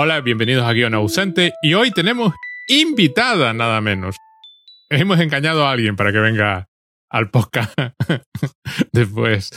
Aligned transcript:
Hola, 0.00 0.20
bienvenidos 0.20 0.64
a 0.64 0.72
Guión 0.72 0.94
Ausente 0.94 1.54
y 1.60 1.74
hoy 1.74 1.90
tenemos 1.90 2.32
invitada 2.68 3.52
nada 3.52 3.80
menos. 3.80 4.14
Hemos 4.88 5.18
engañado 5.18 5.66
a 5.66 5.72
alguien 5.72 5.96
para 5.96 6.12
que 6.12 6.20
venga 6.20 6.68
al 7.10 7.30
podcast 7.30 7.76
después. 8.92 9.50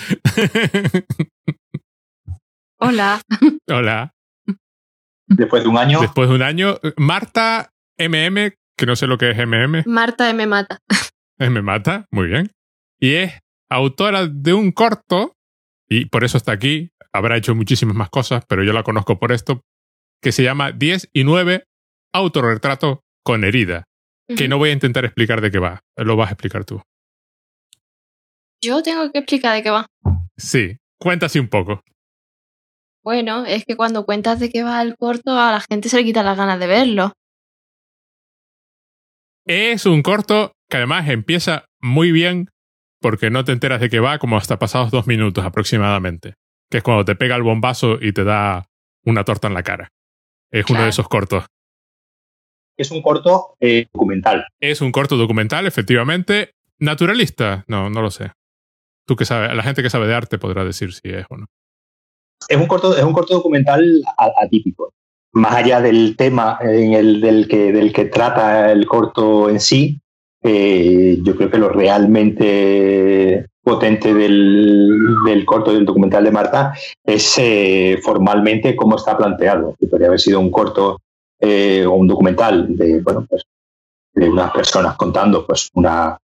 Hola. 2.80 3.22
Hola. 3.70 4.16
Después 5.28 5.62
de 5.62 5.70
un 5.70 5.78
año. 5.78 6.02
Después 6.02 6.28
de 6.28 6.34
un 6.34 6.42
año, 6.42 6.80
Marta 6.98 7.70
MM, 8.00 8.52
que 8.76 8.86
no 8.88 8.96
sé 8.96 9.06
lo 9.06 9.20
que 9.20 9.30
es 9.30 9.38
MM. 9.38 9.84
Marta 9.86 10.28
M. 10.32 10.48
Mata. 10.48 10.80
Me 11.38 11.62
mata, 11.62 12.08
muy 12.10 12.26
bien. 12.26 12.50
Y 13.00 13.14
es 13.14 13.40
autora 13.70 14.26
de 14.26 14.54
un 14.56 14.72
corto, 14.72 15.36
y 15.88 16.06
por 16.06 16.24
eso 16.24 16.38
está 16.38 16.52
aquí. 16.52 16.90
Habrá 17.14 17.38
hecho 17.38 17.54
muchísimas 17.54 17.96
más 17.96 18.10
cosas, 18.10 18.44
pero 18.48 18.64
yo 18.64 18.74
la 18.74 18.82
conozco 18.82 19.20
por 19.20 19.32
esto, 19.32 19.62
que 20.22 20.32
se 20.32 20.44
llama 20.44 20.72
10 20.72 21.10
y 21.14 21.24
9, 21.24 21.66
autorretrato 22.14 23.04
con 23.24 23.44
herida. 23.44 23.86
Que 24.38 24.48
no 24.48 24.58
voy 24.58 24.70
a 24.70 24.74
intentar 24.74 25.04
explicar 25.04 25.42
de 25.42 25.52
qué 25.52 25.60
va, 25.60 25.82
lo 25.98 26.16
vas 26.16 26.30
a 26.30 26.34
explicar 26.34 26.64
tú. 26.64 26.82
Yo 28.64 28.82
tengo 28.82 29.12
que 29.12 29.20
explicar 29.20 29.56
de 29.56 29.64
qué 29.64 29.72
va. 29.72 29.88
Sí, 30.38 30.78
cuéntase 30.98 31.40
un 31.40 31.50
poco. 31.50 31.84
Bueno, 33.04 33.46
es 33.46 33.66
que 33.66 33.76
cuando 33.76 34.06
cuentas 34.06 34.40
de 34.40 34.50
qué 34.50 34.64
va 34.64 34.82
el 34.82 34.96
corto, 34.96 35.38
a 35.38 35.52
la 35.52 35.60
gente 35.60 35.90
se 35.90 35.98
le 35.98 36.04
quita 36.06 36.24
las 36.24 36.38
ganas 36.38 36.60
de 36.60 36.68
verlo. 36.68 37.14
Es 39.46 39.86
un 39.86 40.04
corto 40.04 40.54
que 40.70 40.78
además 40.78 41.10
empieza 41.10 41.66
muy 41.82 42.12
bien 42.12 42.50
porque 43.02 43.32
no 43.32 43.44
te 43.44 43.52
enteras 43.52 43.82
de 43.82 43.90
qué 43.90 44.00
va 44.00 44.20
como 44.20 44.38
hasta 44.38 44.60
pasados 44.60 44.92
dos 44.92 45.08
minutos 45.08 45.44
aproximadamente, 45.44 46.36
que 46.70 46.78
es 46.78 46.84
cuando 46.84 47.04
te 47.04 47.16
pega 47.16 47.36
el 47.36 47.42
bombazo 47.42 47.98
y 48.00 48.14
te 48.14 48.24
da 48.24 48.68
una 49.04 49.24
torta 49.24 49.48
en 49.48 49.56
la 49.56 49.64
cara. 49.64 49.90
Es 50.52 50.70
uno 50.70 50.84
de 50.84 50.90
esos 50.90 51.08
cortos. 51.08 51.46
Es 52.78 52.92
un 52.92 53.02
corto 53.02 53.56
eh, 53.60 53.88
documental. 53.94 54.46
Es 54.60 54.82
un 54.82 54.92
corto 54.92 55.18
documental, 55.18 55.66
efectivamente. 55.68 56.56
Naturalista, 56.80 57.64
no, 57.68 57.90
no 57.90 58.02
lo 58.02 58.12
sé. 58.12 58.32
Tú 59.06 59.16
que 59.16 59.26
sabes, 59.26 59.56
la 59.56 59.64
gente 59.64 59.84
que 59.84 59.90
sabe 59.90 60.08
de 60.08 60.16
arte 60.16 60.38
podrá 60.38 60.66
decir 60.66 60.94
si 60.94 61.10
es 61.10 61.26
o 61.30 61.38
no. 61.38 61.46
Es 62.48 62.58
un 62.58 62.68
corto, 62.68 62.98
es 62.98 63.04
un 63.04 63.14
corto 63.14 63.36
documental 63.36 64.02
atípico. 64.18 64.94
Más 65.34 65.54
allá 65.54 65.80
del 65.80 66.16
tema 66.18 66.58
en 66.62 66.94
el, 66.94 67.22
del, 67.22 67.48
que, 67.48 67.72
del 67.72 67.94
que 67.94 68.06
trata 68.06 68.72
el 68.72 68.86
corto 68.86 69.50
en 69.50 69.60
sí, 69.60 70.02
eh, 70.44 71.20
yo 71.22 71.36
creo 71.36 71.50
que 71.50 71.58
lo 71.58 71.70
realmente 71.70 73.48
potente 73.64 74.14
del, 74.14 74.90
del 75.26 75.46
corto 75.46 75.72
del 75.72 75.86
documental 75.86 76.24
de 76.24 76.32
Marta 76.32 76.74
es 77.04 77.36
eh, 77.38 78.00
formalmente 78.02 78.76
cómo 78.76 78.96
está 78.96 79.18
planteado. 79.18 79.76
Podría 79.90 80.08
haber 80.08 80.20
sido 80.20 80.40
un 80.40 80.52
corto 80.52 81.00
eh, 81.40 81.86
o 81.86 81.94
un 81.94 82.08
documental 82.08 82.76
de, 82.76 83.02
bueno, 83.02 83.26
pues, 83.30 83.44
de 84.14 84.30
unas 84.30 84.52
personas 84.52 84.96
contando 84.96 85.46
pues, 85.46 85.70
una, 85.74 86.18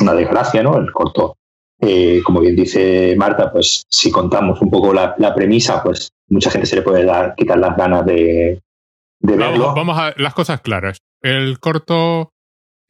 una 0.00 0.14
desgracia, 0.14 0.62
¿no? 0.62 0.76
El 0.76 0.92
corto 0.92 1.36
eh, 1.84 2.22
como 2.24 2.40
bien 2.40 2.54
dice 2.54 3.14
Marta, 3.16 3.50
pues 3.50 3.84
si 3.88 4.10
contamos 4.12 4.60
un 4.62 4.70
poco 4.70 4.94
la, 4.94 5.16
la 5.18 5.34
premisa, 5.34 5.82
pues 5.82 6.12
mucha 6.28 6.50
gente 6.50 6.66
se 6.66 6.76
le 6.76 6.82
puede 6.82 7.04
dar, 7.04 7.34
quitar 7.34 7.58
las 7.58 7.76
ganas 7.76 8.06
de, 8.06 8.60
de 9.18 9.36
verlo. 9.36 9.66
Vamos, 9.66 9.74
vamos 9.74 9.98
a 9.98 10.14
las 10.16 10.32
cosas 10.32 10.60
claras. 10.60 10.98
El 11.22 11.58
corto 11.58 12.31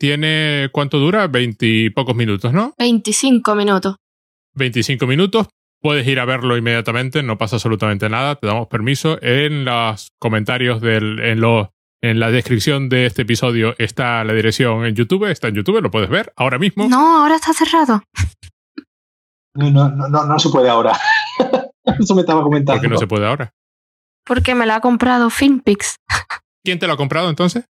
tiene, 0.03 0.69
¿cuánto 0.72 0.98
dura? 0.98 1.28
Veintipocos 1.28 2.17
minutos, 2.17 2.53
¿no? 2.53 2.75
25 2.77 3.55
minutos. 3.55 3.95
25 4.55 5.06
minutos. 5.06 5.47
Puedes 5.81 6.05
ir 6.08 6.19
a 6.19 6.25
verlo 6.25 6.56
inmediatamente, 6.56 7.22
no 7.22 7.39
pasa 7.39 7.55
absolutamente 7.55 8.08
nada, 8.08 8.34
te 8.34 8.48
damos 8.48 8.67
permiso. 8.67 9.23
En 9.23 9.64
los 9.64 10.08
comentarios 10.19 10.80
del, 10.80 11.20
en, 11.20 11.41
lo, 11.41 11.70
en 12.02 12.18
la 12.18 12.33
descripción 12.33 12.89
de 12.89 13.07
este 13.07 13.23
episodio 13.23 13.77
está 13.79 14.24
la 14.24 14.33
dirección 14.33 14.85
en 14.86 14.96
YouTube, 14.96 15.30
está 15.30 15.46
en 15.46 15.55
YouTube, 15.55 15.80
lo 15.80 15.92
puedes 15.92 16.11
ver 16.11 16.33
ahora 16.35 16.58
mismo. 16.58 16.89
No, 16.89 17.23
ahora 17.23 17.36
está 17.36 17.52
cerrado. 17.52 18.02
No, 19.55 19.70
no, 19.70 19.89
no, 19.89 20.08
no, 20.08 20.24
no 20.24 20.39
se 20.41 20.48
puede 20.48 20.68
ahora. 20.68 20.98
Eso 21.85 22.17
me 22.17 22.23
estaba 22.23 22.42
comentando. 22.42 22.80
porque 22.80 22.92
no 22.92 22.98
se 22.98 23.07
puede 23.07 23.24
ahora. 23.24 23.52
Porque 24.24 24.57
me 24.57 24.67
la 24.67 24.77
ha 24.77 24.80
comprado 24.80 25.30
Filmpix. 25.30 25.95
¿Quién 26.64 26.80
te 26.80 26.89
lo 26.89 26.95
ha 26.95 26.96
comprado 26.96 27.30
entonces? 27.30 27.67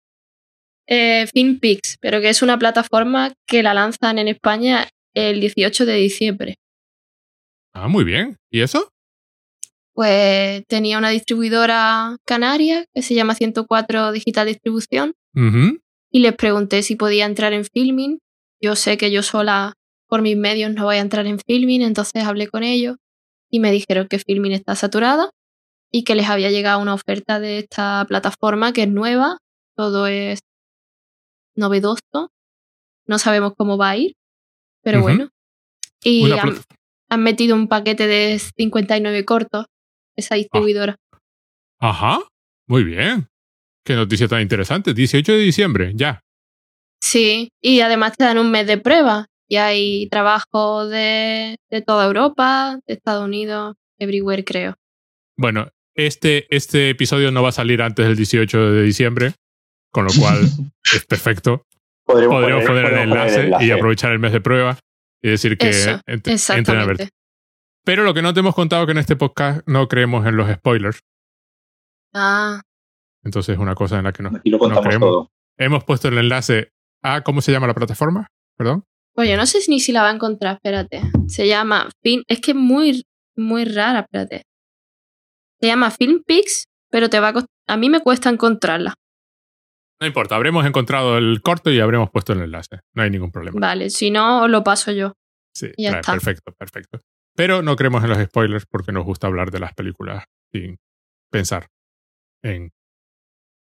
Eh, 0.91 1.27
Filmpix, 1.31 1.97
pero 2.01 2.19
que 2.19 2.29
es 2.29 2.41
una 2.41 2.57
plataforma 2.57 3.31
que 3.47 3.61
la 3.61 3.75
lanzan 3.75 4.17
en 4.17 4.27
España 4.27 4.87
el 5.13 5.39
18 5.39 5.85
de 5.85 5.93
diciembre. 5.93 6.55
Ah, 7.73 7.87
muy 7.87 8.03
bien. 8.03 8.37
¿Y 8.49 8.61
eso? 8.61 8.89
Pues 9.93 10.63
tenía 10.67 10.97
una 10.97 11.09
distribuidora 11.09 12.17
canaria 12.25 12.85
que 12.91 13.03
se 13.03 13.13
llama 13.13 13.35
104 13.35 14.11
Digital 14.13 14.47
Distribución 14.47 15.13
y 16.11 16.19
les 16.19 16.35
pregunté 16.35 16.81
si 16.81 16.95
podía 16.95 17.25
entrar 17.25 17.53
en 17.53 17.65
filming. 17.65 18.17
Yo 18.59 18.75
sé 18.75 18.97
que 18.97 19.11
yo 19.11 19.21
sola 19.21 19.73
por 20.07 20.23
mis 20.23 20.37
medios 20.37 20.73
no 20.73 20.85
voy 20.85 20.95
a 20.95 21.01
entrar 21.01 21.27
en 21.27 21.37
filming, 21.39 21.83
entonces 21.83 22.23
hablé 22.23 22.47
con 22.47 22.63
ellos 22.63 22.97
y 23.51 23.59
me 23.59 23.71
dijeron 23.71 24.07
que 24.07 24.17
filming 24.17 24.53
está 24.53 24.75
saturada 24.75 25.29
y 25.91 26.03
que 26.03 26.15
les 26.15 26.29
había 26.29 26.49
llegado 26.49 26.81
una 26.81 26.95
oferta 26.95 27.39
de 27.39 27.59
esta 27.59 28.05
plataforma 28.07 28.73
que 28.73 28.83
es 28.83 28.89
nueva, 28.89 29.37
todo 29.75 30.07
es 30.07 30.39
novedoso, 31.59 32.31
no 33.05 33.19
sabemos 33.19 33.53
cómo 33.57 33.77
va 33.77 33.91
a 33.91 33.97
ir, 33.97 34.15
pero 34.81 35.01
bueno. 35.01 35.29
Y 36.03 36.31
han, 37.09 37.23
metido 37.23 37.55
un 37.55 37.67
paquete 37.67 38.07
de 38.07 38.39
59 38.39 39.25
cortos, 39.25 39.65
esa 40.15 40.35
distribuidora. 40.35 40.95
Ajá. 41.79 42.19
Muy 42.67 42.83
bien. 42.83 43.27
Qué 43.83 43.95
noticia 43.95 44.27
tan 44.27 44.41
interesante. 44.41 44.93
18 44.93 45.31
de 45.31 45.39
diciembre, 45.39 45.91
ya. 45.95 46.21
Sí, 47.01 47.49
y 47.61 47.81
además 47.81 48.15
te 48.15 48.25
dan 48.25 48.37
un 48.37 48.51
mes 48.51 48.67
de 48.67 48.77
prueba. 48.77 49.25
Y 49.47 49.55
hay 49.55 50.07
trabajo 50.09 50.87
de, 50.87 51.57
de 51.71 51.81
toda 51.81 52.05
Europa, 52.05 52.79
de 52.85 52.93
Estados 52.93 53.25
Unidos, 53.25 53.75
everywhere 53.97 54.43
creo. 54.43 54.75
Bueno, 55.35 55.69
este, 55.95 56.53
este 56.55 56.91
episodio 56.91 57.31
no 57.31 57.41
va 57.41 57.49
a 57.49 57.53
salir 57.53 57.81
antes 57.81 58.05
del 58.05 58.15
18 58.15 58.71
de 58.73 58.83
diciembre, 58.83 59.33
con 59.91 60.05
lo 60.05 60.11
cual 60.19 60.39
es 60.93 61.05
perfecto. 61.05 61.65
Podremos, 62.05 62.41
Podremos 62.41 62.65
poner 62.65 62.85
el 62.85 62.91
podremos 62.91 63.17
enlace, 63.17 63.39
y 63.41 63.43
enlace. 63.45 63.73
aprovechar 63.73 64.11
el 64.11 64.19
mes 64.19 64.31
de 64.31 64.41
prueba 64.41 64.77
y 65.21 65.29
decir 65.29 65.57
que 65.57 65.69
Eso, 65.69 65.91
ent- 66.07 66.57
entren 66.57 66.79
a 66.79 66.85
ver. 66.85 67.09
Pero 67.85 68.03
lo 68.03 68.13
que 68.13 68.21
no 68.21 68.33
te 68.33 68.39
hemos 68.39 68.55
contado 68.55 68.85
que 68.85 68.91
en 68.93 68.97
este 68.97 69.15
podcast 69.15 69.61
no 69.67 69.87
creemos 69.87 70.25
en 70.25 70.35
los 70.37 70.49
spoilers. 70.51 70.99
Ah, 72.13 72.61
Entonces 73.23 73.53
es 73.53 73.59
una 73.59 73.75
cosa 73.75 73.97
en 73.99 74.05
la 74.05 74.11
que 74.13 74.23
no. 74.23 74.29
Aquí 74.35 74.49
lo 74.49 74.59
contamos 74.59 74.85
creemos. 74.85 75.07
todo. 75.09 75.31
Hemos 75.57 75.83
puesto 75.83 76.07
el 76.07 76.17
enlace 76.17 76.71
a. 77.03 77.21
¿Cómo 77.21 77.41
se 77.41 77.51
llama 77.51 77.67
la 77.67 77.73
plataforma? 77.73 78.27
Perdón. 78.57 78.83
pues 79.13 79.29
yo 79.29 79.37
no 79.37 79.45
sé 79.45 79.59
ni 79.67 79.79
si 79.79 79.91
la 79.91 80.01
va 80.01 80.09
a 80.09 80.13
encontrar, 80.13 80.55
espérate. 80.55 81.01
Se 81.27 81.47
llama 81.47 81.89
Film, 82.01 82.23
es 82.27 82.39
que 82.41 82.51
es 82.51 82.57
muy, 82.57 83.05
muy 83.35 83.65
rara, 83.65 83.99
espérate. 84.01 84.43
Se 85.61 85.67
llama 85.67 85.91
Filmpix, 85.91 86.65
pero 86.89 87.09
te 87.09 87.19
va 87.19 87.29
a 87.29 87.45
a 87.67 87.77
mí 87.77 87.89
me 87.89 87.99
cuesta 88.01 88.29
encontrarla. 88.29 88.95
No 90.01 90.07
importa, 90.07 90.35
habremos 90.35 90.65
encontrado 90.65 91.17
el 91.17 91.41
corto 91.41 91.71
y 91.71 91.79
habremos 91.79 92.09
puesto 92.09 92.33
el 92.33 92.41
enlace. 92.41 92.79
No 92.95 93.03
hay 93.03 93.09
ningún 93.09 93.31
problema. 93.31 93.59
Vale, 93.59 93.89
si 93.89 94.11
no, 94.11 94.43
os 94.43 94.49
lo 94.49 94.63
paso 94.63 94.91
yo. 94.91 95.13
Sí, 95.53 95.71
Ya 95.77 95.99
está. 95.99 96.13
perfecto, 96.13 96.53
perfecto. 96.57 97.01
Pero 97.35 97.61
no 97.61 97.75
creemos 97.75 98.03
en 98.03 98.09
los 98.11 98.19
spoilers 98.23 98.65
porque 98.65 98.91
nos 98.91 99.03
gusta 99.05 99.27
hablar 99.27 99.51
de 99.51 99.59
las 99.59 99.73
películas 99.73 100.23
sin 100.53 100.77
pensar 101.31 101.67
en 102.43 102.71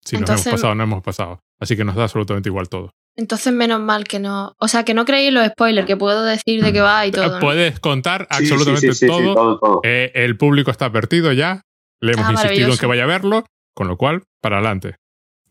si 0.05 0.17
nos 0.19 0.31
hemos 0.31 0.45
pasado 0.45 0.73
o 0.73 0.75
no 0.75 0.83
hemos 0.85 1.03
pasado. 1.03 1.41
Así 1.59 1.77
que 1.77 1.85
nos 1.85 1.95
da 1.95 2.05
absolutamente 2.05 2.49
igual 2.49 2.69
todo. 2.69 2.91
Entonces, 3.17 3.53
menos 3.53 3.81
mal 3.81 4.05
que 4.05 4.19
no. 4.19 4.55
O 4.59 4.69
sea, 4.69 4.85
que 4.85 4.95
no 4.95 5.05
creéis 5.05 5.29
en 5.29 5.35
los 5.35 5.47
spoilers, 5.49 5.87
que 5.87 5.97
puedo 5.97 6.23
decir 6.25 6.63
de 6.63 6.73
qué 6.73 6.81
va 6.81 7.07
y 7.07 7.11
todo. 7.11 7.25
Eh, 7.27 7.31
¿no? 7.33 7.41
Puedes 7.41 7.81
contar 7.81 8.27
Sí, 8.31 8.47
sí, 8.47 8.53
absolutamente 8.53 8.81
sí, 8.81 8.93
sí, 8.95 8.99
sí, 9.01 9.07
todo. 9.07 9.35
todo, 9.35 9.59
todo. 9.59 9.81
Eh, 9.85 10.11
el 10.15 10.37
público 10.39 10.71
está 10.71 10.87
advertido 10.87 11.33
ya. 11.33 11.63
Le 12.01 12.13
hemos 12.13 12.27
Ah, 12.29 12.33
insistido 12.33 12.73
en 12.73 12.79
que 12.79 12.87
vaya 12.87 13.05
a 13.05 13.07
verlo, 13.07 13.45
con 13.75 13.89
lo 13.89 13.97
cual, 13.99 14.23
para 14.41 14.57
adelante. 14.57 14.97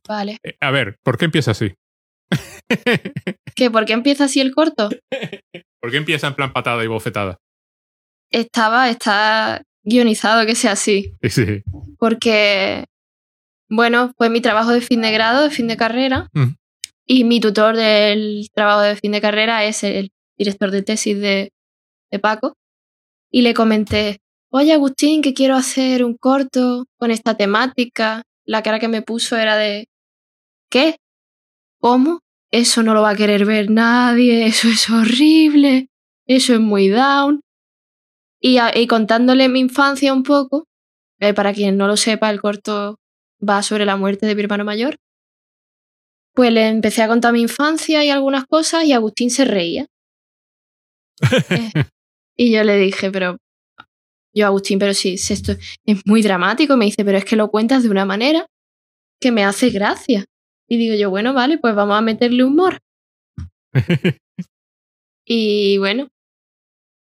Vale. 0.09 0.39
Eh, 0.43 0.57
a 0.59 0.71
ver, 0.71 0.97
¿por 1.03 1.19
qué 1.19 1.25
empieza 1.25 1.51
así? 1.51 1.75
¿Qué? 3.55 3.69
¿Por 3.69 3.85
qué 3.85 3.93
empieza 3.93 4.23
así 4.23 4.41
el 4.41 4.55
corto? 4.55 4.89
¿Por 5.79 5.91
qué 5.91 5.97
empieza 5.97 6.27
en 6.27 6.33
plan 6.33 6.51
patada 6.51 6.83
y 6.83 6.87
bofetada? 6.87 7.37
Estaba, 8.31 8.89
está 8.89 9.61
guionizado 9.83 10.47
que 10.47 10.55
sea 10.55 10.71
así. 10.71 11.13
Sí. 11.29 11.61
Porque, 11.99 12.85
bueno, 13.69 14.11
fue 14.17 14.31
mi 14.31 14.41
trabajo 14.41 14.71
de 14.71 14.81
fin 14.81 15.01
de 15.01 15.11
grado, 15.11 15.43
de 15.43 15.51
fin 15.51 15.67
de 15.67 15.77
carrera. 15.77 16.27
Mm. 16.33 16.55
Y 17.05 17.23
mi 17.23 17.39
tutor 17.39 17.75
del 17.75 18.49
trabajo 18.51 18.81
de 18.81 18.95
fin 18.95 19.11
de 19.11 19.21
carrera 19.21 19.63
es 19.65 19.83
el 19.83 20.11
director 20.37 20.71
de 20.71 20.81
tesis 20.81 21.19
de, 21.19 21.51
de 22.11 22.19
Paco. 22.19 22.55
Y 23.31 23.43
le 23.43 23.53
comenté, 23.53 24.21
oye 24.51 24.73
Agustín, 24.73 25.21
que 25.21 25.35
quiero 25.35 25.55
hacer 25.55 26.03
un 26.03 26.17
corto 26.17 26.85
con 26.97 27.11
esta 27.11 27.37
temática. 27.37 28.23
La 28.43 28.63
cara 28.63 28.79
que 28.79 28.87
me 28.87 29.03
puso 29.03 29.37
era 29.37 29.55
de, 29.55 29.88
¿qué? 30.69 30.97
¿Cómo? 31.79 32.19
Eso 32.51 32.83
no 32.83 32.93
lo 32.93 33.01
va 33.01 33.11
a 33.11 33.15
querer 33.15 33.45
ver 33.45 33.69
nadie, 33.69 34.45
eso 34.47 34.67
es 34.67 34.89
horrible, 34.89 35.87
eso 36.27 36.53
es 36.53 36.59
muy 36.59 36.89
down. 36.89 37.41
Y, 38.41 38.87
contándole 38.87 39.49
mi 39.49 39.59
infancia 39.59 40.13
un 40.13 40.23
poco, 40.23 40.65
eh, 41.19 41.33
para 41.33 41.53
quien 41.53 41.75
no 41.77 41.87
lo 41.87 41.97
sepa, 41.97 42.29
el 42.29 42.39
corto 42.39 42.97
va 43.47 43.61
sobre 43.63 43.85
la 43.85 43.97
muerte 43.97 44.25
de 44.25 44.35
mi 44.35 44.43
hermano 44.43 44.63
mayor. 44.63 44.95
Pues 46.33 46.53
le 46.53 46.69
empecé 46.69 47.03
a 47.03 47.09
contar 47.09 47.33
mi 47.33 47.41
infancia 47.41 48.05
y 48.05 48.09
algunas 48.09 48.45
cosas 48.45 48.85
y 48.85 48.93
Agustín 48.93 49.29
se 49.29 49.45
reía. 49.45 49.87
Eh, 52.39 52.45
y 52.45 52.53
yo 52.53 52.63
le 52.63 52.77
dije, 52.77 53.11
pero 53.11 53.35
yo 54.33 54.45
Agustín, 54.45 54.79
pero 54.79 54.93
sí, 54.93 55.15
esto 55.15 55.51
es 55.85 56.05
muy 56.05 56.21
dramático. 56.21 56.77
Me 56.77 56.85
dice, 56.85 57.03
pero 57.03 57.17
es 57.17 57.25
que 57.25 57.35
lo 57.35 57.51
cuentas 57.51 57.83
de 57.83 57.89
una 57.89 58.05
manera 58.05 58.45
que 59.19 59.33
me 59.33 59.43
hace 59.43 59.69
gracia. 59.69 60.23
Y 60.69 60.77
digo 60.77 60.95
yo, 60.95 61.09
bueno, 61.09 61.33
vale, 61.33 61.57
pues 61.57 61.73
vamos 61.75 61.97
a 61.97 62.01
meterle 62.01 62.43
humor. 62.43 62.79
y 65.25 65.77
bueno, 65.79 66.07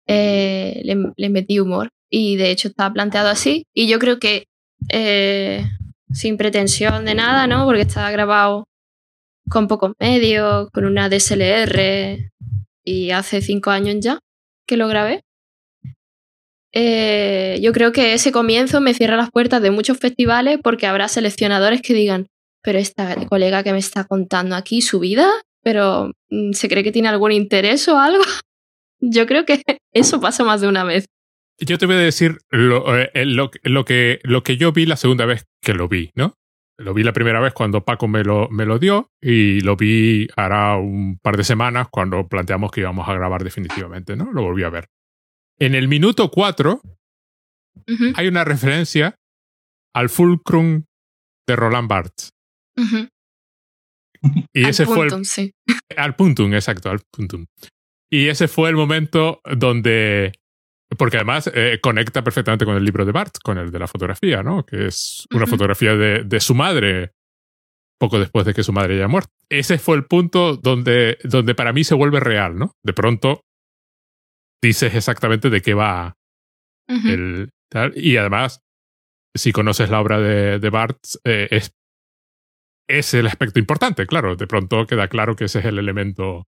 eh, 0.08 0.82
le, 0.84 1.30
metí 1.30 1.60
humor. 1.60 1.90
Y 2.10 2.38
de 2.38 2.52
hecho 2.52 2.70
estaba 2.70 2.94
planteado 2.94 3.28
así. 3.28 3.66
Y 3.76 3.88
yo 3.88 4.00
creo 4.00 4.18
que 4.18 4.46
eh, 4.90 5.66
sin 6.12 6.38
pretensión 6.38 7.06
de 7.06 7.16
nada, 7.16 7.48
¿no? 7.48 7.66
Porque 7.66 7.82
estaba 7.82 8.10
grabado 8.12 8.64
con 9.50 9.68
pocos 9.68 9.92
medios, 10.00 10.70
con 10.72 10.86
una 10.86 11.10
DSLR. 11.10 12.32
Y 12.86 13.12
hace 13.12 13.42
cinco 13.42 13.72
años 13.72 13.98
ya 14.00 14.20
que 14.66 14.78
lo 14.78 14.88
grabé. 14.88 15.24
Eh, 16.72 17.60
yo 17.62 17.74
creo 17.74 17.92
que 17.92 18.14
ese 18.14 18.32
comienzo 18.32 18.80
me 18.80 18.94
cierra 18.94 19.18
las 19.18 19.32
puertas 19.32 19.62
de 19.62 19.72
muchos 19.72 19.98
festivales 19.98 20.60
porque 20.64 20.86
habrá 20.86 21.08
seleccionadores 21.08 21.82
que 21.82 21.94
digan, 21.94 22.28
pero 22.62 22.80
esta 22.80 23.16
colega 23.28 23.64
que 23.64 23.72
me 23.72 23.80
está 23.80 24.04
contando 24.06 24.56
aquí 24.56 24.82
su 24.82 25.00
vida, 25.00 25.30
pero 25.64 26.12
mm, 26.30 26.54
¿se 26.54 26.70
cree 26.70 26.84
que 26.84 26.92
tiene 26.92 27.10
algún 27.10 27.32
interés 27.32 27.88
o 27.88 28.00
algo? 28.00 28.24
Yo 29.02 29.26
creo 29.28 29.46
que 29.46 29.62
eso 29.94 30.20
pasa 30.20 30.44
más 30.44 30.62
de 30.62 30.68
una 30.68 30.84
vez. 30.84 31.06
Yo 31.60 31.78
te 31.78 31.86
voy 31.86 31.96
a 31.96 32.00
decir 32.00 32.38
lo, 32.50 32.98
eh, 32.98 33.26
lo, 33.26 33.50
que, 33.52 34.20
lo 34.24 34.44
que 34.44 34.58
yo 34.58 34.72
vi 34.72 34.86
la 34.86 34.96
segunda 34.96 35.26
vez 35.26 35.46
que 35.62 35.74
lo 35.74 35.90
vi, 35.90 36.10
¿no? 36.16 36.36
Lo 36.78 36.94
vi 36.94 37.04
la 37.04 37.12
primera 37.12 37.42
vez 37.42 37.54
cuando 37.54 37.84
Paco 37.84 38.08
me 38.08 38.24
lo, 38.24 38.48
me 38.50 38.66
lo 38.66 38.80
dio 38.80 39.12
y 39.22 39.60
lo 39.62 39.76
vi 39.76 40.28
hará 40.38 40.78
un 40.78 41.20
par 41.22 41.36
de 41.36 41.44
semanas 41.44 41.88
cuando 41.92 42.28
planteamos 42.30 42.72
que 42.72 42.80
íbamos 42.80 43.08
a 43.10 43.14
grabar 43.14 43.44
definitivamente, 43.44 44.16
¿no? 44.16 44.32
Lo 44.32 44.44
volví 44.44 44.64
a 44.64 44.70
ver. 44.70 44.88
En 45.60 45.76
el 45.76 45.90
minuto 45.90 46.30
4 46.32 46.82
hay 48.16 48.28
una 48.28 48.46
referencia 48.46 49.16
al 49.94 50.08
fulcrum 50.10 50.86
de 51.46 51.56
Roland 51.58 51.90
Barthes. 51.90 52.32
Y 54.54 54.68
ese 54.68 54.86
fue 54.86 55.08
el, 55.08 55.26
sí. 55.26 55.54
al 55.96 56.16
puntum, 56.16 56.54
exacto, 56.54 56.90
al 56.90 57.00
puntum. 57.12 57.46
Y 58.12 58.28
ese 58.28 58.48
fue 58.48 58.70
el 58.70 58.76
momento 58.76 59.42
donde 59.46 60.34
porque 60.98 61.18
además 61.18 61.50
eh, 61.54 61.80
conecta 61.82 62.24
perfectamente 62.24 62.66
con 62.66 62.76
el 62.76 62.84
libro 62.84 63.06
de 63.06 63.12
Barthes, 63.12 63.40
con 63.40 63.58
el 63.60 63.72
de 63.72 63.80
la 63.80 63.88
fotografía, 63.88 64.42
¿no? 64.42 64.66
Que 64.66 64.88
es 64.88 65.28
una 65.32 65.46
fotografía 65.46 65.96
de, 65.96 66.24
de, 66.24 66.40
su 66.40 66.56
madre 66.56 67.14
poco 68.00 68.18
después 68.18 68.46
de 68.46 68.54
que 68.54 68.64
su 68.64 68.74
madre 68.74 68.96
haya 68.96 69.08
muerto. 69.08 69.32
Ese 69.50 69.78
fue 69.78 69.98
el 69.98 70.06
punto 70.06 70.58
donde, 70.58 71.20
donde 71.24 71.54
para 71.54 71.74
mí 71.74 71.84
se 71.84 71.94
vuelve 71.94 72.20
real, 72.20 72.58
¿no? 72.58 72.74
De 72.84 72.94
pronto 72.94 73.44
dices 74.62 74.96
exactamente 74.96 75.50
de 75.50 75.62
qué 75.62 75.74
va 75.74 76.16
el 76.88 77.52
tal. 77.70 77.94
Y 77.96 78.18
además, 78.18 78.62
si 79.36 79.52
conoces 79.52 79.92
la 79.92 80.02
obra 80.02 80.20
de, 80.20 80.60
de 80.60 80.70
Barthes, 80.70 81.20
eh, 81.24 81.48
es, 81.52 81.76
es 82.90 83.14
el 83.14 83.28
aspecto 83.28 83.60
importante, 83.60 84.06
claro. 84.06 84.36
De 84.36 84.48
pronto 84.48 84.86
queda 84.86 85.08
claro 85.08 85.36
que 85.36 85.46
ese 85.46 85.60
es 85.60 85.66
el 85.66 85.78
elemento 85.78 86.48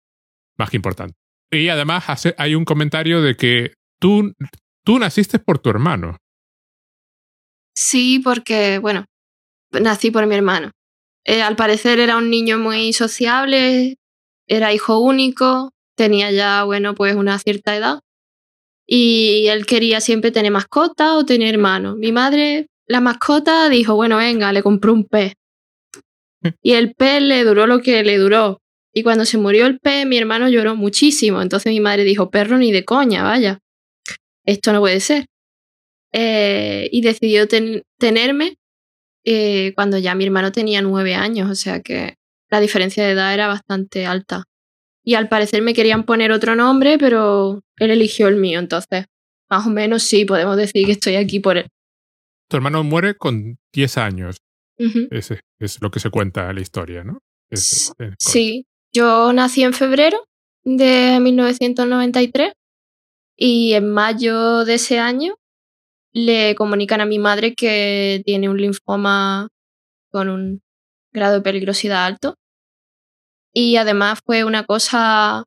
más 0.58 0.74
importante. 0.74 1.16
Y 1.52 1.70
además 1.70 2.06
hay 2.38 2.56
un 2.56 2.64
comentario 2.64 3.22
de 3.22 3.36
que 3.36 3.74
tú, 4.00 4.34
tú 4.86 5.00
naciste 5.00 5.40
por 5.40 5.60
tu 5.60 5.70
hermano. 5.70 6.18
Sí, 7.76 8.20
porque, 8.24 8.80
bueno, 8.80 9.06
nací 9.72 10.12
por 10.12 10.26
mi 10.28 10.36
hermano. 10.36 10.72
Eh, 11.26 11.42
al 11.42 11.56
parecer 11.56 12.00
era 12.00 12.18
un 12.18 12.30
niño 12.30 12.58
muy 12.58 12.94
sociable, 12.94 13.98
era 14.48 14.74
hijo 14.74 15.00
único, 15.00 15.72
tenía 15.96 16.32
ya, 16.32 16.64
bueno, 16.64 16.96
pues 16.96 17.16
una 17.16 17.38
cierta 17.40 17.76
edad. 17.76 18.00
Y 18.88 19.48
él 19.48 19.66
quería 19.66 20.00
siempre 20.02 20.32
tener 20.32 20.52
mascota 20.52 21.18
o 21.18 21.26
tener 21.26 21.54
hermano. 21.54 21.96
Mi 21.96 22.12
madre, 22.12 22.68
la 22.88 23.02
mascota, 23.02 23.70
dijo, 23.70 23.96
bueno, 23.96 24.18
venga, 24.18 24.54
le 24.54 24.64
compró 24.64 24.94
un 24.94 25.06
pez. 25.06 25.34
Y 26.62 26.74
el 26.74 26.94
pez 26.94 27.22
le 27.22 27.44
duró 27.44 27.68
lo 27.68 27.80
que 27.80 28.04
le 28.04 28.18
duró. 28.18 28.62
Y 28.94 29.04
cuando 29.04 29.26
se 29.26 29.38
murió 29.38 29.68
el 29.68 29.80
pez, 29.80 30.06
mi 30.06 30.18
hermano 30.18 30.50
lloró 30.50 30.76
muchísimo. 30.76 31.42
Entonces 31.42 31.72
mi 31.72 31.80
madre 31.80 32.04
dijo, 32.04 32.30
perro 32.30 32.58
ni 32.58 32.72
de 32.72 32.86
coña, 32.86 33.24
vaya. 33.24 33.60
Esto 34.46 34.74
no 34.74 34.80
puede 34.80 35.00
ser. 35.00 35.26
Eh, 36.14 36.90
y 36.92 37.02
decidió 37.02 37.48
tenerme 38.00 38.56
eh, 39.26 39.74
cuando 39.76 39.98
ya 39.98 40.16
mi 40.16 40.26
hermano 40.26 40.52
tenía 40.52 40.82
nueve 40.82 41.16
años. 41.16 41.50
O 41.50 41.56
sea 41.56 41.82
que 41.82 42.16
la 42.50 42.60
diferencia 42.60 43.06
de 43.06 43.12
edad 43.12 43.34
era 43.34 43.48
bastante 43.48 44.06
alta 44.06 44.46
y 45.08 45.16
al 45.16 45.30
parecer 45.30 45.62
me 45.62 45.74
querían 45.74 46.04
poner 46.04 46.34
otro 46.34 46.58
nombre, 46.58 46.98
pero 46.98 47.62
él 47.78 47.92
eligió 47.92 48.28
el 48.28 48.36
mío, 48.36 48.60
entonces 48.60 49.06
más 49.50 49.66
o 49.66 49.70
menos 49.70 50.04
sí, 50.04 50.26
podemos 50.26 50.58
decir 50.58 50.86
que 50.86 50.92
estoy 50.92 51.16
aquí 51.16 51.40
por 51.40 51.56
él. 51.56 51.68
Tu 52.50 52.58
hermano 52.58 52.84
muere 52.84 53.16
con 53.16 53.58
10 53.72 53.98
años. 54.00 54.36
Ese 54.78 55.42
es 55.60 55.82
lo 55.82 55.90
que 55.90 56.00
se 56.00 56.10
cuenta 56.10 56.50
en 56.50 56.56
la 56.56 56.62
historia, 56.62 57.04
¿no? 57.04 57.20
sí, 58.20 58.66
yo 58.94 59.34
nací 59.34 59.64
en 59.64 59.74
febrero 59.74 60.26
de 60.64 61.20
1993 61.20 62.54
y 63.38 63.74
en 63.74 63.90
mayo 63.92 64.66
de 64.66 64.76
ese 64.76 65.00
año 65.00 65.36
le 66.14 66.56
comunican 66.56 67.02
a 67.02 67.06
mi 67.06 67.20
madre 67.20 67.54
que 67.54 68.22
tiene 68.26 68.50
un 68.50 68.58
linfoma 68.58 69.50
con 70.12 70.30
un 70.30 70.62
grado 71.14 71.36
de 71.36 71.42
peligrosidad 71.42 72.06
alto 72.06 72.36
y 73.54 73.78
además 73.78 74.20
fue 74.26 74.44
una 74.44 74.66
cosa 74.66 75.46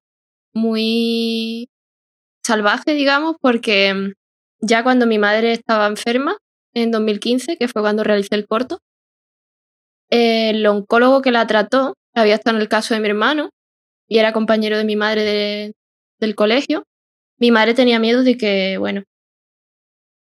muy 0.52 1.68
salvaje, 2.44 2.94
digamos, 2.94 3.36
porque 3.40 4.14
ya 4.60 4.82
cuando 4.82 5.06
mi 5.06 5.18
madre 5.18 5.52
estaba 5.52 5.86
enferma, 5.86 6.36
en 6.74 6.90
2015, 6.90 7.56
que 7.56 7.68
fue 7.68 7.82
cuando 7.82 8.04
realicé 8.04 8.34
el 8.34 8.46
corto, 8.46 8.80
el 10.10 10.66
oncólogo 10.66 11.22
que 11.22 11.30
la 11.30 11.46
trató 11.46 11.94
había 12.14 12.34
estado 12.34 12.56
en 12.56 12.62
el 12.62 12.68
caso 12.68 12.94
de 12.94 13.00
mi 13.00 13.08
hermano 13.08 13.50
y 14.08 14.18
era 14.18 14.32
compañero 14.32 14.76
de 14.76 14.84
mi 14.84 14.96
madre 14.96 15.72
del 16.18 16.34
colegio. 16.34 16.84
Mi 17.38 17.50
madre 17.50 17.74
tenía 17.74 17.98
miedo 17.98 18.22
de 18.22 18.36
que, 18.36 18.76
bueno, 18.78 19.04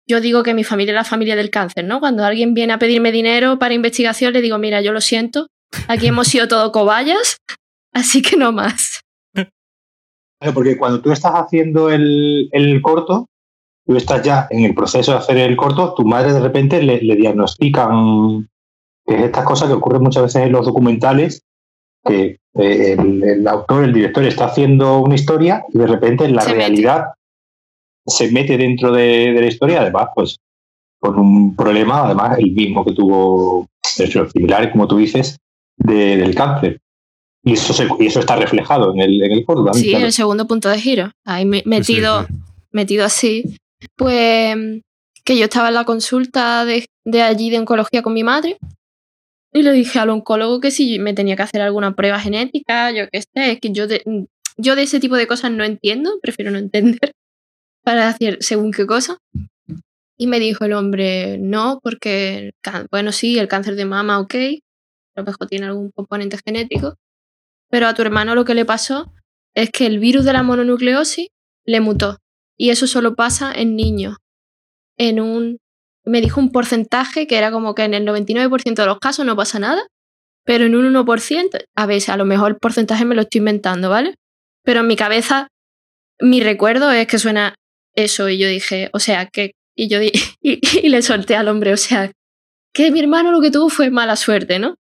yo 0.06 0.20
digo 0.20 0.42
que 0.42 0.54
mi 0.54 0.64
familia 0.64 0.92
es 0.92 0.96
la 0.96 1.04
familia 1.04 1.36
del 1.36 1.50
cáncer, 1.50 1.84
¿no? 1.84 2.00
Cuando 2.00 2.24
alguien 2.24 2.54
viene 2.54 2.72
a 2.72 2.78
pedirme 2.78 3.12
dinero 3.12 3.58
para 3.58 3.74
investigación, 3.74 4.32
le 4.32 4.40
digo, 4.40 4.58
mira, 4.58 4.80
yo 4.80 4.92
lo 4.92 5.00
siento, 5.00 5.46
aquí 5.88 6.08
hemos 6.08 6.28
sido 6.28 6.48
todo 6.48 6.72
cobayas, 6.72 7.38
Así 7.94 8.20
que 8.20 8.36
no 8.36 8.52
más. 8.52 9.00
Porque 10.52 10.76
cuando 10.76 11.00
tú 11.00 11.12
estás 11.12 11.32
haciendo 11.32 11.88
el, 11.88 12.80
corto, 12.82 13.28
tú 13.86 13.96
estás 13.96 14.22
ya 14.22 14.46
en 14.50 14.64
el 14.64 14.74
proceso 14.74 15.12
de 15.12 15.18
hacer 15.18 15.38
el 15.38 15.56
corto, 15.56 15.94
tu 15.94 16.04
madre 16.04 16.34
de 16.34 16.40
repente 16.40 16.82
le, 16.82 16.98
diagnostican 16.98 18.50
es 19.06 19.22
estas 19.22 19.44
cosas 19.44 19.68
que 19.68 19.74
ocurren 19.74 20.02
muchas 20.02 20.22
veces 20.24 20.42
en 20.42 20.52
los 20.52 20.66
documentales, 20.66 21.42
que 22.04 22.38
eh, 22.54 22.96
el, 22.98 23.46
autor, 23.48 23.84
el 23.84 23.92
director 23.92 24.24
está 24.24 24.46
haciendo 24.46 25.00
una 25.00 25.14
historia 25.14 25.64
y 25.72 25.78
de 25.78 25.86
repente 25.86 26.24
en 26.24 26.36
la 26.36 26.44
realidad 26.44 27.06
se 28.06 28.30
mete 28.30 28.56
dentro 28.56 28.92
de, 28.92 29.32
la 29.32 29.46
historia, 29.46 29.80
además, 29.80 30.08
pues 30.14 30.38
con 30.98 31.18
un 31.18 31.56
problema, 31.56 32.04
además 32.04 32.38
el 32.38 32.52
mismo 32.52 32.84
que 32.84 32.92
tuvo, 32.92 33.66
similar, 33.82 34.70
como 34.72 34.86
tú 34.86 34.98
dices, 34.98 35.38
del 35.76 36.34
cáncer. 36.34 36.80
Y 37.42 37.54
eso, 37.54 37.74
eso 38.00 38.20
está 38.20 38.36
reflejado 38.36 38.94
en 38.94 39.00
el, 39.00 39.22
en 39.22 39.32
el 39.32 39.44
Sí, 39.74 39.92
el 39.92 40.12
segundo 40.12 40.46
punto 40.46 40.70
de 40.70 40.78
giro. 40.78 41.10
Ahí 41.26 41.44
metido, 41.44 42.26
metido 42.72 43.04
así. 43.04 43.58
Pues 43.96 44.56
que 45.24 45.38
yo 45.38 45.44
estaba 45.44 45.68
en 45.68 45.74
la 45.74 45.84
consulta 45.84 46.64
de, 46.64 46.86
de, 47.04 47.22
allí 47.22 47.50
de 47.50 47.58
oncología 47.58 48.02
con 48.02 48.14
mi 48.14 48.22
madre 48.22 48.58
y 49.54 49.62
le 49.62 49.72
dije 49.72 50.00
al 50.00 50.10
oncólogo 50.10 50.60
que 50.60 50.72
si 50.72 50.98
me 50.98 51.14
tenía 51.14 51.36
que 51.36 51.42
hacer 51.42 51.62
alguna 51.62 51.94
prueba 51.94 52.18
genética, 52.18 52.90
yo 52.90 53.08
qué 53.10 53.22
sé, 53.22 53.52
es 53.52 53.60
que 53.60 53.70
yo 53.70 53.86
de, 53.86 54.02
yo 54.56 54.74
de 54.74 54.82
ese 54.82 54.98
tipo 54.98 55.16
de 55.16 55.28
cosas 55.28 55.52
no 55.52 55.64
entiendo, 55.64 56.18
prefiero 56.20 56.50
no 56.50 56.58
entender 56.58 57.12
para 57.84 58.08
hacer 58.08 58.38
según 58.40 58.72
qué 58.72 58.84
cosa. 58.84 59.18
Y 60.18 60.26
me 60.26 60.40
dijo 60.40 60.64
el 60.64 60.72
hombre, 60.72 61.38
no, 61.38 61.80
porque, 61.82 62.52
bueno, 62.90 63.12
sí, 63.12 63.38
el 63.38 63.48
cáncer 63.48 63.76
de 63.76 63.84
mama, 63.84 64.20
ok, 64.20 64.34
a 64.34 65.20
lo 65.20 65.24
mejor 65.24 65.46
tiene 65.48 65.66
algún 65.66 65.90
componente 65.90 66.38
genético, 66.44 66.96
pero 67.70 67.86
a 67.86 67.94
tu 67.94 68.02
hermano 68.02 68.34
lo 68.34 68.44
que 68.44 68.54
le 68.54 68.64
pasó 68.64 69.12
es 69.54 69.70
que 69.70 69.86
el 69.86 70.00
virus 70.00 70.24
de 70.24 70.32
la 70.32 70.42
mononucleosis 70.42 71.28
le 71.64 71.80
mutó. 71.80 72.18
Y 72.56 72.70
eso 72.70 72.86
solo 72.86 73.14
pasa 73.14 73.52
en 73.52 73.76
niños. 73.76 74.16
En 74.96 75.20
un. 75.20 75.58
Me 76.04 76.20
dijo 76.20 76.40
un 76.40 76.52
porcentaje 76.52 77.26
que 77.26 77.38
era 77.38 77.50
como 77.50 77.74
que 77.74 77.84
en 77.84 77.94
el 77.94 78.06
99% 78.06 78.74
de 78.74 78.86
los 78.86 78.98
casos 78.98 79.24
no 79.24 79.36
pasa 79.36 79.58
nada, 79.58 79.82
pero 80.44 80.66
en 80.66 80.74
un 80.74 80.92
1%, 80.94 81.64
a 81.74 81.86
veces, 81.86 82.10
a 82.10 82.16
lo 82.16 82.24
mejor 82.24 82.52
el 82.52 82.58
porcentaje 82.58 83.04
me 83.04 83.14
lo 83.14 83.22
estoy 83.22 83.38
inventando, 83.38 83.88
¿vale? 83.88 84.14
Pero 84.62 84.80
en 84.80 84.86
mi 84.86 84.96
cabeza, 84.96 85.48
mi 86.20 86.42
recuerdo 86.42 86.90
es 86.90 87.06
que 87.06 87.18
suena 87.18 87.54
eso 87.94 88.28
y 88.28 88.38
yo 88.38 88.48
dije, 88.48 88.90
o 88.92 88.98
sea, 88.98 89.26
que. 89.26 89.52
Y 89.76 89.88
yo 89.88 90.00
y, 90.02 90.12
y 90.42 90.88
le 90.88 91.02
solté 91.02 91.36
al 91.36 91.48
hombre, 91.48 91.72
o 91.72 91.76
sea, 91.76 92.12
que 92.72 92.90
mi 92.90 93.00
hermano 93.00 93.32
lo 93.32 93.40
que 93.40 93.50
tuvo 93.50 93.68
fue 93.70 93.90
mala 93.90 94.16
suerte, 94.16 94.58
¿no? 94.58 94.74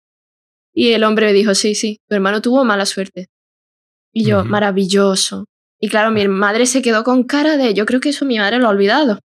Y 0.74 0.92
el 0.92 1.04
hombre 1.04 1.28
me 1.28 1.34
dijo, 1.34 1.54
sí, 1.54 1.76
sí, 1.76 2.00
tu 2.08 2.16
hermano 2.16 2.42
tuvo 2.42 2.66
mala 2.66 2.86
suerte. 2.86 3.28
Y 4.12 4.26
yo, 4.26 4.44
maravilloso. 4.44 5.46
Y 5.80 5.90
claro, 5.90 6.12
mi 6.12 6.28
madre 6.28 6.66
se 6.66 6.82
quedó 6.82 7.04
con 7.04 7.24
cara 7.24 7.58
de, 7.58 7.74
yo 7.74 7.86
creo 7.86 8.00
que 8.00 8.10
eso 8.10 8.26
mi 8.26 8.38
madre 8.40 8.58
lo 8.58 8.68
ha 8.68 8.72
olvidado. 8.72 9.20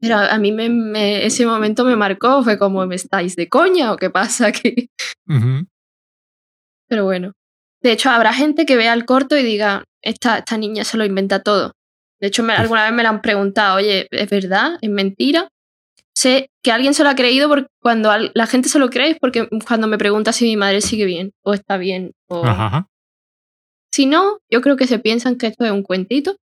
Pero 0.00 0.16
a 0.16 0.38
mí 0.38 0.52
me, 0.52 1.26
ese 1.26 1.44
momento 1.44 1.84
me 1.84 1.96
marcó, 1.96 2.42
fue 2.44 2.58
como, 2.58 2.86
¿me 2.86 2.94
estáis 2.94 3.34
de 3.34 3.48
coña 3.48 3.92
o 3.92 3.96
qué 3.96 4.10
pasa 4.10 4.46
aquí? 4.48 4.90
Pero 6.88 7.04
bueno. 7.04 7.32
De 7.82 7.92
hecho, 7.92 8.10
habrá 8.10 8.32
gente 8.32 8.66
que 8.66 8.76
vea 8.76 8.92
el 8.92 9.04
corto 9.04 9.36
y 9.36 9.42
diga, 9.42 9.84
esta, 10.02 10.38
esta 10.38 10.56
niña 10.56 10.84
se 10.84 10.96
lo 10.96 11.04
inventa 11.04 11.42
todo. 11.42 11.72
De 12.20 12.28
hecho, 12.28 12.44
alguna 12.48 12.84
vez 12.84 12.92
me 12.92 13.02
la 13.02 13.10
han 13.10 13.22
preguntado, 13.22 13.76
oye, 13.76 14.08
¿es 14.10 14.30
verdad? 14.30 14.78
¿Es 14.80 14.90
mentira? 14.90 15.48
Sé 16.12 16.50
que 16.64 16.72
alguien 16.72 16.94
se 16.94 17.04
lo 17.04 17.10
ha 17.10 17.14
creído 17.14 17.48
porque 17.48 17.68
cuando 17.80 18.10
la 18.34 18.46
gente 18.46 18.68
se 18.68 18.80
lo 18.80 18.90
cree 18.90 19.10
es 19.10 19.18
porque 19.20 19.48
cuando 19.66 19.86
me 19.86 19.98
pregunta 19.98 20.32
si 20.32 20.44
mi 20.46 20.56
madre 20.56 20.80
sigue 20.80 21.04
bien 21.04 21.32
o 21.44 21.54
está 21.54 21.76
bien. 21.76 22.12
O... 22.28 22.42
Si 23.92 24.06
no, 24.06 24.38
yo 24.50 24.60
creo 24.60 24.76
que 24.76 24.88
se 24.88 24.98
piensan 24.98 25.36
que 25.36 25.46
esto 25.46 25.64
es 25.64 25.70
un 25.70 25.84
cuentito, 25.84 26.36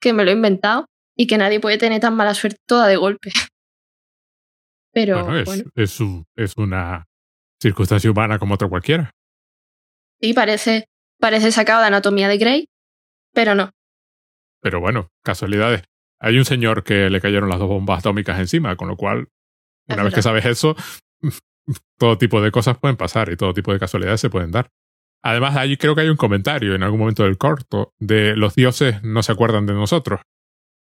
que 0.00 0.12
me 0.12 0.24
lo 0.24 0.30
he 0.30 0.34
inventado 0.34 0.86
y 1.16 1.26
que 1.26 1.38
nadie 1.38 1.60
puede 1.60 1.78
tener 1.78 2.00
tan 2.00 2.14
mala 2.14 2.34
suerte 2.34 2.58
toda 2.66 2.86
de 2.86 2.96
golpe. 2.96 3.30
Pero 4.92 5.24
bueno, 5.24 5.72
es, 5.74 6.00
es, 6.36 6.56
una 6.56 7.06
circunstancia 7.60 8.10
humana 8.10 8.38
como 8.38 8.54
otra 8.54 8.66
cualquiera. 8.66 9.10
Sí, 10.22 10.32
parece, 10.32 10.88
parece 11.20 11.52
sacado 11.52 11.82
de 11.82 11.88
Anatomía 11.88 12.28
de 12.28 12.38
Grey, 12.38 12.68
pero 13.34 13.54
no. 13.54 13.72
Pero 14.62 14.80
bueno, 14.80 15.08
casualidades. 15.22 15.82
Hay 16.18 16.38
un 16.38 16.46
señor 16.46 16.82
que 16.82 17.10
le 17.10 17.20
cayeron 17.20 17.50
las 17.50 17.58
dos 17.58 17.68
bombas 17.68 17.98
atómicas 17.98 18.40
encima, 18.40 18.74
con 18.76 18.88
lo 18.88 18.96
cual, 18.96 19.28
una 19.86 20.02
vez 20.02 20.14
que 20.14 20.22
sabes 20.22 20.46
eso, 20.46 20.74
todo 21.98 22.16
tipo 22.16 22.40
de 22.40 22.50
cosas 22.50 22.78
pueden 22.78 22.96
pasar 22.96 23.30
y 23.30 23.36
todo 23.36 23.52
tipo 23.52 23.74
de 23.74 23.78
casualidades 23.78 24.22
se 24.22 24.30
pueden 24.30 24.50
dar. 24.50 24.70
Además, 25.22 25.56
ahí 25.56 25.76
creo 25.76 25.94
que 25.94 26.00
hay 26.00 26.08
un 26.08 26.16
comentario 26.16 26.74
en 26.74 26.82
algún 26.82 27.00
momento 27.00 27.24
del 27.24 27.36
corto 27.36 27.92
de 27.98 28.34
los 28.34 28.54
dioses 28.54 29.02
no 29.02 29.22
se 29.22 29.32
acuerdan 29.32 29.66
de 29.66 29.74
nosotros 29.74 30.20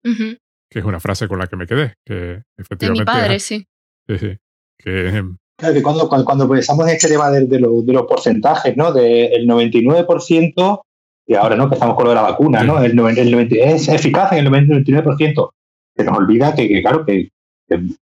que 0.05 0.79
es 0.79 0.85
una 0.85 1.01
frase 1.01 1.29
con 1.29 1.39
la 1.39 1.47
que 1.47 1.57
me 1.57 1.67
quedé. 1.67 1.95
Que 2.05 2.43
efectivamente, 2.57 3.05
de 3.05 3.17
mi 3.17 3.21
padre, 3.21 3.41
sí. 3.41 3.67
Sí, 4.07 4.19
sí. 4.19 4.37
Que, 4.77 5.23
claro, 5.57 5.75
que 5.75 5.83
cuando, 5.83 6.09
cuando, 6.09 6.49
pensamos 6.49 6.87
en 6.89 6.95
este 6.95 7.09
tema 7.09 7.31
de, 7.31 7.47
de, 7.47 7.59
de 7.59 7.93
los 7.93 8.07
porcentajes, 8.07 8.77
¿no? 8.77 8.93
Del 8.93 9.47
99%, 9.47 10.83
y 11.27 11.35
ahora 11.35 11.57
no, 11.57 11.69
que 11.69 11.75
estamos 11.75 11.97
con 11.97 12.05
lo 12.05 12.11
de 12.11 12.17
la 12.17 12.23
vacuna, 12.23 12.63
¿no? 12.65 12.83
El, 12.83 12.99
el, 12.99 13.53
es 13.53 13.89
eficaz 13.89 14.33
en 14.33 14.47
el 14.47 14.53
99%. 14.53 15.51
Se 15.97 16.05
nos 16.05 16.19
olvida 16.19 16.55
que, 16.55 16.83
claro, 16.83 17.07
que, 17.07 17.31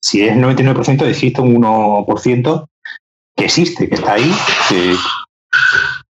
si 0.02 0.24
es 0.24 0.32
el 0.32 0.42
99% 0.42 1.06
existe 1.06 1.42
un 1.42 1.62
1% 1.62 2.68
que 3.36 3.46
existe, 3.46 3.88
que 3.88 3.96
está 3.96 4.14
ahí, 4.14 4.32
que, 4.70 4.94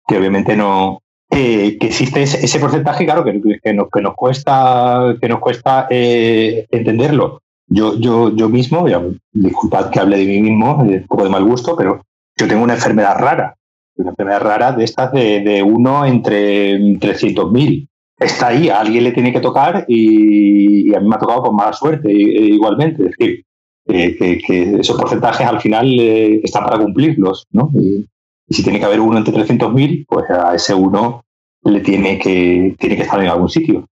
que 0.07 0.19
obviamente 0.19 0.55
no, 0.57 1.03
que 1.33 1.79
existe 1.81 2.23
ese, 2.23 2.61
porcentaje, 2.61 3.07
claro, 3.07 3.25
que, 3.25 3.41
que, 3.63 3.73
nos, 3.73 3.89
que, 3.91 4.03
nos, 4.03 4.15
cuesta, 4.15 5.17
que 5.21 5.29
nos 5.29 5.41
cuesta 5.41 5.87
eh, 5.89 6.67
entenderlo. 6.71 7.41
Yo, 7.67 7.99
yo, 7.99 8.35
yo 8.37 8.51
mismo, 8.51 8.87
disculpad 9.33 9.91
que 9.91 10.01
hable 10.01 10.19
de 10.19 10.27
mí 10.27 10.43
mismo, 10.43 10.77
un 10.77 11.07
poco 11.07 11.25
de 11.25 11.31
mal 11.31 11.45
gusto, 11.45 11.75
pero 11.75 12.03
yo 12.37 12.47
tengo 12.47 12.63
una 12.63 12.75
enfermedad 12.75 13.17
rara, 13.19 13.57
una 13.97 14.11
enfermedad 14.11 14.43
rara 14.43 14.73
de 14.73 14.85
estas 14.85 15.11
de, 15.13 15.41
de 15.41 15.63
uno 15.63 16.05
entre 16.05 16.79
300.000. 16.79 17.89
Está 18.19 18.49
ahí, 18.49 18.69
a 18.69 18.81
alguien 18.81 19.05
le 19.05 19.13
tiene 19.13 19.33
que 19.33 19.41
tocar 19.41 19.87
y, 19.89 20.95
a 20.95 21.01
mí 21.01 21.09
me 21.09 21.17
ha 21.17 21.19
tocado 21.19 21.45
con 21.45 21.57
mala 21.57 21.73
suerte 21.73 22.13
igualmente. 22.13 23.05
Es 23.05 23.17
decir, 23.17 23.45
que, 23.87 24.77
esos 24.81 24.97
porcentajes 24.99 25.47
al 25.47 25.61
final 25.61 25.99
eh, 25.99 26.41
están 26.45 26.65
para 26.65 26.79
cumplirlos, 26.79 27.47
¿no? 27.53 27.71
Y 27.75 28.07
si 28.53 28.63
tiene 28.63 28.79
que 28.79 28.85
haber 28.85 29.01
uno 29.01 29.19
entre 29.19 29.35
300.000, 29.35 30.07
pues 30.07 30.31
a 30.31 30.55
ese 30.55 30.75
uno 30.75 31.25
le 31.65 31.81
tiene 31.81 32.19
que, 32.19 32.75
tiene 32.79 32.97
que 32.97 33.03
estar 33.03 33.21
en 33.23 33.29
algún 33.29 33.49
sitio. 33.49 33.89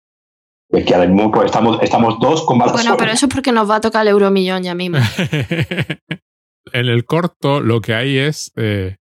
Es 0.70 0.84
que 0.84 0.94
ahora 0.94 1.08
mismo 1.08 1.30
pues, 1.30 1.46
estamos, 1.46 1.78
estamos 1.82 2.18
dos 2.20 2.44
con 2.44 2.58
mala 2.58 2.72
Bueno, 2.72 2.96
pero 2.96 3.12
eso 3.12 3.26
es 3.26 3.34
porque 3.34 3.52
nos 3.52 3.70
va 3.70 3.76
a 3.76 3.80
tocar 3.80 4.02
el 4.02 4.08
euromillón 4.08 4.62
ya 4.62 4.74
mismo. 4.74 4.98
en 6.72 6.86
el 6.86 7.04
corto 7.04 7.60
lo 7.60 7.80
que 7.80 7.94
hay 7.94 8.18
es 8.18 8.52
eh, 8.56 8.96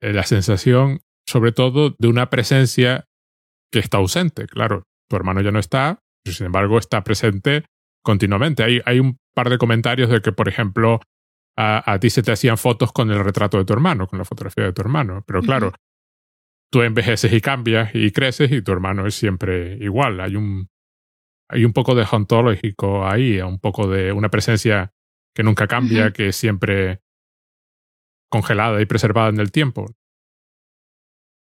la 0.00 0.24
sensación, 0.24 1.00
sobre 1.26 1.52
todo, 1.52 1.94
de 1.98 2.08
una 2.08 2.28
presencia 2.28 3.06
que 3.70 3.78
está 3.78 3.98
ausente. 3.98 4.46
Claro, 4.46 4.84
tu 5.08 5.16
hermano 5.16 5.40
ya 5.40 5.52
no 5.52 5.60
está, 5.60 6.00
pero 6.24 6.34
sin 6.34 6.46
embargo 6.46 6.78
está 6.78 7.04
presente 7.04 7.64
continuamente. 8.02 8.64
Hay, 8.64 8.80
hay 8.84 8.98
un 8.98 9.18
par 9.34 9.48
de 9.48 9.58
comentarios 9.58 10.10
de 10.10 10.20
que, 10.20 10.32
por 10.32 10.48
ejemplo, 10.48 11.00
a, 11.56 11.98
ti 12.00 12.10
se 12.10 12.22
te 12.22 12.32
hacían 12.32 12.58
fotos 12.58 12.92
con 12.92 13.10
el 13.10 13.22
retrato 13.22 13.58
de 13.58 13.64
tu 13.64 13.72
hermano, 13.72 14.06
con 14.06 14.18
la 14.18 14.24
fotografía 14.24 14.64
de 14.64 14.72
tu 14.72 14.82
hermano. 14.82 15.22
Pero 15.26 15.42
claro, 15.42 15.72
tú 16.70 16.82
envejeces 16.82 17.32
y 17.32 17.40
cambias 17.40 17.94
y 17.94 18.10
creces 18.10 18.50
y 18.50 18.62
tu 18.62 18.72
hermano 18.72 19.06
es 19.06 19.14
siempre 19.14 19.76
igual. 19.80 20.20
Hay 20.20 20.36
un, 20.36 20.68
hay 21.48 21.64
un 21.64 21.72
poco 21.72 21.94
de 21.94 22.06
ontológico 22.10 23.06
ahí, 23.06 23.40
un 23.40 23.58
poco 23.58 23.86
de 23.86 24.12
una 24.12 24.30
presencia 24.30 24.92
que 25.34 25.42
nunca 25.42 25.66
cambia, 25.66 26.12
que 26.12 26.28
es 26.28 26.36
siempre 26.36 27.00
congelada 28.30 28.80
y 28.80 28.86
preservada 28.86 29.28
en 29.28 29.40
el 29.40 29.52
tiempo. 29.52 29.86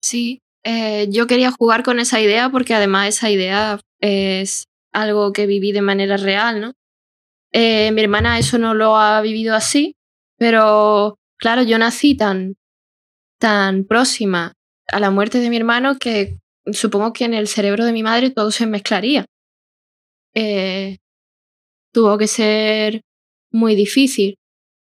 Sí, 0.02 0.42
eh, 0.64 1.06
yo 1.10 1.26
quería 1.26 1.50
jugar 1.50 1.82
con 1.82 2.00
esa 2.00 2.20
idea 2.20 2.50
porque 2.50 2.74
además 2.74 3.08
esa 3.08 3.30
idea 3.30 3.80
es 4.00 4.66
algo 4.92 5.32
que 5.32 5.46
viví 5.46 5.72
de 5.72 5.82
manera 5.82 6.16
real, 6.16 6.60
¿no? 6.60 6.72
Eh, 7.56 7.92
mi 7.92 8.02
hermana 8.02 8.36
eso 8.36 8.58
no 8.58 8.74
lo 8.74 8.96
ha 8.96 9.20
vivido 9.20 9.54
así, 9.54 9.94
pero 10.36 11.20
claro, 11.38 11.62
yo 11.62 11.78
nací 11.78 12.16
tan, 12.16 12.56
tan 13.38 13.84
próxima 13.84 14.54
a 14.88 14.98
la 14.98 15.12
muerte 15.12 15.38
de 15.38 15.50
mi 15.50 15.56
hermano 15.56 15.96
que 15.96 16.36
supongo 16.72 17.12
que 17.12 17.24
en 17.24 17.32
el 17.32 17.46
cerebro 17.46 17.84
de 17.84 17.92
mi 17.92 18.02
madre 18.02 18.30
todo 18.30 18.50
se 18.50 18.66
mezclaría. 18.66 19.24
Eh, 20.34 20.98
tuvo 21.92 22.18
que 22.18 22.26
ser 22.26 23.02
muy 23.52 23.76
difícil 23.76 24.36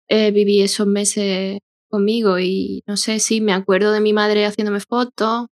eh, 0.09 0.31
vivir 0.31 0.65
esos 0.65 0.87
meses 0.87 1.59
conmigo 1.91 2.39
y 2.39 2.83
no 2.87 2.97
sé 2.97 3.21
si 3.21 3.43
me 3.43 3.53
acuerdo 3.53 3.93
de 3.93 4.01
mi 4.01 4.15
madre 4.15 4.47
haciéndome 4.47 4.81
fotos 4.81 5.49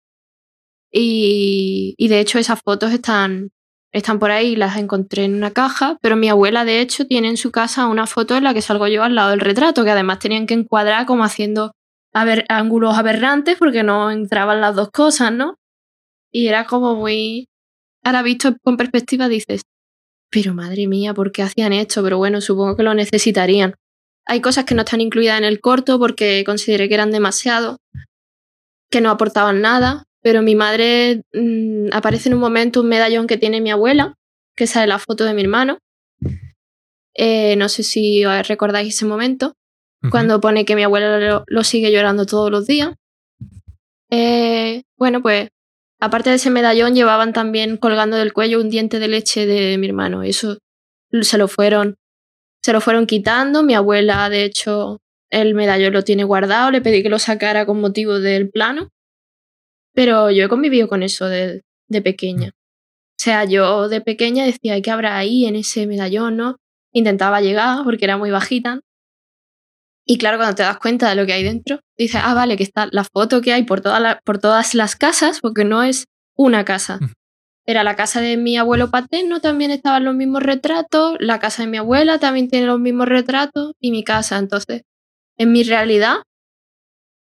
y 0.91 2.09
de 2.09 2.21
hecho 2.21 2.39
esas 2.41 2.61
fotos 2.65 2.93
están 2.93 3.51
están 3.93 4.19
por 4.19 4.31
ahí, 4.31 4.57
las 4.57 4.77
encontré 4.77 5.25
en 5.25 5.35
una 5.35 5.53
caja, 5.53 5.99
pero 6.03 6.17
mi 6.17 6.29
abuela 6.29 6.65
de 6.65 6.81
hecho 6.81 7.07
tiene 7.07 7.29
en 7.29 7.37
su 7.37 7.51
casa 7.51 7.87
una 7.87 8.07
foto 8.07 8.37
en 8.37 8.45
la 8.45 8.53
que 8.55 8.63
salgo 8.63 8.89
yo 8.89 9.03
al 9.03 9.15
lado 9.15 9.31
del 9.31 9.41
retrato, 9.41 9.85
que 9.85 9.91
además 9.91 10.19
tenían 10.19 10.47
que 10.47 10.55
encuadrar 10.55 11.07
como 11.07 11.25
haciendo 11.25 11.73
ángulos 12.49 12.97
aberrantes 12.97 13.57
porque 13.59 13.83
no 13.83 14.11
entraban 14.11 14.61
las 14.61 14.75
dos 14.75 14.91
cosas, 14.91 15.33
¿no? 15.33 15.57
Y 16.33 16.49
era 16.49 16.65
como 16.67 16.95
muy... 16.95 17.49
Ahora 18.05 18.23
visto 18.23 18.57
con 18.63 18.77
perspectiva 18.77 19.29
dices, 19.29 19.63
pero 20.31 20.55
madre 20.55 20.87
mía, 20.87 21.15
¿por 21.15 21.33
qué 21.33 21.43
hacían 21.43 21.73
esto? 21.73 22.03
Pero 22.03 22.19
bueno, 22.19 22.41
supongo 22.41 22.77
que 22.77 22.83
lo 22.83 22.95
necesitarían. 22.95 23.75
Hay 24.27 24.41
cosas 24.41 24.65
que 24.65 24.75
no 24.75 24.83
están 24.83 25.01
incluidas 25.01 25.39
en 25.39 25.45
el 25.45 25.61
corto 25.61 25.99
porque 25.99 26.43
consideré 26.45 26.89
que 26.89 26.95
eran 26.95 27.11
demasiado, 27.11 27.79
que 28.91 29.01
no 29.01 29.11
aportaban 29.11 29.61
nada, 29.61 30.05
pero 30.27 30.43
mi 30.43 30.57
madre 30.57 31.23
mm, 31.35 31.91
aparece 31.93 32.29
en 32.29 32.35
un 32.35 32.41
momento 32.41 32.81
un 32.81 32.89
medallón 32.89 33.29
que 33.29 33.39
tiene 33.39 33.61
mi 33.61 33.71
abuela, 33.71 34.15
que 34.57 34.67
sale 34.67 34.89
la 34.89 34.99
foto 34.99 35.23
de 35.23 35.33
mi 35.35 35.43
hermano. 35.43 35.79
Eh, 37.15 37.55
no 37.55 37.69
sé 37.69 37.85
si 37.85 38.25
recordáis 38.25 38.93
ese 38.93 39.05
momento, 39.05 39.55
cuando 40.11 40.41
pone 40.41 40.65
que 40.65 40.75
mi 40.75 40.83
abuela 40.83 41.45
lo, 41.47 41.63
sigue 41.63 41.93
llorando 41.93 42.27
todos 42.27 42.51
los 42.51 42.67
días. 42.67 42.93
Eh, 44.11 44.83
bueno, 44.99 45.23
pues 45.23 45.49
aparte 46.01 46.31
de 46.31 46.37
ese 46.37 46.51
medallón 46.51 46.97
llevaban 46.97 47.33
también 47.33 47.77
colgando 47.77 48.17
del 48.17 48.33
cuello 48.33 48.61
un 48.61 48.69
diente 48.69 48.99
de 48.99 49.07
leche 49.07 49.47
de 49.47 49.79
mi 49.79 49.87
hermano. 49.87 50.25
Eso 50.25 50.59
se 51.23 51.39
lo 51.39 51.47
fueron, 51.47 51.95
se 52.65 52.73
lo 52.73 52.81
fueron 52.81 53.07
quitando. 53.07 53.63
Mi 53.63 53.75
abuela, 53.75 54.29
de 54.29 54.43
hecho, 54.43 54.99
el 55.31 55.55
medallón 55.55 55.93
lo 55.93 56.03
tiene 56.03 56.25
guardado. 56.25 56.73
Le 56.73 56.81
pedí 56.81 57.05
que 57.05 57.11
lo 57.11 57.21
sacara 57.21 57.65
con 57.65 57.81
motivo 57.81 58.19
del 58.19 58.51
plano. 58.51 58.91
Pero 59.97 60.31
yo 60.31 60.45
he 60.45 60.49
convivido 60.49 60.89
con 60.89 61.03
eso 61.03 61.27
de, 61.27 61.63
de 61.89 62.03
pequeña. 62.03 62.51
O 62.51 63.19
sea, 63.19 63.47
yo 63.47 63.89
de 63.89 64.03
pequeña 64.03 64.45
decía, 64.45 64.81
¿qué 64.83 64.91
habrá 64.91 65.17
ahí 65.17 65.47
en 65.47 65.57
ese 65.57 65.87
medallón, 65.87 66.37
no? 66.37 66.57
Intentaba 66.93 67.41
llegar 67.41 67.83
porque 67.83 68.05
era 68.05 68.19
muy 68.19 68.31
bajita. 68.31 68.81
Y 70.05 70.19
claro, 70.19 70.37
cuando 70.37 70.55
te 70.55 70.65
das 70.65 70.79
cuenta 70.79 71.09
de 71.09 71.15
lo 71.15 71.25
que 71.25 71.33
hay 71.33 71.43
dentro, 71.43 71.81
dices, 71.97 72.21
ah, 72.23 72.35
vale, 72.35 72.59
que 72.59 72.63
está 72.63 72.89
la 72.93 73.05
foto 73.05 73.41
que 73.41 73.55
hay 73.55 73.65
por, 73.65 73.81
toda 73.81 74.21
por 74.23 74.39
todas 74.39 74.75
las 74.75 74.97
casas, 74.97 75.41
porque 75.41 75.65
no 75.65 75.83
es 75.83 76.05
una 76.37 76.67
casa. 76.67 77.01
Era 77.65 77.83
la 77.83 77.97
casa 77.97 78.21
de 78.21 78.37
mi 78.37 78.59
abuelo 78.59 78.91
paterno, 78.91 79.41
también 79.41 79.71
estaban 79.71 80.05
los 80.05 80.15
mismos 80.15 80.43
retratos, 80.43 81.17
la 81.21 81.41
casa 81.41 81.63
de 81.63 81.71
mi 81.71 81.79
abuela 81.79 82.21
también 82.21 82.49
tiene 82.49 82.67
los 82.67 82.79
mismos 82.79 83.09
retratos 83.09 83.73
y 83.81 83.93
mi 83.93 84.05
casa. 84.05 84.37
Entonces, 84.37 84.83
en 85.39 85.53
mi 85.53 85.65
realidad, 85.65 86.19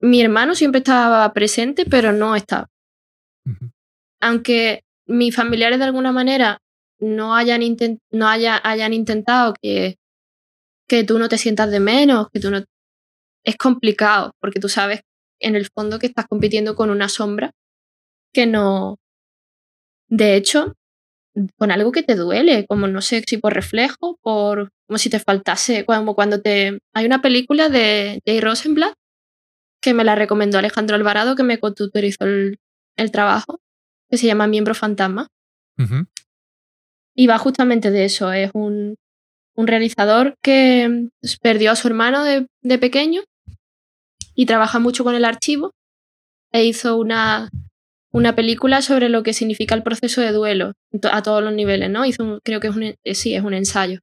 mi 0.02 0.22
hermano 0.22 0.56
siempre 0.56 0.80
estaba 0.80 1.32
presente, 1.34 1.86
pero 1.86 2.12
no 2.12 2.36
estaba. 2.36 2.68
Aunque 4.22 4.84
mis 5.08 5.36
familiares 5.36 5.80
de 5.80 5.86
alguna 5.86 6.12
manera 6.12 6.60
no 7.00 7.36
hayan, 7.36 7.62
no 8.12 8.28
haya, 8.28 8.60
hayan 8.64 8.94
intentado 8.94 9.54
que, 9.62 9.98
que 10.88 11.04
tú 11.04 11.20
no 11.20 11.30
te 11.30 11.38
sientas 11.38 11.72
de 11.72 11.80
menos, 11.80 12.28
que 12.32 12.40
tú 12.40 12.52
no, 12.52 12.64
es 13.44 13.58
complicado, 13.58 14.32
porque 14.40 14.60
tú 14.60 14.70
sabes 14.70 15.02
en 15.40 15.56
el 15.56 15.68
fondo 15.74 16.00
que 16.00 16.08
estás 16.08 16.26
compitiendo 16.28 16.76
con 16.76 16.90
una 16.90 17.10
sombra 17.10 17.52
que 18.34 18.46
no... 18.46 18.98
De 20.08 20.36
hecho, 20.36 20.74
con 21.58 21.72
algo 21.72 21.92
que 21.92 22.04
te 22.04 22.16
duele, 22.16 22.66
como 22.68 22.88
no 22.88 23.02
sé 23.02 23.24
si 23.28 23.38
por 23.38 23.54
reflejo, 23.54 24.18
por 24.22 24.70
como 24.88 24.98
si 24.98 25.10
te 25.10 25.20
faltase, 25.20 25.86
como 25.86 26.16
cuando 26.16 26.42
te... 26.42 26.80
Hay 26.94 27.06
una 27.06 27.22
película 27.22 27.70
de 27.70 28.22
Jay 28.26 28.40
Rosenblatt 28.40 28.96
que 29.86 29.94
me 29.94 30.04
la 30.04 30.16
recomendó 30.16 30.58
Alejandro 30.58 30.96
Alvarado, 30.96 31.36
que 31.36 31.44
me 31.44 31.60
cotutorizó 31.60 32.26
el, 32.26 32.60
el 32.98 33.12
trabajo, 33.12 33.60
que 34.10 34.18
se 34.18 34.28
llama 34.28 34.48
Miembro 34.48 34.76
Fantasma. 34.76 35.28
Y 37.16 37.28
va 37.28 37.38
justamente 37.38 37.92
de 37.92 38.06
eso, 38.06 38.32
es 38.32 38.52
un, 38.54 38.96
un 39.56 39.68
realizador 39.68 40.36
que 40.42 41.10
perdió 41.42 41.72
a 41.72 41.76
su 41.76 41.88
hermano 41.88 42.24
de, 42.24 42.48
de 42.62 42.78
pequeño 42.78 43.22
y 44.34 44.46
trabaja 44.46 44.80
mucho 44.80 45.04
con 45.04 45.16
el 45.16 45.26
archivo 45.26 45.72
e 46.52 46.66
hizo 46.66 46.98
una 46.98 47.50
una 48.16 48.34
película 48.34 48.82
sobre 48.82 49.10
lo 49.10 49.24
que 49.24 49.34
significa 49.34 49.76
el 49.76 49.84
proceso 49.84 50.22
de 50.22 50.32
duelo 50.32 50.72
a 51.12 51.22
todos 51.22 51.44
los 51.44 51.54
niveles, 51.54 51.90
¿no? 51.90 52.06
Hizo 52.06 52.40
creo 52.46 52.62
que 52.62 52.68
es 52.68 52.76
un, 52.76 52.84
eh, 52.84 53.14
sí, 53.14 53.36
es 53.36 53.44
un 53.44 53.54
ensayo 53.54 54.00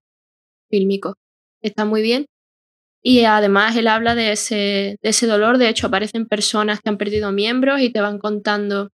fílmico. 0.68 1.14
Está 1.62 1.86
muy 1.86 2.02
bien. 2.02 2.26
Y 3.04 3.25
además 3.25 3.76
él 3.76 3.88
habla 3.88 4.14
de 4.14 4.32
ese, 4.32 4.99
de 5.02 5.09
ese 5.11 5.26
dolor. 5.26 5.59
De 5.59 5.68
hecho, 5.68 5.88
aparecen 5.88 6.26
personas 6.26 6.80
que 6.80 6.88
han 6.88 6.99
perdido 6.99 7.32
miembros 7.32 7.80
y 7.80 7.90
te 7.90 8.00
van 8.00 8.18
contando, 8.18 8.90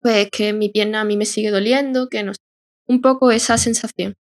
pues, 0.00 0.30
que 0.30 0.52
mi 0.52 0.68
pierna 0.70 1.02
a 1.02 1.04
mí 1.04 1.16
me 1.16 1.26
sigue 1.26 1.50
doliendo, 1.50 2.08
que 2.08 2.24
no 2.24 2.32
Un 2.88 3.02
poco 3.02 3.32
esa 3.32 3.58
sensación. 3.58 4.14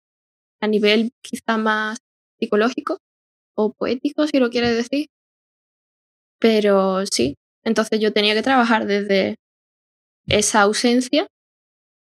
A 0.60 0.68
nivel 0.68 1.12
quizá 1.22 1.58
más 1.58 1.98
psicológico 2.40 2.98
o 3.56 3.72
poético, 3.74 4.26
si 4.28 4.38
lo 4.40 4.50
quieres 4.50 4.76
decir. 4.76 5.08
Pero 6.40 7.04
sí, 7.06 7.36
entonces 7.64 8.00
yo 8.00 8.12
tenía 8.12 8.34
que 8.34 8.42
trabajar 8.42 8.86
desde 8.86 9.36
esa 10.26 10.62
ausencia 10.62 11.28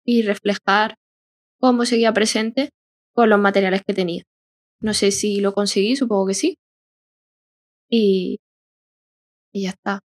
y 0.05 0.23
reflejar 0.23 0.95
cómo 1.59 1.85
seguía 1.85 2.13
presente 2.13 2.71
con 3.13 3.29
los 3.29 3.39
materiales 3.39 3.83
que 3.87 3.93
tenía. 3.93 4.23
No 4.81 4.93
sé 4.95 5.11
si 5.11 5.41
lo 5.41 5.53
conseguí, 5.53 5.95
supongo 5.97 6.27
que 6.27 6.35
sí. 6.35 6.57
Y, 7.91 8.39
y 9.51 9.63
ya 9.63 9.69
está. 9.69 9.99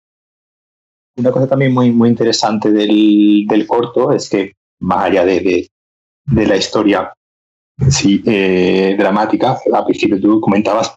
Una 1.18 1.32
cosa 1.32 1.48
también 1.48 1.74
muy, 1.74 1.92
muy 1.92 2.10
interesante 2.10 2.72
del, 2.72 3.46
del 3.48 3.68
corto 3.68 4.12
es 4.12 4.30
que, 4.30 4.54
más 4.80 5.06
allá 5.06 5.26
de, 5.26 5.70
de, 6.26 6.48
la 6.48 6.56
historia 6.56 7.14
sí, 7.90 8.24
eh, 8.26 8.96
dramática, 8.98 9.60
al 9.72 9.86
principio 9.86 10.20
tú 10.20 10.40
comentabas 10.42 10.96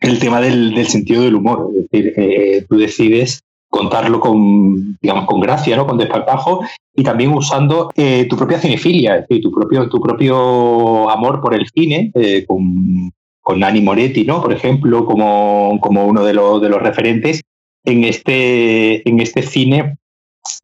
el 0.00 0.18
tema 0.18 0.40
del, 0.40 0.74
del 0.74 0.86
sentido 0.88 1.22
del 1.22 1.36
humor. 1.36 1.70
Es 1.76 1.90
decir, 1.90 2.12
eh, 2.16 2.66
tú 2.68 2.76
decides 2.76 3.40
contarlo 3.68 4.20
con, 4.20 4.96
digamos, 5.02 5.26
con 5.26 5.40
gracia, 5.40 5.76
¿no? 5.76 5.86
con 5.86 5.98
desparpajo, 5.98 6.62
y 6.94 7.02
también 7.02 7.32
usando 7.32 7.90
eh, 7.94 8.26
tu 8.28 8.36
propia 8.36 8.58
cinefilia, 8.58 9.16
es 9.16 9.28
decir, 9.28 9.42
tu 9.42 9.52
propio, 9.52 9.88
tu 9.88 10.00
propio 10.00 11.10
amor 11.10 11.40
por 11.40 11.54
el 11.54 11.68
cine, 11.68 12.10
eh, 12.14 12.44
con, 12.46 13.12
con 13.46 13.60
Nani 13.60 13.80
Moretti, 13.80 14.24
¿no? 14.24 14.42
por 14.42 14.52
ejemplo, 14.52 15.06
como, 15.06 15.78
como 15.80 16.04
uno 16.04 16.24
de 16.24 16.34
los, 16.34 16.60
de 16.60 16.68
los 16.68 16.82
referentes 16.82 17.42
en 17.84 18.02
este, 18.02 19.08
en 19.08 19.20
este 19.20 19.42
cine 19.42 19.98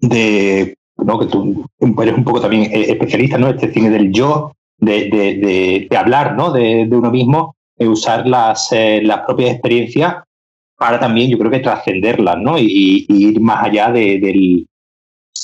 de, 0.01 0.75
¿no? 0.97 1.21
que 1.21 1.27
tú 1.27 1.65
eres 2.03 2.15
un 2.17 2.25
poco 2.25 2.41
también 2.41 2.65
eh, 2.73 2.87
especialista, 2.91 3.39
¿no? 3.39 3.51
este 3.51 3.73
cine 3.73 3.89
del 3.89 4.11
yo, 4.11 4.51
de, 4.79 5.09
de, 5.11 5.87
de, 5.89 5.97
hablar 5.97 6.35
¿no? 6.35 6.51
de, 6.51 6.89
uno 6.91 7.13
mismo, 7.13 7.55
de 7.77 7.87
usar 7.87 8.27
las, 8.27 8.71
las 8.73 9.21
propias 9.21 9.53
experiencias 9.53 10.17
para 10.77 10.99
también 10.99 11.31
yo 11.31 11.39
creo 11.39 11.53
que 11.53 11.61
trascenderlas, 11.61 12.39
¿no? 12.39 12.59
Y, 12.59 13.07
ir 13.09 13.41
más 13.41 13.65
allá 13.65 13.93
del, 13.93 14.67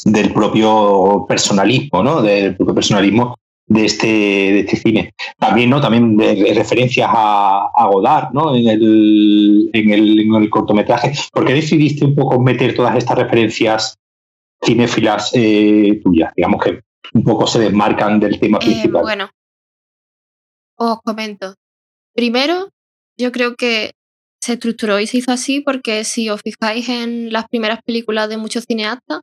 del, 0.04 0.32
propio 0.32 1.24
personalismo, 1.28 2.02
¿no? 2.02 2.20
Del 2.20 2.56
propio 2.56 2.74
personalismo 2.74 3.36
de 3.68 3.84
este, 3.84 4.06
de 4.06 4.60
este 4.60 4.76
cine. 4.76 5.14
También, 5.38 5.70
¿no? 5.70 5.80
También 5.80 6.16
de, 6.16 6.52
referencias 6.54 7.08
a, 7.12 7.68
a, 7.74 7.86
Godard, 7.86 8.32
¿no? 8.32 8.56
En 8.56 8.66
el, 8.66 9.70
en, 9.72 9.90
el, 9.92 10.20
en 10.20 10.34
el 10.34 10.50
cortometraje. 10.50 11.12
¿Por 11.32 11.46
qué 11.46 11.54
decidiste 11.54 12.04
un 12.04 12.14
poco 12.14 12.40
meter 12.40 12.74
todas 12.74 12.96
estas 12.96 13.18
referencias 13.18 13.98
cinéfilas 14.64 15.30
eh, 15.34 16.00
tuyas? 16.02 16.32
Digamos 16.34 16.64
que 16.64 16.80
un 17.14 17.22
poco 17.22 17.46
se 17.46 17.60
desmarcan 17.60 18.18
del 18.18 18.40
tema 18.40 18.58
eh, 18.58 18.64
principal. 18.64 19.02
bueno, 19.02 19.30
os 20.76 20.98
comento. 21.04 21.54
Primero, 22.14 22.70
yo 23.18 23.32
creo 23.32 23.54
que 23.54 23.92
se 24.40 24.54
estructuró 24.54 24.98
y 24.98 25.06
se 25.06 25.18
hizo 25.18 25.32
así 25.32 25.60
porque 25.60 26.04
si 26.04 26.30
os 26.30 26.40
fijáis 26.40 26.88
en 26.88 27.32
las 27.32 27.46
primeras 27.48 27.80
películas 27.82 28.28
de 28.28 28.38
muchos 28.38 28.64
cineastas, 28.64 29.20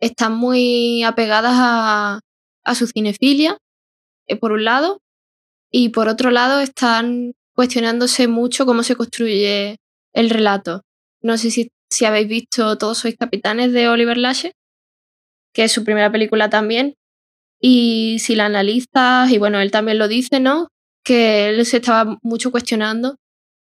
están 0.00 0.34
muy 0.34 1.04
apegadas 1.04 1.54
a, 1.54 2.20
su 2.74 2.86
cinefilia, 2.86 3.58
eh, 4.26 4.36
por 4.36 4.52
un 4.52 4.64
lado, 4.64 5.00
y 5.70 5.90
por 5.90 6.08
otro 6.08 6.30
lado 6.30 6.60
están 6.60 7.32
cuestionándose 7.54 8.28
mucho 8.28 8.66
cómo 8.66 8.82
se 8.82 8.96
construye 8.96 9.76
el 10.12 10.30
relato. 10.30 10.82
No 11.22 11.38
sé 11.38 11.50
si, 11.50 11.70
si 11.90 12.04
habéis 12.04 12.28
visto 12.28 12.76
Todos 12.78 12.98
sois 12.98 13.16
capitanes 13.16 13.72
de 13.72 13.88
Oliver 13.88 14.16
Lache, 14.16 14.52
que 15.52 15.64
es 15.64 15.72
su 15.72 15.84
primera 15.84 16.10
película 16.10 16.50
también, 16.50 16.94
y 17.60 18.18
si 18.18 18.34
la 18.34 18.46
analizas, 18.46 19.30
y 19.30 19.38
bueno, 19.38 19.60
él 19.60 19.70
también 19.70 19.98
lo 19.98 20.08
dice, 20.08 20.40
¿no? 20.40 20.68
Que 21.04 21.48
él 21.48 21.64
se 21.64 21.78
estaba 21.78 22.18
mucho 22.22 22.50
cuestionando 22.50 23.16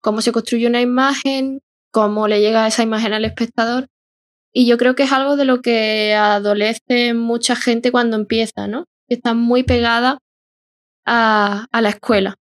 cómo 0.01 0.21
se 0.21 0.31
construye 0.31 0.67
una 0.67 0.81
imagen, 0.81 1.61
cómo 1.91 2.27
le 2.27 2.41
llega 2.41 2.67
esa 2.67 2.83
imagen 2.83 3.13
al 3.13 3.25
espectador. 3.25 3.87
Y 4.55 4.65
yo 4.67 4.77
creo 4.77 4.95
que 4.95 5.03
es 5.03 5.11
algo 5.11 5.35
de 5.35 5.43
lo 5.43 5.61
que 5.61 6.13
adolece 6.13 7.13
mucha 7.13 7.55
gente 7.55 7.91
cuando 7.91 8.15
empieza, 8.15 8.67
¿no? 8.67 8.85
Está 9.09 9.33
muy 9.33 9.63
pegada 9.63 10.19
a, 11.05 11.67
la 11.73 11.89
escuela. 11.89 12.35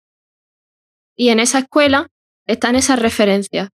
Y 1.16 1.31
en 1.31 1.40
esa 1.40 1.61
escuela 1.61 2.09
están 2.46 2.77
esas 2.77 2.98
referencias. 2.98 3.70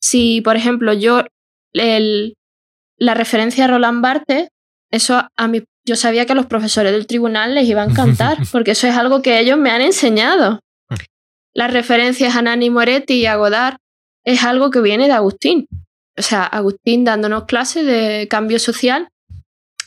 Si, 0.00 0.40
por 0.42 0.56
ejemplo, 0.56 0.92
yo 0.92 1.24
la 1.72 3.14
referencia 3.14 3.64
a 3.64 3.68
Roland 3.68 4.00
Barthes, 4.00 4.48
eso 4.92 5.26
a 5.36 5.48
mí, 5.48 5.64
yo 5.84 5.96
sabía 5.96 6.24
que 6.24 6.32
a 6.32 6.36
los 6.36 6.46
profesores 6.46 6.92
del 6.92 7.08
tribunal 7.08 7.56
les 7.56 7.68
iba 7.68 7.82
a 7.82 7.86
encantar, 7.90 8.38
porque 8.52 8.72
eso 8.72 8.86
es 8.86 8.96
algo 8.96 9.22
que 9.22 9.40
ellos 9.40 9.58
me 9.58 9.70
han 9.70 9.80
enseñado 9.80 10.60
las 11.54 11.72
referencias 11.72 12.34
a 12.36 12.42
Nani 12.42 12.70
Moretti 12.70 13.14
y 13.14 13.26
a 13.26 13.36
Godard 13.36 13.76
es 14.24 14.42
algo 14.44 14.70
que 14.70 14.80
viene 14.80 15.06
de 15.06 15.12
Agustín. 15.12 15.66
O 16.16 16.22
sea, 16.22 16.44
Agustín 16.44 17.04
dándonos 17.04 17.44
clases 17.44 17.86
de 17.86 18.28
cambio 18.28 18.58
social 18.58 19.08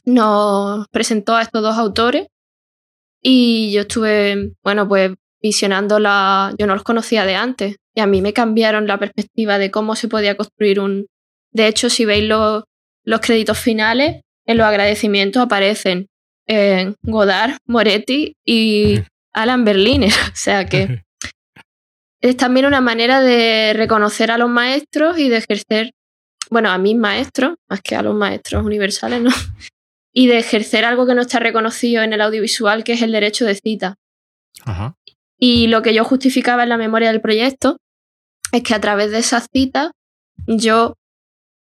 nos 0.06 0.88
presentó 0.90 1.36
a 1.36 1.42
estos 1.42 1.62
dos 1.62 1.78
autores 1.78 2.28
y 3.22 3.72
yo 3.72 3.82
estuve, 3.82 4.54
bueno, 4.64 4.88
pues 4.88 5.12
visionando 5.42 6.00
la... 6.00 6.54
Yo 6.58 6.68
no 6.68 6.76
los 6.76 6.84
conocía 6.84 7.26
de 7.26 7.36
antes 7.36 7.78
y 7.96 8.02
a 8.02 8.06
mí 8.06 8.22
me 8.22 8.34
cambiaron 8.34 8.88
la 8.88 9.00
perspectiva 9.00 9.58
de 9.58 9.72
cómo 9.72 9.96
se 9.96 10.08
podía 10.08 10.38
construir 10.38 10.80
un... 10.80 11.08
De 11.52 11.68
hecho, 11.68 11.90
si 11.90 12.06
veis 12.06 12.24
los, 12.24 12.64
los 13.04 13.22
créditos 13.22 13.58
finales, 13.58 14.22
en 14.46 14.58
los 14.58 14.68
agradecimientos 14.68 15.42
aparecen 15.42 16.08
eh, 16.48 16.94
Godard, 17.02 17.58
Moretti 17.66 18.36
y 18.46 19.00
Alan 19.34 19.66
Berliner. 19.66 20.12
O 20.32 20.36
sea 20.36 20.66
que 20.66 21.04
es 22.22 22.38
también 22.38 22.66
una 22.66 22.82
manera 22.82 23.22
de 23.22 23.74
reconocer 23.74 24.32
a 24.32 24.38
los 24.38 24.50
maestros 24.50 25.18
y 25.18 25.30
de 25.30 25.38
ejercer, 25.38 25.92
bueno, 26.50 26.70
a 26.70 26.78
mis 26.78 26.96
maestros, 26.96 27.56
más 27.70 27.82
que 27.82 27.96
a 27.96 28.02
los 28.02 28.16
maestros 28.16 28.66
universales, 28.66 29.22
¿no? 29.22 29.32
Y 30.18 30.28
de 30.28 30.38
ejercer 30.38 30.86
algo 30.86 31.06
que 31.06 31.14
no 31.14 31.24
está 31.24 31.40
reconocido 31.40 32.02
en 32.02 32.14
el 32.14 32.22
audiovisual, 32.22 32.86
que 32.86 32.94
es 32.94 33.02
el 33.02 33.12
derecho 33.12 33.44
de 33.44 33.56
cita. 33.56 33.96
Y 35.38 35.68
lo 35.68 35.82
que 35.82 35.94
yo 35.94 36.06
justificaba 36.06 36.64
en 36.64 36.70
la 36.70 36.78
memoria 36.78 37.12
del 37.12 37.20
proyecto 37.20 37.76
es 38.54 38.64
que 38.64 38.74
a 38.74 38.80
través 38.80 39.12
de 39.12 39.18
esas 39.18 39.48
citas 39.52 39.92
yo, 40.48 40.96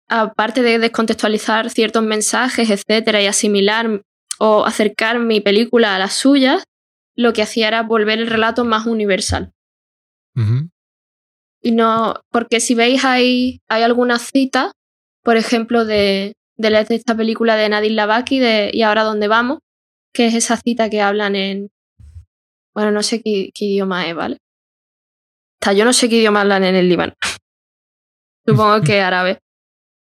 aparte 0.08 0.64
de 0.64 0.80
descontextualizar 0.80 1.70
ciertos 1.70 2.04
mensajes, 2.04 2.72
etcétera, 2.72 3.22
y 3.22 3.28
asimilar 3.28 4.02
o 4.40 4.66
acercar 4.66 5.20
mi 5.20 5.42
película 5.42 5.96
a 5.96 6.00
las 6.00 6.14
suyas, 6.14 6.64
lo 7.16 7.34
que 7.34 7.42
hacía 7.42 7.68
era 7.68 7.84
volver 7.84 8.20
el 8.20 8.28
relato 8.28 8.66
más 8.66 8.86
universal. 8.86 9.52
Y 11.62 11.72
no, 11.72 12.16
porque 12.32 12.60
si 12.60 12.76
veis 12.76 13.04
hay, 13.04 13.62
hay 13.68 13.84
algunas 13.84 14.32
citas, 14.32 14.72
por 15.24 15.38
ejemplo, 15.38 15.86
de, 15.86 16.34
de, 16.58 16.86
esta 16.90 17.16
película 17.16 17.56
de 17.56 17.70
Nadir 17.70 17.92
Lavaki 17.92 18.40
de 18.40 18.72
Y 18.74 18.82
ahora 18.84 19.04
dónde 19.04 19.28
vamos, 19.28 19.60
que 20.14 20.28
es 20.28 20.36
esa 20.36 20.58
cita 20.58 20.90
que 20.90 21.02
hablan 21.02 21.36
en, 21.36 21.70
bueno, 22.74 22.92
no 22.92 23.04
sé 23.04 23.22
qué, 23.22 23.52
idioma 23.60 24.08
es, 24.08 24.16
¿vale? 24.16 24.38
Hasta 25.62 25.74
yo 25.74 25.86
no 25.86 25.94
sé 25.94 26.10
qué 26.10 26.18
idioma 26.18 26.42
hablan 26.42 26.64
en 26.64 26.76
el 26.76 26.88
Líbano. 26.88 27.14
Supongo 28.46 28.82
que 28.82 29.02
árabe. 29.02 29.40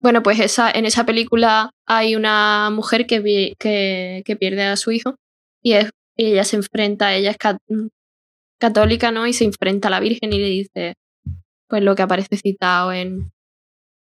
Bueno, 0.01 0.21
pues 0.23 0.39
esa, 0.39 0.71
en 0.71 0.85
esa 0.85 1.05
película 1.05 1.71
hay 1.87 2.15
una 2.15 2.69
mujer 2.71 3.07
que, 3.07 3.55
que, 3.57 4.23
que 4.25 4.35
pierde 4.35 4.63
a 4.63 4.75
su 4.75 4.91
hijo 4.91 5.15
y, 5.63 5.73
es, 5.73 5.89
y 6.15 6.33
ella 6.33 6.43
se 6.43 6.57
enfrenta, 6.57 7.15
ella 7.15 7.31
es 7.31 7.37
católica, 8.59 9.11
¿no? 9.11 9.25
Y 9.25 9.33
se 9.33 9.45
enfrenta 9.45 9.87
a 9.87 9.91
la 9.91 9.99
Virgen 9.99 10.33
y 10.33 10.39
le 10.39 10.47
dice, 10.47 10.93
pues 11.67 11.83
lo 11.83 11.95
que 11.95 12.03
aparece 12.03 12.37
citado 12.37 12.91
en, 12.93 13.31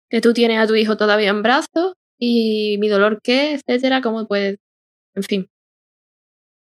que 0.10 0.22
tú 0.22 0.34
tienes 0.34 0.60
a 0.60 0.68
tu 0.68 0.76
hijo 0.76 0.98
todavía 0.98 1.30
en 1.30 1.41
brazos 1.41 1.94
y 2.18 2.78
mi 2.80 2.88
dolor 2.88 3.20
qué, 3.22 3.54
etcétera, 3.54 4.02
cómo 4.02 4.28
puedes, 4.28 4.58
en 5.13 5.24
fin, 5.24 5.50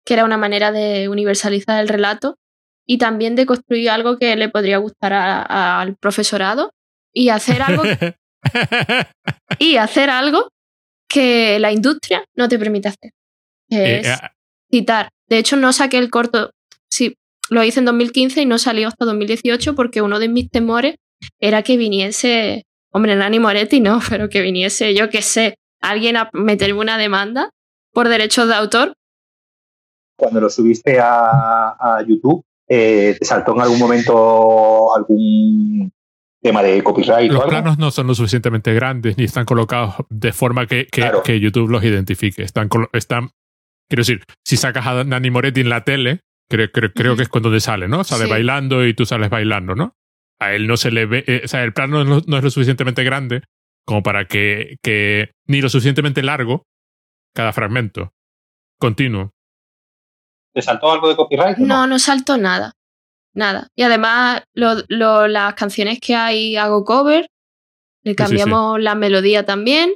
que 0.05 0.13
era 0.13 0.25
una 0.25 0.37
manera 0.37 0.71
de 0.71 1.09
universalizar 1.09 1.79
el 1.81 1.87
relato 1.87 2.37
y 2.85 2.97
también 2.97 3.35
de 3.35 3.45
construir 3.45 3.89
algo 3.89 4.17
que 4.17 4.35
le 4.35 4.49
podría 4.49 4.77
gustar 4.77 5.13
al 5.13 5.95
profesorado 5.97 6.71
y 7.13 7.29
hacer 7.29 7.61
algo 7.61 7.83
y 9.59 9.77
hacer 9.77 10.09
algo 10.09 10.49
que 11.07 11.59
la 11.59 11.71
industria 11.71 12.25
no 12.35 12.47
te 12.47 12.59
permite 12.59 12.89
hacer. 12.89 13.11
Eh, 13.71 13.99
es 14.01 14.07
ah. 14.07 14.33
citar. 14.69 15.09
De 15.27 15.39
hecho, 15.39 15.55
no 15.55 15.73
saqué 15.73 15.97
el 15.97 16.11
corto, 16.11 16.51
sí, 16.89 17.15
lo 17.49 17.63
hice 17.63 17.79
en 17.79 17.85
2015 17.85 18.41
y 18.41 18.45
no 18.45 18.57
salió 18.57 18.87
hasta 18.87 19.05
2018 19.05 19.75
porque 19.75 20.01
uno 20.01 20.19
de 20.19 20.29
mis 20.29 20.49
temores 20.49 20.95
era 21.39 21.63
que 21.63 21.77
viniese, 21.77 22.65
hombre, 22.91 23.15
Nani 23.15 23.39
Moretti 23.39 23.79
no, 23.79 23.99
pero 24.09 24.29
que 24.29 24.41
viniese, 24.41 24.93
yo 24.95 25.09
qué 25.09 25.21
sé, 25.21 25.55
alguien 25.81 26.17
a 26.17 26.29
meterme 26.33 26.79
una 26.79 26.97
demanda 26.97 27.51
por 27.93 28.09
derechos 28.09 28.47
de 28.47 28.55
autor. 28.55 28.93
Cuando 30.17 30.41
lo 30.41 30.49
subiste 30.49 30.97
a, 30.99 32.03
YouTube, 32.07 32.43
eh, 32.67 33.15
¿te 33.19 33.25
saltó 33.25 33.53
en 33.53 33.61
algún 33.61 33.79
momento 33.79 34.95
algún 34.95 35.91
tema 36.41 36.63
de 36.63 36.81
copyright? 36.81 37.31
Los 37.31 37.45
planos 37.45 37.77
no 37.77 37.91
son 37.91 38.07
lo 38.07 38.15
suficientemente 38.15 38.73
grandes 38.73 39.17
ni 39.17 39.25
están 39.25 39.45
colocados 39.45 39.95
de 40.09 40.31
forma 40.31 40.67
que, 40.67 40.87
que, 40.87 41.39
YouTube 41.39 41.69
los 41.69 41.83
identifique. 41.83 42.43
Están, 42.43 42.69
están, 42.93 43.31
quiero 43.89 44.01
decir, 44.01 44.23
si 44.45 44.55
sacas 44.55 44.87
a 44.87 45.03
Nani 45.03 45.29
Moretti 45.31 45.61
en 45.61 45.69
la 45.69 45.83
tele, 45.83 46.21
creo, 46.49 46.71
creo, 46.71 47.15
que 47.15 47.23
es 47.23 47.29
cuando 47.29 47.51
te 47.51 47.59
sale, 47.59 47.87
¿no? 47.87 48.03
Sale 48.03 48.27
bailando 48.27 48.85
y 48.85 48.93
tú 48.93 49.05
sales 49.05 49.29
bailando, 49.29 49.75
¿no? 49.75 49.95
A 50.39 50.53
él 50.53 50.67
no 50.67 50.77
se 50.77 50.91
le 50.91 51.05
ve, 51.05 51.23
eh, 51.27 51.41
o 51.45 51.47
sea, 51.47 51.63
el 51.63 51.73
plano 51.73 52.03
no, 52.03 52.17
es 52.17 52.43
lo 52.43 52.49
suficientemente 52.49 53.03
grande 53.03 53.43
como 53.85 54.03
para 54.03 54.25
que, 54.25 54.77
que, 54.81 55.31
ni 55.45 55.61
lo 55.61 55.69
suficientemente 55.69 56.23
largo 56.23 56.65
cada 57.33 57.53
fragmento. 57.53 58.13
Continuo. 58.79 59.31
¿Te 60.53 60.61
saltó 60.61 60.91
algo 60.91 61.09
de 61.09 61.15
copyright? 61.15 61.57
No, 61.57 61.65
no, 61.65 61.87
no 61.87 61.99
saltó 61.99 62.37
nada. 62.37 62.73
Nada. 63.33 63.67
Y 63.75 63.83
además, 63.83 64.43
lo, 64.53 65.27
las 65.27 65.53
canciones 65.55 65.99
que 65.99 66.15
hay 66.15 66.55
hago 66.55 66.85
cover, 66.85 67.27
le 68.03 68.15
cambiamos 68.15 68.79
la 68.79 68.95
melodía 68.95 69.45
también. 69.45 69.93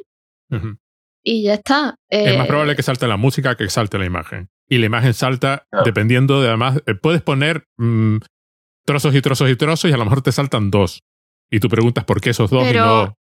Y 1.24 1.44
ya 1.44 1.54
está. 1.54 1.96
es 2.10 2.38
más 2.38 2.46
eh, 2.46 2.48
probable 2.48 2.76
que 2.76 2.84
salte 2.84 3.08
la 3.08 3.18
música 3.18 3.56
que 3.56 3.70
salte 3.70 3.98
la 3.98 4.06
imagen. 4.06 4.50
Y 4.70 4.78
la 4.78 4.86
imagen 4.86 5.14
salta 5.14 5.66
dependiendo 5.84 6.42
de, 6.42 6.48
además, 6.48 6.82
eh, 6.86 6.94
puedes 6.94 7.22
poner 7.22 7.66
mm, 7.78 8.18
trozos 8.86 9.16
y 9.16 9.22
trozos 9.22 9.50
y 9.50 9.56
trozos 9.56 9.90
y 9.90 9.94
a 9.94 9.98
lo 9.98 10.06
mejor 10.06 10.22
te 10.22 10.32
saltan 10.32 10.70
dos. 10.70 11.02
Y 11.50 11.60
tú 11.60 11.70
preguntas 11.70 12.06
por 12.06 12.22
qué 12.22 12.30
esos 12.30 12.52
dos 12.52 12.70
y 12.70 12.74
no. 12.74 13.16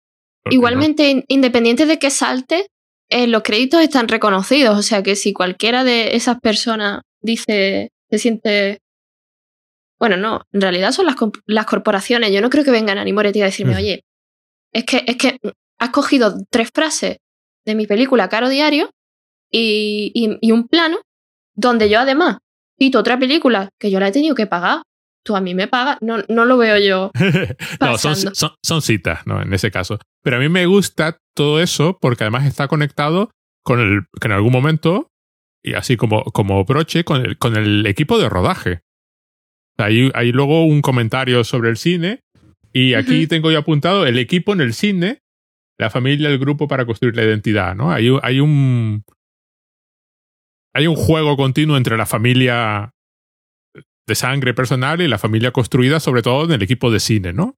Igualmente, 0.50 1.24
independiente 1.28 1.86
de 1.86 1.98
que 1.98 2.10
salte, 2.10 2.66
eh, 3.08 3.26
los 3.26 3.42
créditos 3.42 3.80
están 3.80 4.08
reconocidos. 4.08 4.78
O 4.78 4.82
sea 4.82 5.02
que 5.02 5.16
si 5.16 5.32
cualquiera 5.32 5.84
de 5.84 6.16
esas 6.16 6.40
personas 6.40 7.02
dice, 7.20 7.90
se 8.10 8.18
siente. 8.18 8.80
Bueno, 9.98 10.16
no, 10.16 10.42
en 10.52 10.60
realidad 10.60 10.92
son 10.92 11.06
las, 11.06 11.16
las 11.46 11.66
corporaciones. 11.66 12.32
Yo 12.32 12.40
no 12.40 12.50
creo 12.50 12.64
que 12.64 12.70
vengan 12.70 12.98
a 12.98 13.04
Moretti 13.12 13.40
a 13.40 13.46
decirme, 13.46 13.76
oye, 13.76 14.02
es 14.72 14.84
que, 14.84 15.04
es 15.06 15.16
que 15.16 15.38
has 15.78 15.90
cogido 15.90 16.36
tres 16.50 16.70
frases 16.74 17.18
de 17.64 17.74
mi 17.74 17.86
película 17.86 18.28
Caro 18.28 18.48
Diario 18.48 18.90
y, 19.50 20.12
y, 20.40 20.52
un 20.52 20.68
plano 20.68 20.98
donde 21.56 21.88
yo 21.88 21.98
además 22.00 22.38
cito 22.78 22.98
otra 22.98 23.18
película 23.18 23.70
que 23.80 23.90
yo 23.90 23.98
la 23.98 24.08
he 24.08 24.12
tenido 24.12 24.34
que 24.34 24.46
pagar. 24.46 24.82
Tú 25.24 25.34
a 25.34 25.40
mí 25.40 25.54
me 25.54 25.66
pagas, 25.66 25.98
no, 26.02 26.18
no 26.28 26.44
lo 26.44 26.56
veo 26.56 26.78
yo. 26.78 27.10
no, 27.80 27.98
son, 27.98 28.14
son, 28.62 28.82
citas, 28.82 29.26
¿no? 29.26 29.42
En 29.42 29.52
ese 29.52 29.72
caso. 29.72 29.98
Pero 30.22 30.36
a 30.36 30.40
mí 30.40 30.48
me 30.48 30.66
gusta 30.66 31.18
todo 31.34 31.60
eso 31.60 31.98
porque 32.00 32.22
además 32.22 32.46
está 32.46 32.68
conectado 32.68 33.30
con 33.64 33.80
el 33.80 34.02
que 34.20 34.28
en 34.28 34.32
algún 34.32 34.52
momento, 34.52 35.08
y 35.64 35.74
así 35.74 35.96
como, 35.96 36.22
como 36.26 36.64
broche, 36.64 37.02
con 37.02 37.26
el, 37.26 37.38
con 37.38 37.56
el 37.56 37.84
equipo 37.86 38.18
de 38.18 38.28
rodaje. 38.28 38.82
Hay, 39.78 40.12
hay 40.14 40.30
luego 40.30 40.64
un 40.64 40.80
comentario 40.80 41.42
sobre 41.42 41.70
el 41.70 41.76
cine 41.76 42.20
y 42.72 42.94
aquí 42.94 43.26
tengo 43.26 43.50
yo 43.50 43.58
apuntado 43.58 44.06
el 44.06 44.18
equipo 44.18 44.52
en 44.52 44.60
el 44.60 44.74
cine, 44.74 45.22
la 45.76 45.90
familia, 45.90 46.28
el 46.28 46.38
grupo 46.38 46.68
para 46.68 46.86
construir 46.86 47.16
la 47.16 47.24
identidad, 47.24 47.74
¿no? 47.74 47.90
Hay, 47.90 48.08
hay 48.22 48.40
un 48.40 49.02
hay 50.76 50.86
un 50.86 50.96
juego 50.96 51.38
continuo 51.38 51.78
entre 51.78 51.96
la 51.96 52.04
familia 52.04 52.92
de 54.06 54.14
sangre 54.14 54.52
personal 54.52 55.00
y 55.00 55.08
la 55.08 55.16
familia 55.16 55.50
construida, 55.50 56.00
sobre 56.00 56.20
todo 56.20 56.44
en 56.44 56.52
el 56.52 56.62
equipo 56.62 56.90
de 56.90 57.00
cine, 57.00 57.32
¿no? 57.32 57.56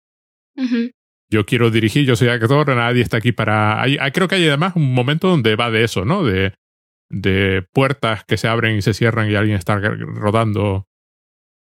Yo 1.29 1.45
quiero 1.45 1.71
dirigir, 1.71 2.07
yo 2.07 2.15
soy 2.15 2.29
actor, 2.29 2.69
nadie 2.69 3.03
está 3.03 3.17
aquí 3.17 3.33
para. 3.33 3.85
creo 4.13 4.29
que 4.29 4.37
hay 4.37 4.47
además 4.47 4.77
un 4.77 4.95
momento 4.95 5.29
donde 5.29 5.57
va 5.57 5.69
de 5.71 5.83
eso, 5.83 6.05
¿no? 6.05 6.23
De, 6.23 6.55
de 7.11 7.67
puertas 7.73 8.23
que 8.25 8.37
se 8.37 8.47
abren 8.47 8.77
y 8.77 8.83
se 8.83 8.95
cierran 8.95 9.29
y 9.29 9.35
alguien 9.35 9.57
está 9.57 9.81
rodando. 9.81 10.87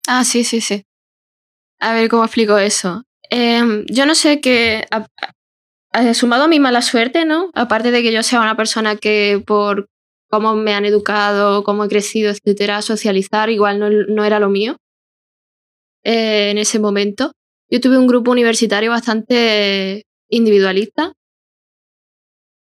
Ah, 0.08 0.23
sí, 0.23 0.45
sí, 0.45 0.62
sí. 0.62 0.84
A 1.79 1.93
ver 1.93 2.10
cómo 2.10 2.23
explico 2.23 2.58
eso. 2.58 3.03
Em, 3.29 3.86
yo 3.88 4.06
no 4.06 4.15
sé 4.15 4.39
qué. 4.39 4.86
Sumado 6.13 6.45
a 6.45 6.47
mi 6.47 6.62
mala 6.62 6.82
suerte, 6.82 7.25
¿no? 7.25 7.51
Aparte 7.53 7.91
de 7.91 8.01
que 8.01 8.13
yo 8.13 8.23
sea 8.23 8.39
una 8.39 8.56
persona 8.56 8.95
que 8.95 9.43
por 9.45 9.89
cómo 10.34 10.56
me 10.56 10.74
han 10.74 10.84
educado, 10.84 11.63
cómo 11.63 11.84
he 11.84 11.88
crecido, 11.88 12.32
etcétera, 12.32 12.82
socializar 12.82 13.52
igual 13.52 13.78
no, 14.08 14.26
era 14.26 14.39
lo 14.39 14.50
mío 14.50 14.78
eh, 16.04 16.50
en 16.50 16.58
ese 16.58 16.80
momento. 16.80 17.34
Yo 17.69 17.80
tuve 17.80 18.00
un 18.00 18.08
grupo 18.08 18.32
universitario 18.32 18.89
bastante 18.89 20.08
individualista, 20.30 21.13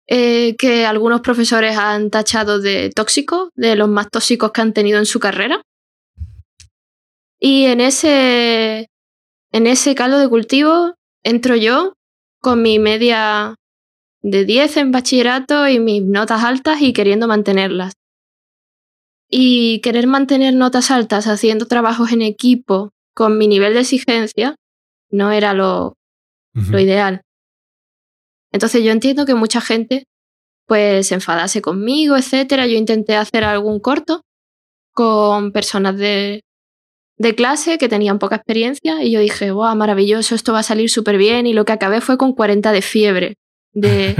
eh, 0.07 0.55
que 0.55 0.85
algunos 0.85 1.21
profesores 1.21 1.75
han 1.75 2.11
tachado 2.11 2.59
de 2.59 2.91
tóxicos, 2.91 3.49
de 3.55 3.75
los 3.75 3.89
más 3.89 4.07
tóxicos 4.11 4.51
que 4.51 4.61
han 4.61 4.73
tenido 4.73 4.99
en 4.99 5.07
su 5.07 5.19
carrera. 5.19 5.63
Y 7.39 7.65
en 7.65 7.81
ese, 7.81 8.87
en 9.51 9.65
ese 9.65 9.95
caldo 9.95 10.19
de 10.19 10.29
cultivo 10.29 10.93
entro 11.23 11.55
yo 11.55 11.93
con 12.39 12.61
mi 12.61 12.77
media 12.77 13.55
de 14.23 14.45
10 14.45 14.77
en 14.77 14.91
bachillerato 14.91 15.67
y 15.67 15.79
mis 15.79 16.01
notas 16.01 16.43
altas 16.43 16.81
y 16.81 16.93
queriendo 16.93 17.27
mantenerlas. 17.27 17.93
Y 19.29 19.81
querer 19.81 20.07
mantener 20.07 20.53
notas 20.53 20.91
altas 20.91 21.27
haciendo 21.27 21.67
trabajos 21.67 22.11
en 22.11 22.21
equipo 22.21 22.91
con 23.13 23.37
mi 23.37 23.47
nivel 23.47 23.73
de 23.73 23.81
exigencia 23.81 24.55
no 25.11 25.31
era 25.31 25.53
lo, 25.53 25.97
lo 26.53 26.79
ideal. 26.79 27.21
Entonces 28.51 28.83
yo 28.83 28.91
entiendo 28.91 29.25
que 29.25 29.35
mucha 29.35 29.61
gente 29.61 30.05
pues 30.65 31.07
se 31.07 31.15
enfadase 31.15 31.61
conmigo, 31.61 32.15
etcétera. 32.15 32.65
Yo 32.65 32.77
intenté 32.77 33.15
hacer 33.15 33.43
algún 33.43 33.79
corto 33.79 34.21
con 34.93 35.51
personas 35.51 35.97
de, 35.97 36.41
de 37.17 37.35
clase 37.35 37.77
que 37.77 37.89
tenían 37.89 38.19
poca 38.19 38.37
experiencia 38.37 39.03
y 39.03 39.11
yo 39.11 39.19
dije, 39.19 39.51
wow, 39.51 39.75
maravilloso, 39.75 40.33
esto 40.35 40.53
va 40.53 40.59
a 40.59 40.63
salir 40.63 40.89
súper 40.89 41.17
bien 41.17 41.45
y 41.45 41.53
lo 41.53 41.65
que 41.65 41.73
acabé 41.73 41.99
fue 41.99 42.17
con 42.17 42.33
40 42.33 42.71
de 42.71 42.81
fiebre 42.81 43.35
de, 43.73 44.15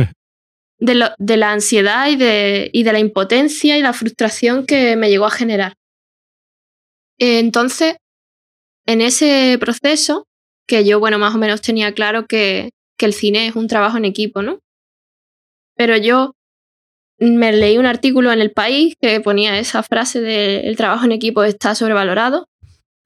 de, 0.80 1.38
la 1.38 1.52
ansiedad 1.52 2.10
y 2.10 2.16
de, 2.16 2.70
y 2.74 2.84
de 2.84 2.94
la 2.94 3.00
impotencia 3.00 3.78
y 3.78 3.82
la 3.82 3.94
frustración 3.94 4.66
que 4.66 4.96
me 4.96 5.10
llegó 5.10 5.26
a 5.26 5.32
generar. 5.32 5.76
Entonces, 7.20 7.96
en 8.86 9.02
ese 9.02 9.58
proceso, 9.60 10.26
que 10.68 10.86
yo, 10.86 11.00
bueno, 11.00 11.20
más 11.20 11.36
o 11.36 11.38
menos 11.38 11.62
tenía 11.62 11.94
claro 11.94 12.26
que, 12.26 12.72
que 12.98 13.06
el 13.06 13.14
cine 13.14 13.48
es 13.48 13.56
un 13.56 13.68
trabajo 13.68 13.98
en 13.98 14.06
equipo, 14.06 14.42
¿no? 14.42 14.60
Pero 15.76 15.98
yo 15.98 16.34
me 17.20 17.52
leí 17.52 17.78
un 17.78 17.86
artículo 17.86 18.32
en 18.32 18.42
El 18.42 18.52
País 18.52 18.96
que 19.00 19.22
ponía 19.22 19.58
esa 19.60 19.84
frase 19.84 20.22
de 20.22 20.62
el 20.62 20.76
trabajo 20.76 21.06
en 21.06 21.12
equipo 21.12 21.44
está 21.44 21.76
sobrevalorado. 21.76 22.48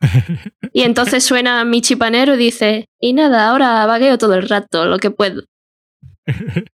y 0.73 0.83
entonces 0.83 1.23
suena 1.23 1.65
mi 1.65 1.81
chipanero 1.81 2.35
y 2.35 2.37
dice, 2.37 2.85
y 2.99 3.13
nada, 3.13 3.49
ahora 3.49 3.85
vagueo 3.85 4.17
todo 4.17 4.35
el 4.35 4.47
rato, 4.47 4.85
lo 4.85 4.99
que 4.99 5.11
puedo. 5.11 5.43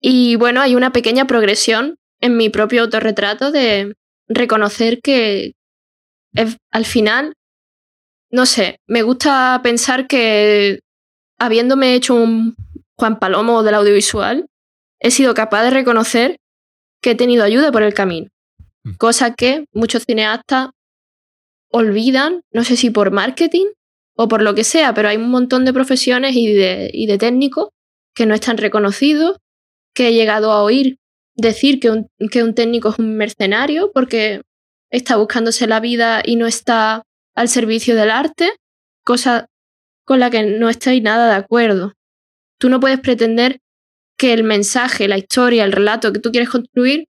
y 0.00 0.36
bueno, 0.36 0.60
hay 0.60 0.74
una 0.74 0.92
pequeña 0.92 1.26
progresión 1.26 1.96
en 2.20 2.36
mi 2.36 2.50
propio 2.50 2.82
autorretrato 2.82 3.50
de 3.50 3.94
reconocer 4.28 5.00
que 5.02 5.54
al 6.70 6.86
final, 6.86 7.34
no 8.30 8.46
sé, 8.46 8.78
me 8.86 9.02
gusta 9.02 9.60
pensar 9.62 10.06
que 10.06 10.80
habiéndome 11.38 11.94
hecho 11.94 12.14
un 12.14 12.54
Juan 12.96 13.18
Palomo 13.18 13.62
del 13.62 13.74
audiovisual, 13.74 14.46
he 15.00 15.10
sido 15.10 15.34
capaz 15.34 15.64
de 15.64 15.70
reconocer 15.70 16.36
que 17.02 17.10
he 17.10 17.14
tenido 17.14 17.44
ayuda 17.44 17.72
por 17.72 17.82
el 17.82 17.94
camino. 17.94 18.28
Mm. 18.84 18.92
Cosa 18.94 19.34
que 19.34 19.66
muchos 19.72 20.04
cineastas 20.04 20.70
olvidan, 21.70 22.42
no 22.52 22.64
sé 22.64 22.76
si 22.76 22.90
por 22.90 23.10
marketing 23.10 23.66
o 24.14 24.28
por 24.28 24.42
lo 24.42 24.54
que 24.54 24.64
sea, 24.64 24.94
pero 24.94 25.08
hay 25.08 25.16
un 25.16 25.30
montón 25.30 25.64
de 25.64 25.72
profesiones 25.72 26.36
y 26.36 26.52
de, 26.52 27.16
técnicos 27.18 27.68
que 28.14 28.26
no 28.26 28.34
están 28.34 28.58
reconocidos, 28.58 29.38
que 29.94 30.08
he 30.08 30.12
llegado 30.12 30.52
a 30.52 30.62
oír 30.62 30.98
decir 31.34 31.80
que 31.80 31.90
un, 31.90 32.08
que 32.30 32.42
un 32.42 32.54
técnico 32.54 32.90
es 32.90 32.98
un 32.98 33.16
mercenario 33.16 33.90
porque 33.92 34.42
está 34.90 35.16
buscándose 35.16 35.66
la 35.66 35.80
vida 35.80 36.22
y 36.24 36.36
no 36.36 36.46
está 36.46 37.02
al 37.34 37.48
servicio 37.48 37.96
del 37.96 38.10
arte, 38.10 38.52
cosa 39.04 39.46
con 40.04 40.20
la 40.20 40.30
que 40.30 40.42
no 40.42 40.68
estoy 40.68 41.00
nada 41.00 41.28
de 41.28 41.36
acuerdo. 41.36 41.94
tú 42.58 42.68
no 42.68 42.80
puedes 42.80 43.00
pretender 43.00 43.58
que 44.18 44.32
el 44.32 44.44
mensaje, 44.44 45.08
la 45.08 45.18
historia, 45.18 45.64
el 45.64 45.72
relato 45.72 46.12
que 46.12 46.20
tú 46.20 46.30
quieres 46.30 46.50
construir 46.50 47.06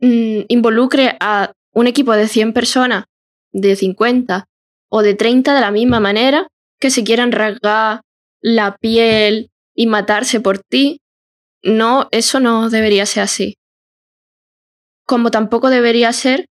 mm, 0.00 0.42
involucre 0.48 1.16
a 1.20 1.52
un 1.74 1.86
equipo 1.86 2.12
de 2.12 2.28
100 2.28 2.52
personas, 2.54 3.04
de 3.52 3.76
50 3.76 4.46
o 4.88 5.02
de 5.02 5.14
30 5.14 5.54
de 5.54 5.60
la 5.60 5.70
misma 5.70 6.00
manera, 6.00 6.48
que 6.80 6.90
se 6.90 7.04
quieran 7.04 7.32
rasgar 7.32 8.02
la 8.40 8.76
piel 8.76 9.50
y 9.74 9.86
matarse 9.86 10.40
por 10.40 10.58
ti. 10.58 11.00
No, 11.62 12.08
eso 12.10 12.40
no 12.40 12.70
debería 12.70 13.06
ser 13.06 13.24
así. 13.24 13.56
Como 15.06 15.30
tampoco 15.30 15.70
debería 15.70 16.12
ser 16.12 16.46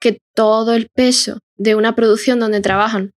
que 0.00 0.18
todo 0.34 0.74
el 0.74 0.88
peso 0.94 1.38
de 1.56 1.74
una 1.74 1.94
producción 1.94 2.40
donde 2.40 2.60
trabajan 2.60 3.12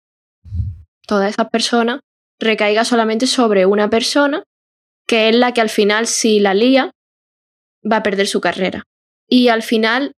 todas 1.07 1.31
esas 1.31 1.49
personas 1.49 1.99
recaiga 2.39 2.85
solamente 2.85 3.27
sobre 3.27 3.65
una 3.65 3.89
persona, 3.89 4.43
que 5.07 5.29
es 5.29 5.35
la 5.35 5.53
que 5.53 5.61
al 5.61 5.69
final, 5.69 6.07
si 6.07 6.39
la 6.39 6.53
lía, 6.53 6.91
va 7.89 7.97
a 7.97 8.03
perder 8.03 8.27
su 8.27 8.41
carrera. 8.41 8.83
Y 9.27 9.47
al 9.47 9.63
final, 9.63 10.13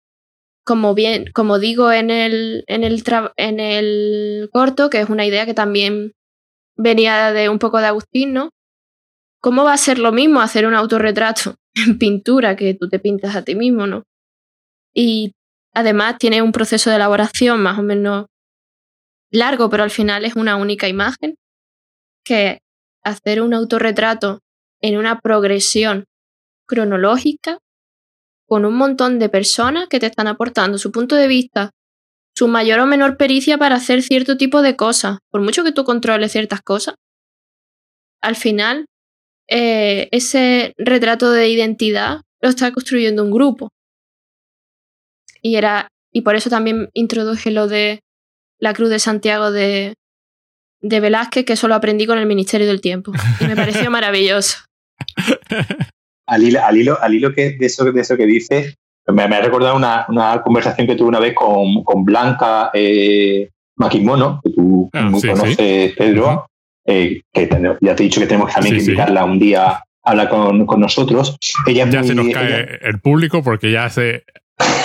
como 0.64 0.94
bien, 0.94 1.26
como 1.34 1.60
digo 1.60 1.92
en 1.92 2.10
el, 2.10 2.64
en 2.68 2.84
el, 2.84 3.04
en 3.38 3.60
el 3.60 4.50
corto, 4.52 4.90
que 4.90 5.02
es 5.02 5.10
una 5.10 5.26
idea 5.26 5.46
que 5.46 5.54
también 5.54 6.14
venía 6.76 7.34
de 7.34 7.50
un 7.50 7.60
poco 7.60 7.80
de 7.80 7.88
Agustín, 7.88 8.34
¿no? 8.34 8.50
¿Cómo 9.42 9.64
va 9.64 9.74
a 9.74 9.78
ser 9.78 10.00
lo 10.00 10.12
mismo 10.12 10.42
hacer 10.42 10.66
un 10.66 10.74
autorretrato 10.74 11.56
en 11.76 11.98
pintura 11.98 12.56
que 12.56 12.74
tú 12.74 12.90
te 12.90 13.00
pintas 13.00 13.36
a 13.36 13.44
ti 13.44 13.56
mismo, 13.56 13.88
¿no? 13.88 14.04
Y 14.94 15.34
además 15.74 16.18
tiene 16.18 16.42
un 16.42 16.52
proceso 16.52 16.90
de 16.90 16.98
elaboración 16.98 17.62
más 17.62 17.80
o 17.80 17.84
menos 17.84 18.28
largo, 19.32 19.70
pero 19.70 19.84
al 19.84 19.90
final 19.90 20.24
es 20.26 20.36
una 20.36 20.56
única 20.56 20.88
imagen 20.88 21.36
que 22.24 22.60
hacer 23.04 23.42
un 23.42 23.54
autorretrato 23.54 24.40
en 24.82 24.98
una 24.98 25.20
progresión 25.20 26.06
cronológica 26.68 27.58
con 28.54 28.66
un 28.66 28.76
montón 28.76 29.18
de 29.18 29.30
personas 29.30 29.88
que 29.88 30.00
te 30.00 30.06
están 30.06 30.28
aportando 30.28 30.78
su 30.78 30.92
punto 30.92 31.16
de 31.16 31.28
vista, 31.28 31.72
su 32.38 32.48
mayor 32.48 32.80
o 32.82 32.86
menor 32.86 33.18
pericia 33.18 33.58
para 33.58 33.78
hacer 33.78 34.04
cierto 34.04 34.38
tipo 34.38 34.62
de 34.62 34.76
cosas. 34.76 35.18
Por 35.32 35.42
mucho 35.42 35.64
que 35.64 35.72
tú 35.72 35.84
controles 35.84 36.34
ciertas 36.34 36.62
cosas, 36.62 36.94
al 38.22 38.36
final 38.36 38.86
eh, 39.50 40.08
ese 40.12 40.74
retrato 40.78 41.32
de 41.32 41.50
identidad 41.50 42.22
lo 42.44 42.50
está 42.50 42.72
construyendo 42.72 43.24
un 43.24 43.32
grupo. 43.32 43.70
Y 45.42 45.56
era. 45.56 45.88
Y 46.12 46.22
por 46.22 46.36
eso 46.36 46.52
también 46.52 46.90
introduje 46.94 47.50
lo 47.50 47.68
de 47.68 48.02
la 48.60 48.76
Cruz 48.76 48.92
de 48.92 49.00
Santiago 49.00 49.50
de, 49.50 49.96
de 50.80 51.00
Velázquez, 51.00 51.44
que 51.44 51.54
eso 51.54 51.68
lo 51.68 51.74
aprendí 51.74 52.06
con 52.06 52.20
el 52.20 52.28
Ministerio 52.28 52.68
del 52.68 52.82
Tiempo. 52.82 53.14
Y 53.40 53.46
me 53.46 53.56
pareció 53.56 53.90
maravilloso. 53.90 54.60
Al 56.26 56.44
hilo, 56.44 56.64
al 56.64 56.78
hilo, 56.78 56.98
al 57.02 57.14
hilo 57.14 57.34
que, 57.34 57.52
de, 57.52 57.66
eso, 57.66 57.92
de 57.92 58.02
eso 58.02 58.16
que 58.16 58.26
dices, 58.26 58.76
me, 59.08 59.24
ha 59.24 59.42
recordado 59.42 59.76
una, 59.76 60.06
una, 60.08 60.42
conversación 60.42 60.88
que 60.88 60.96
tuve 60.96 61.10
una 61.10 61.20
vez 61.20 61.34
con, 61.34 61.84
con 61.84 62.06
Blanca 62.06 62.72
eh, 62.74 63.50
Maquimono, 63.76 64.40
que 64.44 64.52
tú 64.52 64.90
ah, 64.94 65.10
conoces, 65.12 65.58
Pedro, 65.98 66.46
eh, 66.86 67.22
que 67.32 67.50
ya 67.82 67.96
te 67.96 68.04
he 68.04 68.06
dicho 68.06 68.22
que 68.22 68.28
tenemos 68.28 68.54
también 68.54 68.76
que 68.76 68.82
invitarla 68.82 69.26
un 69.26 69.40
día 69.40 69.68
a 69.68 69.84
hablar 70.04 70.30
con, 70.30 70.66
con 70.66 70.80
nosotros. 70.80 71.38
Ella 71.68 71.90
ya 71.90 72.04
se 72.04 72.16
nos 72.16 72.30
cae 72.30 72.80
el 72.82 73.00
público 73.00 73.44
porque 73.44 73.72
ya 73.72 73.86
hace 73.86 74.24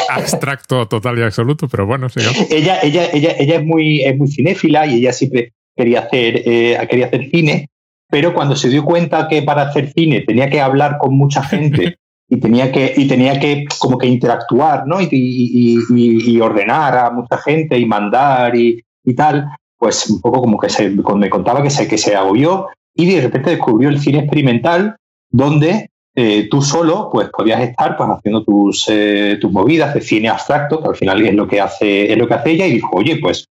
abstracto 0.08 0.86
total 0.88 1.18
y 1.18 1.22
absoluto, 1.22 1.68
pero 1.68 1.86
bueno, 1.86 2.08
sí. 2.08 2.20
Ella, 2.50 2.78
ella, 2.82 3.08
ella, 3.12 3.34
ella 3.38 3.56
es 3.56 3.64
muy, 3.64 4.02
es 4.02 4.16
muy 4.16 4.28
cinéfila 4.28 4.86
y 4.86 4.96
ella 4.96 5.12
siempre 5.12 5.52
quería 5.76 6.00
hacer, 6.00 6.42
eh, 6.44 6.86
quería 6.88 7.06
hacer 7.06 7.30
cine, 7.30 7.68
pero 8.10 8.34
cuando 8.34 8.56
se 8.56 8.68
dio 8.68 8.84
cuenta 8.84 9.28
que 9.28 9.42
para 9.42 9.62
hacer 9.62 9.92
cine 9.92 10.22
tenía 10.26 10.48
que 10.48 10.60
hablar 10.60 10.98
con 10.98 11.16
mucha 11.16 11.42
gente 11.42 11.98
y 12.28 12.40
tenía 12.40 12.72
que, 12.72 12.94
y 12.96 13.06
tenía 13.06 13.38
que 13.38 13.66
como 13.78 13.98
que 13.98 14.06
interactuar, 14.06 14.86
¿no? 14.86 15.00
Y, 15.00 15.08
y, 15.10 16.40
ordenar 16.40 16.96
a 16.96 17.10
mucha 17.10 17.38
gente 17.38 17.78
y 17.78 17.86
mandar 17.86 18.54
y, 18.54 18.84
tal, 19.16 19.48
pues 19.78 20.08
un 20.10 20.20
poco 20.20 20.40
como 20.40 20.58
que 20.58 20.68
se, 20.68 20.90
me 20.90 21.30
contaba 21.30 21.62
que 21.62 21.70
se, 21.70 21.88
que 21.88 21.96
se 21.96 22.14
agobió 22.14 22.66
y 22.94 23.06
de 23.06 23.22
repente 23.22 23.50
descubrió 23.50 23.88
el 23.88 23.98
cine 23.98 24.18
experimental 24.18 24.96
donde 25.30 25.88
eh, 26.14 26.48
tú 26.50 26.60
solo 26.60 27.08
pues 27.10 27.30
podías 27.30 27.62
estar 27.62 27.96
pues 27.96 28.10
haciendo 28.10 28.44
tus, 28.44 28.86
eh, 28.88 29.38
tus 29.40 29.50
movidas 29.50 29.94
de 29.94 30.00
cine 30.02 30.28
abstracto, 30.28 30.82
que 30.82 30.88
al 30.88 30.96
final 30.96 31.24
es 31.24 31.34
lo 31.34 31.48
que 31.48 31.60
hace, 31.60 32.12
es 32.12 32.18
lo 32.18 32.28
que 32.28 32.34
hace 32.34 32.50
ella, 32.50 32.66
y 32.66 32.74
dijo, 32.74 32.90
oye, 32.92 33.18
pues 33.22 33.46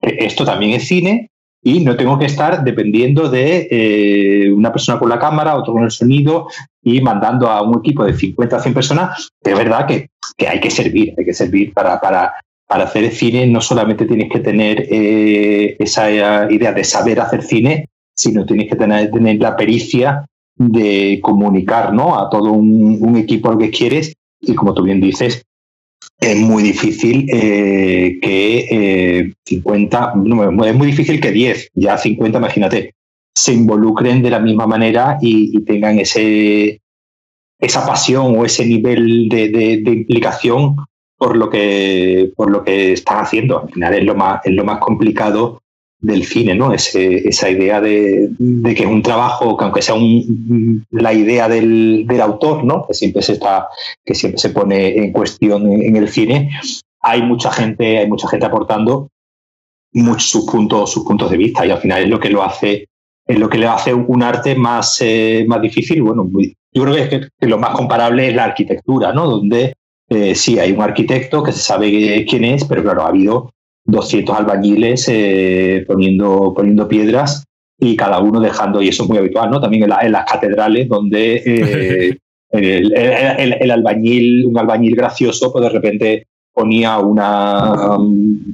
esto 0.00 0.44
también 0.44 0.72
es 0.72 0.86
cine 0.86 1.30
y 1.62 1.80
no 1.80 1.96
tengo 1.96 2.18
que 2.18 2.26
estar 2.26 2.64
dependiendo 2.64 3.28
de 3.28 3.68
eh, 3.70 4.50
una 4.50 4.72
persona 4.72 4.98
con 4.98 5.08
la 5.08 5.18
cámara, 5.18 5.56
otro 5.56 5.74
con 5.74 5.84
el 5.84 5.90
sonido 5.90 6.48
y 6.82 7.00
mandando 7.00 7.48
a 7.48 7.62
un 7.62 7.78
equipo 7.78 8.04
de 8.04 8.14
50 8.14 8.56
a 8.56 8.60
100 8.60 8.74
personas. 8.74 9.28
Es 9.40 9.56
verdad 9.56 9.86
que, 9.86 10.08
hay 10.46 10.58
que 10.58 10.70
servir, 10.70 11.14
hay 11.16 11.24
que 11.24 11.32
servir 11.32 11.72
para, 11.72 12.00
para, 12.00 12.32
para 12.66 12.84
hacer 12.84 13.10
cine. 13.12 13.46
No 13.46 13.60
solamente 13.60 14.06
tienes 14.06 14.28
que 14.28 14.40
tener 14.40 14.88
eh, 14.90 15.76
esa 15.78 16.10
idea 16.50 16.72
de 16.72 16.84
saber 16.84 17.20
hacer 17.20 17.42
cine, 17.42 17.88
sino 18.16 18.44
tienes 18.44 18.68
que 18.68 18.76
tener, 18.76 19.10
tener 19.12 19.40
la 19.40 19.56
pericia 19.56 20.26
de 20.56 21.20
comunicar 21.22 21.94
¿no? 21.94 22.18
a 22.18 22.28
todo 22.28 22.50
un, 22.52 22.98
un 23.00 23.16
equipo 23.16 23.52
lo 23.52 23.58
que 23.58 23.70
quieres 23.70 24.14
y 24.40 24.54
como 24.54 24.74
tú 24.74 24.82
bien 24.82 25.00
dices, 25.00 25.44
es 26.20 26.36
muy 26.38 26.62
difícil 26.62 27.26
eh, 27.32 28.18
que 28.22 29.32
50, 29.44 30.12
eh, 30.14 30.68
es 30.68 30.74
muy 30.74 30.86
difícil 30.86 31.20
que 31.20 31.32
10, 31.32 31.70
ya 31.74 31.98
50, 31.98 32.38
imagínate, 32.38 32.94
se 33.34 33.52
involucren 33.52 34.22
de 34.22 34.30
la 34.30 34.38
misma 34.38 34.66
manera 34.66 35.18
y, 35.20 35.62
tengan 35.64 35.98
ese, 35.98 36.80
esa 37.58 37.86
pasión 37.86 38.38
o 38.38 38.44
ese 38.44 38.66
nivel 38.66 39.28
de, 39.28 39.82
implicación 39.84 40.76
por 41.16 41.36
lo 41.36 41.48
que 41.48 42.32
por 42.36 42.50
lo 42.50 42.64
que 42.64 42.92
están 42.92 43.18
haciendo. 43.18 43.62
Al 43.62 43.70
final 43.70 43.94
es 43.94 44.04
lo 44.04 44.14
más, 44.14 44.40
es 44.44 44.52
lo 44.52 44.64
más 44.64 44.78
complicado 44.78 45.62
del 46.02 46.24
cine, 46.24 46.54
¿no? 46.56 46.72
esa 46.72 47.48
idea 47.48 47.80
de, 47.80 48.28
que 48.64 48.82
es 48.82 48.88
un 48.88 49.02
trabajo 49.02 49.56
que 49.56 49.64
aunque 49.64 49.82
sea 49.82 49.94
un, 49.94 50.84
la 50.90 51.14
idea 51.14 51.48
del, 51.48 52.06
autor, 52.20 52.64
¿no? 52.64 52.84
Que 52.86 52.94
siempre 52.94 53.22
se 53.22 53.34
está, 53.34 53.68
que 54.04 54.14
siempre 54.14 54.38
se 54.38 54.50
pone 54.50 54.96
en 54.96 55.12
cuestión 55.12 55.70
en, 55.70 55.96
el 55.96 56.08
cine, 56.08 56.50
hay 57.00 57.22
mucha 57.22 57.52
gente, 57.52 57.98
hay 57.98 58.08
mucha 58.08 58.28
gente 58.28 58.46
aportando 58.46 59.08
muchos 59.92 60.28
sus 60.28 60.50
puntos, 60.50 60.90
sus 60.90 61.04
puntos 61.04 61.30
de 61.30 61.36
vista 61.36 61.64
y 61.64 61.70
al 61.70 61.78
final 61.78 62.02
es 62.02 62.08
lo 62.08 62.18
que 62.18 62.30
lo 62.30 62.42
hace, 62.42 62.88
es 63.26 63.38
lo 63.38 63.48
que 63.48 63.58
le 63.58 63.66
hace 63.66 63.94
un 63.94 64.22
arte 64.24 64.56
más, 64.56 64.98
eh, 65.00 65.44
más 65.46 65.62
difícil. 65.62 66.02
Bueno, 66.02 66.28
yo 66.72 66.82
creo 66.82 66.94
que, 67.08 67.28
que, 67.38 67.46
lo 67.46 67.58
más 67.58 67.76
comparable 67.76 68.28
es 68.28 68.34
la 68.34 68.44
arquitectura, 68.44 69.12
¿no? 69.12 69.28
Donde 69.28 69.74
eh, 70.08 70.34
sí 70.34 70.58
hay 70.58 70.72
un 70.72 70.82
arquitecto 70.82 71.44
que 71.44 71.52
se 71.52 71.60
sabe 71.60 72.26
quién 72.28 72.44
es, 72.44 72.64
pero 72.64 72.82
claro, 72.82 73.02
ha 73.02 73.08
habido 73.08 73.52
200 73.84 74.36
albañiles 74.36 75.08
eh, 75.08 75.84
poniendo, 75.86 76.52
poniendo 76.54 76.88
piedras 76.88 77.44
y 77.78 77.96
cada 77.96 78.20
uno 78.20 78.40
dejando, 78.40 78.80
y 78.80 78.88
eso 78.88 79.02
es 79.02 79.08
muy 79.08 79.18
habitual, 79.18 79.50
¿no? 79.50 79.60
También 79.60 79.82
en, 79.82 80.12
las 80.12 80.24
catedrales, 80.24 80.88
donde 80.88 81.42
eh, 81.44 82.16
el, 82.50 83.70
albañil, 83.70 84.46
un 84.46 84.56
albañil 84.56 84.94
gracioso, 84.94 85.52
pues 85.52 85.64
de 85.64 85.70
repente 85.70 86.26
ponía 86.54 86.98
una, 86.98 87.98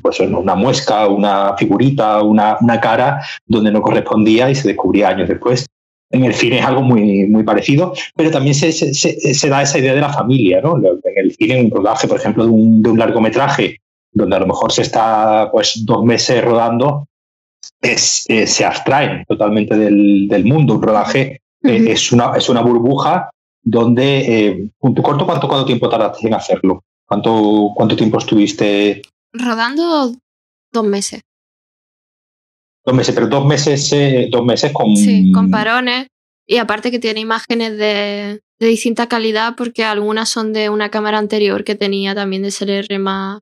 pues 0.00 0.20
una 0.20 0.54
muesca, 0.54 1.08
una 1.08 1.56
figurita, 1.58 2.22
una, 2.22 2.56
una 2.60 2.80
cara 2.80 3.20
donde 3.44 3.72
no 3.72 3.82
correspondía 3.82 4.48
y 4.50 4.54
se 4.54 4.68
descubría 4.68 5.08
años 5.08 5.28
después. 5.28 5.66
En 6.10 6.24
el 6.24 6.32
cine 6.32 6.60
es 6.60 6.64
algo 6.64 6.80
muy, 6.80 7.26
muy 7.26 7.42
parecido, 7.42 7.92
pero 8.16 8.30
también 8.30 8.54
se, 8.54 8.72
se, 8.72 8.94
se, 8.94 9.48
da 9.50 9.60
esa 9.60 9.78
idea 9.78 9.94
de 9.94 10.00
la 10.00 10.12
familia, 10.12 10.62
¿no? 10.62 10.78
En 10.78 11.00
el 11.16 11.32
cine, 11.32 11.60
un 11.60 11.70
rodaje, 11.70 12.08
por 12.08 12.18
ejemplo, 12.18 12.44
de 12.44 12.50
un, 12.50 12.82
de 12.82 12.88
un 12.88 12.98
largometraje 12.98 13.78
donde 14.12 14.36
a 14.36 14.40
lo 14.40 14.46
mejor 14.46 14.72
se 14.72 14.82
está 14.82 15.48
pues 15.50 15.84
dos 15.84 16.04
meses 16.04 16.42
rodando, 16.44 17.08
es, 17.80 18.24
eh, 18.28 18.46
se 18.46 18.64
abstraen 18.64 19.24
totalmente 19.26 19.76
del, 19.76 20.44
mundo. 20.44 20.74
Un 20.74 20.82
rodaje 20.82 21.40
eh, 21.62 21.84
es, 21.88 22.12
una, 22.12 22.36
es 22.36 22.48
una 22.48 22.62
burbuja 22.62 23.30
donde, 23.62 24.18
eh, 24.18 24.70
corto, 24.78 25.02
¿cuánto, 25.02 25.48
¿cuánto 25.48 25.64
tiempo 25.64 25.88
tardaste 25.88 26.26
en 26.26 26.34
hacerlo? 26.34 26.84
¿Cuánto, 27.06 27.72
¿Cuánto 27.74 27.96
tiempo 27.96 28.18
estuviste? 28.18 29.02
Rodando 29.32 30.12
dos 30.72 30.84
meses. 30.84 31.22
Dos 32.84 32.94
meses, 32.94 33.14
pero 33.14 33.26
dos 33.26 33.44
meses, 33.44 33.90
dos 34.30 34.44
meses 34.44 34.72
con... 34.72 34.96
Sí, 34.96 35.30
con 35.32 35.50
parones. 35.50 36.06
Y 36.46 36.56
aparte 36.56 36.90
que 36.90 36.98
tiene 36.98 37.20
imágenes 37.20 37.76
de, 37.76 38.40
de 38.58 38.66
distinta 38.66 39.06
calidad 39.06 39.54
porque 39.56 39.84
algunas 39.84 40.28
son 40.28 40.52
de 40.52 40.70
una 40.70 40.90
cámara 40.90 41.18
anterior 41.18 41.64
que 41.64 41.74
tenía 41.74 42.14
también 42.14 42.42
de 42.42 42.50
SLR 42.50 42.98
más, 42.98 43.40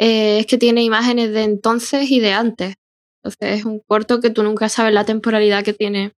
eh, 0.00 0.38
es 0.38 0.46
que 0.46 0.56
tiene 0.56 0.82
imágenes 0.82 1.30
de 1.30 1.42
entonces 1.42 2.10
y 2.10 2.20
de 2.20 2.32
antes. 2.32 2.74
Entonces 3.22 3.60
es 3.60 3.64
un 3.66 3.80
corto 3.86 4.20
que 4.20 4.30
tú 4.30 4.42
nunca 4.42 4.70
sabes 4.70 4.94
la 4.94 5.04
temporalidad 5.04 5.62
que 5.62 5.74
tiene 5.74 6.12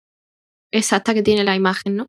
exacta 0.70 1.12
que 1.14 1.22
tiene 1.22 1.42
la 1.42 1.56
imagen, 1.56 1.96
¿no? 1.96 2.06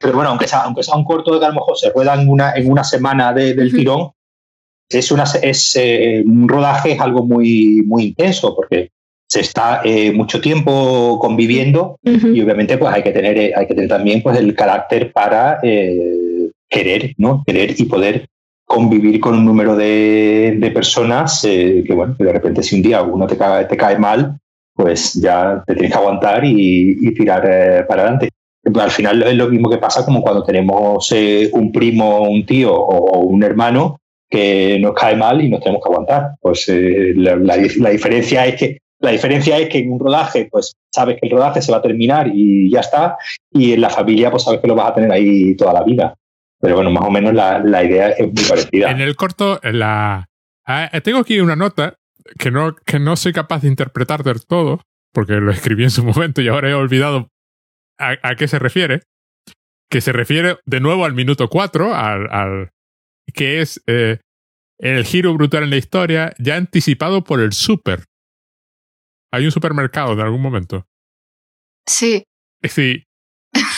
Pero, 0.00 0.14
bueno, 0.14 0.30
aunque 0.30 0.46
sea, 0.46 0.60
aunque 0.60 0.82
sea 0.82 0.96
un 0.96 1.04
corto 1.04 1.38
que 1.38 1.44
a 1.44 1.48
lo 1.48 1.56
mejor 1.56 1.76
se 1.76 1.90
rueda 1.90 2.14
en 2.14 2.28
una, 2.28 2.54
en 2.54 2.70
una 2.70 2.82
semana 2.82 3.32
del 3.32 3.72
tirón, 3.72 4.12
es 4.88 5.12
una 5.12 5.24
es 5.42 5.76
eh, 5.76 6.22
un 6.24 6.48
rodaje 6.48 6.92
es 6.92 7.00
algo 7.00 7.26
muy, 7.26 7.82
muy 7.84 8.04
intenso, 8.04 8.54
porque 8.56 8.90
se 9.28 9.40
está 9.40 9.82
eh, 9.84 10.12
mucho 10.12 10.40
tiempo 10.40 11.18
conviviendo 11.20 11.98
y 12.02 12.40
obviamente 12.40 12.78
pues 12.78 12.94
hay 12.94 13.02
que 13.02 13.10
tener, 13.10 13.54
hay 13.54 13.66
que 13.66 13.74
tener 13.74 13.88
también 13.88 14.22
pues 14.22 14.38
el 14.38 14.54
carácter 14.54 15.12
para 15.12 15.60
querer, 15.60 17.14
¿no? 17.18 17.42
Querer 17.44 17.74
y 17.78 17.84
poder 17.84 18.28
convivir 18.68 19.18
con 19.18 19.34
un 19.34 19.44
número 19.44 19.74
de, 19.74 20.70
personas 20.72 21.40
que, 21.42 21.92
bueno, 21.92 22.14
que 22.16 22.24
de 22.24 22.32
repente 22.32 22.62
si 22.62 22.76
un 22.76 22.82
día 22.82 23.02
uno 23.02 23.26
te 23.26 23.36
cae, 23.36 23.64
te 23.64 23.76
cae 23.76 23.98
mal, 23.98 24.38
pues 24.74 25.14
ya 25.14 25.64
te 25.66 25.74
tienes 25.74 25.90
que 25.90 25.98
aguantar 25.98 26.44
y, 26.44 27.12
tirar 27.14 27.42
para 27.88 28.02
adelante 28.02 28.28
al 28.76 28.90
final 28.90 29.22
es 29.22 29.34
lo 29.34 29.48
mismo 29.48 29.70
que 29.70 29.78
pasa 29.78 30.04
como 30.04 30.20
cuando 30.20 30.44
tenemos 30.44 31.10
un 31.52 31.72
primo, 31.72 32.22
un 32.22 32.44
tío 32.44 32.74
o, 32.74 33.20
un 33.20 33.42
hermano 33.42 34.00
que 34.30 34.78
nos 34.80 34.94
cae 34.94 35.16
mal 35.16 35.42
y 35.42 35.48
nos 35.48 35.60
tenemos 35.60 35.82
que 35.82 35.90
aguantar. 35.90 36.34
Pues 36.40 36.68
eh, 36.68 37.14
la, 37.16 37.56
diferencia 37.56 38.46
es 38.46 38.56
que 38.56 38.78
la 39.00 39.12
diferencia 39.12 39.58
es 39.58 39.68
que 39.68 39.78
en 39.78 39.92
un 39.92 40.00
rodaje, 40.00 40.48
pues 40.50 40.74
sabes 40.92 41.18
que 41.20 41.28
el 41.28 41.32
rodaje 41.32 41.62
se 41.62 41.72
va 41.72 41.78
a 41.78 41.82
terminar 41.82 42.30
y 42.32 42.70
ya 42.70 42.80
está, 42.80 43.16
y 43.52 43.72
en 43.72 43.80
la 43.80 43.90
familia, 43.90 44.30
pues 44.30 44.42
sabes 44.42 44.60
que 44.60 44.66
lo 44.66 44.74
vas 44.74 44.90
a 44.90 44.94
tener 44.94 45.12
ahí 45.12 45.56
toda 45.56 45.72
la 45.72 45.84
vida. 45.84 46.14
Pero 46.60 46.74
bueno, 46.74 46.90
más 46.90 47.04
o 47.04 47.10
menos 47.10 47.34
la, 47.34 47.84
idea 47.84 48.10
es 48.10 48.26
muy 48.26 48.44
parecida. 48.48 48.90
En 48.90 49.00
el 49.00 49.14
corto, 49.16 49.60
la 49.62 50.28
ah, 50.66 50.90
tengo 51.02 51.18
aquí 51.18 51.40
una 51.40 51.56
nota 51.56 51.96
que 52.38 52.50
no, 52.50 52.74
que 52.74 52.98
no 52.98 53.16
soy 53.16 53.32
capaz 53.32 53.62
de 53.62 53.68
interpretar 53.68 54.24
del 54.24 54.44
todo, 54.44 54.82
porque 55.12 55.34
lo 55.34 55.50
escribí 55.52 55.84
en 55.84 55.90
su 55.90 56.04
momento 56.04 56.42
y 56.42 56.48
ahora 56.48 56.70
he 56.70 56.74
olvidado 56.74 57.28
a, 57.98 58.16
a 58.22 58.34
qué 58.34 58.48
se 58.48 58.58
refiere. 58.58 59.02
Que 59.90 60.00
se 60.02 60.12
refiere 60.12 60.58
de 60.66 60.80
nuevo 60.80 61.06
al 61.06 61.14
minuto 61.14 61.48
4, 61.48 61.94
al, 61.94 62.30
al 62.30 62.70
que 63.32 63.60
es 63.60 63.82
eh, 63.86 64.18
el 64.78 65.04
giro 65.04 65.34
brutal 65.34 65.64
en 65.64 65.70
la 65.70 65.76
historia, 65.76 66.34
ya 66.38 66.56
anticipado 66.56 67.24
por 67.24 67.40
el 67.40 67.52
super. 67.52 68.04
Hay 69.32 69.44
un 69.44 69.50
supermercado 69.50 70.12
en 70.12 70.20
algún 70.20 70.40
momento. 70.40 70.86
Sí. 71.86 72.24
Sí. 72.62 73.04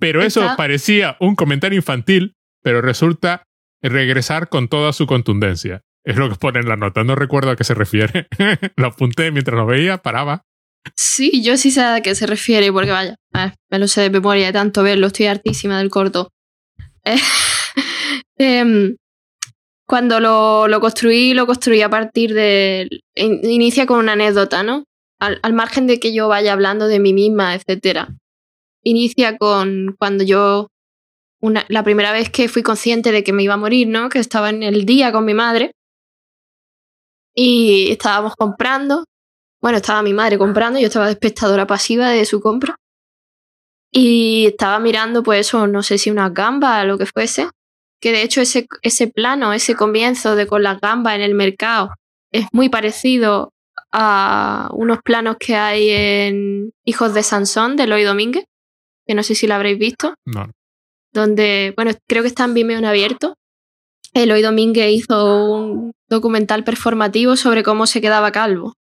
Pero 0.00 0.22
eso 0.22 0.54
parecía 0.56 1.16
un 1.20 1.36
comentario 1.36 1.76
infantil, 1.76 2.34
pero 2.62 2.82
resulta 2.82 3.44
regresar 3.82 4.48
con 4.48 4.68
toda 4.68 4.92
su 4.92 5.06
contundencia. 5.06 5.82
Es 6.04 6.16
lo 6.16 6.28
que 6.28 6.36
pone 6.36 6.60
en 6.60 6.68
la 6.68 6.76
nota. 6.76 7.04
No 7.04 7.14
recuerdo 7.14 7.50
a 7.50 7.56
qué 7.56 7.64
se 7.64 7.74
refiere. 7.74 8.26
lo 8.76 8.88
apunté 8.88 9.30
mientras 9.30 9.56
lo 9.56 9.66
veía, 9.66 9.98
paraba. 9.98 10.44
Sí, 10.96 11.42
yo 11.42 11.56
sí 11.56 11.70
sé 11.70 11.82
a 11.82 12.00
qué 12.00 12.14
se 12.14 12.26
refiere, 12.26 12.72
porque 12.72 12.90
vaya, 12.90 13.16
me 13.70 13.78
lo 13.78 13.86
sé 13.86 14.00
de 14.00 14.10
memoria 14.10 14.46
de 14.46 14.52
tanto 14.52 14.82
verlo, 14.82 15.08
estoy 15.08 15.26
hartísima 15.26 15.78
del 15.78 15.90
corto. 15.90 16.30
Em, 18.42 18.96
cuando 19.86 20.18
lo, 20.18 20.66
lo, 20.66 20.80
construí, 20.80 21.34
lo 21.34 21.46
construí 21.46 21.82
a 21.82 21.90
partir 21.90 22.32
de... 22.32 22.88
inicia 23.14 23.84
con 23.84 23.98
una 23.98 24.12
anécdota, 24.12 24.62
¿no? 24.62 24.84
Al, 25.18 25.52
margen 25.52 25.86
de 25.86 26.00
que 26.00 26.14
yo 26.14 26.28
vaya 26.28 26.54
hablando 26.54 26.88
de 26.88 27.00
mí 27.00 27.12
misma, 27.12 27.54
etc. 27.54 28.08
Inicia 28.82 29.36
con 29.36 29.96
cuando 29.98 30.24
yo... 30.24 30.68
Una, 31.42 31.64
la 31.68 31.82
primera 31.82 32.12
vez 32.12 32.28
que 32.28 32.50
fui 32.50 32.62
consciente 32.62 33.12
de 33.12 33.24
que 33.24 33.32
me 33.32 33.42
iba 33.42 33.54
a 33.54 33.56
morir, 33.56 33.88
¿no? 33.88 34.10
Que 34.10 34.18
estaba 34.18 34.50
en 34.50 34.62
el 34.62 34.84
día 34.84 35.10
con 35.10 35.24
mi 35.24 35.32
madre. 35.32 35.72
Y 37.34 37.90
estábamos 37.90 38.34
comprando 38.36 39.04
bueno, 39.60 39.76
estaba 39.76 40.02
mi 40.02 40.14
madre 40.14 40.38
comprando, 40.38 40.78
yo 40.80 40.86
estaba 40.86 41.06
de 41.06 41.12
espectadora 41.12 41.66
pasiva 41.66 42.08
de 42.10 42.24
su 42.24 42.40
compra. 42.40 42.76
Y 43.92 44.46
estaba 44.46 44.78
mirando, 44.78 45.22
pues 45.22 45.52
no 45.52 45.82
sé 45.82 45.98
si 45.98 46.10
una 46.10 46.30
gamba 46.30 46.80
o 46.82 46.84
lo 46.84 46.96
que 46.96 47.06
fuese. 47.06 47.48
Que 48.00 48.12
de 48.12 48.22
hecho 48.22 48.40
ese, 48.40 48.66
ese 48.82 49.08
plano, 49.08 49.52
ese 49.52 49.74
comienzo 49.74 50.36
de 50.36 50.46
con 50.46 50.62
las 50.62 50.80
gambas 50.80 51.16
en 51.16 51.22
el 51.22 51.34
mercado, 51.34 51.90
es 52.32 52.46
muy 52.52 52.68
parecido 52.70 53.52
a 53.92 54.70
unos 54.72 55.00
planos 55.02 55.36
que 55.38 55.56
hay 55.56 55.90
en 55.90 56.72
Hijos 56.84 57.12
de 57.12 57.22
Sansón 57.22 57.76
de 57.76 57.82
Eloy 57.84 58.04
Domínguez, 58.04 58.44
que 59.10 59.16
no 59.16 59.24
sé 59.24 59.34
si 59.34 59.48
lo 59.48 59.54
habréis 59.54 59.76
visto. 59.76 60.14
No. 60.24 60.52
Donde, 61.12 61.72
bueno, 61.74 61.90
creo 62.06 62.22
que 62.22 62.28
está 62.28 62.44
en 62.44 62.54
Vimeo 62.54 62.78
en 62.78 62.84
abierto. 62.84 63.34
Eloy 64.14 64.40
Domínguez 64.40 64.92
hizo 64.92 65.52
un 65.52 65.92
documental 66.08 66.62
performativo 66.62 67.34
sobre 67.34 67.64
cómo 67.64 67.88
se 67.88 68.00
quedaba 68.00 68.30
calvo. 68.30 68.74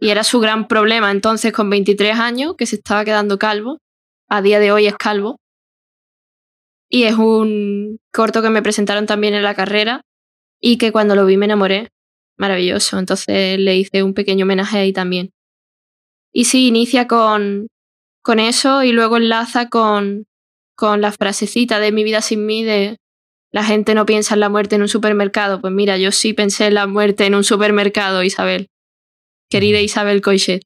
Y 0.00 0.08
era 0.08 0.24
su 0.24 0.40
gran 0.40 0.66
problema 0.66 1.10
entonces 1.10 1.52
con 1.52 1.68
23 1.68 2.18
años, 2.18 2.54
que 2.56 2.64
se 2.64 2.76
estaba 2.76 3.04
quedando 3.04 3.38
calvo. 3.38 3.80
A 4.30 4.40
día 4.40 4.58
de 4.60 4.72
hoy 4.72 4.86
es 4.86 4.96
calvo. 4.96 5.36
Y 6.88 7.02
es 7.02 7.16
un 7.16 7.98
corto 8.14 8.40
que 8.40 8.48
me 8.48 8.62
presentaron 8.62 9.04
también 9.04 9.34
en 9.34 9.42
la 9.42 9.54
carrera 9.54 10.00
y 10.58 10.78
que 10.78 10.90
cuando 10.90 11.14
lo 11.14 11.26
vi 11.26 11.36
me 11.36 11.44
enamoré. 11.44 11.90
Maravilloso. 12.38 12.98
Entonces 12.98 13.58
le 13.58 13.76
hice 13.76 14.02
un 14.02 14.14
pequeño 14.14 14.46
homenaje 14.46 14.78
ahí 14.78 14.94
también. 14.94 15.32
Y 16.32 16.46
sí, 16.46 16.68
inicia 16.68 17.06
con, 17.06 17.68
con 18.22 18.38
eso 18.38 18.82
y 18.82 18.92
luego 18.92 19.16
enlaza 19.16 19.68
con, 19.68 20.26
con 20.76 21.00
la 21.00 21.12
frasecita 21.12 21.78
de 21.78 21.92
mi 21.92 22.04
vida 22.04 22.20
sin 22.20 22.46
mí 22.46 22.64
de 22.64 22.98
la 23.52 23.64
gente 23.64 23.94
no 23.94 24.06
piensa 24.06 24.34
en 24.34 24.40
la 24.40 24.48
muerte 24.48 24.76
en 24.76 24.82
un 24.82 24.88
supermercado. 24.88 25.60
Pues 25.60 25.72
mira, 25.72 25.98
yo 25.98 26.10
sí 26.10 26.32
pensé 26.32 26.68
en 26.68 26.74
la 26.74 26.86
muerte 26.86 27.26
en 27.26 27.34
un 27.34 27.44
supermercado, 27.44 28.22
Isabel 28.22 28.68
querida 29.52 29.80
Isabel 29.80 30.22
Coixet. 30.22 30.62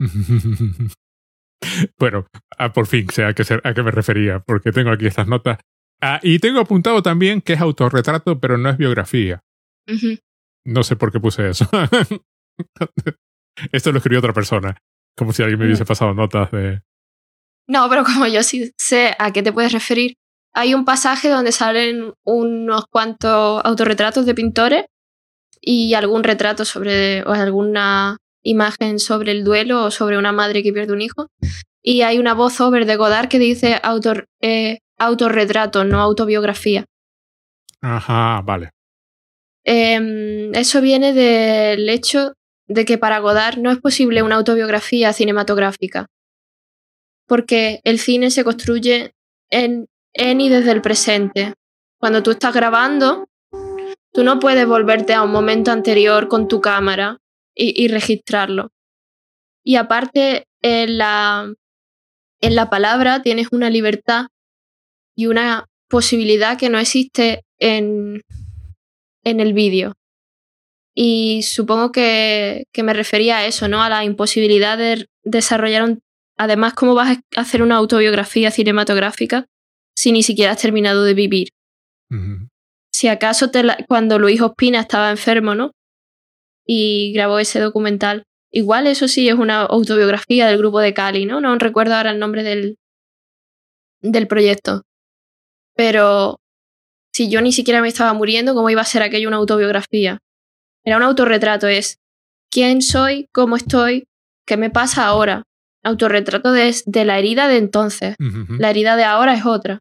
bueno, 1.98 2.26
ah, 2.56 2.72
por 2.72 2.86
fin 2.86 3.06
sé 3.10 3.24
a 3.24 3.34
qué, 3.34 3.42
a 3.62 3.74
qué 3.74 3.82
me 3.82 3.90
refería, 3.90 4.40
porque 4.40 4.72
tengo 4.72 4.90
aquí 4.90 5.06
estas 5.06 5.28
notas. 5.28 5.58
Ah, 6.00 6.20
y 6.22 6.38
tengo 6.38 6.60
apuntado 6.60 7.02
también 7.02 7.42
que 7.42 7.52
es 7.52 7.60
autorretrato, 7.60 8.40
pero 8.40 8.56
no 8.56 8.70
es 8.70 8.78
biografía. 8.78 9.40
No 10.64 10.82
sé 10.82 10.96
por 10.96 11.12
qué 11.12 11.20
puse 11.20 11.50
eso. 11.50 11.68
Esto 13.72 13.92
lo 13.92 13.98
escribió 13.98 14.20
otra 14.20 14.32
persona, 14.32 14.78
como 15.16 15.32
si 15.32 15.42
alguien 15.42 15.58
me 15.58 15.66
hubiese 15.66 15.84
mm. 15.84 15.86
pasado 15.86 16.14
notas 16.14 16.50
de... 16.50 16.82
No, 17.66 17.88
pero 17.88 18.04
como 18.04 18.26
yo 18.26 18.42
sí 18.42 18.72
sé 18.76 19.14
a 19.18 19.32
qué 19.32 19.42
te 19.42 19.52
puedes 19.52 19.72
referir, 19.72 20.14
hay 20.52 20.74
un 20.74 20.84
pasaje 20.84 21.28
donde 21.28 21.52
salen 21.52 22.12
unos 22.24 22.86
cuantos 22.86 23.60
autorretratos 23.64 24.26
de 24.26 24.34
pintores 24.34 24.84
y 25.60 25.94
algún 25.94 26.22
retrato 26.22 26.64
sobre, 26.64 27.22
o 27.22 27.32
alguna 27.32 28.18
imagen 28.42 28.98
sobre 28.98 29.32
el 29.32 29.44
duelo 29.44 29.84
o 29.84 29.90
sobre 29.90 30.18
una 30.18 30.32
madre 30.32 30.62
que 30.62 30.72
pierde 30.72 30.92
un 30.92 31.02
hijo. 31.02 31.28
Y 31.82 32.02
hay 32.02 32.18
una 32.18 32.34
voz 32.34 32.60
over 32.60 32.86
de 32.86 32.96
Godard 32.96 33.28
que 33.28 33.38
dice 33.38 33.80
autor, 33.82 34.28
eh, 34.40 34.78
autorretrato, 34.98 35.84
no 35.84 36.00
autobiografía. 36.00 36.84
Ajá, 37.80 38.40
vale. 38.42 38.70
Em, 39.64 40.54
eso 40.54 40.80
viene 40.80 41.12
del 41.12 41.88
hecho 41.88 42.34
de 42.66 42.84
que 42.84 42.98
para 42.98 43.18
Godard 43.18 43.58
no 43.58 43.70
es 43.70 43.78
posible 43.78 44.22
una 44.22 44.36
autobiografía 44.36 45.12
cinematográfica, 45.12 46.06
porque 47.26 47.80
el 47.84 47.98
cine 47.98 48.30
se 48.30 48.44
construye 48.44 49.12
en, 49.50 49.86
en 50.12 50.40
y 50.40 50.48
desde 50.48 50.72
el 50.72 50.82
presente. 50.82 51.54
Cuando 51.98 52.22
tú 52.22 52.32
estás 52.32 52.54
grabando, 52.54 53.26
Tú 54.14 54.22
no 54.22 54.38
puedes 54.38 54.64
volverte 54.64 55.12
a 55.12 55.24
un 55.24 55.32
momento 55.32 55.72
anterior 55.72 56.28
con 56.28 56.46
tu 56.46 56.60
cámara 56.60 57.18
y, 57.52 57.88
registrarlo. 57.88 58.70
Y 59.64 59.74
aparte, 59.74 60.46
en 60.62 60.98
la, 60.98 61.52
en 62.40 62.54
la 62.54 62.70
palabra 62.70 63.22
tienes 63.22 63.48
una 63.50 63.70
libertad 63.70 64.26
y 65.16 65.26
una 65.26 65.66
posibilidad 65.88 66.56
que 66.56 66.70
no 66.70 66.78
existe 66.78 67.42
en, 67.58 68.22
en 69.24 69.40
el 69.40 69.52
vídeo. 69.52 69.94
Y 70.94 71.42
supongo 71.42 71.90
que, 71.90 72.64
que, 72.72 72.82
me 72.84 72.94
refería 72.94 73.38
a 73.38 73.46
eso, 73.46 73.66
¿no? 73.66 73.82
A 73.82 73.88
la 73.88 74.04
imposibilidad 74.04 74.78
de 74.78 75.06
desarrollar 75.24 75.82
un... 75.82 76.00
Además, 76.36 76.74
¿cómo 76.74 76.94
vas 76.94 77.18
a 77.18 77.40
hacer 77.40 77.62
una 77.62 77.76
autobiografía 77.76 78.50
cinematográfica 78.50 79.46
si 79.96 80.12
ni 80.12 80.22
siquiera 80.22 80.52
has 80.52 80.60
terminado 80.60 81.04
de 81.04 81.14
vivir? 81.14 81.48
si 82.92 83.08
acaso 83.08 83.50
cuando 83.88 84.20
Luis 84.20 84.40
Ospina 84.40 84.78
estaba 84.78 85.10
enfermo, 85.10 85.56
¿no? 85.56 85.72
Y 86.64 87.12
grabó 87.12 87.40
ese 87.40 87.58
documental. 87.58 88.22
Igual 88.52 88.86
eso 88.86 89.08
sí 89.08 89.28
es 89.28 89.34
una 89.34 89.62
autobiografía 89.62 90.46
del 90.46 90.58
grupo 90.58 90.78
de 90.78 90.94
Cali, 90.94 91.26
¿no? 91.26 91.40
No 91.40 91.58
recuerdo 91.58 91.96
ahora 91.96 92.12
el 92.12 92.20
nombre 92.20 92.44
del, 92.44 92.76
del 94.00 94.28
proyecto. 94.28 94.82
Pero 95.74 96.38
si 97.12 97.28
yo 97.28 97.40
ni 97.40 97.50
siquiera 97.50 97.82
me 97.82 97.88
estaba 97.88 98.12
muriendo, 98.12 98.54
¿cómo 98.54 98.70
iba 98.70 98.82
a 98.82 98.84
ser 98.84 99.02
aquello 99.02 99.26
una 99.26 99.38
autobiografía? 99.38 100.20
Era 100.84 100.96
un 100.96 101.02
autorretrato, 101.02 101.66
es 101.66 101.98
quién 102.50 102.82
soy, 102.82 103.28
cómo 103.32 103.56
estoy, 103.56 104.06
qué 104.46 104.56
me 104.56 104.70
pasa 104.70 105.06
ahora. 105.06 105.42
Autorretrato 105.82 106.52
de, 106.52 106.74
de 106.86 107.04
la 107.04 107.18
herida 107.18 107.48
de 107.48 107.58
entonces. 107.58 108.16
La 108.58 108.70
herida 108.70 108.96
de 108.96 109.04
ahora 109.04 109.34
es 109.34 109.44
otra. 109.44 109.80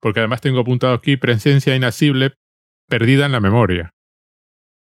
Porque 0.00 0.20
además 0.20 0.40
tengo 0.40 0.60
apuntado 0.60 0.94
aquí 0.94 1.16
presencia 1.16 1.74
inasible, 1.74 2.34
perdida 2.88 3.26
en 3.26 3.32
la 3.32 3.40
memoria. 3.40 3.90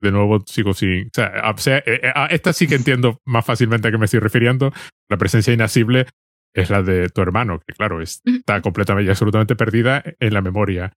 De 0.02 0.12
nuevo 0.12 0.44
sigo 0.46 0.74
sin... 0.74 1.08
O 1.08 1.58
sea, 1.58 1.78
eh, 1.80 1.84
eh, 2.04 2.14
esta 2.30 2.54
sí 2.54 2.68
que 2.68 2.76
entiendo 2.76 3.20
más 3.26 3.46
fácilmente 3.46 3.88
a 3.88 3.92
qué 3.92 3.98
me 3.98 4.06
estoy 4.06 4.22
refiriendo. 4.22 4.72
La 5.10 5.18
presencia 5.18 5.54
inasible 5.54 6.08
es 6.54 6.70
la 6.70 6.82
de 6.82 7.10
tu 7.10 7.22
hermano, 7.22 7.60
que 7.66 7.74
claro, 7.74 8.02
está 8.02 8.62
completamente 8.62 9.08
y 9.08 9.12
absolutamente 9.12 9.56
perdida 9.56 10.04
en 10.20 10.34
la 10.34 10.42
memoria. 10.42 10.94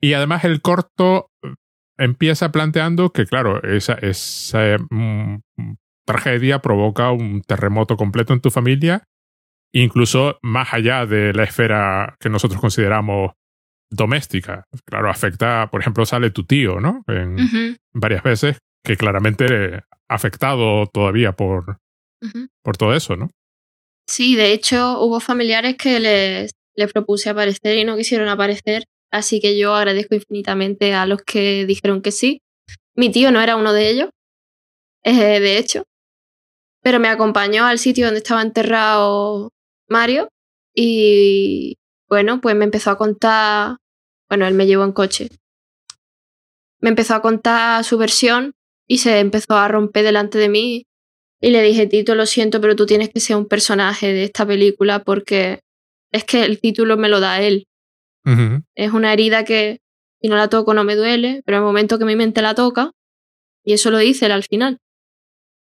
Y 0.00 0.12
además 0.14 0.44
el 0.44 0.60
corto 0.62 1.30
empieza 2.00 2.50
planteando 2.50 3.10
que, 3.10 3.26
claro, 3.26 3.62
esa, 3.62 3.94
esa 3.94 4.76
tragedia 6.06 6.60
provoca 6.60 7.12
un 7.12 7.42
terremoto 7.42 7.96
completo 7.96 8.32
en 8.32 8.40
tu 8.40 8.50
familia, 8.50 9.04
incluso 9.72 10.38
más 10.42 10.72
allá 10.72 11.06
de 11.06 11.32
la 11.32 11.44
esfera 11.44 12.16
que 12.18 12.30
nosotros 12.30 12.60
consideramos 12.60 13.32
doméstica. 13.90 14.64
Claro, 14.84 15.10
afecta, 15.10 15.68
por 15.70 15.80
ejemplo, 15.80 16.06
sale 16.06 16.30
tu 16.30 16.44
tío, 16.44 16.80
¿no? 16.80 17.04
En 17.06 17.76
varias 17.92 18.22
veces, 18.22 18.58
que 18.84 18.96
claramente 18.96 19.82
afectado 20.08 20.86
todavía 20.86 21.32
por, 21.32 21.78
por 22.62 22.76
todo 22.76 22.94
eso, 22.94 23.16
¿no? 23.16 23.30
Sí, 24.08 24.34
de 24.34 24.52
hecho 24.52 25.00
hubo 25.00 25.20
familiares 25.20 25.76
que 25.76 26.00
les, 26.00 26.50
les 26.74 26.92
propuse 26.92 27.30
aparecer 27.30 27.78
y 27.78 27.84
no 27.84 27.96
quisieron 27.96 28.28
aparecer, 28.28 28.84
así 29.10 29.40
que 29.40 29.58
yo 29.58 29.74
agradezco 29.74 30.14
infinitamente 30.14 30.94
a 30.94 31.06
los 31.06 31.22
que 31.22 31.66
dijeron 31.66 32.02
que 32.02 32.12
sí. 32.12 32.42
Mi 32.94 33.10
tío 33.10 33.32
no 33.32 33.40
era 33.40 33.56
uno 33.56 33.72
de 33.72 33.90
ellos, 33.90 34.10
eh, 35.04 35.40
de 35.40 35.58
hecho, 35.58 35.84
pero 36.82 37.00
me 37.00 37.08
acompañó 37.08 37.64
al 37.64 37.78
sitio 37.78 38.06
donde 38.06 38.18
estaba 38.18 38.42
enterrado 38.42 39.50
Mario 39.88 40.28
y 40.74 41.76
bueno, 42.08 42.40
pues 42.40 42.56
me 42.56 42.64
empezó 42.64 42.90
a 42.90 42.98
contar, 42.98 43.76
bueno, 44.28 44.46
él 44.46 44.54
me 44.54 44.66
llevó 44.66 44.84
en 44.84 44.92
coche, 44.92 45.28
me 46.80 46.90
empezó 46.90 47.14
a 47.14 47.22
contar 47.22 47.84
su 47.84 47.98
versión 47.98 48.52
y 48.88 48.98
se 48.98 49.20
empezó 49.20 49.54
a 49.54 49.68
romper 49.68 50.04
delante 50.04 50.38
de 50.38 50.48
mí 50.48 50.86
y 51.40 51.50
le 51.50 51.62
dije, 51.62 51.86
Tito, 51.86 52.14
lo 52.14 52.26
siento, 52.26 52.60
pero 52.60 52.76
tú 52.76 52.86
tienes 52.86 53.08
que 53.08 53.20
ser 53.20 53.36
un 53.36 53.46
personaje 53.46 54.12
de 54.12 54.24
esta 54.24 54.46
película 54.46 55.04
porque 55.04 55.60
es 56.12 56.24
que 56.24 56.44
el 56.44 56.60
título 56.60 56.96
me 56.96 57.08
lo 57.08 57.20
da 57.20 57.40
él. 57.40 57.66
Es 58.74 58.92
una 58.92 59.12
herida 59.12 59.44
que 59.44 59.80
si 60.20 60.28
no 60.28 60.36
la 60.36 60.48
toco 60.48 60.74
no 60.74 60.84
me 60.84 60.94
duele, 60.94 61.42
pero 61.44 61.58
en 61.58 61.62
el 61.62 61.66
momento 61.66 61.98
que 61.98 62.04
mi 62.04 62.16
mente 62.16 62.42
la 62.42 62.54
toca, 62.54 62.92
y 63.64 63.72
eso 63.72 63.90
lo 63.90 63.98
dice 63.98 64.26
él 64.26 64.32
al 64.32 64.44
final. 64.44 64.78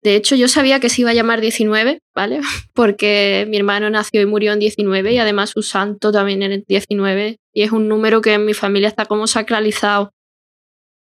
De 0.01 0.15
hecho, 0.15 0.35
yo 0.35 0.47
sabía 0.47 0.79
que 0.79 0.89
se 0.89 1.01
iba 1.01 1.09
a 1.09 1.13
llamar 1.13 1.41
19, 1.41 2.01
¿vale? 2.13 2.39
Porque 2.73 3.45
mi 3.49 3.57
hermano 3.57 3.89
nació 3.89 4.21
y 4.21 4.25
murió 4.25 4.53
en 4.53 4.59
19 4.59 5.13
y 5.13 5.17
además 5.17 5.49
su 5.49 5.63
santo 5.63 6.11
también 6.11 6.43
en 6.43 6.51
el 6.51 6.63
19 6.67 7.39
y 7.53 7.61
es 7.63 7.71
un 7.71 7.87
número 7.87 8.21
que 8.21 8.33
en 8.33 8.45
mi 8.45 8.53
familia 8.53 8.87
está 8.87 9.05
como 9.05 9.27
sacralizado. 9.27 10.11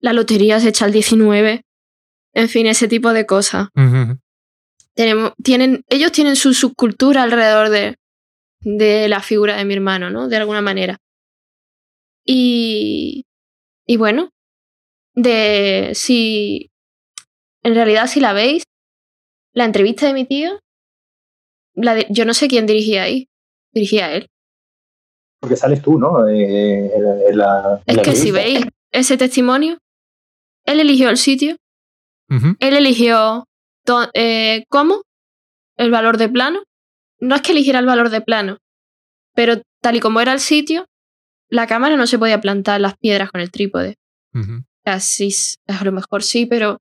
La 0.01 0.13
lotería 0.13 0.61
se 0.61 0.69
echa 0.69 0.85
al 0.85 0.93
19. 0.93 1.65
En 2.35 2.49
fin, 2.49 2.67
ese 2.67 2.89
tipo 2.89 3.13
de 3.13 3.27
cosas 3.27 3.69
tenemos, 4.95 5.33
tienen, 5.43 5.85
ellos 5.89 6.13
tienen 6.13 6.37
su 6.37 6.55
subcultura 6.55 7.23
alrededor 7.23 7.71
de, 7.71 7.97
de 8.61 9.09
la 9.09 9.21
figura 9.21 9.57
de 9.57 9.65
mi 9.65 9.75
hermano, 9.75 10.11
¿no? 10.11 10.29
De 10.29 10.37
alguna 10.37 10.61
manera. 10.61 10.99
Y, 12.25 13.25
y 13.87 13.97
bueno, 13.97 14.31
de 15.15 15.91
si, 15.95 16.71
en 17.63 17.75
realidad 17.75 18.07
si 18.07 18.21
la 18.21 18.33
veis, 18.33 18.65
la 19.53 19.65
entrevista 19.65 20.07
de 20.07 20.15
mi 20.15 20.25
tío, 20.25 20.59
la 21.75 22.07
yo 22.09 22.25
no 22.25 22.35
sé 22.35 22.49
quién 22.49 22.67
dirigía 22.67 23.03
ahí, 23.05 23.29
dirigía 23.73 24.13
él. 24.13 24.29
Porque 25.41 25.57
sales 25.57 25.83
tú, 25.83 25.99
¿no? 25.99 26.29
Eh, 26.29 26.87
en, 26.95 27.05
en 27.31 27.39
la, 27.39 27.83
en 27.87 27.91
Es 27.91 27.97
la 27.97 28.03
que 28.03 28.15
si 28.15 28.31
veis 28.31 28.67
ese 28.93 29.17
testimonio, 29.17 29.79
él 30.65 30.81
eligió 30.81 31.09
el 31.11 31.17
sitio, 31.17 31.57
él 32.61 32.75
eligió 32.75 33.45
to- 33.85 34.11
eh, 34.15 34.65
cómo, 34.69 35.03
el 35.77 35.91
valor 35.91 36.17
de 36.19 36.29
plano. 36.29 36.63
No 37.21 37.35
es 37.35 37.43
que 37.43 37.53
eligiera 37.53 37.79
el 37.79 37.87
valor 37.87 38.11
de 38.11 38.21
plano, 38.21 38.59
pero 39.35 39.61
tal 39.81 39.97
y 39.97 40.01
como 40.01 40.21
era 40.21 40.33
el 40.33 40.41
sitio, 40.41 40.87
la 41.53 41.67
cámara 41.67 41.97
no 41.97 42.07
se 42.07 42.19
podía 42.19 42.41
plantar 42.41 42.81
las 42.81 42.97
piedras 42.97 43.31
con 43.31 43.41
el 43.41 43.51
trípode. 43.51 43.97
Ujú. 44.35 44.61
O 44.61 44.83
sea, 44.85 45.01
sí, 45.01 45.29
s- 45.29 45.57
a 45.69 45.85
lo 45.85 45.93
mejor 45.93 46.23
sí, 46.23 46.47
pero 46.47 46.79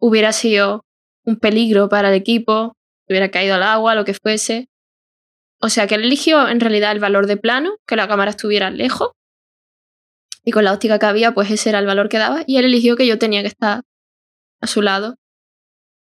hubiera 0.00 0.32
sido 0.32 0.84
un 1.24 1.36
peligro 1.38 1.88
para 1.88 2.08
el 2.08 2.14
equipo, 2.14 2.74
hubiera 3.08 3.30
caído 3.30 3.54
al 3.54 3.62
agua, 3.62 3.94
lo 3.94 4.04
que 4.04 4.14
fuese. 4.14 4.68
O 5.60 5.68
sea, 5.68 5.86
que 5.86 5.94
él 5.94 6.02
eligió 6.04 6.48
en 6.48 6.60
realidad 6.60 6.92
el 6.92 6.98
valor 6.98 7.26
de 7.26 7.36
plano, 7.36 7.76
que 7.86 7.96
la 7.96 8.08
cámara 8.08 8.30
estuviera 8.30 8.70
lejos. 8.70 9.10
Y 10.44 10.50
con 10.50 10.64
la 10.64 10.72
óptica 10.72 10.98
que 10.98 11.06
había, 11.06 11.32
pues 11.32 11.50
ese 11.50 11.70
era 11.70 11.78
el 11.78 11.86
valor 11.86 12.08
que 12.08 12.18
daba. 12.18 12.42
Y 12.46 12.56
él 12.58 12.66
eligió 12.66 12.96
que 12.96 13.06
yo 13.06 13.18
tenía 13.18 13.40
que 13.42 13.48
estar 13.48 13.82
a 14.60 14.66
su 14.66 14.82
lado, 14.82 15.14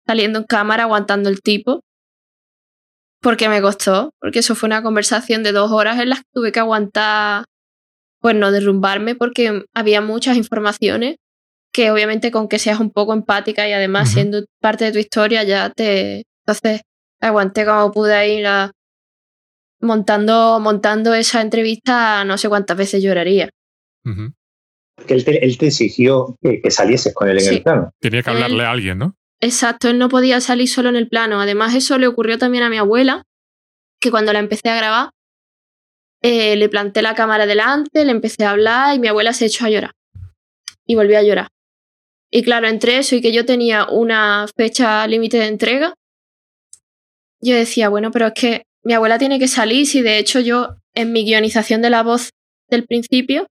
saliendo 0.07 0.39
en 0.39 0.45
cámara, 0.45 0.83
aguantando 0.83 1.29
el 1.29 1.41
tipo. 1.41 1.81
Porque 3.21 3.47
me 3.49 3.61
costó, 3.61 4.11
porque 4.19 4.39
eso 4.39 4.55
fue 4.55 4.67
una 4.67 4.83
conversación 4.83 5.41
de 5.43 5.51
dos 5.51 5.71
horas 5.71 5.99
en 5.99 6.09
las 6.09 6.19
que 6.19 6.29
tuve 6.33 6.51
que 6.51 6.59
aguantar, 6.59 7.45
pues 8.25 8.35
no 8.35 8.51
derrumbarme, 8.51 9.13
porque 9.13 9.63
había 9.75 10.01
muchas 10.01 10.35
informaciones 10.35 11.17
que 11.71 11.91
obviamente 11.91 12.31
con 12.31 12.47
que 12.47 12.57
seas 12.57 12.79
un 12.79 12.89
poco 12.89 13.13
empática 13.13 13.69
y 13.69 13.71
además 13.73 14.09
siendo 14.11 14.43
parte 14.59 14.85
de 14.85 14.91
tu 14.93 14.97
historia 14.97 15.43
ya 15.43 15.69
te... 15.69 16.23
Entonces 16.43 16.81
aguanté 17.21 17.65
como 17.65 17.91
pude 17.91 18.15
ahí 18.15 18.41
la... 18.41 18.71
montando, 19.81 20.59
montando 20.59 21.13
esa 21.13 21.41
entrevista 21.41 22.23
no 22.25 22.37
sé 22.39 22.49
cuántas 22.49 22.77
veces 22.77 23.03
lloraría. 23.03 23.49
Ujú. 24.05 24.33
Porque 24.95 25.13
él 25.13 25.25
te, 25.25 25.45
él 25.45 25.57
te 25.59 25.67
exigió 25.67 26.35
que, 26.41 26.61
que 26.61 26.71
salieses 26.71 27.13
con 27.13 27.29
él 27.29 27.37
en 27.37 27.43
Sí. 27.43 27.55
el 27.57 27.63
plano. 27.63 27.91
Tenía 27.99 28.23
que 28.23 28.31
Él- 28.31 28.37
hablarle 28.37 28.63
a 28.65 28.71
alguien, 28.71 28.97
¿no? 28.97 29.15
Exacto, 29.41 29.89
él 29.89 29.99
no 29.99 30.09
podía 30.09 30.39
salir 30.41 30.67
solo 30.69 30.89
en 30.89 30.95
el 30.95 31.09
plano. 31.09 31.41
Además, 31.41 31.75
eso 31.75 31.97
le 31.99 32.07
ocurrió 32.07 32.37
también 32.39 32.63
a 32.63 32.69
mi 32.69 32.77
abuela, 32.77 33.21
que 34.01 34.09
cuando 34.09 34.31
la 34.33 34.39
empecé 34.39 34.69
a 34.69 34.77
grabar, 34.77 35.09
eh, 36.25 36.55
le 36.55 36.69
planté 36.69 37.01
la 37.01 37.15
cámara 37.15 37.45
delante, 37.45 38.05
le 38.05 38.11
empecé 38.11 38.45
a 38.45 38.51
hablar 38.51 38.95
y 38.95 38.99
mi 38.99 39.07
abuela 39.07 39.33
se 39.33 39.45
echó 39.45 39.65
a 39.65 39.69
llorar. 39.69 39.91
Y 40.85 40.95
volvió 40.95 41.17
a 41.17 41.23
llorar. 41.23 41.47
Y 42.31 42.43
claro, 42.43 42.67
entre 42.67 42.97
eso 42.97 43.15
y 43.15 43.21
que 43.21 43.31
yo 43.31 43.45
tenía 43.45 43.85
una 43.85 44.45
fecha 44.55 45.07
límite 45.07 45.37
de 45.37 45.47
entrega, 45.47 45.93
yo 47.41 47.55
decía, 47.55 47.89
bueno, 47.89 48.11
pero 48.11 48.27
es 48.27 48.33
que 48.33 48.63
mi 48.83 48.93
abuela 48.93 49.17
tiene 49.17 49.39
que 49.39 49.47
salir, 49.47 49.87
si 49.87 50.01
de 50.01 50.17
hecho 50.17 50.39
yo 50.39 50.75
en 50.93 51.11
mi 51.11 51.23
guionización 51.25 51.81
de 51.81 51.89
la 51.89 52.03
voz 52.03 52.29
del 52.69 52.85
principio, 52.85 53.47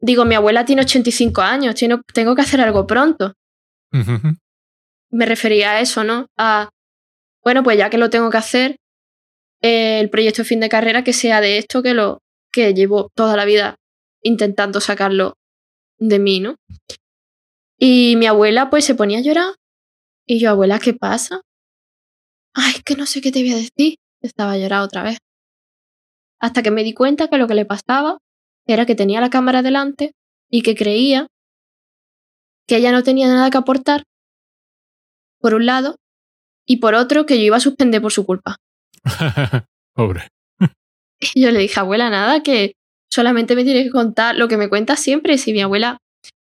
digo, 0.00 0.24
mi 0.24 0.34
abuela 0.34 0.64
tiene 0.64 0.82
85 0.82 1.40
años, 1.40 1.74
tengo 2.12 2.34
que 2.34 2.42
hacer 2.42 2.60
algo 2.60 2.86
pronto 2.86 3.32
me 5.12 5.26
refería 5.26 5.72
a 5.72 5.80
eso, 5.80 6.02
¿no? 6.02 6.26
A, 6.36 6.70
bueno, 7.44 7.62
pues 7.62 7.78
ya 7.78 7.90
que 7.90 7.98
lo 7.98 8.10
tengo 8.10 8.30
que 8.30 8.38
hacer, 8.38 8.76
el 9.62 10.10
proyecto 10.10 10.44
fin 10.44 10.60
de 10.60 10.68
carrera 10.68 11.04
que 11.04 11.12
sea 11.12 11.40
de 11.40 11.58
esto 11.58 11.82
que 11.82 11.94
lo 11.94 12.18
que 12.52 12.74
llevo 12.74 13.10
toda 13.14 13.36
la 13.36 13.44
vida 13.44 13.76
intentando 14.22 14.80
sacarlo 14.80 15.34
de 15.98 16.18
mí, 16.18 16.40
¿no? 16.40 16.56
Y 17.78 18.16
mi 18.16 18.26
abuela 18.26 18.70
pues 18.70 18.84
se 18.84 18.94
ponía 18.94 19.18
a 19.18 19.22
llorar 19.22 19.54
y 20.26 20.38
yo, 20.38 20.50
abuela, 20.50 20.78
¿qué 20.78 20.94
pasa? 20.94 21.40
Ay, 22.54 22.74
que 22.84 22.94
no 22.94 23.06
sé 23.06 23.20
qué 23.20 23.32
te 23.32 23.40
voy 23.42 23.52
a 23.52 23.56
decir. 23.56 23.96
Estaba 24.20 24.52
a 24.52 24.58
llorar 24.58 24.82
otra 24.82 25.02
vez. 25.02 25.18
Hasta 26.38 26.62
que 26.62 26.70
me 26.70 26.84
di 26.84 26.94
cuenta 26.94 27.28
que 27.28 27.38
lo 27.38 27.48
que 27.48 27.54
le 27.54 27.64
pasaba 27.64 28.18
era 28.66 28.86
que 28.86 28.94
tenía 28.94 29.20
la 29.20 29.30
cámara 29.30 29.62
delante 29.62 30.12
y 30.48 30.62
que 30.62 30.76
creía 30.76 31.26
que 32.68 32.76
ella 32.76 32.92
no 32.92 33.02
tenía 33.02 33.26
nada 33.28 33.50
que 33.50 33.58
aportar 33.58 34.04
por 35.40 35.54
un 35.54 35.66
lado, 35.66 35.96
y 36.64 36.76
por 36.76 36.94
otro 36.94 37.26
que 37.26 37.36
yo 37.36 37.44
iba 37.44 37.56
a 37.56 37.60
suspender 37.60 38.00
por 38.00 38.12
su 38.12 38.24
culpa. 38.24 38.56
Pobre. 39.94 40.28
Y 41.20 41.40
yo 41.42 41.50
le 41.50 41.60
dije, 41.60 41.80
abuela, 41.80 42.10
nada, 42.10 42.42
que 42.42 42.74
solamente 43.10 43.54
me 43.56 43.64
tienes 43.64 43.84
que 43.84 43.90
contar 43.90 44.36
lo 44.36 44.48
que 44.48 44.56
me 44.56 44.68
cuentas 44.68 45.00
siempre. 45.00 45.38
Si 45.38 45.52
mi 45.52 45.60
abuela 45.60 45.98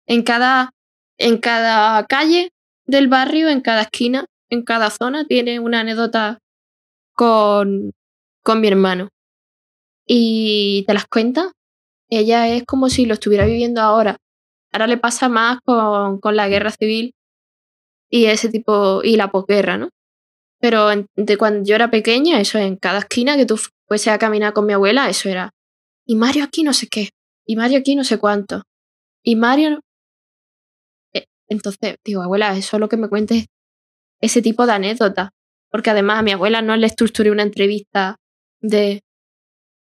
en 0.06 0.22
cada, 0.22 0.70
en 1.18 1.38
cada 1.38 2.06
calle 2.06 2.50
del 2.86 3.08
barrio, 3.08 3.48
en 3.48 3.60
cada 3.60 3.82
esquina, 3.82 4.26
en 4.50 4.62
cada 4.62 4.90
zona, 4.90 5.26
tiene 5.26 5.60
una 5.60 5.80
anécdota 5.80 6.38
con, 7.14 7.92
con 8.42 8.60
mi 8.60 8.68
hermano. 8.68 9.08
Y 10.06 10.84
te 10.86 10.94
las 10.94 11.06
cuenta. 11.06 11.52
Ella 12.10 12.48
es 12.48 12.64
como 12.64 12.88
si 12.88 13.04
lo 13.04 13.14
estuviera 13.14 13.44
viviendo 13.44 13.82
ahora. 13.82 14.16
Ahora 14.72 14.86
le 14.86 14.96
pasa 14.96 15.28
más 15.28 15.58
con, 15.64 16.20
con 16.20 16.36
la 16.36 16.48
guerra 16.48 16.70
civil 16.70 17.12
y 18.10 18.26
ese 18.26 18.48
tipo, 18.48 19.02
y 19.02 19.16
la 19.16 19.30
posguerra, 19.30 19.76
¿no? 19.76 19.90
Pero 20.60 20.88
de 21.16 21.36
cuando 21.36 21.64
yo 21.64 21.74
era 21.74 21.90
pequeña, 21.90 22.40
eso 22.40 22.58
en 22.58 22.76
cada 22.76 23.00
esquina 23.00 23.36
que 23.36 23.46
tú 23.46 23.58
fuese 23.86 24.10
a 24.10 24.18
caminar 24.18 24.52
con 24.52 24.66
mi 24.66 24.72
abuela, 24.72 25.08
eso 25.08 25.28
era. 25.28 25.50
Y 26.06 26.16
Mario 26.16 26.44
aquí 26.44 26.62
no 26.62 26.72
sé 26.72 26.88
qué. 26.88 27.10
Y 27.46 27.56
Mario 27.56 27.78
aquí 27.78 27.94
no 27.94 28.04
sé 28.04 28.18
cuánto. 28.18 28.62
Y 29.22 29.36
Mario. 29.36 29.80
Eh, 31.14 31.26
Entonces, 31.48 31.96
digo, 32.04 32.22
abuela, 32.22 32.56
eso 32.56 32.76
es 32.76 32.80
lo 32.80 32.88
que 32.88 32.96
me 32.96 33.08
cuentes 33.08 33.46
ese 34.20 34.42
tipo 34.42 34.66
de 34.66 34.72
anécdotas. 34.72 35.30
Porque 35.70 35.90
además 35.90 36.18
a 36.18 36.22
mi 36.22 36.32
abuela 36.32 36.62
no 36.62 36.76
le 36.76 36.86
estructuré 36.86 37.30
una 37.30 37.42
entrevista 37.42 38.16
de. 38.60 39.02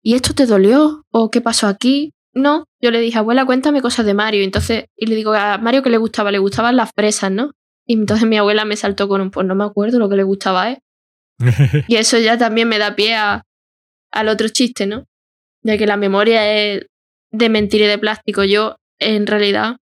¿Y 0.02 0.14
esto 0.14 0.34
te 0.34 0.46
dolió? 0.46 1.04
¿O 1.10 1.30
qué 1.30 1.40
pasó 1.40 1.66
aquí? 1.66 2.12
No, 2.34 2.64
yo 2.80 2.90
le 2.90 3.00
dije, 3.00 3.18
abuela, 3.18 3.44
cuéntame 3.44 3.82
cosas 3.82 4.06
de 4.06 4.14
Mario. 4.14 4.42
Entonces, 4.42 4.86
y 4.96 5.06
le 5.06 5.14
digo, 5.16 5.34
a 5.34 5.58
Mario 5.58 5.82
que 5.82 5.90
le 5.90 5.98
gustaba, 5.98 6.30
le 6.32 6.38
gustaban 6.38 6.76
las 6.76 6.90
fresas, 6.96 7.30
¿no? 7.30 7.52
Y 7.86 7.94
entonces 7.94 8.28
mi 8.28 8.36
abuela 8.36 8.64
me 8.64 8.76
saltó 8.76 9.08
con 9.08 9.20
un, 9.20 9.30
pues 9.30 9.46
no 9.46 9.54
me 9.54 9.64
acuerdo 9.64 9.98
lo 9.98 10.08
que 10.08 10.16
le 10.16 10.22
gustaba, 10.22 10.70
¿eh? 10.70 10.78
Y 11.88 11.96
eso 11.96 12.18
ya 12.18 12.38
también 12.38 12.68
me 12.68 12.78
da 12.78 12.94
pie 12.94 13.14
a, 13.14 13.42
al 14.12 14.28
otro 14.28 14.48
chiste, 14.48 14.86
¿no? 14.86 15.04
De 15.62 15.78
que 15.78 15.86
la 15.86 15.96
memoria 15.96 16.52
es 16.56 16.86
de 17.32 17.48
mentira 17.48 17.84
y 17.86 17.88
de 17.88 17.98
plástico. 17.98 18.44
Yo, 18.44 18.76
en 19.00 19.26
realidad, 19.26 19.76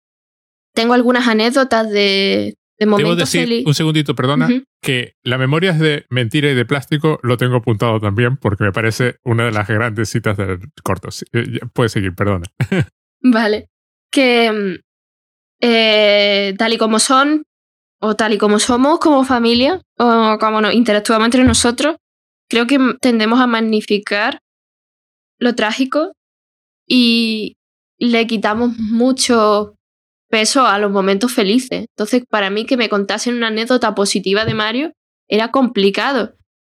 tengo 0.74 0.94
algunas 0.94 1.26
anécdotas 1.28 1.90
de, 1.90 2.54
De 2.78 2.86
momento 2.86 3.10
Debo 3.10 3.20
decir, 3.20 3.42
feliz. 3.42 3.66
un 3.66 3.74
segundito, 3.74 4.14
perdona, 4.14 4.46
Ujú. 4.46 4.64
que 4.82 5.14
la 5.24 5.38
memoria 5.38 5.70
es 5.70 5.78
de 5.78 6.04
mentira 6.10 6.50
y 6.50 6.54
de 6.54 6.64
plástico 6.66 7.18
lo 7.22 7.36
tengo 7.38 7.56
apuntado 7.56 7.98
también 8.00 8.36
porque 8.36 8.64
me 8.64 8.72
parece 8.72 9.16
una 9.24 9.46
de 9.46 9.52
las 9.52 9.66
grandes 9.68 10.10
citas 10.10 10.36
del 10.36 10.58
corto. 10.82 11.08
Eh, 11.32 11.60
Puedes 11.72 11.92
seguir, 11.92 12.14
perdona. 12.14 12.44
Vale. 13.22 13.68
Que 14.10 14.50
mm, 14.52 14.80
eh, 15.62 16.54
tal 16.58 16.72
y 16.72 16.78
como 16.78 16.98
son, 16.98 17.44
o 18.00 18.14
tal 18.14 18.34
y 18.34 18.38
como 18.38 18.58
somos 18.58 18.98
como 18.98 19.24
familia, 19.24 19.80
o 19.98 20.36
como 20.38 20.60
nos 20.60 20.74
interactuamos 20.74 21.26
entre 21.26 21.44
nosotros, 21.44 21.96
creo 22.48 22.66
que 22.66 22.78
tendemos 23.00 23.40
a 23.40 23.46
magnificar 23.46 24.40
lo 25.38 25.54
trágico 25.54 26.12
y 26.86 27.56
le 27.98 28.26
quitamos 28.26 28.76
mucho 28.78 29.74
peso 30.28 30.66
a 30.66 30.78
los 30.78 30.90
momentos 30.90 31.32
felices. 31.32 31.86
Entonces, 31.90 32.24
para 32.28 32.50
mí 32.50 32.66
que 32.66 32.76
me 32.76 32.88
contasen 32.88 33.36
una 33.36 33.48
anécdota 33.48 33.94
positiva 33.94 34.44
de 34.44 34.54
Mario 34.54 34.92
era 35.28 35.50
complicado. 35.50 36.34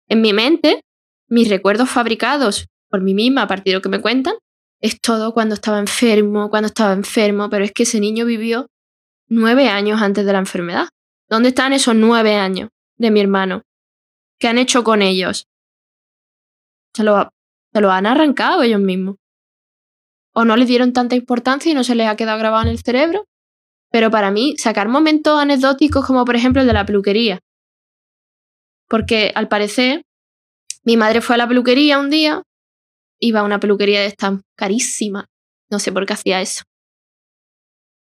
En 0.07 0.21
mi 0.21 0.33
mente, 0.33 0.81
mis 1.27 1.49
recuerdos 1.49 1.89
fabricados 1.89 2.67
por 2.89 3.01
mí 3.01 3.13
misma 3.13 3.43
a 3.43 3.47
partir 3.47 3.71
de 3.71 3.75
lo 3.75 3.81
que 3.81 3.89
me 3.89 4.01
cuentan, 4.01 4.33
es 4.81 4.99
todo 5.01 5.33
cuando 5.33 5.55
estaba 5.55 5.79
enfermo, 5.79 6.49
cuando 6.49 6.67
estaba 6.67 6.93
enfermo, 6.93 7.49
pero 7.49 7.65
es 7.65 7.71
que 7.71 7.83
ese 7.83 7.99
niño 7.99 8.25
vivió 8.25 8.67
nueve 9.27 9.67
años 9.67 10.01
antes 10.01 10.25
de 10.25 10.33
la 10.33 10.39
enfermedad. 10.39 10.87
¿Dónde 11.29 11.49
están 11.49 11.73
esos 11.73 11.95
nueve 11.95 12.35
años 12.35 12.69
de 12.97 13.11
mi 13.11 13.19
hermano? 13.21 13.61
¿Qué 14.39 14.47
han 14.47 14.57
hecho 14.57 14.83
con 14.83 15.01
ellos? 15.01 15.47
Se 16.93 17.03
lo, 17.03 17.29
se 17.71 17.81
lo 17.81 17.91
han 17.91 18.05
arrancado 18.05 18.63
ellos 18.63 18.81
mismos. 18.81 19.17
O 20.33 20.45
no 20.45 20.57
le 20.57 20.65
dieron 20.65 20.93
tanta 20.93 21.15
importancia 21.15 21.71
y 21.71 21.75
no 21.75 21.83
se 21.83 21.95
les 21.95 22.07
ha 22.07 22.15
quedado 22.15 22.39
grabado 22.39 22.63
en 22.63 22.69
el 22.69 22.79
cerebro. 22.79 23.25
Pero 23.91 24.09
para 24.11 24.31
mí, 24.31 24.55
sacar 24.57 24.87
momentos 24.87 25.39
anecdóticos 25.39 26.05
como 26.05 26.25
por 26.25 26.35
ejemplo 26.35 26.61
el 26.61 26.67
de 26.67 26.73
la 26.73 26.85
peluquería. 26.85 27.39
Porque 28.87 29.31
al 29.35 29.47
parecer, 29.47 30.03
mi 30.83 30.97
madre 30.97 31.21
fue 31.21 31.35
a 31.35 31.37
la 31.37 31.47
peluquería 31.47 31.99
un 31.99 32.09
día 32.09 32.43
iba 33.19 33.41
a 33.41 33.43
una 33.43 33.59
peluquería 33.59 33.99
de 33.99 34.07
esta 34.07 34.39
carísima. 34.55 35.27
No 35.69 35.79
sé 35.79 35.91
por 35.91 36.05
qué 36.05 36.13
hacía 36.13 36.41
eso. 36.41 36.63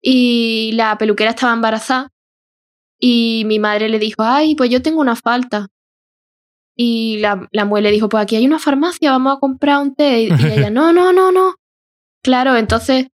Y 0.03 0.73
la 0.73 0.99
peluquera 0.99 1.31
estaba 1.31 1.53
embarazada. 1.53 2.09
Y 3.05 3.43
mi 3.47 3.59
madre 3.59 3.89
le 3.89 3.99
dijo, 3.99 4.23
ay, 4.23 4.55
pues 4.55 4.71
yo 4.71 4.81
tengo 4.81 5.01
una 5.01 5.17
falta. 5.17 5.67
Y 6.77 7.19
la, 7.19 7.49
la 7.51 7.65
mujer 7.65 7.83
le 7.83 7.91
dijo, 7.91 8.09
pues 8.09 8.23
aquí 8.23 8.37
hay 8.37 8.47
una 8.47 8.61
farmacia, 8.61 9.11
vamos 9.11 9.37
a 9.37 9.41
comprar 9.41 9.83
un 9.83 9.95
té. 9.95 10.23
Y, 10.23 10.29
y 10.29 10.53
ella, 10.53 10.71
no, 10.71 10.93
no, 10.93 11.13
no, 11.13 11.33
no. 11.33 11.57
Claro, 12.23 12.57
entonces 12.57 13.09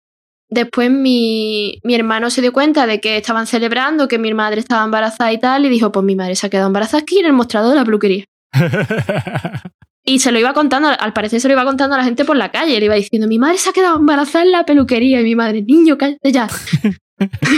después 0.49 0.91
mi, 0.91 1.81
mi 1.85 1.95
hermano 1.95 2.31
se 2.31 2.41
dio 2.41 2.53
cuenta 2.53 2.87
de 2.87 3.01
que 3.01 3.19
estaban 3.19 3.47
celebrando, 3.47 4.09
que 4.09 4.19
mi 4.19 4.33
madre 4.33 4.61
estaba 4.61 4.85
embarazada 4.85 5.33
y 5.33 5.39
tal, 5.39 5.67
y 5.67 5.69
dijo, 5.69 5.93
pues 5.93 6.05
mi 6.05 6.17
madre 6.17 6.35
se 6.35 6.47
ha 6.47 6.51
quedado 6.51 6.69
embarazada 6.69 7.03
aquí 7.03 7.19
en 7.19 7.27
el 7.27 7.35
mostrador 7.35 7.71
de 7.71 7.77
la 7.77 7.85
peluquería. 7.85 8.25
Y 10.07 10.19
se 10.19 10.33
lo 10.33 10.39
iba 10.39 10.53
contando, 10.53 10.89
al 10.89 11.15
parecer 11.15 11.41
se 11.41 11.49
lo 11.49 11.55
iba 11.55 11.65
contando 11.65 11.95
a 11.95 11.99
la 11.99 12.05
gente 12.05 12.27
por 12.27 12.37
la 12.37 12.51
calle. 12.53 12.79
Le 12.79 12.85
iba 12.85 12.95
diciendo, 12.95 13.27
mi 13.27 13.39
madre 13.39 13.57
se 13.57 13.71
ha 13.71 13.73
quedado 13.73 13.97
embarazada 13.97 14.45
en 14.45 14.53
la 14.53 14.67
peluquería. 14.67 15.23
Y 15.23 15.25
mi 15.25 15.35
madre, 15.35 15.63
niño, 15.63 15.97
cállate 15.97 16.31
ya. 16.31 16.47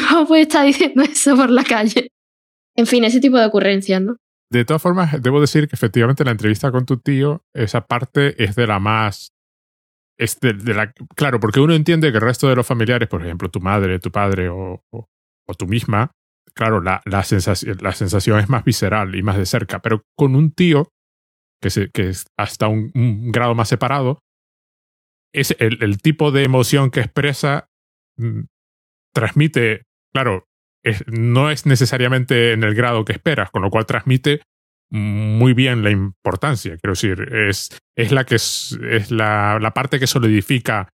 ¿Cómo 0.09 0.29
puede 0.29 0.43
estar 0.43 0.65
diciendo 0.65 1.03
eso 1.03 1.35
por 1.35 1.51
la 1.51 1.65
calle? 1.65 2.13
En 2.77 2.87
fin, 2.87 3.05
ese 3.05 3.21
tipo 3.21 3.39
de 3.39 3.47
ocurrencias, 3.47 4.03
¿no? 4.03 4.17
De 4.51 4.65
todas 4.65 4.83
formas, 4.83 5.21
debo 5.23 5.41
decir 5.41 5.67
que 5.67 5.75
efectivamente 5.75 6.25
la 6.25 6.31
entrevista 6.31 6.71
con 6.71 6.87
tu 6.87 6.99
tío, 6.99 7.43
esa 7.53 7.87
parte 7.87 8.43
es 8.43 8.55
de 8.55 8.67
la 8.67 8.79
más. 8.79 9.33
Es 10.19 10.39
de, 10.41 10.55
la, 10.73 10.93
claro, 11.15 11.41
porque 11.41 11.61
uno 11.61 11.75
entiende 11.75 12.11
que 12.11 12.19
el 12.19 12.23
resto 12.23 12.49
de 12.49 12.57
los 12.57 12.67
familiares, 12.67 13.09
por 13.09 13.23
ejemplo, 13.23 13.51
tu 13.51 13.61
madre, 13.61 13.99
tu 13.99 14.11
padre 14.11 14.49
o, 14.49 14.83
o, 14.91 15.55
tú 15.59 15.67
misma, 15.67 16.13
claro, 16.55 16.81
la, 16.81 17.03
la, 17.05 17.23
sensación, 17.23 17.77
la 17.81 17.93
sensación 17.93 18.39
es 18.39 18.49
más 18.49 18.65
visceral 18.65 19.15
y 19.15 19.23
más 19.23 19.37
de 19.37 19.47
cerca. 19.47 19.81
Pero 19.81 20.03
con 20.17 20.37
un 20.37 20.53
tío, 20.53 20.89
que, 21.61 21.71
se, 21.71 21.91
que 21.91 22.09
es 22.09 22.27
hasta 22.39 22.69
un, 22.69 22.93
un, 22.95 23.33
grado 23.33 23.55
más 23.55 23.69
separado, 23.69 24.21
es 25.35 25.55
el, 25.59 25.83
el 25.83 26.01
tipo 26.01 26.31
de 26.31 26.45
emoción 26.45 26.91
que 26.91 27.01
expresa 27.01 27.69
mm, 28.17 28.45
transmite, 29.13 29.83
claro, 30.15 30.47
no 31.07 31.51
es 31.51 31.67
necesariamente 31.67 32.53
en 32.53 32.63
el 32.63 32.75
grado 32.75 33.05
que 33.05 33.13
esperas, 33.13 33.51
con 33.51 33.63
lo 33.63 33.71
cual 33.71 33.87
transmite 33.87 34.41
muy 34.91 35.53
bien 35.53 35.83
la 35.83 35.91
importancia. 35.91 36.77
Quiero 36.77 36.93
decir, 36.93 37.33
es, 37.33 37.77
es 37.97 38.13
la 38.13 38.25
que 38.25 38.37
es, 38.37 38.79
es 38.89 39.11
la, 39.11 39.59
la, 39.61 39.73
parte 39.73 39.99
que 39.99 40.07
solidifica, 40.07 40.89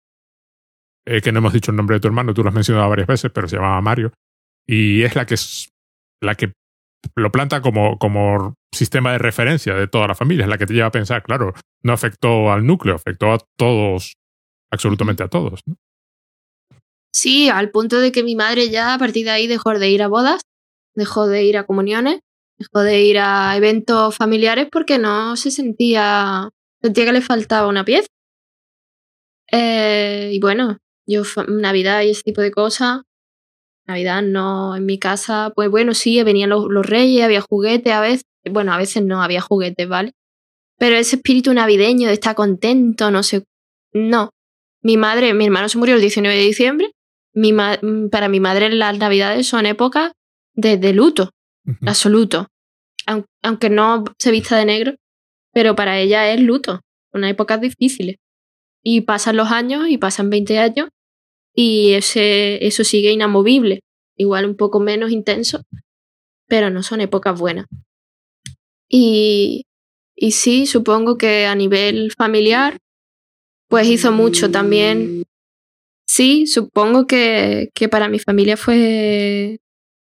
eh, 1.06 1.22
que 1.22 1.32
no 1.32 1.40
hemos 1.40 1.54
dicho 1.54 1.72
el 1.72 1.78
nombre 1.78 1.96
de 1.96 2.00
tu 2.00 2.08
hermano, 2.08 2.34
tú 2.34 2.44
lo 2.44 2.50
has 2.50 2.56
mencionado 2.56 2.90
varias 2.90 3.08
veces, 3.08 3.32
pero 3.34 3.48
se 3.48 3.58
llamaba 3.58 3.82
Mario, 3.82 4.14
y 4.68 5.04
es 5.04 5.16
la 5.16 5.26
que 5.26 5.34
es 5.34 5.70
la 6.22 6.36
que 6.36 6.54
lo 7.16 7.32
planta 7.32 7.62
como, 7.62 7.98
como 7.98 8.54
sistema 8.74 9.12
de 9.12 9.18
referencia 9.18 9.74
de 9.74 9.88
toda 9.88 10.08
la 10.08 10.16
familia, 10.16 10.44
es 10.44 10.50
la 10.50 10.58
que 10.58 10.68
te 10.68 10.74
lleva 10.74 10.88
a 10.88 10.92
pensar, 10.92 11.24
claro, 11.24 11.54
no 11.84 11.94
afectó 11.94 12.52
al 12.52 12.66
núcleo, 12.66 12.96
afectó 12.96 13.34
a 13.34 13.40
todos, 13.58 14.14
absolutamente 14.72 15.24
a 15.24 15.28
todos. 15.28 15.62
Sí, 17.14 17.50
al 17.50 17.72
punto 17.72 18.00
de 18.00 18.12
que 18.12 18.24
mi 18.24 18.36
madre 18.36 18.70
ya 18.70 18.94
a 18.94 18.98
partir 18.98 19.26
de 19.26 19.32
ahí 19.32 19.48
dejó 19.48 19.78
de 19.78 19.90
ir 19.90 20.02
a 20.02 20.08
bodas, 20.08 20.42
dejó 20.96 21.28
de 21.28 21.44
ir 21.44 21.58
a 21.58 21.66
comuniones, 21.66 22.22
dejó 22.58 22.82
de 22.82 23.02
ir 23.02 23.20
a 23.20 23.56
eventos 23.58 24.16
familiares 24.16 24.68
porque 24.72 24.98
no 24.98 25.36
se 25.36 25.52
sentía, 25.52 26.50
sentía 26.82 27.06
que 27.06 27.14
le 27.14 27.22
faltaba 27.22 27.68
una 27.68 27.84
pieza. 27.84 28.08
Eh, 29.52 30.32
y 30.34 30.40
bueno, 30.40 30.78
yo 31.06 31.24
Navidad 31.48 32.04
y 32.04 32.12
ese 32.12 32.24
tipo 32.24 32.42
de 32.42 32.52
cosas, 32.52 33.02
Navidad 33.86 34.22
no, 34.22 34.76
en 34.78 34.86
mi 34.86 34.98
casa, 34.98 35.52
pues 35.56 35.70
bueno, 35.70 35.94
sí, 35.94 36.22
venían 36.24 36.50
los, 36.50 36.66
los 36.70 36.86
reyes, 36.86 37.26
había 37.26 37.42
juguetes 37.42 37.92
a 37.92 38.00
veces, 38.00 38.24
bueno, 38.50 38.74
a 38.74 38.78
veces 38.78 39.04
no 39.04 39.22
había 39.22 39.42
juguetes, 39.42 39.88
¿vale? 39.88 40.14
Pero 40.78 40.96
ese 40.96 41.18
espíritu 41.18 41.54
navideño 41.54 42.08
de 42.08 42.14
estar 42.14 42.36
contento, 42.36 43.12
no 43.12 43.24
sé, 43.24 43.44
no. 43.94 44.32
Mi 44.82 44.98
madre, 44.98 45.34
mi 45.34 45.46
hermano 45.46 45.70
se 45.70 45.78
murió 45.78 45.96
el 45.96 46.02
19 46.02 46.36
de 46.36 46.44
diciembre, 46.44 46.92
mi 47.34 47.54
ma 47.54 47.80
para 48.12 48.28
mi 48.28 48.40
madre 48.40 48.70
las 48.70 48.98
navidades 48.98 49.48
son 49.48 49.66
épocas 49.66 50.12
de, 50.54 50.78
de 50.78 50.94
luto, 50.94 51.32
uh 51.66 51.72
-huh. 51.72 51.90
absoluto. 51.90 52.48
Aun 53.06 53.26
aunque 53.44 53.70
no 53.70 54.04
se 54.20 54.32
vista 54.32 54.58
de 54.58 54.66
negro, 54.66 54.96
pero 55.54 55.76
para 55.76 56.00
ella 56.00 56.32
es 56.32 56.40
luto, 56.42 56.82
una 57.14 57.30
época 57.30 57.58
difícil. 57.58 58.20
Y 58.84 59.02
pasan 59.02 59.38
los 59.38 59.52
años 59.52 59.88
y 59.90 59.98
pasan 59.98 60.30
20 60.30 60.60
años 60.60 60.90
y 61.54 61.94
ese, 61.94 62.66
eso 62.66 62.84
sigue 62.84 63.12
inamovible, 63.12 63.82
igual 64.16 64.46
un 64.46 64.56
poco 64.56 64.80
menos 64.80 65.12
intenso, 65.12 65.62
pero 66.48 66.70
no 66.70 66.84
son 66.84 67.02
épocas 67.02 67.40
buenas. 67.40 67.66
Y, 68.90 69.66
y 70.16 70.32
sí, 70.32 70.66
supongo 70.66 71.18
que 71.18 71.46
a 71.46 71.56
nivel 71.56 72.12
familiar, 72.18 72.78
pues 73.68 73.88
hizo 73.88 74.12
mucho 74.12 74.52
también. 74.52 75.24
Sí, 76.14 76.46
supongo 76.46 77.08
que, 77.08 77.70
que 77.74 77.88
para 77.88 78.10
mi 78.10 78.20
familia 78.20 78.58
fue... 78.58 79.62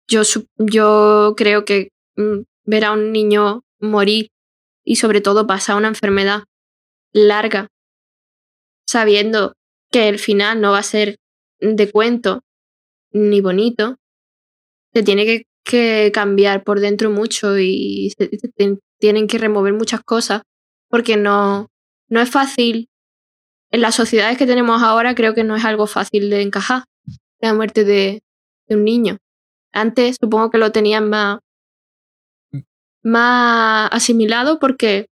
Yo, 0.06 0.20
yo 0.58 1.32
creo 1.34 1.64
que 1.64 1.88
mm, 2.16 2.42
ver 2.66 2.84
a 2.84 2.92
un 2.92 3.10
niño 3.10 3.62
morir 3.80 4.28
y 4.84 4.96
sobre 4.96 5.22
todo 5.22 5.46
pasar 5.46 5.76
una 5.76 5.88
enfermedad 5.88 6.42
larga, 7.14 7.68
sabiendo 8.86 9.54
que 9.90 10.10
el 10.10 10.18
final 10.18 10.60
no 10.60 10.72
va 10.72 10.80
a 10.80 10.82
ser 10.82 11.16
de 11.58 11.90
cuento 11.90 12.42
ni 13.10 13.40
bonito, 13.40 13.96
te 14.92 15.02
tiene 15.02 15.24
que, 15.64 16.12
cambiar 16.12 16.64
por 16.64 16.80
dentro 16.80 17.08
mucho 17.08 17.58
y 17.58 18.12
se, 18.18 18.30
tienen 19.00 19.26
que 19.26 19.38
remover 19.38 19.72
muchas 19.72 20.02
cosas 20.02 20.42
porque 20.90 21.16
no, 21.16 21.68
no 22.10 22.20
es 22.20 22.28
fácil. 22.30 22.90
En 23.74 23.80
las 23.80 23.96
sociedades 23.96 24.38
que 24.38 24.46
tenemos 24.46 24.84
ahora 24.84 25.16
creo 25.16 25.34
que 25.34 25.42
no 25.42 25.56
es 25.56 25.64
algo 25.64 25.88
fácil 25.88 26.30
de 26.30 26.42
encajar 26.42 26.84
la 27.40 27.54
muerte 27.54 27.82
de, 27.82 28.22
un 28.68 28.84
niño. 28.84 29.16
Antes 29.72 30.16
supongo 30.20 30.48
que 30.50 30.58
lo 30.58 30.70
tenían 30.70 31.10
más, 31.10 31.40
más 33.02 33.88
asimilado 33.90 34.60
porque 34.60 35.06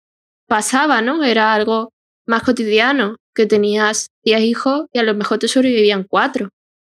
pasaba, 0.48 1.02
¿no? 1.02 1.24
Era 1.24 1.56
algo 1.56 1.90
más 2.28 2.44
cotidiano, 2.44 3.16
que 3.34 3.48
tenías 3.48 4.12
10 4.26 4.42
hijos 4.42 4.86
y 4.94 5.00
a 5.00 5.04
lo 5.04 5.16
mejor 5.16 5.40
te 5.40 5.48
sobrevivían 5.48 6.04
cuatro. 6.08 6.50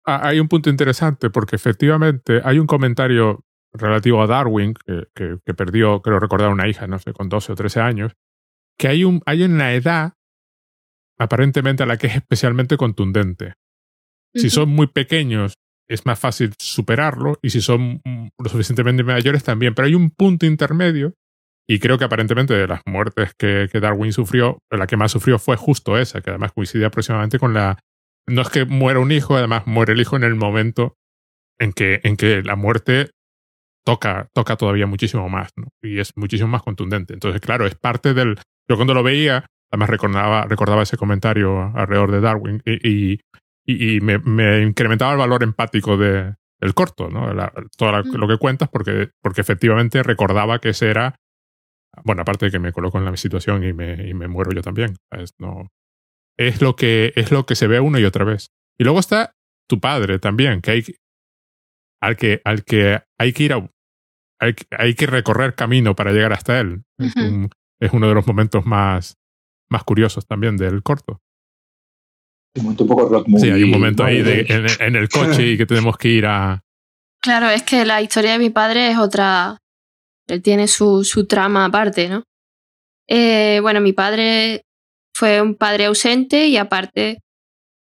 Ah, 0.05 0.19
hay 0.21 0.39
un 0.39 0.47
punto 0.47 0.69
interesante 0.69 1.31
porque 1.31 1.55
efectivamente 1.55 2.41
hay 2.43 2.59
un 2.59 2.67
comentario 2.67 3.43
relativo 3.73 4.21
a 4.21 4.27
Darwin, 4.27 4.75
que, 5.15 5.53
perdió, 5.55 6.03
creo 6.03 6.19
recordar, 6.19 6.51
una 6.51 6.67
hija, 6.67 6.85
no 6.85 6.99
sé, 6.99 7.11
con 7.11 7.27
12 7.27 7.53
o 7.53 7.55
13 7.55 7.79
años, 7.79 8.11
que 8.77 8.87
hay, 8.87 9.03
un, 9.03 9.23
hay 9.25 9.41
una 9.41 9.73
edad 9.73 10.13
aparentemente 11.17 11.83
a 11.83 11.85
la 11.85 11.97
que 11.97 12.07
es 12.07 12.15
especialmente 12.15 12.77
contundente. 12.77 13.45
Uh 13.45 13.49
-huh. 13.49 14.41
Si 14.41 14.49
son 14.49 14.69
muy 14.69 14.87
pequeños 14.87 15.55
es 15.87 16.05
más 16.05 16.19
fácil 16.19 16.53
superarlo 16.57 17.37
y 17.41 17.51
si 17.51 17.61
son 17.61 18.01
lo 18.39 18.49
suficientemente 18.49 19.03
mayores 19.03 19.43
también, 19.43 19.75
pero 19.75 19.87
hay 19.87 19.95
un 19.95 20.09
punto 20.09 20.45
intermedio 20.45 21.13
y 21.67 21.79
creo 21.79 21.97
que 21.97 22.05
aparentemente 22.05 22.53
de 22.53 22.67
las 22.67 22.81
muertes 22.85 23.33
que, 23.37 23.67
que, 23.71 23.79
Darwin 23.79 24.13
sufrió, 24.13 24.59
la 24.69 24.87
que 24.87 24.97
más 24.97 25.11
sufrió 25.11 25.39
fue 25.39 25.57
justo 25.57 25.97
esa, 25.97 26.21
que 26.21 26.29
además 26.29 26.51
coincide 26.53 26.85
aproximadamente 26.85 27.39
con 27.39 27.53
la... 27.53 27.79
No 28.27 28.41
es 28.41 28.49
que 28.49 28.65
muera 28.65 28.99
un 28.99 29.11
hijo, 29.11 29.35
además 29.35 29.65
muere 29.65 29.93
el 29.93 30.01
hijo 30.01 30.15
en 30.15 30.23
el 30.23 30.35
momento 30.35 30.95
en 31.59 31.73
que, 31.73 32.01
en 32.03 32.17
que 32.17 32.43
la 32.43 32.55
muerte 32.55 33.11
toca, 33.83 34.29
toca 34.33 34.57
todavía 34.57 34.85
muchísimo 34.87 35.27
más, 35.29 35.51
¿no? 35.55 35.69
Y 35.81 35.99
es 35.99 36.11
muchísimo 36.15 36.49
más 36.49 36.63
contundente. 36.63 37.13
Entonces, 37.13 37.41
claro, 37.41 37.65
es 37.65 37.75
parte 37.75 38.13
del... 38.13 38.37
Yo 38.67 38.75
cuando 38.75 38.93
lo 38.93 39.03
veía, 39.03 39.45
además 39.71 39.89
recordaba, 39.89 40.43
recordaba 40.43 40.83
ese 40.83 40.97
comentario 40.97 41.71
alrededor 41.75 42.11
de 42.11 42.21
Darwin 42.21 42.61
y, 42.65 43.19
y, 43.65 43.99
me, 44.01 44.19
me, 44.19 44.61
incrementaba 44.61 45.13
el 45.13 45.17
valor 45.17 45.43
empático 45.43 45.97
de, 45.97 46.35
del 46.59 46.73
corto, 46.73 47.09
¿no? 47.09 47.29
todo 47.77 47.91
lo 48.03 48.27
que 48.27 48.37
cuentas, 48.37 48.69
porque, 48.69 49.09
porque 49.21 49.41
efectivamente 49.41 50.03
recordaba 50.03 50.59
que 50.59 50.69
ese 50.69 50.89
era... 50.89 51.15
Bueno, 52.03 52.23
aparte 52.23 52.45
de 52.45 52.51
que 52.51 52.59
me 52.59 52.73
coloco 52.73 52.97
en 52.97 53.05
la 53.05 53.15
situación 53.15 53.63
y 53.63 53.71
me, 53.71 54.09
y 54.09 54.13
me 54.13 54.27
muero 54.27 54.51
yo 54.51 54.61
también. 54.61 54.97
Es, 55.11 55.31
no, 55.39 55.69
es, 56.37 56.61
lo 56.61 56.75
que, 56.75 57.13
es 57.15 57.31
lo 57.31 57.45
que 57.45 57.55
se 57.55 57.67
ve 57.67 57.79
una 57.79 57.99
y 58.01 58.03
otra 58.03 58.25
vez. 58.25 58.49
Y 58.77 58.83
luego 58.83 58.99
está 58.99 59.31
tu 59.67 59.79
padre 59.79 60.19
también, 60.19 60.61
que 60.61 60.71
hay, 60.71 60.83
al 62.01 62.17
que, 62.17 62.41
al 62.43 62.65
que 62.65 63.01
hay 63.17 63.31
que 63.31 63.43
ir 63.43 63.53
a, 63.53 63.69
hay, 64.39 64.55
hay 64.77 64.93
que 64.95 65.07
recorrer 65.07 65.55
camino 65.55 65.95
para 65.95 66.11
llegar 66.11 66.33
hasta 66.33 66.59
él. 66.59 66.83
es, 66.97 67.93
uno 67.93 68.07
de 68.07 68.13
los 68.13 68.27
momentos 68.27 68.65
más, 68.65 69.17
más 69.69 69.83
curiosos 69.83 70.25
también 70.25 70.57
del 70.57 70.83
corto. 70.83 71.21
Un 72.55 72.75
poco 72.75 73.25
Sí, 73.37 73.49
hay 73.49 73.63
un 73.63 73.71
momento 73.71 74.03
ahí 74.03 74.21
de, 74.21 74.45
en, 74.79 74.95
el 74.95 75.09
coche 75.09 75.45
y 75.45 75.57
que 75.57 75.65
tenemos 75.65 75.97
que 75.97 76.07
ir 76.07 76.25
a... 76.25 76.61
Claro, 77.21 77.49
es 77.49 77.63
que 77.63 77.83
la 77.85 78.01
historia 78.01 78.33
de 78.33 78.39
mi 78.39 78.49
padre 78.49 78.91
es 78.91 78.97
otra... 78.97 79.57
Él 80.27 80.41
tiene 80.41 80.67
su, 80.67 81.03
su 81.03 81.27
trama 81.27 81.65
aparte, 81.65 82.07
¿no? 82.07 82.23
Eh, 83.07 83.59
bueno, 83.61 83.81
mi 83.81 83.93
padre 83.93 84.61
fue 85.13 85.41
un 85.41 85.55
padre 85.55 85.85
ausente 85.85 86.47
y 86.47 86.57
aparte 86.57 87.19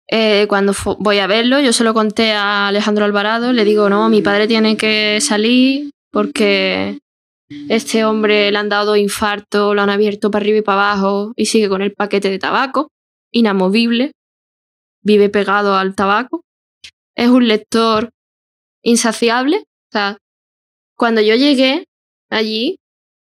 eh, 0.07 0.45
cuando 0.47 0.73
voy 0.99 1.19
a 1.19 1.27
verlo, 1.27 1.59
yo 1.59 1.73
se 1.73 1.83
lo 1.83 1.93
conté 1.93 2.33
a 2.33 2.67
Alejandro 2.67 3.05
Alvarado, 3.05 3.53
le 3.53 3.65
digo, 3.65 3.89
no, 3.89 4.09
mi 4.09 4.21
padre 4.21 4.47
tiene 4.47 4.77
que 4.77 5.19
salir 5.19 5.89
porque 6.11 6.99
este 7.49 8.05
hombre 8.05 8.51
le 8.51 8.57
han 8.57 8.69
dado 8.69 8.95
infarto, 8.95 9.73
lo 9.73 9.81
han 9.81 9.89
abierto 9.89 10.31
para 10.31 10.43
arriba 10.43 10.59
y 10.59 10.61
para 10.61 10.93
abajo 10.93 11.33
y 11.35 11.45
sigue 11.45 11.69
con 11.69 11.81
el 11.81 11.93
paquete 11.93 12.29
de 12.29 12.39
tabaco, 12.39 12.89
inamovible, 13.31 14.13
vive 15.03 15.29
pegado 15.29 15.75
al 15.75 15.95
tabaco. 15.95 16.43
Es 17.15 17.29
un 17.29 17.47
lector 17.47 18.09
insaciable. 18.81 19.57
O 19.57 19.91
sea, 19.91 20.17
cuando 20.97 21.21
yo 21.21 21.35
llegué 21.35 21.85
allí, 22.29 22.77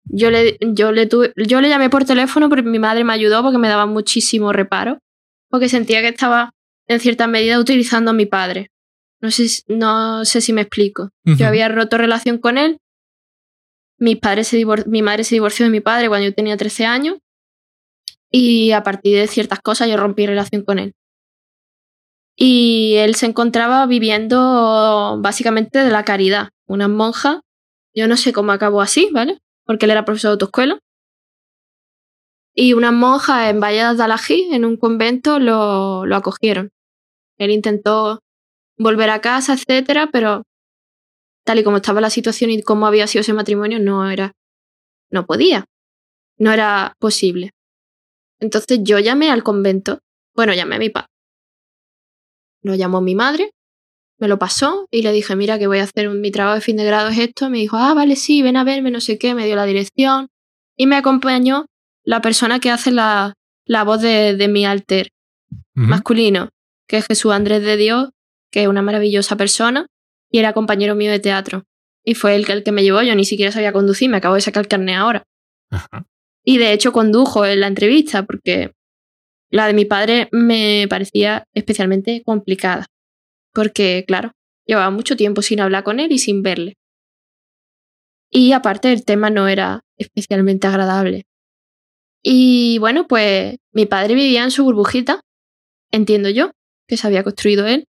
yo 0.04 0.30
le, 0.30 0.58
yo 0.60 0.92
le, 0.92 1.08
yo 1.36 1.60
le 1.60 1.68
llamé 1.68 1.90
por 1.90 2.04
teléfono 2.04 2.48
porque 2.48 2.62
mi 2.62 2.78
madre 2.78 3.04
me 3.04 3.12
ayudó 3.12 3.42
porque 3.42 3.58
me 3.58 3.68
daba 3.68 3.86
muchísimo 3.86 4.52
reparo, 4.52 4.98
porque 5.50 5.68
sentía 5.68 6.00
que 6.00 6.08
estaba 6.08 6.50
en 6.86 7.00
cierta 7.00 7.26
medida 7.26 7.58
utilizando 7.58 8.10
a 8.10 8.14
mi 8.14 8.26
padre. 8.26 8.70
No 9.20 9.30
sé, 9.30 9.46
no 9.68 10.24
sé 10.24 10.40
si 10.40 10.52
me 10.52 10.62
explico. 10.62 11.10
Yo 11.24 11.46
había 11.46 11.68
roto 11.68 11.98
relación 11.98 12.38
con 12.38 12.56
él. 12.56 12.78
Mis 13.98 14.18
padres 14.18 14.48
se 14.48 14.64
mi 14.86 15.02
madre 15.02 15.24
se 15.24 15.34
divorció 15.34 15.66
de 15.66 15.70
mi 15.70 15.80
padre 15.80 16.08
cuando 16.08 16.26
yo 16.26 16.34
tenía 16.34 16.56
13 16.56 16.86
años. 16.86 17.18
Y 18.30 18.72
a 18.72 18.82
partir 18.82 19.16
de 19.16 19.26
ciertas 19.26 19.60
cosas 19.60 19.88
yo 19.88 19.96
rompí 19.96 20.26
relación 20.26 20.62
con 20.62 20.78
él. 20.78 20.94
Y 22.36 22.94
él 22.98 23.16
se 23.16 23.26
encontraba 23.26 23.84
viviendo 23.86 25.18
básicamente 25.20 25.80
de 25.80 25.90
la 25.90 26.04
caridad. 26.04 26.50
Una 26.66 26.86
monja. 26.86 27.40
Yo 27.94 28.06
no 28.06 28.16
sé 28.16 28.32
cómo 28.32 28.52
acabó 28.52 28.80
así, 28.80 29.08
¿vale? 29.12 29.38
Porque 29.64 29.86
él 29.86 29.90
era 29.90 30.04
profesor 30.04 30.28
de 30.28 30.32
autoescuela. 30.34 30.78
Y 32.54 32.74
unas 32.74 32.92
monjas 32.92 33.50
en 33.50 33.60
Valle 33.60 33.94
de 33.94 34.02
Alají, 34.02 34.48
en 34.52 34.64
un 34.64 34.76
convento, 34.76 35.38
lo, 35.40 36.06
lo 36.06 36.16
acogieron. 36.16 36.70
Él 37.38 37.50
intentó 37.50 38.20
volver 38.76 39.10
a 39.10 39.20
casa, 39.20 39.54
etcétera, 39.54 40.08
pero 40.12 40.44
tal 41.48 41.58
y 41.58 41.64
como 41.64 41.78
estaba 41.78 42.02
la 42.02 42.10
situación 42.10 42.50
y 42.50 42.60
cómo 42.60 42.86
había 42.86 43.06
sido 43.06 43.22
ese 43.22 43.32
matrimonio, 43.32 43.78
no 43.78 44.10
era, 44.10 44.32
no 45.10 45.24
podía, 45.24 45.64
no 46.36 46.52
era 46.52 46.92
posible. 46.98 47.52
Entonces 48.38 48.80
yo 48.82 48.98
llamé 48.98 49.30
al 49.30 49.42
convento, 49.42 50.00
bueno, 50.36 50.52
llamé 50.52 50.76
a 50.76 50.78
mi 50.78 50.90
padre. 50.90 51.08
Lo 52.60 52.74
llamó 52.74 53.00
mi 53.00 53.14
madre, 53.14 53.52
me 54.18 54.28
lo 54.28 54.38
pasó 54.38 54.88
y 54.90 55.00
le 55.00 55.10
dije, 55.10 55.36
mira, 55.36 55.58
que 55.58 55.68
voy 55.68 55.78
a 55.78 55.84
hacer 55.84 56.10
mi 56.10 56.30
trabajo 56.30 56.56
de 56.56 56.60
fin 56.60 56.76
de 56.76 56.84
grado 56.84 57.08
es 57.08 57.16
esto. 57.16 57.48
Me 57.48 57.56
dijo, 57.56 57.78
ah, 57.78 57.94
vale, 57.94 58.14
sí, 58.16 58.42
ven 58.42 58.58
a 58.58 58.64
verme, 58.64 58.90
no 58.90 59.00
sé 59.00 59.16
qué, 59.16 59.34
me 59.34 59.46
dio 59.46 59.56
la 59.56 59.64
dirección 59.64 60.28
y 60.76 60.86
me 60.86 60.96
acompañó 60.96 61.64
la 62.04 62.20
persona 62.20 62.60
que 62.60 62.70
hace 62.70 62.90
la, 62.90 63.32
la 63.64 63.84
voz 63.84 64.02
de, 64.02 64.36
de 64.36 64.48
mi 64.48 64.66
alter 64.66 65.08
masculino 65.72 66.50
que 66.86 66.96
es 66.98 67.06
Jesús 67.06 67.32
Andrés 67.32 67.62
de 67.62 67.76
Dios, 67.76 68.10
que 68.50 68.62
es 68.62 68.68
una 68.68 68.82
maravillosa 68.82 69.36
persona, 69.36 69.86
y 70.30 70.38
era 70.38 70.52
compañero 70.52 70.94
mío 70.94 71.10
de 71.10 71.20
teatro. 71.20 71.64
Y 72.04 72.14
fue 72.14 72.34
él 72.34 72.46
el 72.48 72.62
que 72.62 72.72
me 72.72 72.82
llevó, 72.82 73.02
yo 73.02 73.14
ni 73.14 73.24
siquiera 73.24 73.52
sabía 73.52 73.72
conducir, 73.72 74.08
me 74.08 74.16
acabo 74.16 74.34
de 74.34 74.40
sacar 74.40 74.62
el 74.62 74.68
carnet 74.68 74.96
ahora. 74.96 75.24
Y 76.44 76.58
de 76.58 76.72
hecho 76.72 76.92
condujo 76.92 77.44
en 77.44 77.60
la 77.60 77.66
entrevista, 77.66 78.24
porque 78.24 78.72
la 79.50 79.66
de 79.66 79.74
mi 79.74 79.84
padre 79.84 80.28
me 80.32 80.86
parecía 80.88 81.44
especialmente 81.54 82.22
complicada. 82.24 82.86
Porque, 83.52 84.04
claro, 84.06 84.32
llevaba 84.66 84.90
mucho 84.90 85.16
tiempo 85.16 85.42
sin 85.42 85.60
hablar 85.60 85.84
con 85.84 86.00
él 86.00 86.12
y 86.12 86.18
sin 86.18 86.42
verle. 86.42 86.76
Y 88.30 88.52
aparte 88.52 88.92
el 88.92 89.04
tema 89.04 89.30
no 89.30 89.48
era 89.48 89.82
especialmente 89.96 90.66
agradable. 90.66 91.24
Y 92.22 92.78
bueno, 92.78 93.06
pues 93.06 93.56
mi 93.72 93.86
padre 93.86 94.14
vivía 94.14 94.44
en 94.44 94.50
su 94.50 94.64
burbujita, 94.64 95.20
entiendo 95.90 96.28
yo, 96.28 96.50
que 96.86 96.96
se 96.96 97.06
había 97.06 97.24
construido 97.24 97.66
él, 97.66 97.86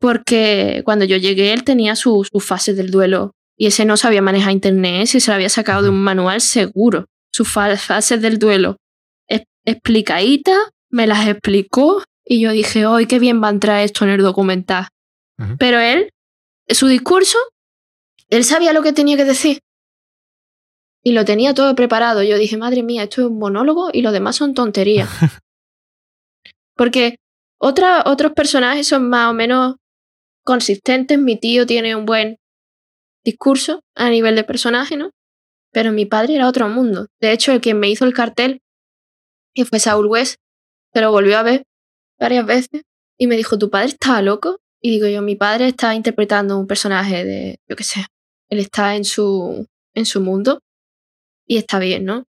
porque 0.00 0.82
cuando 0.84 1.04
yo 1.04 1.16
llegué 1.16 1.52
él 1.52 1.62
tenía 1.62 1.94
sus 1.94 2.28
su 2.32 2.40
fases 2.40 2.76
del 2.76 2.90
duelo 2.90 3.32
y 3.56 3.66
ese 3.66 3.84
no 3.84 3.96
sabía 3.96 4.22
manejar 4.22 4.52
internet, 4.52 5.02
ese 5.02 5.20
se 5.20 5.30
lo 5.30 5.34
había 5.34 5.48
sacado 5.48 5.82
de 5.82 5.90
un 5.90 6.02
manual 6.02 6.40
seguro, 6.40 7.06
sus 7.30 7.48
fases 7.48 8.20
del 8.22 8.38
duelo 8.38 8.76
explicaditas, 9.64 10.58
me 10.90 11.06
las 11.06 11.26
explicó 11.28 12.02
y 12.24 12.40
yo 12.40 12.52
dije, 12.52 12.86
hoy 12.86 13.06
qué 13.06 13.18
bien 13.18 13.42
va 13.42 13.48
a 13.48 13.52
entrar 13.52 13.80
esto 13.80 14.04
en 14.04 14.10
el 14.10 14.22
documental. 14.22 14.88
Pero 15.58 15.78
él, 15.78 16.10
su 16.68 16.86
discurso, 16.86 17.38
él 18.28 18.44
sabía 18.44 18.74
lo 18.74 18.82
que 18.82 18.92
tenía 18.92 19.16
que 19.16 19.24
decir. 19.24 19.60
Y 21.02 21.12
lo 21.12 21.24
tenía 21.24 21.54
todo 21.54 21.74
preparado. 21.74 22.22
Yo 22.22 22.36
dije, 22.36 22.58
madre 22.58 22.82
mía, 22.82 23.04
esto 23.04 23.22
es 23.22 23.28
un 23.28 23.38
monólogo 23.38 23.88
y 23.90 24.02
lo 24.02 24.12
demás 24.12 24.36
son 24.36 24.52
tonterías. 24.52 25.08
Porque 26.76 27.16
otros 27.58 28.32
personajes 28.32 28.86
son 28.86 29.08
más 29.08 29.30
o 29.30 29.32
menos 29.32 29.76
consistentes. 30.50 31.16
Mi 31.16 31.36
tío 31.38 31.64
tiene 31.64 31.94
un 31.94 32.06
buen 32.06 32.38
discurso 33.24 33.84
a 33.94 34.10
nivel 34.10 34.34
de 34.34 34.42
personaje, 34.42 34.96
¿no? 34.96 35.12
Pero 35.72 35.92
mi 35.92 36.06
padre 36.06 36.34
era 36.34 36.48
otro 36.48 36.68
mundo. 36.68 37.06
De 37.20 37.30
hecho, 37.30 37.52
el 37.52 37.60
quien 37.60 37.78
me 37.78 37.88
hizo 37.88 38.04
el 38.04 38.12
cartel, 38.12 38.60
que 39.54 39.64
fue 39.64 39.78
Saul 39.78 40.06
West, 40.06 40.40
se 40.92 41.00
lo 41.00 41.12
volvió 41.12 41.38
a 41.38 41.44
ver 41.44 41.62
varias 42.18 42.44
veces 42.46 42.82
y 43.16 43.28
me 43.28 43.36
dijo, 43.36 43.58
¿tu 43.58 43.70
padre 43.70 43.90
está 43.90 44.20
loco? 44.22 44.58
Y 44.82 44.90
digo 44.90 45.06
yo, 45.06 45.22
mi 45.22 45.36
padre 45.36 45.68
está 45.68 45.94
interpretando 45.94 46.58
un 46.58 46.66
personaje 46.66 47.24
de, 47.24 47.60
yo 47.68 47.76
qué 47.76 47.84
sé, 47.84 48.06
él 48.48 48.58
está 48.58 48.96
en 48.96 49.04
su, 49.04 49.68
en 49.94 50.04
su 50.04 50.20
mundo 50.20 50.62
y 51.46 51.58
está 51.58 51.78
bien, 51.78 52.04
¿no? 52.06 52.24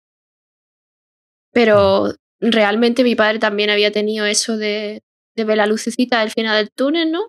Pero 1.52 2.16
realmente 2.40 3.04
mi 3.04 3.14
padre 3.14 3.38
también 3.38 3.70
había 3.70 3.92
tenido 3.92 4.26
eso 4.26 4.58
de, 4.58 5.04
de 5.36 5.44
ver 5.44 5.58
la 5.58 5.68
lucecita 5.68 6.22
del 6.22 6.32
final 6.32 6.56
del 6.58 6.72
túnel, 6.72 7.12
¿no? 7.12 7.28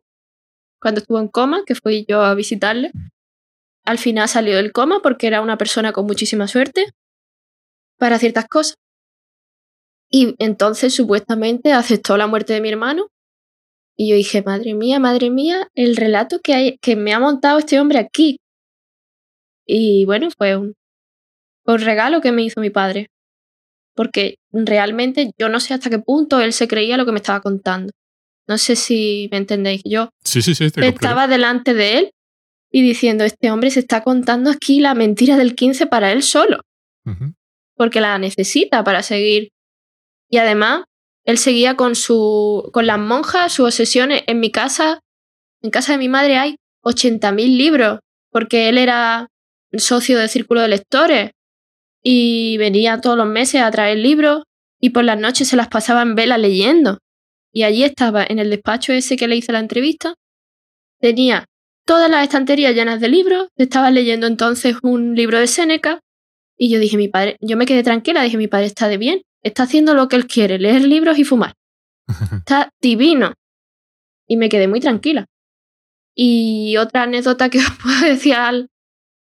Cuando 0.81 1.01
estuvo 1.01 1.19
en 1.19 1.29
coma, 1.29 1.63
que 1.67 1.75
fui 1.75 2.05
yo 2.09 2.23
a 2.23 2.35
visitarle. 2.35 2.93
Al 3.85 3.99
final 3.99 4.29
salió 4.29 4.57
del 4.57 4.73
coma 4.73 5.01
porque 5.03 5.27
era 5.27 5.41
una 5.41 5.59
persona 5.59 5.93
con 5.93 6.07
muchísima 6.07 6.47
suerte 6.47 6.87
para 7.99 8.19
ciertas 8.19 8.47
cosas. 8.47 8.77
Y 10.11 10.35
entonces 10.39 10.95
supuestamente 10.95 11.73
aceptó 11.73 12.17
la 12.17 12.27
muerte 12.27 12.53
de 12.55 12.61
mi 12.61 12.71
hermano. 12.71 13.09
Y 13.97 14.11
yo 14.11 14.17
dije, 14.17 14.43
madre 14.43 14.75
mía, 14.75 15.01
madre 15.01 15.29
mía, 15.29 15.69
el 15.75 15.97
relato 15.97 16.41
que, 16.41 16.55
hay, 16.55 16.79
que 16.79 16.97
me 16.97 17.13
ha 17.13 17.19
montado 17.19 17.59
este 17.59 17.81
hombre 17.81 17.99
aquí. 17.99 18.39
Y 19.67 20.05
bueno, 20.05 20.29
fue 20.37 20.57
un, 20.57 20.75
un 21.67 21.79
regalo 21.79 22.21
que 22.21 22.33
me 22.33 22.43
hizo 22.43 22.61
mi 22.61 22.71
padre. 22.71 23.09
Porque 23.95 24.37
realmente 24.53 25.33
yo 25.39 25.49
no 25.49 25.59
sé 25.59 25.75
hasta 25.75 25.91
qué 25.91 25.99
punto 25.99 26.41
él 26.41 26.53
se 26.53 26.69
creía 26.69 26.97
lo 26.97 27.05
que 27.05 27.13
me 27.13 27.19
estaba 27.19 27.41
contando. 27.41 27.93
No 28.47 28.57
sé 28.57 28.77
si 28.77 29.29
me 29.31 29.39
entendéis. 29.39 29.83
Yo 29.85 30.11
sí, 30.29 30.43
sí, 30.43 30.55
sí, 30.55 30.71
estaba 30.77 31.27
delante 31.27 31.75
de 31.75 31.99
él 31.99 32.11
y 32.71 32.83
diciendo, 32.83 33.25
este 33.25 33.51
hombre 33.51 33.71
se 33.71 33.81
está 33.81 34.03
contando 34.03 34.51
aquí 34.51 34.81
la 34.81 34.95
mentira 34.95 35.37
del 35.37 35.55
15 35.55 35.87
para 35.87 36.13
él 36.13 36.23
solo. 36.23 36.61
Porque 37.75 38.03
la 38.03 38.19
necesita 38.19 38.85
para 38.85 39.03
seguir. 39.03 39.49
Y 40.29 40.37
además, 40.37 40.85
él 41.25 41.39
seguía 41.39 41.75
con, 41.75 41.95
su, 41.95 42.69
con 42.73 42.87
las 42.87 42.99
monjas, 42.99 43.53
sus 43.53 43.67
obsesiones. 43.67 44.25
En 44.27 44.41
mi 44.41 44.51
casa, 44.51 45.01
en 45.63 45.71
casa 45.71 45.93
de 45.93 45.99
mi 45.99 46.09
madre 46.09 46.37
hay 46.37 46.57
80.000 46.85 47.57
libros, 47.57 48.01
porque 48.31 48.69
él 48.69 48.77
era 48.77 49.29
socio 49.77 50.19
del 50.19 50.29
círculo 50.29 50.61
de 50.61 50.69
lectores 50.69 51.31
y 52.03 52.57
venía 52.59 53.01
todos 53.01 53.17
los 53.17 53.27
meses 53.27 53.63
a 53.63 53.71
traer 53.71 53.99
libros 53.99 54.43
y 54.81 54.91
por 54.91 55.05
las 55.05 55.19
noches 55.19 55.49
se 55.49 55.57
las 55.57 55.69
pasaba 55.69 56.03
en 56.03 56.15
vela 56.15 56.39
leyendo. 56.39 56.99
Y 57.53 57.63
allí 57.63 57.85
estaba, 57.85 58.25
en 58.29 58.39
el 58.39 58.51
despacho 58.51 58.93
ese 58.93 59.17
que 59.17 59.29
le 59.29 59.37
hice 59.37 59.53
la 59.53 59.61
entrevista, 59.61 60.15
tenía 61.01 61.47
todas 61.87 62.11
las 62.11 62.23
estanterías 62.25 62.75
llenas 62.75 63.01
de 63.01 63.09
libros. 63.09 63.49
Estaba 63.57 63.91
leyendo 63.91 64.27
entonces 64.27 64.77
un 64.83 65.15
libro 65.15 65.39
de 65.39 65.47
Séneca 65.47 66.01
y 66.59 66.71
yo 66.71 66.81
dije, 66.81 66.97
mi 66.97 67.09
padre, 67.09 67.37
yo 67.41 67.57
me 67.57 67.67
quedé 67.67 67.85
tranquila, 67.85 68.23
dije, 68.23 68.37
mi 68.37 68.49
padre 68.49 68.67
está 68.67 68.89
de 68.89 68.99
bien, 68.99 69.23
está 69.43 69.63
haciendo 69.63 69.95
lo 69.95 70.09
que 70.09 70.17
él 70.17 70.27
quiere, 70.27 70.59
leer 70.59 70.85
libros 70.85 71.19
y 71.19 71.25
fumar. 71.25 71.55
Está 72.39 72.71
divino. 72.81 73.35
Y 74.27 74.37
me 74.37 74.49
quedé 74.49 74.67
muy 74.67 74.81
tranquila. 74.81 75.27
Y 76.15 76.77
otra 76.79 77.05
anécdota 77.05 77.49
que 77.49 77.59
os 77.67 77.71
puedo 77.83 78.01
decir 78.01 78.35
al, 78.35 78.69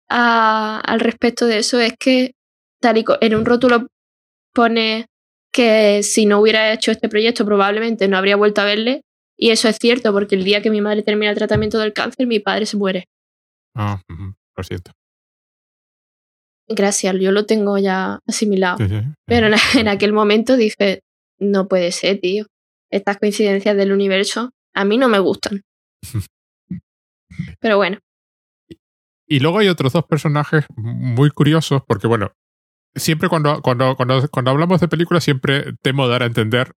al 0.08 1.00
respecto 1.00 1.46
de 1.46 1.58
eso 1.58 1.80
es 1.80 1.94
que 1.98 2.32
tal 2.80 2.98
y 2.98 3.04
en 3.20 3.34
un 3.34 3.44
rótulo 3.44 3.88
pone 4.54 5.06
que 5.56 6.02
si 6.02 6.26
no 6.26 6.38
hubiera 6.38 6.70
hecho 6.70 6.90
este 6.90 7.08
proyecto 7.08 7.46
probablemente 7.46 8.08
no 8.08 8.18
habría 8.18 8.36
vuelto 8.36 8.60
a 8.60 8.66
verle. 8.66 9.00
Y 9.38 9.50
eso 9.50 9.68
es 9.68 9.78
cierto, 9.78 10.12
porque 10.12 10.34
el 10.34 10.44
día 10.44 10.60
que 10.60 10.70
mi 10.70 10.82
madre 10.82 11.02
termina 11.02 11.30
el 11.30 11.36
tratamiento 11.36 11.78
del 11.78 11.94
cáncer, 11.94 12.26
mi 12.26 12.40
padre 12.40 12.66
se 12.66 12.76
muere. 12.76 13.06
Ah, 13.74 14.02
lo 14.54 14.62
siento. 14.62 14.92
Gracias, 16.68 17.14
yo 17.18 17.32
lo 17.32 17.46
tengo 17.46 17.78
ya 17.78 18.20
asimilado. 18.26 18.76
Pero 19.24 19.46
en, 19.78 19.88
aquel 19.88 20.12
momento 20.12 20.58
dije, 20.58 21.00
no 21.38 21.68
puede 21.68 21.90
ser, 21.90 22.20
tío. 22.20 22.44
Estas 22.90 23.16
coincidencias 23.16 23.76
del 23.76 23.92
universo 23.92 24.50
a 24.74 24.84
mí 24.84 24.98
no 24.98 25.08
me 25.08 25.20
gustan. 25.20 25.62
Pero 27.60 27.78
bueno. 27.78 27.98
Y 29.26 29.40
luego 29.40 29.58
hay 29.58 29.68
otros 29.68 29.94
dos 29.94 30.04
personajes 30.04 30.66
muy 30.76 31.30
curiosos, 31.30 31.82
porque 31.86 32.06
bueno, 32.06 32.32
siempre 32.96 33.28
cuando, 33.28 33.62
cuando, 33.62 33.96
cuando, 33.96 34.28
cuando 34.28 34.50
hablamos 34.50 34.80
de 34.80 34.88
películas, 34.88 35.24
siempre 35.24 35.74
temo 35.82 36.08
dar 36.08 36.22
a 36.22 36.26
entender 36.26 36.72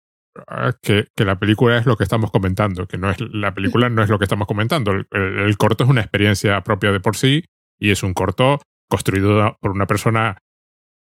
ah, 0.46 0.72
que, 0.82 1.06
que, 1.16 1.24
la 1.24 1.38
película 1.38 1.78
es 1.78 1.86
lo 1.86 1.96
que 1.96 2.04
estamos 2.04 2.30
comentando, 2.30 2.86
que 2.86 2.98
no 2.98 3.10
es 3.10 3.18
la 3.20 3.54
película 3.54 3.88
no 3.88 4.02
es 4.02 4.10
lo 4.10 4.18
que 4.18 4.24
estamos 4.24 4.46
comentando. 4.46 4.92
el, 4.92 5.56
corto 5.56 5.84
es 5.84 5.90
una 5.90 6.02
experiencia 6.02 6.60
propia 6.62 6.92
de 6.92 7.00
por 7.00 7.16
sí 7.16 7.44
y 7.78 7.90
es 7.90 8.02
un 8.02 8.14
corto 8.14 8.60
construido 8.88 9.56
por 9.60 9.70
una 9.70 9.86
persona 9.86 10.38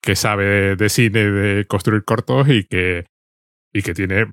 que 0.03 0.17
sabe 0.17 0.77
de 0.77 0.89
cine, 0.89 1.31
de 1.31 1.67
construir 1.67 2.05
cortos 2.05 2.49
y 2.49 2.65
que, 2.65 3.07
y 3.73 3.83
que 3.83 3.95
tiene 3.95 4.31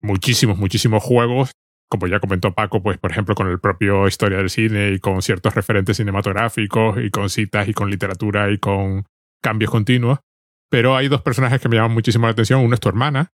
muchísimos, 0.00 0.58
muchísimos 0.58 1.02
juegos, 1.02 1.52
como 1.88 2.06
ya 2.06 2.20
comentó 2.20 2.52
Paco, 2.52 2.82
pues 2.82 2.98
por 2.98 3.10
ejemplo 3.10 3.34
con 3.34 3.48
el 3.48 3.60
propio 3.60 4.06
historia 4.06 4.38
del 4.38 4.50
cine 4.50 4.90
y 4.90 4.98
con 4.98 5.22
ciertos 5.22 5.54
referentes 5.54 5.96
cinematográficos 5.96 6.98
y 6.98 7.10
con 7.10 7.30
citas 7.30 7.68
y 7.68 7.74
con 7.74 7.90
literatura 7.90 8.50
y 8.50 8.58
con 8.58 9.04
cambios 9.42 9.70
continuos. 9.70 10.18
Pero 10.70 10.96
hay 10.96 11.08
dos 11.08 11.22
personajes 11.22 11.60
que 11.60 11.68
me 11.68 11.76
llaman 11.76 11.92
muchísimo 11.92 12.26
la 12.26 12.32
atención. 12.32 12.60
Uno 12.60 12.74
es 12.74 12.80
tu 12.80 12.88
hermana, 12.88 13.32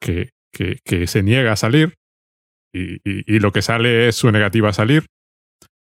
que, 0.00 0.30
que, 0.52 0.78
que 0.84 1.06
se 1.06 1.22
niega 1.22 1.52
a 1.52 1.56
salir 1.56 1.94
y, 2.72 2.96
y, 2.96 3.24
y, 3.26 3.40
lo 3.40 3.50
que 3.50 3.62
sale 3.62 4.08
es 4.08 4.16
su 4.16 4.30
negativa 4.30 4.68
a 4.68 4.72
salir. 4.72 5.06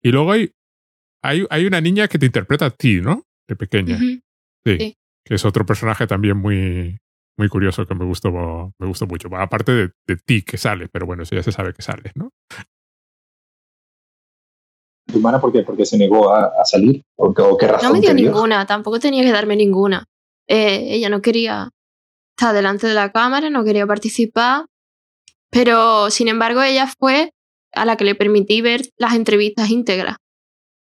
Y 0.03 0.11
luego 0.11 0.33
hay 0.33 0.53
hay, 1.23 1.47
hay 1.51 1.67
una 1.67 1.81
niña 1.81 2.09
que 2.09 2.19
te 2.19 2.27
interpreta 2.27 2.67
a 2.67 2.71
ti, 2.71 3.01
¿no? 3.01 3.23
De 3.49 3.57
pequeña. 3.57 3.97
sí, 3.99 4.21
Que 5.25 5.35
es 5.35 5.45
otro 5.45 5.65
personaje 5.65 6.07
también 6.07 6.37
muy, 6.37 6.99
muy 7.39 7.49
curioso 7.49 7.87
que 7.87 7.95
me 7.95 8.05
gustó, 8.05 8.73
me 8.79 8.87
gustó 8.87 9.07
mucho. 9.07 9.29
Aparte 9.37 9.73
de, 9.73 9.91
de 10.07 10.17
ti 10.17 10.43
que 10.43 10.59
sale, 10.59 10.89
pero 10.89 11.07
bueno, 11.07 11.23
eso 11.23 11.35
ya 11.35 11.43
se 11.43 11.53
sabe 11.53 11.73
que 11.73 11.83
sale, 11.83 12.11
¿no? 12.15 12.31
¿Tu 15.13 15.19
hermana 15.19 15.41
por 15.41 15.53
qué? 15.53 15.63
¿Porque 15.63 15.87
se 15.87 15.99
negó 15.99 16.35
a, 16.35 16.47
a 16.61 16.65
salir? 16.65 17.03
¿O, 17.17 17.33
qué 17.57 17.67
razón 17.67 17.89
No 17.89 17.95
me 17.95 18.01
dio 18.01 18.15
ninguna, 18.15 18.67
tampoco 18.67 18.99
tenía 18.99 19.23
que 19.23 19.33
darme 19.33 19.55
ninguna. 19.55 20.05
Eh, 20.49 20.95
ella 20.95 21.09
no 21.09 21.23
quería 21.23 21.71
estar 22.37 22.55
delante 22.55 22.87
de 22.87 22.95
la 22.95 23.13
cámara, 23.13 23.51
no 23.51 23.63
quería 23.63 23.87
participar, 23.87 24.67
pero 25.51 26.11
sin 26.11 26.29
embargo 26.29 26.63
ella 26.63 26.87
fue 26.99 27.33
a 27.73 27.85
la 27.85 27.97
que 27.97 28.05
le 28.05 28.15
permití 28.15 28.61
ver 28.61 28.83
las 28.99 29.15
entrevistas 29.15 29.71
íntegras 29.71 30.17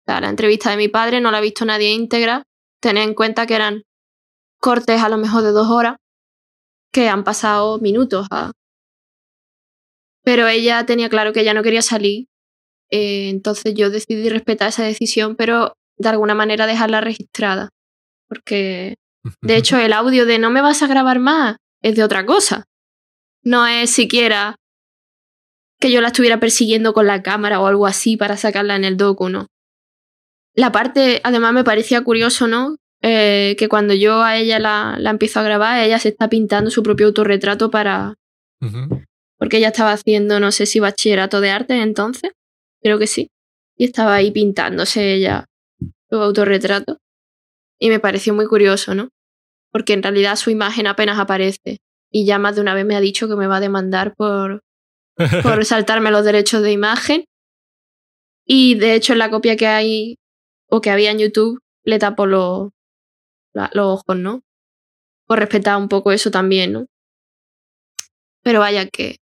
la 0.07 0.29
entrevista 0.29 0.70
de 0.70 0.77
mi 0.77 0.89
padre 0.89 1.20
no 1.20 1.31
la 1.31 1.39
ha 1.39 1.41
visto 1.41 1.64
nadie 1.64 1.93
íntegra. 1.93 2.45
Tened 2.81 3.03
en 3.03 3.14
cuenta 3.14 3.47
que 3.47 3.55
eran 3.55 3.83
cortes 4.61 5.01
a 5.03 5.09
lo 5.09 5.16
mejor 5.16 5.43
de 5.43 5.53
dos 5.53 5.68
horas, 5.70 5.97
que 6.93 7.09
han 7.09 7.25
pasado 7.25 7.79
minutos. 7.79 8.27
Pero 10.22 10.47
ella 10.49 10.85
tenía 10.87 11.09
claro 11.09 11.33
que 11.33 11.41
ella 11.41 11.55
no 11.55 11.62
quería 11.62 11.83
salir. 11.83 12.29
Eh, 12.91 13.28
entonces 13.28 13.74
yo 13.74 13.91
decidí 13.91 14.28
respetar 14.28 14.68
esa 14.68 14.85
decisión, 14.85 15.37
pero 15.37 15.74
de 15.97 16.09
alguna 16.09 16.35
manera 16.35 16.66
dejarla 16.66 17.01
registrada. 17.01 17.70
Porque, 18.28 18.97
de 19.43 19.57
hecho, 19.57 19.78
el 19.78 19.93
audio 19.93 20.26
de 20.26 20.39
no 20.39 20.51
me 20.51 20.62
vas 20.62 20.82
a 20.82 20.87
grabar 20.87 21.18
más 21.18 21.57
es 21.82 21.97
de 21.97 22.03
otra 22.03 22.24
cosa. 22.26 22.64
No 23.43 23.66
es 23.66 23.91
siquiera 23.91 24.57
que 25.80 25.91
yo 25.91 26.01
la 26.01 26.09
estuviera 26.09 26.41
persiguiendo 26.41 26.95
con 26.95 27.07
la 27.07 27.22
cámara 27.22 27.61
o 27.61 27.66
algo 27.66 27.87
así 27.87 28.16
para 28.16 28.37
sacarla 28.37 28.76
en 28.76 28.85
el 28.85 28.97
docu, 28.97 29.28
¿no? 29.28 29.49
La 30.55 30.72
parte, 30.72 31.20
además, 31.24 31.53
me 31.53 31.64
parecía 31.64 32.03
curioso, 32.03 32.47
¿no? 32.47 32.76
Eh, 33.03 33.55
que 33.59 33.68
cuando 33.68 33.93
yo 33.93 34.22
a 34.22 34.39
ella 34.39 34.59
la, 34.59 34.97
la, 34.99 35.11
empiezo 35.11 35.41
a 35.41 35.43
grabar, 35.43 35.85
ella 35.85 35.99
se 35.99 36.09
está 36.09 36.28
pintando 36.28 36.70
su 36.70 36.82
propio 36.82 37.07
autorretrato 37.07 37.70
para. 37.70 38.14
Porque 39.39 39.59
ella 39.59 39.68
estaba 39.68 39.93
haciendo, 39.93 40.41
no 40.41 40.53
sé 40.53 40.64
si 40.64 40.80
bachillerato 40.80 41.43
de 41.43 41.51
arte 41.51 41.82
entonces, 41.82 42.32
creo 42.85 42.99
que 42.99 43.07
sí. 43.07 43.30
Y 43.76 43.87
estaba 43.87 44.14
ahí 44.14 44.30
pintándose 44.30 45.14
ella 45.14 45.47
su 46.11 46.16
autorretrato. 46.16 46.99
Y 47.80 47.89
me 47.89 47.99
pareció 47.99 48.35
muy 48.35 48.47
curioso, 48.47 48.95
¿no? 48.95 49.09
Porque 49.72 49.95
en 49.95 50.03
realidad 50.03 50.37
su 50.37 50.51
imagen 50.51 50.87
apenas 50.87 51.18
aparece. 51.18 51.78
Y 52.12 52.26
ya 52.26 52.39
más 52.39 52.55
de 52.55 52.61
una 52.61 52.74
vez 52.74 52.85
me 52.85 52.95
ha 52.95 53.01
dicho 53.01 53.26
que 53.26 53.37
me 53.37 53.49
va 53.49 53.57
a 53.57 53.61
demandar 53.61 54.14
por, 54.14 54.62
por 55.43 55.64
saltarme 55.64 56.11
los 56.11 56.24
derechos 56.24 56.62
de 56.62 56.72
imagen. 56.72 57.24
Y 58.47 58.76
de 58.76 58.95
hecho, 58.95 59.14
en 59.14 59.18
la 59.18 59.30
copia 59.30 59.57
que 59.57 59.66
hay 59.66 60.18
o 60.68 60.80
que 60.80 60.91
había 60.91 61.11
en 61.11 61.18
YouTube, 61.18 61.61
le 61.85 61.99
tapo 61.99 62.26
los, 62.26 62.70
los 63.55 63.87
ojos, 63.87 64.16
¿no? 64.16 64.43
Por 65.26 65.39
respetar 65.39 65.78
un 65.78 65.89
poco 65.89 66.12
eso 66.12 66.30
también, 66.30 66.72
¿no? 66.72 66.87
Pero 68.43 68.61
vaya 68.61 68.87
que. 68.87 69.16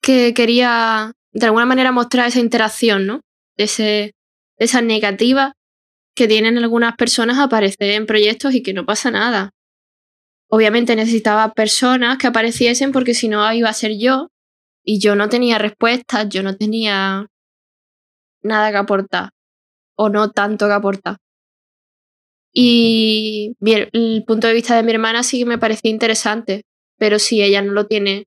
que 0.00 0.32
quería 0.34 1.12
de 1.34 1.46
alguna 1.46 1.66
manera 1.66 1.92
mostrar 1.92 2.28
esa 2.28 2.38
interacción, 2.38 3.06
¿no? 3.06 3.20
Ese, 3.56 4.12
esa 4.56 4.80
negativa 4.80 5.52
que 6.14 6.28
tienen 6.28 6.56
algunas 6.58 6.96
personas 6.96 7.38
a 7.38 7.44
aparecer 7.44 7.90
en 7.90 8.06
proyectos 8.06 8.54
y 8.54 8.62
que 8.62 8.72
no 8.72 8.86
pasa 8.86 9.10
nada. 9.10 9.50
Obviamente 10.48 10.94
necesitaba 10.94 11.52
personas 11.52 12.18
que 12.18 12.28
apareciesen 12.28 12.92
porque 12.92 13.14
si 13.14 13.28
no 13.28 13.52
iba 13.52 13.68
a 13.68 13.72
ser 13.72 13.98
yo 13.98 14.28
y 14.84 15.00
yo 15.00 15.16
no 15.16 15.28
tenía 15.28 15.58
respuestas, 15.58 16.28
yo 16.28 16.44
no 16.44 16.56
tenía 16.56 17.26
nada 18.42 18.70
que 18.70 18.76
aportar 18.76 19.30
o 19.96 20.08
no 20.08 20.30
tanto 20.30 20.66
que 20.66 20.72
aporta. 20.72 21.16
Y 22.52 23.56
bien, 23.58 23.88
el 23.92 24.22
punto 24.24 24.46
de 24.46 24.54
vista 24.54 24.76
de 24.76 24.84
mi 24.84 24.92
hermana 24.92 25.24
sí 25.24 25.40
que 25.40 25.46
me 25.46 25.58
parecía 25.58 25.90
interesante, 25.90 26.62
pero 26.96 27.18
si 27.18 27.42
ella 27.42 27.60
no 27.62 27.72
lo 27.72 27.86
tiene 27.86 28.26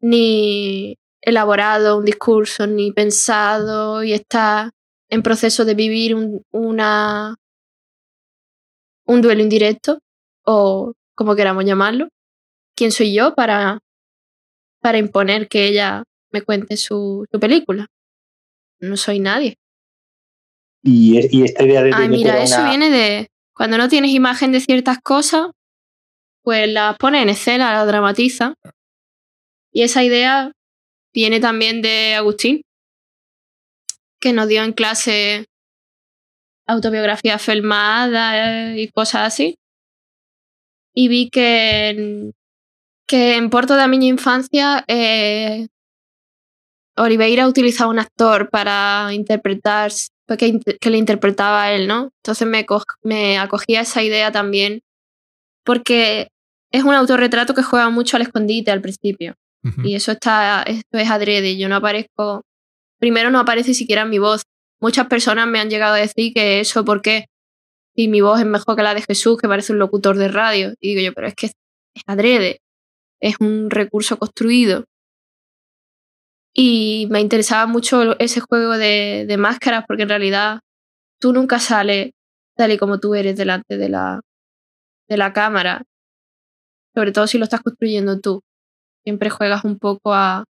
ni 0.00 0.96
elaborado 1.24 1.98
un 1.98 2.04
discurso, 2.04 2.66
ni 2.66 2.92
pensado 2.92 4.04
y 4.04 4.12
está 4.12 4.70
en 5.08 5.22
proceso 5.22 5.64
de 5.64 5.74
vivir 5.74 6.14
un, 6.14 6.42
una, 6.52 7.36
un 9.06 9.22
duelo 9.22 9.42
indirecto, 9.42 9.98
o 10.44 10.92
como 11.14 11.34
queramos 11.34 11.64
llamarlo, 11.64 12.08
¿quién 12.76 12.92
soy 12.92 13.14
yo 13.14 13.34
para, 13.34 13.80
para 14.80 14.98
imponer 14.98 15.48
que 15.48 15.66
ella 15.66 16.04
me 16.30 16.42
cuente 16.42 16.76
su, 16.76 17.26
su 17.30 17.40
película? 17.40 17.86
No 18.80 18.96
soy 18.96 19.20
nadie. 19.20 19.56
Y, 20.82 21.42
esta 21.42 21.64
idea 21.64 21.82
de... 21.82 21.92
Ay, 21.94 22.08
mira, 22.08 22.42
eso 22.42 22.62
viene 22.64 22.90
de... 22.90 23.28
Cuando 23.54 23.78
no 23.78 23.88
tienes 23.88 24.10
imagen 24.10 24.52
de 24.52 24.60
ciertas 24.60 24.98
cosas, 24.98 25.46
pues 26.42 26.68
las 26.70 26.98
pones 26.98 27.22
en 27.22 27.30
escena, 27.30 27.72
las 27.72 27.86
dramatiza. 27.86 28.54
Y 29.72 29.82
esa 29.82 30.04
idea 30.04 30.52
viene 31.14 31.40
también 31.40 31.80
de 31.80 32.14
Agustín, 32.16 32.62
que 34.20 34.32
nos 34.32 34.48
dio 34.48 34.62
en 34.64 34.72
clase 34.72 35.46
autobiografía 36.66 37.38
filmada 37.38 38.76
y 38.76 38.88
cosas 38.88 39.28
así. 39.28 39.56
Y 40.94 41.08
vi 41.08 41.30
que 41.30 41.88
en, 41.88 42.32
que 43.06 43.36
en 43.36 43.50
Porto 43.50 43.76
de 43.76 43.88
mi 43.88 44.06
infancia 44.06 44.84
eh, 44.88 45.68
Oliveira 46.96 47.48
utilizaba 47.48 47.90
un 47.90 47.98
actor 47.98 48.50
para 48.50 49.10
interpretar 49.12 49.92
pues, 50.26 50.38
que, 50.38 50.90
le 50.90 50.98
interpretaba 50.98 51.64
a 51.64 51.72
él, 51.72 51.86
¿no? 51.86 52.10
Entonces 52.22 52.46
me, 52.46 52.64
me 53.02 53.38
acogía 53.38 53.82
esa 53.82 54.02
idea 54.02 54.32
también, 54.32 54.80
porque 55.64 56.28
es 56.72 56.84
un 56.84 56.94
autorretrato 56.94 57.54
que 57.54 57.62
juega 57.62 57.90
mucho 57.90 58.16
al 58.16 58.22
escondite 58.22 58.70
al 58.70 58.80
principio. 58.80 59.34
Y 59.82 59.94
eso 59.94 60.12
está, 60.12 60.62
esto 60.62 60.98
es 60.98 61.10
adrede. 61.10 61.56
Yo 61.56 61.68
no 61.68 61.76
aparezco, 61.76 62.42
primero 62.98 63.30
no 63.30 63.38
aparece 63.38 63.74
siquiera 63.74 64.04
mi 64.04 64.18
voz. 64.18 64.42
Muchas 64.80 65.06
personas 65.06 65.48
me 65.48 65.58
han 65.58 65.70
llegado 65.70 65.94
a 65.94 65.98
decir 65.98 66.34
que 66.34 66.60
eso 66.60 66.84
porque 66.84 67.26
si 67.96 68.08
mi 68.08 68.20
voz 68.20 68.40
es 68.40 68.46
mejor 68.46 68.76
que 68.76 68.82
la 68.82 68.94
de 68.94 69.02
Jesús, 69.02 69.38
que 69.38 69.48
parece 69.48 69.72
un 69.72 69.78
locutor 69.78 70.16
de 70.16 70.28
radio. 70.28 70.74
Y 70.80 70.94
digo 70.94 71.00
yo, 71.00 71.12
pero 71.14 71.28
es 71.28 71.34
que 71.34 71.46
es 71.46 71.54
adrede, 72.06 72.60
es 73.20 73.36
un 73.40 73.70
recurso 73.70 74.18
construido. 74.18 74.84
Y 76.52 77.08
me 77.10 77.20
interesaba 77.20 77.66
mucho 77.66 78.18
ese 78.18 78.40
juego 78.40 78.76
de, 78.78 79.34
máscaras 79.38 79.84
porque 79.88 80.04
en 80.04 80.08
realidad 80.08 80.60
tú 81.20 81.32
nunca 81.32 81.58
sales 81.58 82.12
tal 82.56 82.70
y 82.70 82.78
como 82.78 83.00
tú 83.00 83.14
eres 83.14 83.36
delante 83.36 83.76
de 83.76 83.88
la, 83.88 84.20
de 85.08 85.16
la 85.16 85.32
cámara, 85.32 85.82
sobre 86.94 87.10
todo 87.10 87.26
si 87.26 87.38
lo 87.38 87.44
estás 87.44 87.62
construyendo 87.62 88.20
tú. 88.20 88.40
Siempre 89.04 89.30
juegas 89.30 89.64
un 89.64 89.78
poco 89.78 90.14
a, 90.14 90.44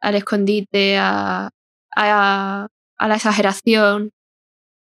al 0.00 0.14
escondite, 0.14 0.98
a, 0.98 1.50
a, 1.94 2.66
a 2.98 3.08
la 3.08 3.14
exageración, 3.14 4.10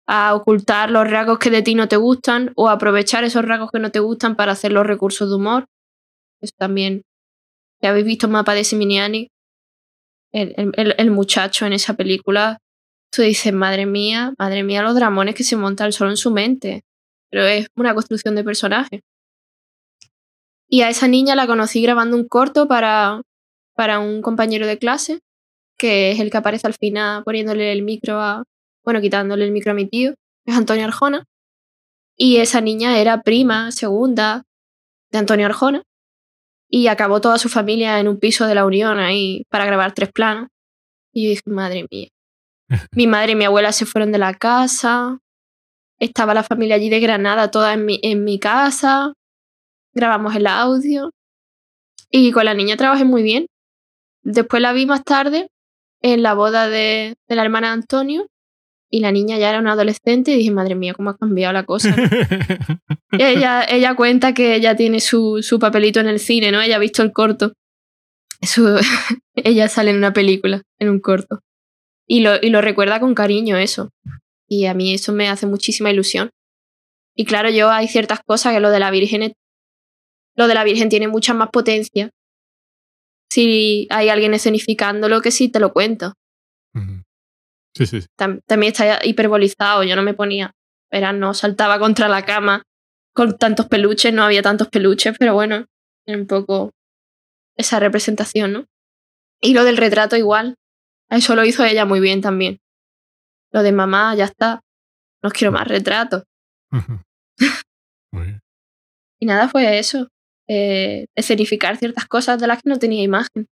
a 0.07 0.36
ocultar 0.36 0.91
los 0.91 1.09
rasgos 1.09 1.39
que 1.39 1.49
de 1.49 1.61
ti 1.61 1.76
no 1.76 1.88
te 1.88 1.97
gustan 1.97 2.51
o 2.55 2.69
aprovechar 2.69 3.23
esos 3.23 3.43
rasgos 3.45 3.71
que 3.71 3.80
no 3.80 3.91
te 3.91 3.99
gustan 3.99 4.36
para 4.36 4.51
hacer 4.51 4.71
los 4.71 4.86
recursos 4.86 5.30
de 5.30 5.36
humor. 5.36 5.65
Eso 6.41 6.53
también. 6.57 7.03
Si 7.82 7.88
habéis 7.88 8.05
visto 8.05 8.28
Mapa 8.28 8.53
de 8.53 8.63
Siminiani, 8.63 9.30
el, 10.32 10.73
el, 10.76 10.95
el, 10.97 11.11
muchacho 11.11 11.65
en 11.65 11.73
esa 11.73 11.93
película, 11.95 12.59
tú 13.11 13.21
dices, 13.21 13.53
madre 13.53 13.86
mía, 13.86 14.34
madre 14.38 14.63
mía, 14.63 14.82
los 14.82 14.95
dramones 14.95 15.36
que 15.36 15.43
se 15.43 15.55
montan 15.55 15.91
solo 15.91 16.11
en 16.11 16.17
su 16.17 16.32
mente. 16.32 16.84
Pero 17.32 17.45
es 17.45 17.67
una 17.76 17.93
construcción 17.93 18.36
de 18.36 18.43
personaje. 18.43 19.01
Y 20.76 20.82
a 20.82 20.89
esa 20.89 21.07
niña 21.07 21.36
la 21.36 21.47
conocí 21.47 21.82
grabando 21.82 22.17
un 22.17 22.28
corto 22.28 22.67
para, 22.67 23.21
para 23.76 23.99
un 23.99 24.21
compañero 24.21 24.67
de 24.67 24.78
clase, 24.78 25.21
que 25.78 26.11
es 26.11 26.19
el 26.19 26.30
que 26.30 26.36
aparece 26.36 26.67
al 26.67 26.73
final 26.73 27.23
poniéndole 27.23 27.71
el 27.71 27.82
micro 27.82 28.19
a, 28.19 28.43
bueno, 28.84 28.99
quitándole 28.99 29.45
el 29.45 29.53
micro 29.53 29.71
a 29.71 29.73
mi 29.73 29.88
tío, 29.88 30.15
que 30.43 30.51
es 30.51 30.57
Antonio 30.57 30.84
Arjona. 30.84 31.23
Y 32.17 32.39
esa 32.39 32.59
niña 32.59 32.99
era 32.99 33.21
prima, 33.21 33.71
segunda 33.71 34.43
de 35.13 35.19
Antonio 35.19 35.45
Arjona. 35.45 35.84
Y 36.69 36.88
acabó 36.88 37.21
toda 37.21 37.38
su 37.38 37.47
familia 37.47 38.01
en 38.01 38.09
un 38.09 38.19
piso 38.19 38.45
de 38.45 38.55
la 38.55 38.65
Unión 38.65 38.99
ahí 38.99 39.45
para 39.49 39.63
grabar 39.63 39.93
tres 39.93 40.11
planos. 40.11 40.49
Y 41.13 41.23
yo 41.23 41.30
dije, 41.30 41.41
madre 41.45 41.86
mía. 41.89 42.09
mi 42.91 43.07
madre 43.07 43.32
y 43.32 43.36
mi 43.36 43.45
abuela 43.45 43.71
se 43.71 43.86
fueron 43.86 44.11
de 44.11 44.17
la 44.17 44.34
casa. 44.34 45.19
Estaba 46.01 46.34
la 46.34 46.43
familia 46.43 46.76
allí 46.76 46.89
de 46.89 46.99
Granada, 46.99 47.49
toda 47.49 47.71
en 47.71 47.86
mi, 47.86 47.97
en 48.03 48.26
mi 48.26 48.39
casa. 48.39 49.13
Grabamos 49.96 50.36
el 50.36 50.46
audio. 50.46 51.12
Y 52.12 52.32
con 52.32 52.46
la 52.46 52.54
niña 52.54 52.78
trabajé 52.78 53.06
muy 53.06 53.24
bien. 53.24 53.48
Después 54.24 54.62
la 54.62 54.74
vi 54.74 54.86
más 54.86 55.04
tarde 55.04 55.48
en 56.02 56.22
la 56.22 56.34
boda 56.34 56.68
de, 56.68 57.16
de 57.28 57.36
la 57.36 57.43
hermana 57.43 57.68
de 57.68 57.74
Antonio 57.74 58.28
y 58.96 59.00
la 59.00 59.12
niña 59.12 59.38
ya 59.38 59.50
era 59.50 59.60
una 59.60 59.74
adolescente 59.74 60.32
y 60.32 60.38
dije, 60.38 60.52
madre 60.52 60.76
mía, 60.76 60.93
cómo 60.93 61.10
ha 61.10 61.18
cambiado 61.18 61.54
la 61.54 61.64
cosa. 61.64 61.93
ella, 63.12 63.66
ella 63.68 63.96
cuenta 63.96 64.34
que 64.34 64.56
ella 64.56 64.76
tiene 64.76 65.00
su, 65.00 65.41
su, 65.41 65.60
papelito 65.60 66.00
en 66.00 66.08
el 66.08 66.20
cine, 66.20 66.52
¿no? 66.52 66.62
Ella 66.62 66.78
ha 66.78 66.80
visto 66.80 67.02
el 67.02 67.12
corto. 67.12 67.54
Su, 68.41 68.80
ella 69.36 69.68
sale 69.68 69.91
en 69.91 69.98
una 69.98 70.14
película, 70.14 70.62
en 70.80 70.89
un 70.89 71.00
corto. 71.00 71.39
Y 72.08 72.22
lo, 72.22 72.36
y 72.41 72.50
lo 72.50 72.62
recuerda 72.62 73.00
con 73.00 73.16
cariño 73.16 73.58
eso. 73.58 73.89
Y 74.48 74.66
a 74.66 74.74
mí 74.74 74.93
eso 74.93 75.12
me 75.12 75.28
hace 75.28 75.48
muchísima 75.48 75.91
ilusión. 75.91 76.30
Y 77.16 77.26
claro, 77.26 77.50
yo 77.50 77.72
hay 77.72 77.88
ciertas 77.88 78.20
cosas 78.26 78.54
que 78.54 78.60
lo 78.60 78.70
de 78.70 78.80
la 78.80 78.91
Virgen, 78.91 79.34
lo 80.36 80.48
de 80.48 80.54
la 80.54 80.64
Virgen 80.64 80.90
tiene 80.90 81.08
mucha 81.08 81.34
más 81.34 81.50
potencia. 81.50 82.10
Si 83.30 83.88
hay 83.90 84.10
alguien 84.10 84.34
escenificándolo 84.34 85.22
que 85.22 85.32
sí 85.32 85.50
te 85.50 85.60
lo 85.60 85.74
cuento. 85.74 86.14
Uh 86.74 86.80
-huh. 86.80 87.04
Sí, 87.76 87.86
sí. 87.86 88.06
Tam 88.18 88.40
también 88.46 88.72
está 88.72 89.06
hiperbolizado, 89.06 89.84
yo 89.84 89.96
no 89.96 90.02
me 90.02 90.14
ponía. 90.14 90.52
Era, 90.92 91.12
no 91.12 91.34
saltaba 91.34 91.80
contra 91.80 92.08
la 92.08 92.24
cama 92.26 92.64
con 93.14 93.38
tantos 93.38 93.68
peluches, 93.68 94.14
no 94.14 94.24
había 94.24 94.42
tantos 94.42 94.68
peluches, 94.68 95.16
pero 95.18 95.34
bueno, 95.34 95.66
un 96.06 96.28
poco 96.28 96.72
esa 97.58 97.80
representación, 97.80 98.52
¿no? 98.54 98.66
Y 99.42 99.54
lo 99.54 99.64
del 99.64 99.78
retrato 99.78 100.16
igual. 100.16 100.56
Eso 101.10 101.36
lo 101.36 101.46
hizo 101.46 101.64
ella 101.64 101.86
muy 101.86 102.00
bien 102.00 102.22
también. 102.22 102.60
Lo 103.52 103.64
de 103.64 103.72
mamá, 103.72 104.16
ya 104.16 104.26
está. 104.26 104.62
No 105.24 105.30
quiero 105.30 105.52
más 105.52 105.68
retratos. 105.68 106.24
Uh 106.72 106.78
-huh. 106.78 107.04
muy 108.12 108.24
bien. 108.24 108.42
Y 109.20 109.26
nada, 109.28 109.48
fue 109.48 109.78
eso. 109.80 110.10
Eh, 110.48 111.08
escenificar 111.16 111.78
ciertas 111.78 112.06
cosas 112.06 112.39
de 112.39 112.48
las 112.48 112.62
que 112.62 112.70
no 112.70 112.78
tenía 112.78 113.02
imagen. 113.04 113.48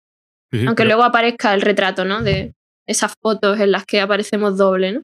Sí, 0.51 0.59
Aunque 0.67 0.83
pero- 0.83 0.89
luego 0.91 1.05
aparezca 1.05 1.55
el 1.55 1.63
retrato, 1.63 2.05
¿no? 2.05 2.23
De 2.23 2.55
esas 2.87 3.15
fotos 3.21 3.59
en 3.61 3.73
las 3.73 3.87
que 3.87 4.01
aparecemos 4.01 4.59
doble, 4.59 4.93
¿no? 4.93 5.03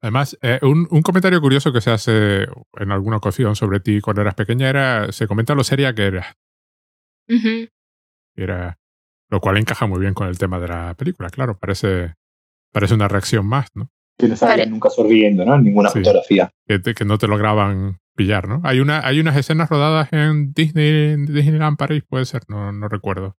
Además, 0.00 0.38
eh, 0.42 0.58
un, 0.62 0.86
un 0.90 1.02
comentario 1.02 1.40
curioso 1.40 1.72
que 1.72 1.80
se 1.80 1.90
hace 1.90 2.42
en 2.78 2.90
alguna 2.92 3.16
ocasión 3.16 3.56
sobre 3.56 3.80
ti 3.80 4.00
cuando 4.00 4.22
eras 4.22 4.34
pequeña 4.34 4.68
era, 4.68 5.10
se 5.12 5.26
comenta 5.26 5.54
lo 5.54 5.64
seria 5.64 5.92
que 5.94 6.06
eras. 6.06 6.34
Era, 8.36 8.78
lo 9.30 9.40
cual 9.40 9.56
encaja 9.58 9.86
muy 9.86 10.00
bien 10.00 10.14
con 10.14 10.28
el 10.28 10.38
tema 10.38 10.58
de 10.60 10.68
la 10.68 10.94
película, 10.94 11.30
claro, 11.30 11.58
parece, 11.58 12.14
parece 12.72 12.94
una 12.94 13.08
reacción 13.08 13.46
más, 13.46 13.68
¿no? 13.74 13.90
Que 14.18 14.28
no 14.28 14.36
sale 14.36 14.62
Vale. 14.62 14.66
nunca 14.70 14.88
sonriendo, 14.90 15.44
¿no? 15.44 15.56
En 15.56 15.64
ninguna 15.64 15.90
Sí. 15.90 15.98
fotografía. 15.98 16.50
Que, 16.66 16.78
te- 16.78 16.94
que 16.94 17.04
no 17.04 17.18
te 17.18 17.26
lograban 17.28 17.98
pillar, 18.18 18.46
¿no? 18.48 18.60
Hay, 18.64 18.80
una, 18.80 19.00
hay 19.06 19.20
unas 19.20 19.36
escenas 19.36 19.70
rodadas 19.70 20.08
en 20.12 20.52
Disney, 20.52 21.12
en 21.14 21.24
Disneyland 21.24 21.78
París, 21.78 22.02
puede 22.06 22.26
ser, 22.26 22.42
no, 22.48 22.70
no 22.72 22.88
recuerdo. 22.88 23.36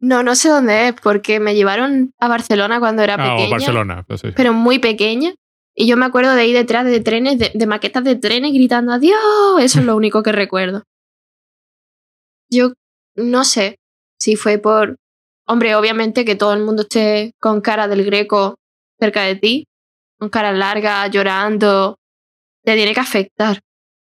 No, 0.00 0.22
no 0.22 0.34
sé 0.34 0.48
dónde 0.48 0.88
es, 0.88 0.94
porque 1.00 1.38
me 1.40 1.54
llevaron 1.54 2.12
a 2.18 2.26
Barcelona 2.28 2.80
cuando 2.80 3.02
era 3.02 3.14
Ah, 3.14 3.36
pequeña. 3.36 3.50
Barcelona, 3.50 4.04
pues 4.06 4.20
sí. 4.20 4.28
pero 4.34 4.52
muy 4.52 4.78
pequeña. 4.80 5.34
Y 5.76 5.86
yo 5.86 5.96
me 5.96 6.04
acuerdo 6.06 6.34
de 6.34 6.46
ir 6.46 6.56
detrás 6.56 6.84
de 6.84 7.00
trenes, 7.00 7.38
de, 7.38 7.50
de 7.54 7.66
maquetas 7.66 8.04
de 8.04 8.16
trenes 8.16 8.52
gritando 8.52 8.92
adiós. 8.92 9.18
Eso 9.60 9.78
es 9.80 9.84
lo 9.84 9.96
único 10.02 10.22
que 10.22 10.32
recuerdo. 10.32 10.82
Yo 12.50 12.72
no 13.16 13.44
sé 13.44 13.76
si 14.18 14.36
fue 14.36 14.58
por. 14.58 14.96
Hombre, 15.46 15.74
obviamente 15.74 16.24
que 16.24 16.36
todo 16.36 16.54
el 16.54 16.62
mundo 16.64 16.82
esté 16.82 17.32
con 17.40 17.60
cara 17.60 17.86
del 17.88 18.04
greco 18.04 18.56
cerca 18.98 19.22
de 19.22 19.36
ti, 19.36 19.64
con 20.18 20.28
cara 20.30 20.52
larga, 20.52 21.06
llorando, 21.08 21.96
te 22.64 22.74
tiene 22.76 22.94
que 22.94 23.00
afectar. 23.00 23.60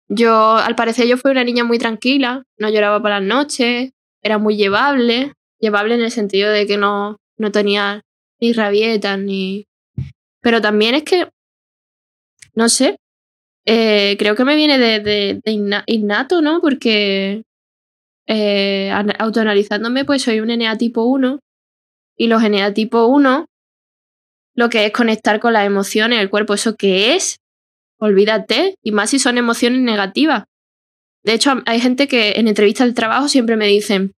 Yo, 0.09 0.57
al 0.57 0.75
parecer, 0.75 1.07
yo 1.07 1.17
fui 1.17 1.31
una 1.31 1.43
niña 1.43 1.63
muy 1.63 1.79
tranquila, 1.79 2.43
no 2.57 2.69
lloraba 2.69 3.01
por 3.01 3.11
las 3.11 3.23
noches, 3.23 3.91
era 4.23 4.37
muy 4.39 4.57
llevable, 4.57 5.33
llevable 5.59 5.95
en 5.95 6.01
el 6.01 6.11
sentido 6.11 6.51
de 6.51 6.67
que 6.67 6.77
no, 6.77 7.17
no 7.37 7.51
tenía 7.51 8.01
ni 8.41 8.53
rabietas 8.53 9.19
ni, 9.19 9.65
pero 10.41 10.61
también 10.61 10.95
es 10.95 11.03
que, 11.03 11.27
no 12.53 12.69
sé, 12.69 12.97
eh, 13.65 14.15
creo 14.19 14.35
que 14.35 14.45
me 14.45 14.55
viene 14.55 14.77
de, 14.79 14.99
de, 14.99 15.41
de 15.43 15.51
inna- 15.51 15.83
innato, 15.87 16.41
¿no? 16.41 16.61
Porque 16.61 17.43
eh, 18.27 18.91
ana- 18.91 19.15
autoanalizándome, 19.19 20.05
pues 20.05 20.23
soy 20.23 20.39
un 20.41 20.51
NA 20.51 20.77
tipo 20.77 21.03
1 21.03 21.39
y 22.17 22.27
los 22.27 22.43
NA 22.43 22.73
tipo 22.73 23.05
1, 23.05 23.45
lo 24.55 24.69
que 24.69 24.85
es 24.85 24.91
conectar 24.91 25.39
con 25.39 25.53
las 25.53 25.65
emociones, 25.65 26.19
el 26.19 26.29
cuerpo, 26.29 26.53
¿eso 26.53 26.75
qué 26.75 27.15
es? 27.15 27.37
Olvídate, 27.99 28.75
y 28.81 28.91
más 28.91 29.09
si 29.09 29.19
son 29.19 29.37
emociones 29.37 29.81
negativas. 29.81 30.45
De 31.23 31.33
hecho, 31.33 31.61
hay 31.65 31.81
gente 31.81 32.07
que 32.07 32.33
en 32.37 32.47
entrevistas 32.47 32.87
de 32.87 32.93
trabajo 32.93 33.27
siempre 33.27 33.57
me 33.57 33.67
dicen, 33.67 34.13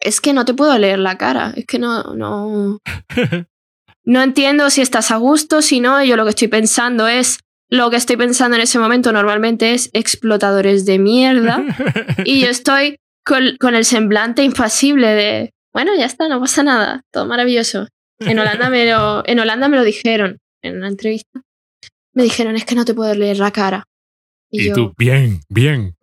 es 0.00 0.20
que 0.20 0.32
no 0.32 0.44
te 0.44 0.54
puedo 0.54 0.76
leer 0.78 0.98
la 0.98 1.18
cara, 1.18 1.52
es 1.56 1.66
que 1.66 1.78
no, 1.78 2.14
no, 2.14 2.78
no 4.04 4.22
entiendo 4.22 4.70
si 4.70 4.80
estás 4.80 5.10
a 5.10 5.16
gusto, 5.16 5.60
si 5.62 5.80
no, 5.80 6.02
yo 6.02 6.16
lo 6.16 6.24
que 6.24 6.30
estoy 6.30 6.48
pensando 6.48 7.06
es, 7.06 7.40
lo 7.68 7.90
que 7.90 7.96
estoy 7.96 8.16
pensando 8.16 8.56
en 8.56 8.62
ese 8.62 8.78
momento 8.78 9.12
normalmente 9.12 9.74
es 9.74 9.90
explotadores 9.92 10.86
de 10.86 10.98
mierda 10.98 11.62
y 12.24 12.40
yo 12.40 12.48
estoy 12.50 12.96
con, 13.24 13.56
con 13.60 13.76
el 13.76 13.84
semblante 13.84 14.42
impasible 14.42 15.08
de, 15.08 15.50
bueno, 15.72 15.92
ya 15.96 16.06
está, 16.06 16.28
no 16.28 16.40
pasa 16.40 16.62
nada, 16.62 17.02
todo 17.12 17.26
maravilloso. 17.26 17.86
En 18.18 18.38
Holanda 18.38 18.68
me 18.70 18.90
lo, 18.90 19.22
en 19.26 19.38
Holanda 19.38 19.68
me 19.68 19.76
lo 19.76 19.84
dijeron 19.84 20.38
en 20.62 20.76
una 20.78 20.88
entrevista. 20.88 21.42
Me 22.14 22.22
dijeron, 22.24 22.56
es 22.56 22.64
que 22.64 22.74
no 22.74 22.84
te 22.84 22.94
puedo 22.94 23.14
leer 23.14 23.38
la 23.38 23.50
cara. 23.50 23.84
Y, 24.50 24.62
y 24.62 24.68
yo, 24.68 24.74
tú, 24.74 24.94
bien, 24.98 25.40
bien. 25.48 25.94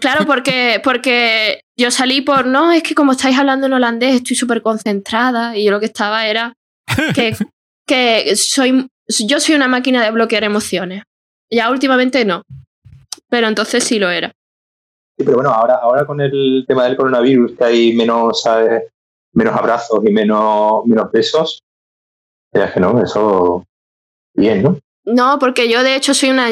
Claro, 0.00 0.26
porque, 0.26 0.80
porque 0.84 1.62
yo 1.76 1.90
salí 1.90 2.20
por, 2.20 2.46
no, 2.46 2.72
es 2.72 2.82
que 2.82 2.94
como 2.94 3.12
estáis 3.12 3.38
hablando 3.38 3.66
en 3.66 3.72
holandés 3.72 4.16
estoy 4.16 4.36
súper 4.36 4.62
concentrada 4.62 5.56
y 5.56 5.64
yo 5.64 5.70
lo 5.70 5.80
que 5.80 5.86
estaba 5.86 6.26
era 6.26 6.54
que, 7.14 7.34
que 7.86 8.36
soy, 8.36 8.88
yo 9.08 9.40
soy 9.40 9.54
una 9.54 9.68
máquina 9.68 10.04
de 10.04 10.10
bloquear 10.10 10.44
emociones. 10.44 11.04
Ya 11.50 11.70
últimamente 11.70 12.24
no, 12.24 12.44
pero 13.28 13.48
entonces 13.48 13.82
sí 13.82 13.98
lo 13.98 14.10
era. 14.10 14.28
Sí, 15.18 15.24
pero 15.24 15.36
bueno, 15.36 15.50
ahora, 15.50 15.76
ahora 15.76 16.06
con 16.06 16.20
el 16.20 16.64
tema 16.68 16.84
del 16.84 16.96
coronavirus, 16.96 17.56
que 17.56 17.64
hay 17.64 17.92
menos, 17.94 18.42
¿sabes? 18.42 18.84
menos 19.32 19.54
abrazos 19.56 20.04
y 20.04 20.12
menos, 20.12 20.84
menos 20.86 21.10
besos, 21.10 21.62
es 22.52 22.70
que 22.72 22.80
no, 22.80 23.02
eso 23.02 23.64
bien, 24.34 24.62
¿no? 24.62 24.78
No, 25.04 25.38
porque 25.38 25.68
yo 25.68 25.82
de 25.82 25.96
hecho 25.96 26.14
soy 26.14 26.30
una... 26.30 26.50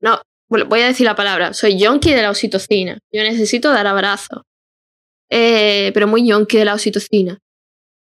No, 0.00 0.20
bueno, 0.48 0.66
voy 0.66 0.80
a 0.80 0.86
decir 0.86 1.06
la 1.06 1.14
palabra. 1.14 1.52
Soy 1.52 1.78
yonki 1.78 2.12
de 2.12 2.22
la 2.22 2.30
oxitocina. 2.30 2.98
Yo 3.12 3.22
necesito 3.22 3.70
dar 3.70 3.86
abrazos. 3.86 4.42
Eh, 5.30 5.90
pero 5.94 6.06
muy 6.06 6.26
yonki 6.26 6.58
de 6.58 6.64
la 6.64 6.74
oxitocina. 6.74 7.38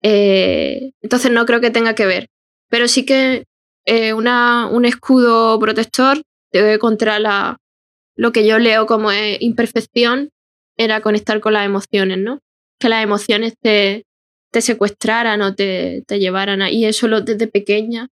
Eh, 0.03 0.93
entonces 1.03 1.31
no 1.31 1.47
creo 1.47 1.61
que 1.61 1.71
tenga 1.71 1.95
que 1.95 2.07
ver. 2.07 2.29
Pero 2.69 2.89
sí 2.89 3.05
que 3.05 3.45
eh, 3.87 4.13
una, 4.13 4.67
un 4.67 4.85
escudo 4.85 5.59
protector 5.59 6.23
contra 6.81 7.19
la, 7.19 7.59
lo 8.19 8.33
que 8.33 8.47
yo 8.47 8.59
leo 8.59 8.87
como 8.87 9.13
eh, 9.13 9.39
imperfección 9.41 10.31
era 10.77 11.01
conectar 11.01 11.41
con 11.41 11.53
las 11.53 11.65
emociones, 11.65 12.19
¿no? 12.19 12.41
Que 12.81 12.89
las 12.89 13.03
emociones 13.05 13.55
te, 13.61 14.05
te 14.51 14.61
secuestraran 14.61 15.41
o 15.41 15.55
te, 15.55 16.03
te 16.07 16.19
llevaran 16.19 16.61
a... 16.61 16.71
Y 16.71 16.85
eso 16.85 17.07
lo, 17.07 17.21
desde 17.21 17.47
pequeña, 17.47 18.09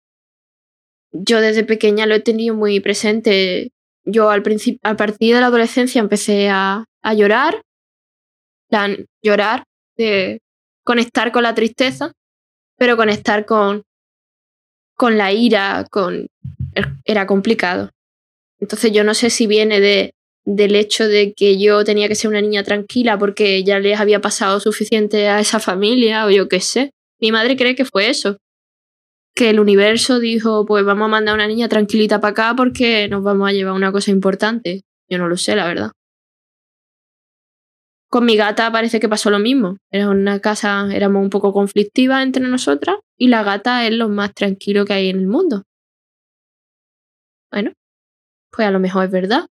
yo 1.14 1.40
desde 1.40 1.64
pequeña 1.64 2.06
lo 2.06 2.14
he 2.14 2.20
tenido 2.20 2.54
muy 2.54 2.80
presente. 2.80 3.70
Yo 4.04 4.28
al 4.30 4.42
principio, 4.42 4.80
a 4.82 4.96
partir 4.96 5.34
de 5.34 5.40
la 5.40 5.46
adolescencia 5.46 6.00
empecé 6.00 6.50
a, 6.50 6.84
a 7.02 7.14
llorar, 7.14 7.62
plan, 8.68 9.06
llorar, 9.22 9.64
de 9.96 10.40
conectar 10.82 11.32
con 11.32 11.44
la 11.44 11.54
tristeza, 11.54 12.12
pero 12.76 12.96
conectar 12.96 13.46
con, 13.46 13.84
con 14.96 15.16
la 15.16 15.32
ira, 15.32 15.86
con 15.90 16.26
era 17.04 17.26
complicado. 17.26 17.90
Entonces 18.60 18.92
yo 18.92 19.04
no 19.04 19.14
sé 19.14 19.30
si 19.30 19.46
viene 19.46 19.80
de, 19.80 20.14
del 20.44 20.74
hecho 20.74 21.06
de 21.06 21.32
que 21.32 21.58
yo 21.58 21.84
tenía 21.84 22.08
que 22.08 22.14
ser 22.14 22.28
una 22.28 22.40
niña 22.40 22.64
tranquila 22.64 23.18
porque 23.18 23.62
ya 23.64 23.78
les 23.78 24.00
había 24.00 24.20
pasado 24.20 24.60
suficiente 24.60 25.28
a 25.28 25.40
esa 25.40 25.60
familia 25.60 26.26
o 26.26 26.30
yo 26.30 26.48
qué 26.48 26.60
sé. 26.60 26.90
Mi 27.20 27.30
madre 27.32 27.56
cree 27.56 27.74
que 27.74 27.84
fue 27.84 28.10
eso. 28.10 28.38
Que 29.34 29.50
el 29.50 29.58
universo 29.58 30.20
dijo, 30.20 30.64
pues 30.64 30.84
vamos 30.84 31.06
a 31.06 31.08
mandar 31.08 31.32
a 31.32 31.34
una 31.36 31.48
niña 31.48 31.68
tranquilita 31.68 32.20
para 32.20 32.30
acá 32.30 32.54
porque 32.56 33.08
nos 33.08 33.22
vamos 33.22 33.48
a 33.48 33.52
llevar 33.52 33.74
una 33.74 33.90
cosa 33.90 34.10
importante. 34.10 34.82
Yo 35.08 35.18
no 35.18 35.28
lo 35.28 35.36
sé, 35.36 35.56
la 35.56 35.66
verdad. 35.66 35.90
Con 38.08 38.26
mi 38.26 38.36
gata 38.36 38.70
parece 38.70 39.00
que 39.00 39.08
pasó 39.08 39.30
lo 39.30 39.40
mismo. 39.40 39.76
Era 39.90 40.08
una 40.08 40.38
casa, 40.38 40.88
éramos 40.94 41.20
un 41.20 41.30
poco 41.30 41.52
conflictivas 41.52 42.22
entre 42.22 42.46
nosotras 42.46 42.98
y 43.18 43.26
la 43.26 43.42
gata 43.42 43.84
es 43.86 43.92
lo 43.92 44.08
más 44.08 44.32
tranquilo 44.34 44.84
que 44.84 44.92
hay 44.92 45.08
en 45.08 45.18
el 45.18 45.26
mundo. 45.26 45.64
Bueno, 47.50 47.72
pues 48.52 48.68
a 48.68 48.70
lo 48.70 48.78
mejor 48.78 49.06
es 49.06 49.10
verdad. 49.10 49.46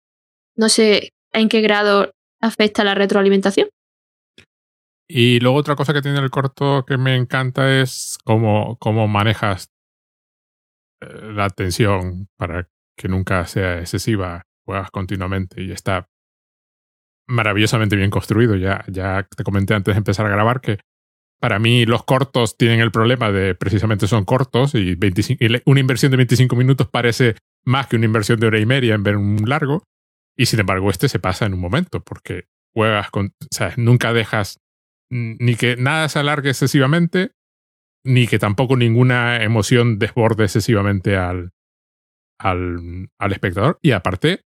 No 0.56 0.68
sé 0.68 1.12
en 1.32 1.48
qué 1.48 1.62
grado 1.62 2.12
afecta 2.40 2.84
la 2.84 2.94
retroalimentación. 2.94 3.68
Y 5.12 5.40
luego 5.40 5.56
otra 5.56 5.74
cosa 5.74 5.92
que 5.92 6.02
tiene 6.02 6.20
el 6.20 6.30
corto 6.30 6.84
que 6.86 6.96
me 6.96 7.16
encanta 7.16 7.80
es 7.80 8.16
cómo, 8.24 8.76
cómo 8.78 9.08
manejas 9.08 9.72
eh, 11.00 11.32
la 11.32 11.50
tensión 11.50 12.28
para 12.36 12.68
que 12.96 13.08
nunca 13.08 13.44
sea 13.46 13.80
excesiva, 13.80 14.46
juegas 14.64 14.92
continuamente 14.92 15.64
y 15.64 15.72
está 15.72 16.08
maravillosamente 17.26 17.96
bien 17.96 18.10
construido. 18.10 18.54
Ya, 18.54 18.84
ya 18.86 19.26
te 19.36 19.42
comenté 19.42 19.74
antes 19.74 19.96
de 19.96 19.98
empezar 19.98 20.26
a 20.26 20.30
grabar 20.30 20.60
que 20.60 20.78
para 21.40 21.58
mí 21.58 21.86
los 21.86 22.04
cortos 22.04 22.56
tienen 22.56 22.78
el 22.78 22.92
problema 22.92 23.32
de 23.32 23.56
precisamente 23.56 24.06
son 24.06 24.24
cortos 24.24 24.76
y, 24.76 24.94
25, 24.94 25.44
y 25.44 25.62
una 25.64 25.80
inversión 25.80 26.12
de 26.12 26.18
25 26.18 26.54
minutos 26.54 26.88
parece 26.88 27.34
más 27.64 27.88
que 27.88 27.96
una 27.96 28.04
inversión 28.04 28.38
de 28.38 28.46
hora 28.46 28.60
y 28.60 28.66
media 28.66 28.94
en 28.94 29.02
ver 29.02 29.16
un 29.16 29.42
largo. 29.48 29.82
Y 30.36 30.46
sin 30.46 30.60
embargo, 30.60 30.88
este 30.88 31.08
se 31.08 31.18
pasa 31.18 31.46
en 31.46 31.54
un 31.54 31.60
momento 31.60 32.00
porque 32.00 32.44
juegas 32.72 33.10
con. 33.10 33.34
O 33.40 33.46
sea, 33.50 33.74
nunca 33.76 34.12
dejas 34.12 34.60
ni 35.10 35.56
que 35.56 35.76
nada 35.76 36.08
se 36.08 36.18
alargue 36.18 36.50
excesivamente, 36.50 37.32
ni 38.04 38.26
que 38.26 38.38
tampoco 38.38 38.76
ninguna 38.76 39.42
emoción 39.42 39.98
desborde 39.98 40.44
excesivamente 40.44 41.16
al, 41.16 41.50
al, 42.38 43.08
al 43.18 43.32
espectador. 43.32 43.78
Y 43.82 43.90
aparte, 43.92 44.42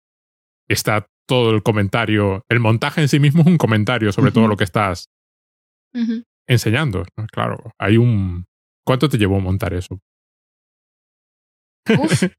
está 0.69 1.07
todo 1.27 1.51
el 1.51 1.63
comentario. 1.63 2.45
El 2.49 2.61
montaje 2.61 3.01
en 3.01 3.09
sí 3.09 3.19
mismo 3.21 3.43
es 3.43 3.47
un 3.47 3.59
comentario 3.59 4.13
sobre 4.13 4.33
todo 4.33 4.49
lo 4.49 4.57
que 4.57 4.65
estás 4.65 5.09
enseñando. 6.47 7.05
Claro, 7.31 7.73
hay 7.79 7.97
un. 7.97 8.47
¿Cuánto 8.85 9.09
te 9.09 9.19
llevó 9.19 9.41
montar 9.41 9.75
eso? 9.75 10.01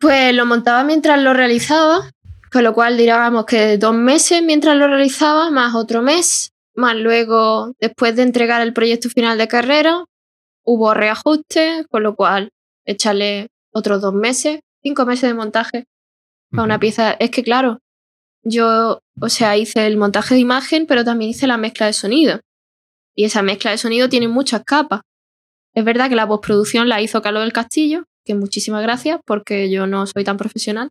pues 0.00 0.34
lo 0.34 0.46
montaba 0.46 0.84
mientras 0.84 1.20
lo 1.22 1.34
realizaba, 1.34 2.10
con 2.50 2.64
lo 2.64 2.72
cual 2.74 2.96
diríamos 2.96 3.44
que 3.46 3.78
dos 3.78 3.94
meses 3.94 4.42
mientras 4.42 4.76
lo 4.76 4.86
realizaba, 4.86 5.50
más 5.50 5.74
otro 5.74 6.02
mes, 6.02 6.53
más 6.74 6.96
luego, 6.96 7.72
después 7.80 8.16
de 8.16 8.22
entregar 8.22 8.60
el 8.62 8.72
proyecto 8.72 9.08
final 9.08 9.38
de 9.38 9.48
carrera, 9.48 10.04
hubo 10.64 10.94
reajuste, 10.94 11.84
con 11.90 12.02
lo 12.02 12.16
cual 12.16 12.50
echarle 12.84 13.48
otros 13.72 14.00
dos 14.00 14.14
meses, 14.14 14.60
cinco 14.82 15.06
meses 15.06 15.30
de 15.30 15.34
montaje 15.34 15.84
para 16.50 16.64
una 16.64 16.80
pieza. 16.80 17.12
Es 17.12 17.30
que 17.30 17.42
claro, 17.42 17.78
yo, 18.42 19.00
o 19.20 19.28
sea, 19.28 19.56
hice 19.56 19.86
el 19.86 19.96
montaje 19.96 20.34
de 20.34 20.40
imagen, 20.40 20.86
pero 20.86 21.04
también 21.04 21.30
hice 21.30 21.46
la 21.46 21.56
mezcla 21.56 21.86
de 21.86 21.92
sonido. 21.92 22.40
Y 23.14 23.24
esa 23.24 23.42
mezcla 23.42 23.70
de 23.70 23.78
sonido 23.78 24.08
tiene 24.08 24.28
muchas 24.28 24.62
capas. 24.64 25.00
Es 25.74 25.84
verdad 25.84 26.08
que 26.08 26.16
la 26.16 26.28
postproducción 26.28 26.88
la 26.88 27.00
hizo 27.00 27.22
Carlos 27.22 27.42
del 27.42 27.52
Castillo, 27.52 28.04
que 28.24 28.34
muchísimas 28.34 28.82
gracias, 28.82 29.20
porque 29.24 29.70
yo 29.70 29.86
no 29.86 30.06
soy 30.06 30.24
tan 30.24 30.36
profesional, 30.36 30.90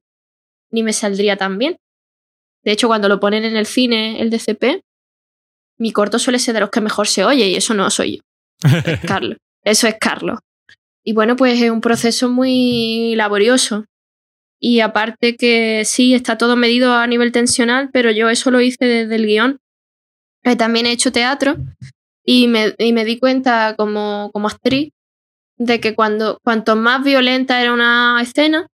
ni 0.72 0.84
me 0.84 0.94
saldría 0.94 1.38
tan 1.38 1.58
bien. 1.58 1.78
De 2.64 2.72
hecho, 2.72 2.88
cuando 2.88 3.10
lo 3.10 3.20
ponen 3.20 3.44
en 3.44 3.56
el 3.56 3.66
cine, 3.66 4.22
el 4.22 4.30
DCP, 4.30 4.82
mi 5.78 5.92
corto 5.92 6.20
suele 6.20 6.40
ser 6.40 6.54
de 6.54 6.62
los 6.62 6.70
que 6.70 6.82
mejor 6.82 7.08
se 7.08 7.26
oye, 7.26 7.48
y 7.48 7.56
eso 7.56 7.74
no 7.74 7.90
soy 7.90 8.18
yo. 8.18 8.24
Es 8.86 9.00
Carlos. 9.08 9.38
Eso 9.64 9.88
es 9.88 9.96
Carlos. 10.00 10.40
Y 11.04 11.14
bueno, 11.14 11.36
pues 11.36 11.62
es 11.62 11.70
un 11.70 11.82
proceso 11.82 12.30
muy 12.30 13.16
laborioso. 13.16 13.86
Y 14.60 14.80
aparte 14.80 15.36
que 15.36 15.84
sí, 15.86 16.14
está 16.14 16.38
todo 16.38 16.56
medido 16.56 16.94
a 16.94 17.06
nivel 17.08 17.32
tensional, 17.32 17.90
pero 17.92 18.12
yo 18.12 18.30
eso 18.30 18.52
lo 18.52 18.62
hice 18.62 18.86
desde 18.86 19.16
el 19.16 19.26
guion. 19.26 19.60
También 20.58 20.86
he 20.86 20.92
hecho 20.92 21.12
teatro 21.12 21.58
y 22.26 22.48
me, 22.48 22.74
y 22.78 22.94
me 22.94 23.06
di 23.06 23.20
cuenta 23.20 23.76
como, 23.78 24.30
como 24.34 24.48
actriz 24.48 24.92
de 25.58 25.80
que 25.80 25.96
cuando, 25.96 26.40
cuanto 26.44 26.76
más 26.76 27.04
violenta 27.04 27.62
era 27.62 27.74
una 27.74 28.20
escena 28.22 28.68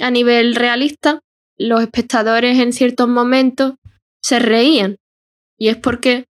a 0.00 0.10
nivel 0.10 0.54
realista, 0.54 1.20
los 1.56 1.82
espectadores 1.82 2.58
en 2.58 2.72
ciertos 2.72 3.08
momentos 3.08 3.74
se 4.22 4.38
reían. 4.38 4.96
Y 5.56 5.68
es 5.68 5.76
porque 5.76 6.26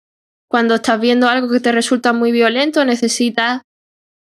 cuando 0.49 0.77
estás 0.77 1.01
viendo 1.01 1.29
algo 1.29 1.51
que 1.51 1.61
te 1.61 1.73
resulta 1.73 2.13
muy 2.13 2.33
violento, 2.33 2.85
necesitas 2.85 3.63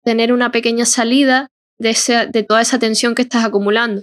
tener 0.04 0.32
una 0.32 0.50
pequeña 0.50 0.84
salida 0.84 1.48
de, 1.78 1.96
de 2.32 2.42
toda 2.42 2.60
esa 2.60 2.78
tensión 2.78 3.14
que 3.14 3.22
estás 3.22 3.44
acumulando. 3.44 4.02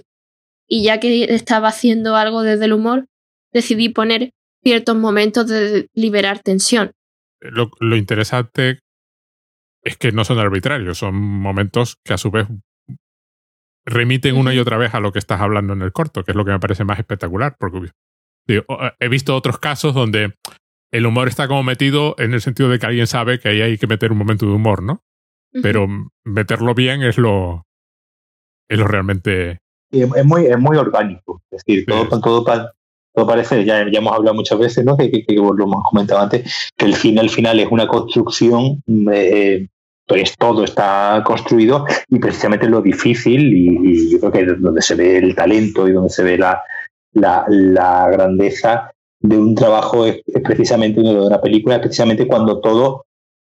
Y 0.68 0.84
ya 0.84 1.00
que 1.00 1.24
estaba 1.24 1.68
haciendo 1.68 2.16
algo 2.16 2.42
desde 2.42 2.66
el 2.66 2.72
humor, 2.72 3.06
decidí 3.52 3.88
poner 3.88 4.30
ciertos 4.62 4.96
momentos 4.96 5.48
de 5.48 5.88
liberar 5.94 6.40
tensión 6.40 6.92
lo, 7.40 7.96
interesante 7.96 8.80
es 9.82 9.96
que 9.96 10.12
no 10.12 10.24
son 10.24 10.38
arbitrarios, 10.38 10.98
son 10.98 11.14
momentos 11.14 11.96
que 12.04 12.12
a 12.12 12.18
su 12.18 12.30
vez 12.30 12.46
remiten 13.86 14.36
una 14.36 14.54
y 14.54 14.58
otra 14.58 14.76
vez 14.76 14.94
a 14.94 15.00
lo 15.00 15.10
que 15.12 15.18
estás 15.18 15.40
hablando 15.40 15.72
en 15.72 15.82
el 15.82 15.92
corto, 15.92 16.22
que 16.22 16.32
es 16.32 16.36
lo 16.36 16.44
que 16.44 16.52
me 16.52 16.60
parece 16.60 16.84
más 16.84 16.98
espectacular, 16.98 17.56
porque 17.58 17.90
he 18.46 19.08
visto 19.08 19.34
otros 19.34 19.58
casos 19.58 19.94
donde 19.94 20.34
el 20.92 21.06
humor 21.06 21.28
está 21.28 21.48
como 21.48 21.62
metido 21.62 22.14
en 22.18 22.34
el 22.34 22.40
sentido 22.40 22.68
de 22.68 22.78
que 22.78 22.86
alguien 22.86 23.06
sabe 23.06 23.38
que 23.38 23.48
ahí 23.48 23.62
hay 23.62 23.78
que 23.78 23.86
meter 23.86 24.12
un 24.12 24.18
momento 24.18 24.46
de 24.46 24.52
humor, 24.52 24.82
¿no? 24.82 25.02
Pero 25.62 25.86
meterlo 26.24 26.74
bien 26.74 27.02
es 27.02 27.18
lo, 27.18 27.66
es 28.68 28.78
lo 28.78 28.86
realmente... 28.86 29.58
Es 29.90 30.24
muy, 30.24 30.46
es 30.46 30.58
muy 30.58 30.76
orgánico, 30.76 31.42
es 31.50 31.64
decir, 31.64 31.84
todo, 31.84 32.20
todo, 32.20 32.44
todo 33.12 33.26
parece, 33.26 33.64
ya, 33.64 33.84
ya 33.90 33.98
hemos 33.98 34.12
hablado 34.12 34.36
muchas 34.36 34.58
veces, 34.58 34.84
¿no? 34.84 34.96
que, 34.96 35.24
lo 35.28 35.64
hemos 35.64 35.82
comentado 35.90 36.20
antes, 36.20 36.70
que 36.76 36.86
el 36.86 36.94
final, 36.94 37.24
al 37.24 37.30
final 37.30 37.58
es 37.58 37.68
una 37.70 37.88
construcción, 37.88 38.82
eh, 39.12 39.66
pues 40.06 40.36
todo 40.36 40.64
está 40.64 41.22
construido 41.24 41.86
y 42.08 42.20
precisamente 42.20 42.68
lo 42.68 42.80
difícil, 42.82 43.52
y, 43.52 44.12
yo 44.12 44.20
creo 44.20 44.32
que 44.32 44.40
es 44.42 44.62
donde 44.62 44.82
se 44.82 44.94
ve 44.94 45.18
el 45.18 45.34
talento 45.34 45.88
y 45.88 45.92
donde 45.92 46.10
se 46.10 46.22
ve 46.22 46.38
la, 46.38 46.62
la, 47.12 48.08
grandeza 48.10 48.92
de 49.20 49.38
un 49.38 49.54
trabajo 49.54 50.06
es, 50.06 50.22
precisamente 50.42 51.00
de 51.00 51.20
una 51.20 51.40
película, 51.40 51.76
es 51.76 51.80
precisamente 51.80 52.26
cuando 52.26 52.60
todo 52.60 53.04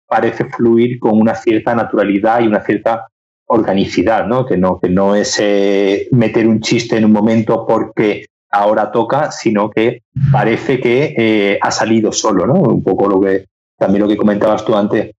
parece 0.07 0.45
fluir 0.45 0.99
con 0.99 1.20
una 1.20 1.36
cierta 1.36 1.76
naturalidad 1.76 2.41
y 2.41 2.47
una 2.47 2.61
cierta 2.61 3.07
organicidad, 3.45 4.26
¿no? 4.26 4.45
Que 4.45 4.57
no, 4.57 4.80
que 4.80 4.89
no 4.89 5.15
es 5.15 5.38
eh, 5.39 6.07
meter 6.11 6.47
un 6.47 6.59
chiste 6.61 6.97
en 6.97 7.05
un 7.05 7.11
momento 7.11 7.65
porque 7.67 8.26
ahora 8.51 8.91
toca, 8.91 9.32
sino 9.32 9.70
que 9.70 10.01
parece 10.32 10.80
que 10.80 11.13
eh, 11.17 11.59
ha 11.61 11.72
salido 11.72 12.11
solo, 12.11 12.47
¿no? 12.47 12.53
Un 12.53 12.84
poco 12.84 13.07
lo 13.07 13.22
que 13.22 13.45
también 13.78 14.01
lo 14.01 14.09
que 14.09 14.17
comentabas 14.17 14.65
tú 14.65 14.76
antes 14.76 15.11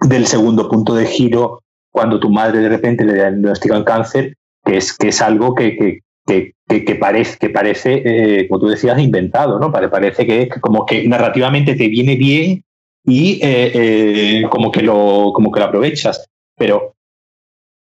del 0.00 0.26
segundo 0.26 0.68
punto 0.68 0.94
de 0.94 1.06
giro 1.06 1.62
cuando 1.90 2.18
tu 2.18 2.28
madre 2.28 2.58
de 2.58 2.68
repente 2.68 3.04
le 3.04 3.14
diagnostican 3.14 3.84
cáncer, 3.84 4.34
que 4.64 4.78
es, 4.78 4.96
que 4.96 5.08
es 5.08 5.22
algo 5.22 5.54
que, 5.54 5.76
que, 5.76 6.00
que, 6.26 6.54
que 6.68 6.94
parece, 6.94 7.38
que 7.38 7.50
parece 7.50 8.02
eh, 8.04 8.48
como 8.48 8.60
tú 8.60 8.68
decías, 8.68 8.98
inventado, 8.98 9.58
¿no? 9.58 9.70
Parece 9.70 10.26
que 10.26 10.48
como 10.60 10.86
que 10.86 11.06
narrativamente 11.06 11.74
te 11.74 11.88
viene 11.88 12.16
bien 12.16 12.64
y 13.04 13.38
eh, 13.42 14.42
como, 14.50 14.70
que 14.70 14.82
lo, 14.82 15.32
como 15.34 15.52
que 15.52 15.60
lo 15.60 15.66
aprovechas. 15.66 16.26
Pero, 16.56 16.94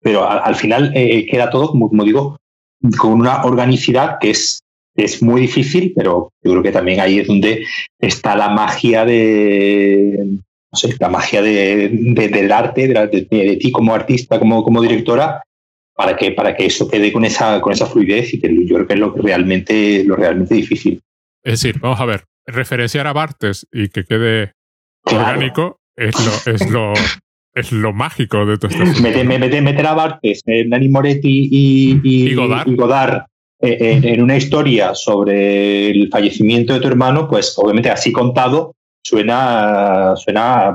pero 0.01 0.29
al, 0.29 0.55
final 0.57 0.93
queda 0.93 1.51
todo, 1.51 1.71
como, 1.71 1.89
como 1.89 2.05
digo, 2.05 2.37
con 2.99 3.13
una 3.13 3.45
organicidad 3.45 4.19
que 4.19 4.31
es 4.31 4.63
es 4.95 5.23
muy 5.23 5.43
difícil, 5.43 5.93
pero 5.97 6.33
yo 6.43 6.51
creo 6.51 6.63
que 6.63 6.73
también 6.73 7.01
ahí 7.01 7.19
es 7.19 7.27
donde 7.27 7.65
está 7.99 8.37
la 8.37 8.51
magia 8.51 9.05
de, 9.05 10.39
no 10.71 10.79
sé, 10.79 10.95
la 10.99 11.09
magia 11.09 11.43
de, 11.43 11.89
del 12.15 12.53
arte, 12.53 12.89
de, 12.89 13.57
ti 13.57 13.73
como 13.73 13.95
artista, 13.95 14.39
como, 14.39 14.63
como 14.63 14.83
directora, 14.83 15.43
para 16.03 16.17
que, 16.17 16.33
para 16.33 16.57
que 16.57 16.67
eso 16.67 16.89
quede 16.89 17.13
con 17.13 17.25
esa, 17.25 17.61
con 17.61 17.73
esa 17.73 17.87
fluidez 17.87 18.35
y 18.35 18.41
que 18.41 18.49
yo 18.67 18.75
creo 18.75 18.87
que 18.89 18.95
es 18.95 18.99
lo 18.99 19.13
realmente, 19.13 20.03
lo 20.05 20.17
realmente 20.17 20.57
difícil. 20.57 21.01
Es 21.45 21.63
decir, 21.63 21.79
vamos 21.79 22.01
a 22.01 22.05
ver, 22.05 22.25
referenciar 22.45 23.07
a 23.07 23.13
Bartes 23.13 23.69
y 23.73 23.89
que 23.89 24.03
quede 24.03 24.55
orgánico 25.05 25.79
es 25.95 26.17
lo, 26.27 26.53
es 26.53 26.71
lo, 26.71 26.93
es 27.55 27.71
lo 27.71 27.93
mágico 27.93 28.45
de 28.45 28.59
todo 28.59 28.73
esto. 28.73 29.01
Meter, 29.01 29.25
meter, 29.63 29.87
a 29.87 29.95
Bartes, 29.95 30.43
Nani 30.45 30.89
Moretti 30.89 31.49
y, 31.53 32.01
y, 32.03 32.35
Godard, 32.35 33.27
eh, 33.61 33.79
eh, 33.81 34.01
en 34.03 34.21
una 34.21 34.37
historia 34.37 34.97
sobre 34.97 35.91
el 35.91 36.09
fallecimiento 36.11 36.75
de 36.75 36.81
tu 36.81 36.89
hermano, 36.89 37.29
pues 37.29 37.55
obviamente 37.57 37.91
así 37.91 38.11
contado 38.11 38.75
suena, 39.05 40.17
suena 40.17 40.75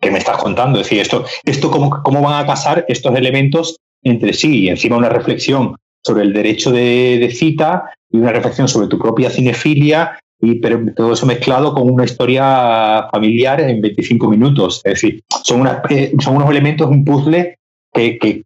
que 0.00 0.10
me 0.10 0.18
estás 0.18 0.38
contando. 0.38 0.80
Es 0.80 0.86
decir, 0.86 1.02
esto, 1.02 1.26
esto 1.44 1.70
cómo, 1.70 1.90
cómo 2.02 2.22
van 2.22 2.42
a 2.42 2.46
casar 2.46 2.86
estos 2.88 3.14
elementos 3.14 3.76
entre 4.02 4.32
sí 4.32 4.60
y 4.60 4.68
encima 4.68 4.96
una 4.96 5.08
reflexión 5.08 5.76
sobre 6.02 6.24
el 6.24 6.32
derecho 6.32 6.70
de, 6.70 7.30
cita 7.34 7.90
y 8.10 8.18
una 8.18 8.32
reflexión 8.32 8.68
sobre 8.68 8.88
tu 8.88 8.98
propia 8.98 9.30
cinefilia 9.30 10.18
y 10.40 10.60
todo 10.94 11.12
eso 11.12 11.26
mezclado 11.26 11.74
con 11.74 11.90
una 11.90 12.04
historia 12.04 13.06
familiar 13.10 13.60
en 13.60 13.82
25 13.82 14.30
minutos. 14.30 14.80
Es 14.84 14.94
decir, 14.94 15.22
son, 15.44 15.68
eh, 15.90 16.12
son 16.18 16.36
unos 16.36 16.50
elementos, 16.50 16.88
un 16.88 17.04
puzzle 17.04 17.58
que, 17.92 18.42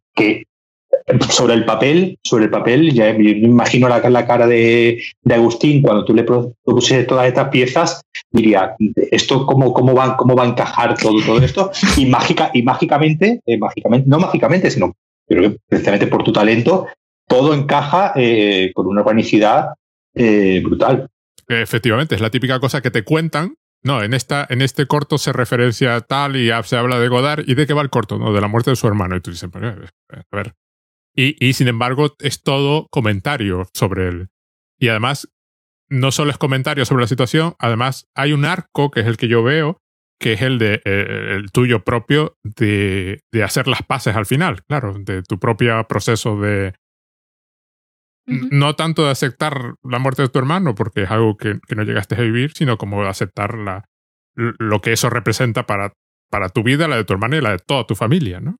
sobre 1.29 1.55
el 1.55 1.65
papel, 1.65 2.19
sobre 2.25 2.45
el 2.45 2.51
papel, 2.51 2.93
ya 2.93 3.13
me 3.13 3.31
imagino 3.31 3.89
la, 3.89 4.27
cara 4.27 4.47
de, 4.47 5.01
de, 5.23 5.35
Agustín 5.35 5.83
cuando 5.83 6.05
tú 6.05 6.15
le 6.15 6.25
propusiste 6.25 7.05
todas 7.05 7.29
estas 7.29 7.49
piezas, 7.49 8.03
diría, 8.33 8.75
¿esto 9.11 9.47
cómo, 9.47 9.73
cómo, 9.73 9.95
va, 9.95 10.17
cómo 10.17 10.35
va 10.35 10.45
a 10.45 10.49
encajar 10.49 10.97
todo, 10.97 11.21
todo 11.25 11.39
esto? 11.39 11.71
Y, 11.97 12.07
mágica, 12.07 12.51
y 12.55 12.63
mágicamente, 12.63 13.41
eh, 13.47 13.59
mágicamente, 13.59 14.09
no 14.09 14.19
mágicamente, 14.19 14.71
sino 14.71 14.95
creo 15.37 15.53
que 15.53 15.59
precisamente 15.69 16.07
por 16.07 16.25
tu 16.25 16.33
talento, 16.33 16.87
todo 17.27 17.55
encaja 17.55 18.13
eh, 18.17 18.73
con 18.75 18.87
una 18.87 19.01
organicidad 19.01 19.75
eh, 20.15 20.61
brutal. 20.63 21.09
Efectivamente, 21.49 22.15
es 22.15 22.21
la 22.21 22.31
típica 22.31 22.61
cosa 22.61 22.81
que 22.81 22.91
te 22.91 23.05
cuentan. 23.05 23.55
No, 23.83 24.03
en, 24.03 24.15
esta, 24.15 24.47
en 24.49 24.63
este 24.63 24.87
corto 24.87 25.19
se 25.19 25.33
referencia 25.33 25.95
a 25.95 26.01
tal 26.01 26.37
y 26.37 26.51
se 26.65 26.77
habla 26.77 26.99
de 26.99 27.09
Godard. 27.09 27.45
¿Y 27.47 27.55
de 27.55 27.67
qué 27.67 27.75
va 27.75 27.83
el 27.83 27.91
corto? 27.91 28.19
No, 28.19 28.33
de 28.33 28.41
la 28.41 28.49
muerte 28.49 28.71
de 28.71 28.77
su 28.77 28.87
hermano. 28.87 29.15
Y 29.17 29.21
tú 29.21 29.31
dices, 29.31 29.51
eh, 29.61 30.23
a 30.31 30.37
ver. 30.37 30.55
Y, 31.15 31.37
y 31.47 31.53
sin 31.53 31.69
embargo, 31.69 32.15
es 32.21 32.43
todo 32.43 32.89
comentario 32.91 33.69
sobre 33.75 34.09
él. 34.09 34.29
Y 34.79 34.89
además, 34.89 35.29
no 35.89 36.13
solo 36.13 36.31
es 36.31 36.39
comentario 36.39 36.85
sobre 36.85 37.03
la 37.03 37.09
situación, 37.09 37.55
además 37.59 38.09
hay 38.15 38.33
un 38.33 38.45
arco, 38.45 38.91
que 38.91 39.01
es 39.01 39.07
el 39.07 39.17
que 39.17 39.29
yo 39.29 39.43
veo, 39.43 39.81
que 40.21 40.35
es 40.35 40.43
el 40.43 40.59
de 40.59 40.81
el 40.85 41.51
tuyo 41.51 41.85
propio 41.85 42.37
de, 42.43 43.21
de, 43.33 43.43
hacer 43.43 43.69
las 43.69 43.83
paces 43.83 44.17
al 44.17 44.27
final, 44.27 44.63
claro, 44.65 44.95
de 44.99 45.23
tu 45.23 45.39
propio 45.39 45.87
proceso 45.87 46.41
de, 46.41 46.75
no 48.27 48.75
tanto 48.75 49.05
de 49.05 49.11
aceptar 49.11 49.75
la 49.83 49.99
muerte 49.99 50.23
de 50.23 50.29
tu 50.29 50.39
hermano, 50.39 50.75
porque 50.75 51.03
es 51.03 51.11
algo 51.11 51.37
que, 51.37 51.61
no 51.75 51.83
llegaste 51.83 52.15
a 52.15 52.21
vivir, 52.21 52.53
sino 52.55 52.79
como 52.79 53.03
de 53.03 53.09
aceptar 53.09 53.59
la, 53.59 53.85
lo 54.35 54.81
que 54.81 54.93
eso 54.93 55.11
representa 55.11 55.67
para, 55.67 55.93
para 56.31 56.49
tu 56.49 56.63
vida, 56.63 56.89
la 56.89 56.97
de 56.97 57.05
tu 57.05 57.13
hermano 57.13 57.37
y 57.37 57.43
la 57.43 57.53
de 57.53 57.59
toda 57.59 57.87
tu 57.87 57.95
familia, 57.95 58.41
¿no? 58.41 58.57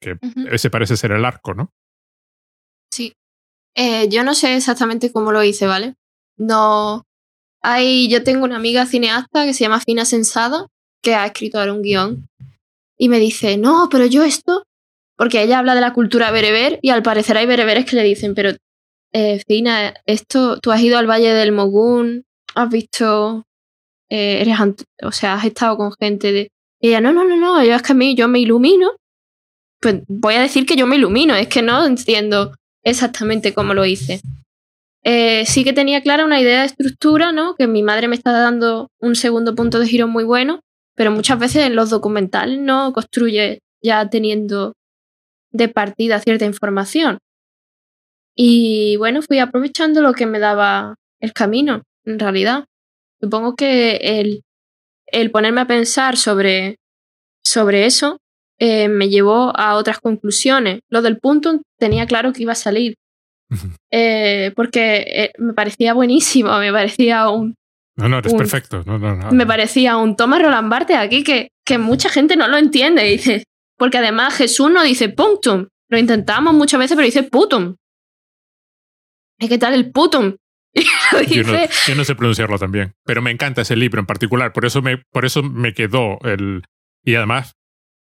Que 0.00 0.16
ese 0.50 0.70
parece 0.70 0.96
ser 0.96 1.12
el 1.12 1.24
arco, 1.24 1.54
¿no? 1.54 1.72
Sí. 2.92 3.12
Eh, 3.76 4.08
yo 4.08 4.22
no 4.22 4.34
sé 4.34 4.56
exactamente 4.56 5.12
cómo 5.12 5.32
lo 5.32 5.42
hice, 5.42 5.66
¿vale? 5.66 5.94
No. 6.36 7.02
Hay, 7.60 8.08
yo 8.08 8.22
tengo 8.22 8.44
una 8.44 8.56
amiga 8.56 8.86
cineasta 8.86 9.44
que 9.44 9.52
se 9.52 9.64
llama 9.64 9.80
Fina 9.80 10.04
Sensada, 10.04 10.68
que 11.02 11.14
ha 11.14 11.26
escrito 11.26 11.58
ahora 11.58 11.72
un 11.72 11.82
guion, 11.82 12.28
y 12.96 13.08
me 13.08 13.18
dice, 13.18 13.56
no, 13.56 13.88
pero 13.90 14.06
yo 14.06 14.24
esto, 14.24 14.64
porque 15.16 15.42
ella 15.42 15.58
habla 15.58 15.74
de 15.74 15.80
la 15.80 15.92
cultura 15.92 16.30
bereber, 16.30 16.78
y 16.82 16.90
al 16.90 17.02
parecer 17.02 17.36
hay 17.36 17.46
bereberes 17.46 17.84
que 17.84 17.96
le 17.96 18.04
dicen, 18.04 18.34
pero 18.34 18.50
eh, 19.12 19.42
Fina, 19.46 19.94
esto, 20.06 20.58
tú 20.60 20.70
has 20.70 20.80
ido 20.80 20.98
al 20.98 21.08
Valle 21.08 21.32
del 21.32 21.52
Mogún, 21.52 22.24
has 22.54 22.68
visto, 22.68 23.44
eh, 24.10 24.40
eres, 24.40 24.56
o 25.02 25.12
sea, 25.12 25.34
has 25.34 25.44
estado 25.44 25.76
con 25.76 25.92
gente 25.98 26.32
de... 26.32 26.50
ella, 26.80 27.00
no, 27.00 27.12
no, 27.12 27.24
no, 27.24 27.36
no, 27.36 27.64
yo 27.64 27.74
es 27.74 27.82
que 27.82 27.92
a 27.92 27.96
mí 27.96 28.14
yo 28.14 28.28
me 28.28 28.40
ilumino. 28.40 28.92
Pues 29.80 30.02
voy 30.08 30.34
a 30.34 30.40
decir 30.40 30.66
que 30.66 30.74
yo 30.74 30.88
me 30.88 30.96
ilumino, 30.96 31.36
es 31.36 31.46
que 31.46 31.62
no 31.62 31.86
entiendo 31.86 32.52
exactamente 32.82 33.54
cómo 33.54 33.74
lo 33.74 33.84
hice. 33.86 34.20
Eh, 35.04 35.44
sí 35.46 35.62
que 35.62 35.72
tenía 35.72 36.02
clara 36.02 36.24
una 36.24 36.40
idea 36.40 36.60
de 36.60 36.66
estructura, 36.66 37.30
¿no? 37.30 37.54
Que 37.54 37.68
mi 37.68 37.84
madre 37.84 38.08
me 38.08 38.16
está 38.16 38.32
dando 38.32 38.90
un 38.98 39.14
segundo 39.14 39.54
punto 39.54 39.78
de 39.78 39.86
giro 39.86 40.08
muy 40.08 40.24
bueno, 40.24 40.60
pero 40.98 41.12
muchas 41.12 41.38
veces 41.38 41.64
en 41.64 41.76
los 41.76 41.90
documentales 41.90 42.58
no 42.58 42.92
construye 42.92 43.60
ya 43.80 44.10
teniendo 44.10 44.74
de 45.52 45.68
partida 45.68 46.18
cierta 46.18 46.44
información. 46.44 47.18
Y 48.34 48.96
bueno, 48.96 49.22
fui 49.22 49.38
aprovechando 49.38 50.02
lo 50.02 50.12
que 50.12 50.26
me 50.26 50.40
daba 50.40 50.96
el 51.20 51.32
camino, 51.32 51.82
en 52.04 52.18
realidad. 52.18 52.64
Supongo 53.20 53.54
que 53.54 53.96
el, 54.02 54.42
el 55.06 55.30
ponerme 55.30 55.60
a 55.60 55.66
pensar 55.68 56.16
sobre, 56.16 56.78
sobre 57.44 57.86
eso 57.86 58.18
eh, 58.58 58.88
me 58.88 59.08
llevó 59.08 59.56
a 59.56 59.76
otras 59.76 60.00
conclusiones. 60.00 60.80
Lo 60.90 61.00
del 61.00 61.18
punto 61.20 61.62
tenía 61.78 62.06
claro 62.06 62.32
que 62.32 62.42
iba 62.42 62.52
a 62.52 62.56
salir. 62.56 62.96
Eh, 63.90 64.52
porque 64.54 64.96
eh, 65.06 65.32
me 65.38 65.54
parecía 65.54 65.94
buenísimo, 65.94 66.58
me 66.58 66.70
parecía 66.70 67.30
un. 67.30 67.54
No, 67.98 68.08
no, 68.08 68.18
eres 68.18 68.32
perfecto. 68.32 68.84
No, 68.86 68.96
no, 68.96 69.16
no, 69.16 69.32
me 69.32 69.44
parecía 69.44 69.96
un 69.96 70.14
Thomas 70.14 70.40
Roland 70.40 70.70
Barthes 70.70 70.96
aquí 70.96 71.24
que, 71.24 71.50
que 71.64 71.78
mucha 71.78 72.08
gente 72.08 72.36
no 72.36 72.46
lo 72.46 72.56
entiende. 72.56 73.02
Dice, 73.02 73.42
porque 73.76 73.98
además 73.98 74.36
Jesús 74.36 74.70
no 74.70 74.84
dice 74.84 75.08
punctum. 75.08 75.66
Lo 75.90 75.98
intentamos 75.98 76.54
muchas 76.54 76.78
veces, 76.78 76.96
pero 76.96 77.06
dice 77.06 77.24
putum. 77.24 77.74
¿qué 79.38 79.58
tal 79.58 79.74
el 79.74 79.90
putum? 79.90 80.36
yo, 81.28 81.94
no, 81.96 82.04
sé 82.04 82.14
pronunciarlo 82.14 82.58
también, 82.58 82.92
pero 83.04 83.22
me 83.22 83.30
encanta 83.30 83.62
ese 83.62 83.74
libro 83.74 84.00
en 84.00 84.06
particular, 84.06 84.52
por 84.52 84.64
eso 84.64 84.82
me, 84.82 84.98
por 85.12 85.24
eso 85.24 85.42
me 85.42 85.72
quedó 85.74 86.18
el... 86.22 86.62
Y 87.04 87.14
además, 87.14 87.54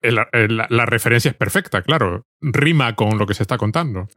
la 0.01 0.85
referencia 0.85 1.31
es 1.31 1.37
perfecta, 1.37 1.81
claro, 1.81 2.23
rima 2.39 2.95
con 2.95 3.17
lo 3.17 3.25
que 3.25 3.33
se 3.33 3.43
está 3.43 3.57
contando. 3.57 4.07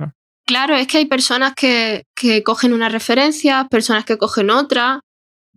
Claro, 0.47 0.77
es 0.77 0.87
que 0.87 0.99
hay 0.99 1.07
personas 1.07 1.55
que, 1.55 2.05
que 2.15 2.43
cogen 2.43 2.75
una 2.75 2.91
referencia, 2.91 3.67
personas 3.71 4.05
que 4.05 4.19
cogen 4.19 4.51
otra. 4.51 5.01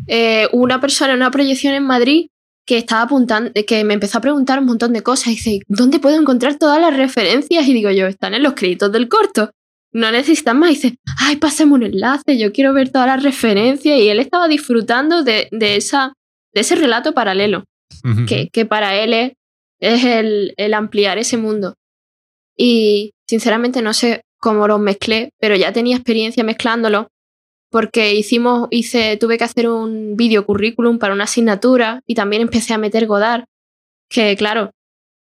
Eh, 0.06 0.48
una 0.52 0.80
persona 0.80 1.14
en 1.14 1.18
una 1.18 1.32
proyección 1.32 1.74
en 1.74 1.84
Madrid 1.84 2.28
que 2.66 2.78
estaba 2.78 3.04
apuntando, 3.04 3.52
que 3.66 3.84
me 3.84 3.94
empezó 3.94 4.18
a 4.18 4.22
preguntar 4.22 4.60
un 4.60 4.66
montón 4.66 4.94
de 4.94 5.02
cosas 5.02 5.28
y 5.28 5.32
dice, 5.32 5.60
¿dónde 5.68 6.00
puedo 6.00 6.20
encontrar 6.20 6.56
todas 6.56 6.80
las 6.80 6.96
referencias? 6.96 7.68
Y 7.68 7.74
digo 7.74 7.90
yo, 7.92 8.08
están 8.08 8.34
en 8.34 8.44
los 8.44 8.54
créditos 8.54 8.92
del 8.92 9.08
corto 9.08 9.52
no 9.98 10.12
necesitas 10.12 10.56
más. 10.56 10.72
Y 10.72 10.74
dice, 10.76 10.98
ay, 11.20 11.38
pásame 11.38 11.74
un 11.74 11.84
enlace, 11.84 12.38
yo 12.38 12.52
quiero 12.52 12.74
ver 12.74 12.90
todas 12.90 13.08
las 13.08 13.24
referencias. 13.24 14.00
Y 14.00 14.10
él 14.10 14.20
estaba 14.20 14.48
disfrutando 14.48 15.24
de, 15.24 15.50
esa, 15.52 16.14
de 16.54 16.62
ese 16.62 16.76
relato 16.76 17.14
paralelo, 17.14 17.64
que, 18.28 18.50
que, 18.50 18.66
para 18.66 18.96
él 18.96 19.14
es, 19.14 19.34
es 19.80 20.04
el, 20.04 20.54
el, 20.58 20.74
ampliar 20.74 21.18
ese 21.18 21.38
mundo. 21.38 21.76
Y 22.56 23.12
sinceramente 23.28 23.82
no 23.82 23.94
sé 23.94 24.22
cómo 24.40 24.68
lo 24.68 24.78
mezclé, 24.78 25.32
pero 25.40 25.56
ya 25.56 25.74
tenía 25.74 25.96
experiencia 25.96 26.44
mezclándolo, 26.44 27.10
porque 27.70 28.14
hicimos, 28.16 28.68
hice, 28.72 29.18
tuve 29.18 29.38
que 29.38 29.44
hacer 29.44 29.70
un 29.70 30.16
video 30.16 30.46
currículum 30.46 31.00
para 31.00 31.14
una 31.14 31.26
asignatura 31.26 32.02
y 32.06 32.16
también 32.16 32.42
empecé 32.42 32.74
a 32.74 32.78
meter 32.78 33.08
Godard, 33.08 33.46
que 34.10 34.36
claro, 34.38 34.72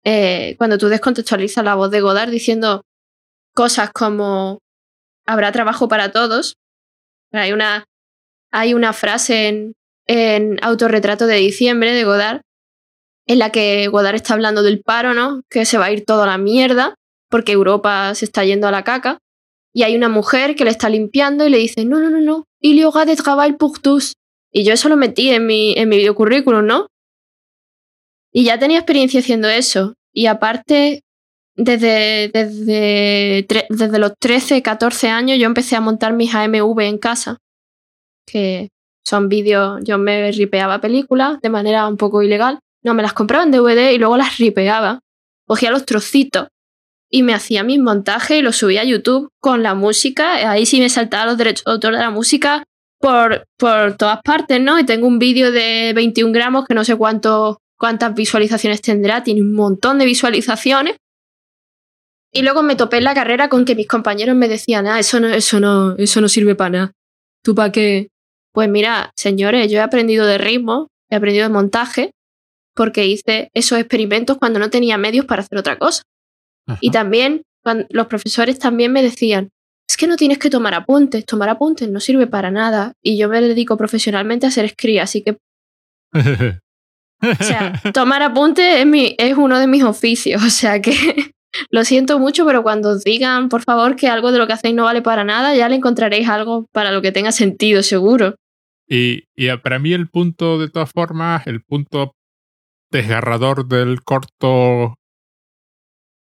eh, 0.03 0.55
cuando 0.57 0.77
tú 0.77 0.87
descontextualizas 0.87 1.63
la 1.63 1.75
voz 1.75 1.89
de 1.89 2.01
Godard 2.01 2.29
diciendo 2.29 2.83
cosas 3.53 3.89
como 3.91 4.59
habrá 5.25 5.51
trabajo 5.51 5.87
para 5.87 6.11
todos. 6.11 6.57
Hay 7.31 7.51
una, 7.51 7.85
hay 8.51 8.73
una 8.73 8.93
frase 8.93 9.47
en, 9.47 9.73
en 10.07 10.63
Autorretrato 10.63 11.25
de 11.25 11.37
diciembre 11.37 11.93
de 11.93 12.03
Godard 12.03 12.41
en 13.27 13.39
la 13.39 13.51
que 13.51 13.87
Godard 13.87 14.15
está 14.15 14.35
hablando 14.35 14.61
del 14.61 14.81
paro, 14.81 15.13
¿no? 15.13 15.41
Que 15.49 15.65
se 15.65 15.77
va 15.77 15.85
a 15.85 15.91
ir 15.91 16.05
toda 16.05 16.27
la 16.27 16.37
mierda 16.37 16.95
porque 17.29 17.53
Europa 17.53 18.13
se 18.13 18.25
está 18.25 18.43
yendo 18.43 18.67
a 18.67 18.71
la 18.71 18.83
caca. 18.83 19.17
Y 19.75 19.83
hay 19.83 19.93
una 19.93 20.07
mujer 20.07 20.55
que 20.55 20.63
le 20.63 20.71
está 20.71 20.87
limpiando 20.87 21.45
y 21.45 21.49
le 21.49 21.57
dice, 21.57 21.83
no, 21.83 21.99
no, 21.99 22.09
no, 22.09 22.21
no, 22.21 22.45
il 22.61 22.77
y 22.77 22.83
aura 22.83 23.03
de 23.03 23.17
travail 23.17 23.57
pour 23.57 23.77
tous. 23.79 24.13
Y 24.49 24.63
yo 24.63 24.71
eso 24.71 24.87
lo 24.87 24.95
metí 24.95 25.31
en 25.31 25.45
mi, 25.45 25.73
en 25.75 25.89
mi 25.89 25.97
videocurrículum, 25.97 26.65
¿no? 26.65 26.87
Y 28.31 28.45
ya 28.45 28.57
tenía 28.57 28.79
experiencia 28.79 29.19
haciendo 29.19 29.49
eso. 29.49 29.95
Y 30.13 30.27
aparte, 30.27 31.03
desde, 31.57 32.29
desde, 32.29 33.45
desde 33.69 33.99
los 33.99 34.13
13, 34.17 34.61
14 34.61 35.09
años 35.09 35.37
yo 35.37 35.45
empecé 35.45 35.75
a 35.75 35.81
montar 35.81 36.13
mis 36.13 36.33
AMV 36.33 36.79
en 36.79 36.97
casa, 36.97 37.39
que 38.25 38.69
son 39.03 39.27
vídeos, 39.27 39.81
yo 39.83 39.97
me 39.97 40.31
ripeaba 40.31 40.79
películas 40.79 41.41
de 41.41 41.49
manera 41.49 41.85
un 41.89 41.97
poco 41.97 42.23
ilegal. 42.23 42.59
No, 42.81 42.93
me 42.93 43.03
las 43.03 43.11
compraba 43.11 43.43
en 43.43 43.51
DVD 43.51 43.91
y 43.91 43.97
luego 43.97 44.15
las 44.15 44.37
ripeaba. 44.37 45.01
Cogía 45.45 45.69
los 45.69 45.85
trocitos 45.85 46.47
y 47.15 47.23
me 47.23 47.33
hacía 47.33 47.63
mis 47.63 47.79
montajes 47.79 48.39
y 48.39 48.41
los 48.41 48.57
subía 48.57 48.81
a 48.81 48.83
YouTube 48.83 49.29
con 49.39 49.63
la 49.63 49.73
música. 49.73 50.51
Ahí 50.51 50.65
sí 50.65 50.81
me 50.81 50.89
saltaba 50.89 51.25
los 51.25 51.37
derechos 51.37 51.63
de 51.63 51.71
autor 51.71 51.93
de 51.93 51.99
la 51.99 52.09
música 52.09 52.65
por, 52.99 53.45
por 53.57 53.95
todas 53.95 54.19
partes, 54.21 54.59
¿no? 54.59 54.77
Y 54.77 54.85
tengo 54.85 55.07
un 55.07 55.17
vídeo 55.17 55.49
de 55.53 55.93
21 55.95 56.33
gramos 56.33 56.65
que 56.65 56.73
no 56.73 56.83
sé 56.83 56.97
cuánto, 56.97 57.61
cuántas 57.77 58.13
visualizaciones 58.15 58.81
tendrá, 58.81 59.23
tiene 59.23 59.41
un 59.41 59.53
montón 59.53 59.97
de 59.97 60.03
visualizaciones. 60.03 60.97
Y 62.33 62.41
luego 62.41 62.63
me 62.63 62.75
topé 62.75 62.97
en 62.97 63.05
la 63.05 63.13
carrera 63.13 63.47
con 63.47 63.63
que 63.63 63.75
mis 63.75 63.87
compañeros 63.87 64.35
me 64.35 64.49
decían, 64.49 64.85
ah, 64.85 64.99
eso 64.99 65.21
no, 65.21 65.29
eso 65.29 65.61
no, 65.61 65.95
eso 65.95 66.19
no 66.19 66.27
sirve 66.27 66.55
para 66.55 66.69
nada. 66.69 66.91
¿Tú 67.45 67.55
para 67.55 67.71
qué? 67.71 68.09
Pues 68.51 68.67
mira, 68.67 69.13
señores, 69.15 69.71
yo 69.71 69.77
he 69.77 69.81
aprendido 69.81 70.25
de 70.25 70.37
ritmo, 70.37 70.89
he 71.09 71.15
aprendido 71.15 71.47
de 71.47 71.53
montaje, 71.53 72.11
porque 72.73 73.05
hice 73.05 73.51
esos 73.53 73.79
experimentos 73.79 74.37
cuando 74.37 74.59
no 74.59 74.69
tenía 74.69 74.97
medios 74.97 75.25
para 75.25 75.43
hacer 75.43 75.57
otra 75.57 75.77
cosa. 75.77 76.01
Y 76.81 76.91
también 76.91 77.43
los 77.89 78.07
profesores 78.07 78.59
también 78.59 78.91
me 78.91 79.01
decían, 79.01 79.49
es 79.87 79.97
que 79.97 80.07
no 80.07 80.17
tienes 80.17 80.39
que 80.39 80.49
tomar 80.49 80.73
apuntes, 80.73 81.25
tomar 81.25 81.49
apuntes 81.49 81.89
no 81.89 81.99
sirve 81.99 82.27
para 82.27 82.51
nada. 82.51 82.93
Y 83.03 83.17
yo 83.17 83.29
me 83.29 83.41
dedico 83.41 83.77
profesionalmente 83.77 84.47
a 84.47 84.51
ser 84.51 84.65
escriba, 84.65 85.03
así 85.03 85.23
que... 85.23 85.37
o 86.13 87.43
sea, 87.43 87.73
tomar 87.93 88.21
apuntes 88.23 88.79
es, 88.79 88.85
mi, 88.85 89.15
es 89.17 89.37
uno 89.37 89.59
de 89.59 89.67
mis 89.67 89.83
oficios, 89.83 90.43
o 90.43 90.49
sea 90.49 90.81
que 90.81 90.93
lo 91.69 91.85
siento 91.85 92.19
mucho, 92.19 92.45
pero 92.45 92.63
cuando 92.63 92.91
os 92.91 93.03
digan, 93.03 93.49
por 93.49 93.63
favor, 93.63 93.95
que 93.95 94.07
algo 94.07 94.31
de 94.31 94.39
lo 94.39 94.47
que 94.47 94.53
hacéis 94.53 94.75
no 94.75 94.85
vale 94.85 95.01
para 95.01 95.23
nada, 95.23 95.55
ya 95.55 95.69
le 95.69 95.75
encontraréis 95.75 96.27
algo 96.27 96.65
para 96.71 96.91
lo 96.91 97.01
que 97.01 97.11
tenga 97.11 97.31
sentido, 97.31 97.83
seguro. 97.83 98.35
Y, 98.87 99.23
y 99.35 99.55
para 99.57 99.79
mí 99.79 99.93
el 99.93 100.07
punto, 100.07 100.59
de 100.59 100.69
todas 100.69 100.91
formas, 100.91 101.45
el 101.47 101.61
punto 101.61 102.13
desgarrador 102.91 103.67
del 103.67 104.03
corto 104.03 104.95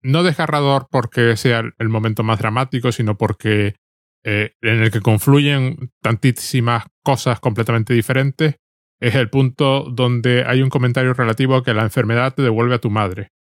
no 0.05 0.23
desgarrador 0.23 0.87
porque 0.91 1.37
sea 1.37 1.63
el 1.79 1.89
momento 1.89 2.23
más 2.23 2.39
dramático, 2.39 2.93
sino 2.93 3.17
porque 3.17 3.77
eh, 4.23 4.53
en 4.61 4.83
el 4.83 4.91
que 4.91 5.01
confluyen 5.01 5.91
tantísimas 6.03 6.85
cosas 7.03 7.41
completamente 7.41 7.95
diferentes, 7.95 8.57
es 9.01 9.15
el 9.15 9.31
punto 9.31 9.85
donde 9.91 10.45
hay 10.47 10.63
un 10.63 10.69
comentario 10.69 11.15
relativo 11.15 11.57
a 11.57 11.65
que 11.65 11.75
la 11.75 11.83
enfermedad 11.83 12.35
te 12.35 12.43
devuelve 12.43 12.75
a 12.75 12.81
tu 12.81 12.91
madre. 12.91 13.33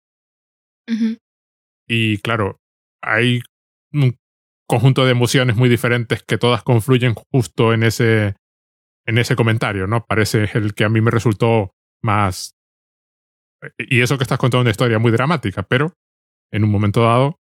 Y 1.87 2.19
claro, 2.19 2.61
hay 3.03 3.41
un 3.93 4.17
conjunto 4.67 5.05
de 5.05 5.13
emociones 5.13 5.57
muy 5.57 5.69
diferentes 5.69 6.23
que 6.23 6.39
todas 6.39 6.63
confluyen 6.63 7.15
justo 7.15 7.73
en 7.73 7.83
ese, 7.83 8.37
en 9.07 9.19
ese 9.19 9.37
comentario, 9.37 9.87
¿no? 9.87 10.05
Parece 10.07 10.51
el 10.55 10.75
que 10.75 10.85
a 10.85 10.89
mí 10.89 11.01
me 11.01 11.11
resultó 11.11 11.75
más... 12.03 12.57
Y 13.79 14.01
eso 14.03 14.19
que 14.19 14.25
estás 14.25 14.39
contando 14.39 14.63
una 14.63 14.71
historia 14.71 14.99
muy 14.99 15.13
dramática, 15.13 15.63
pero 15.63 15.95
en 16.51 16.65
un 16.65 16.71
momento 16.71 17.03
dado, 17.03 17.39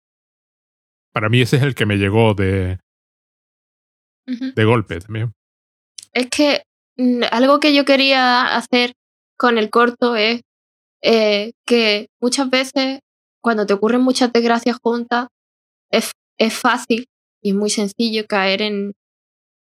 para 1.13 1.29
mí 1.29 1.41
ese 1.41 1.57
es 1.57 1.63
el 1.63 1.75
que 1.75 1.87
me 1.87 1.97
llegó 1.97 2.35
de, 2.35 2.79
de 4.27 4.65
golpe 4.65 5.01
también. 5.01 5.33
Es 6.13 6.29
que 6.31 6.63
mm, 6.97 7.23
algo 7.31 7.61
que 7.61 7.75
yo 7.75 7.85
quería 7.85 8.57
hacer 8.57 8.93
con 9.37 9.59
el 9.59 9.71
corto 9.71 10.17
es 10.17 10.43
eh, 11.03 11.53
que 11.67 12.09
muchas 12.21 12.51
veces 12.51 13.01
cuando 13.41 13.67
te 13.67 13.73
ocurren 13.73 14.01
muchas 14.01 14.33
desgracias 14.33 14.79
juntas 14.83 15.29
es, 15.91 16.13
es 16.39 16.55
fácil 16.55 17.07
y 17.43 17.51
es 17.51 17.57
muy 17.57 17.71
sencillo 17.71 18.27
caer 18.27 18.63
en, 18.63 18.95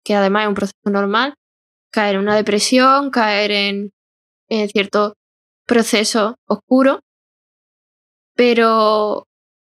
que 0.04 0.14
además 0.14 0.44
es 0.44 0.48
un 0.48 0.54
proceso 0.54 0.90
normal, 0.90 1.34
caer 1.92 2.14
en 2.14 2.22
una 2.22 2.36
depresión, 2.36 3.10
caer 3.10 3.50
en, 3.50 3.90
en 4.48 4.68
cierto 4.68 5.14
proceso 5.66 6.36
oscuro 6.46 7.00
pero, 8.36 9.26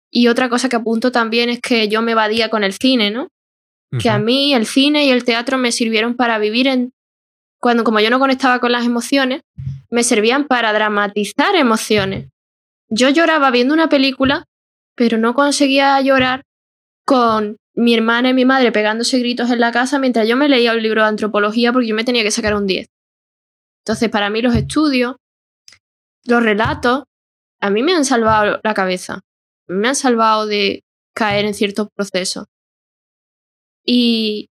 y 0.10 0.28
otra 0.28 0.48
cosa 0.48 0.70
que 0.70 0.78
apunto 0.78 1.12
también 1.12 1.50
es 1.50 1.60
que 1.60 1.90
yo 1.90 2.02
me 2.02 2.14
evadía 2.14 2.50
con 2.50 2.64
el 2.64 2.74
cine, 2.74 3.12
¿no? 3.12 3.28
Que 4.00 4.12
a 4.12 4.20
mí 4.20 4.54
el 4.54 4.68
cine 4.68 5.06
y 5.06 5.10
el 5.10 5.24
teatro 5.24 5.58
me 5.58 5.72
sirvieron 5.72 6.16
para 6.16 6.38
vivir 6.38 6.68
en... 6.68 6.94
Cuando 7.60 7.84
como 7.84 8.00
yo 8.00 8.12
no 8.12 8.20
conectaba 8.20 8.60
con 8.60 8.72
las 8.72 8.86
emociones, 8.86 9.42
me 9.90 10.04
servían 10.04 10.46
para 10.46 10.72
dramatizar 10.72 11.56
emociones. 11.56 12.30
Yo 12.88 13.10
lloraba 13.10 13.50
viendo 13.50 13.74
una 13.74 13.90
película, 13.90 14.46
pero 14.96 15.18
no 15.18 15.34
conseguía 15.34 16.00
llorar 16.02 16.44
con 17.04 17.58
mi 17.74 17.96
hermana 17.96 18.30
y 18.30 18.34
mi 18.36 18.46
madre 18.46 18.72
pegándose 18.72 19.18
gritos 19.18 19.50
en 19.50 19.60
la 19.60 19.72
casa 19.72 19.98
mientras 19.98 20.28
yo 20.28 20.38
me 20.38 20.50
leía 20.50 20.74
un 20.74 20.84
libro 20.84 21.02
de 21.02 21.08
antropología 21.08 21.74
porque 21.74 21.88
yo 21.88 21.96
me 21.96 22.04
tenía 22.04 22.24
que 22.24 22.32
sacar 22.32 22.54
un 22.54 22.68
10. 22.68 22.88
Entonces, 23.84 24.10
para 24.10 24.30
mí 24.30 24.42
los 24.42 24.56
estudios, 24.56 25.16
los 26.26 26.44
relatos, 26.44 27.06
a 27.62 27.70
mí 27.70 27.84
me 27.84 27.94
han 27.94 28.06
salvado 28.06 28.60
la 28.64 28.74
cabeza, 28.74 29.22
me 29.68 29.90
han 29.90 29.96
salvado 29.96 30.46
de 30.46 30.84
caer 31.14 31.46
en 31.46 31.54
ciertos 31.54 31.88
procesos. 31.94 32.46
Y 33.86 34.50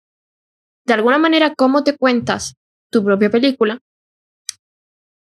de 0.85 0.93
alguna 0.93 1.17
manera, 1.17 1.53
cómo 1.55 1.83
te 1.83 1.97
cuentas 1.97 2.55
tu 2.91 3.03
propia 3.03 3.29
película 3.29 3.79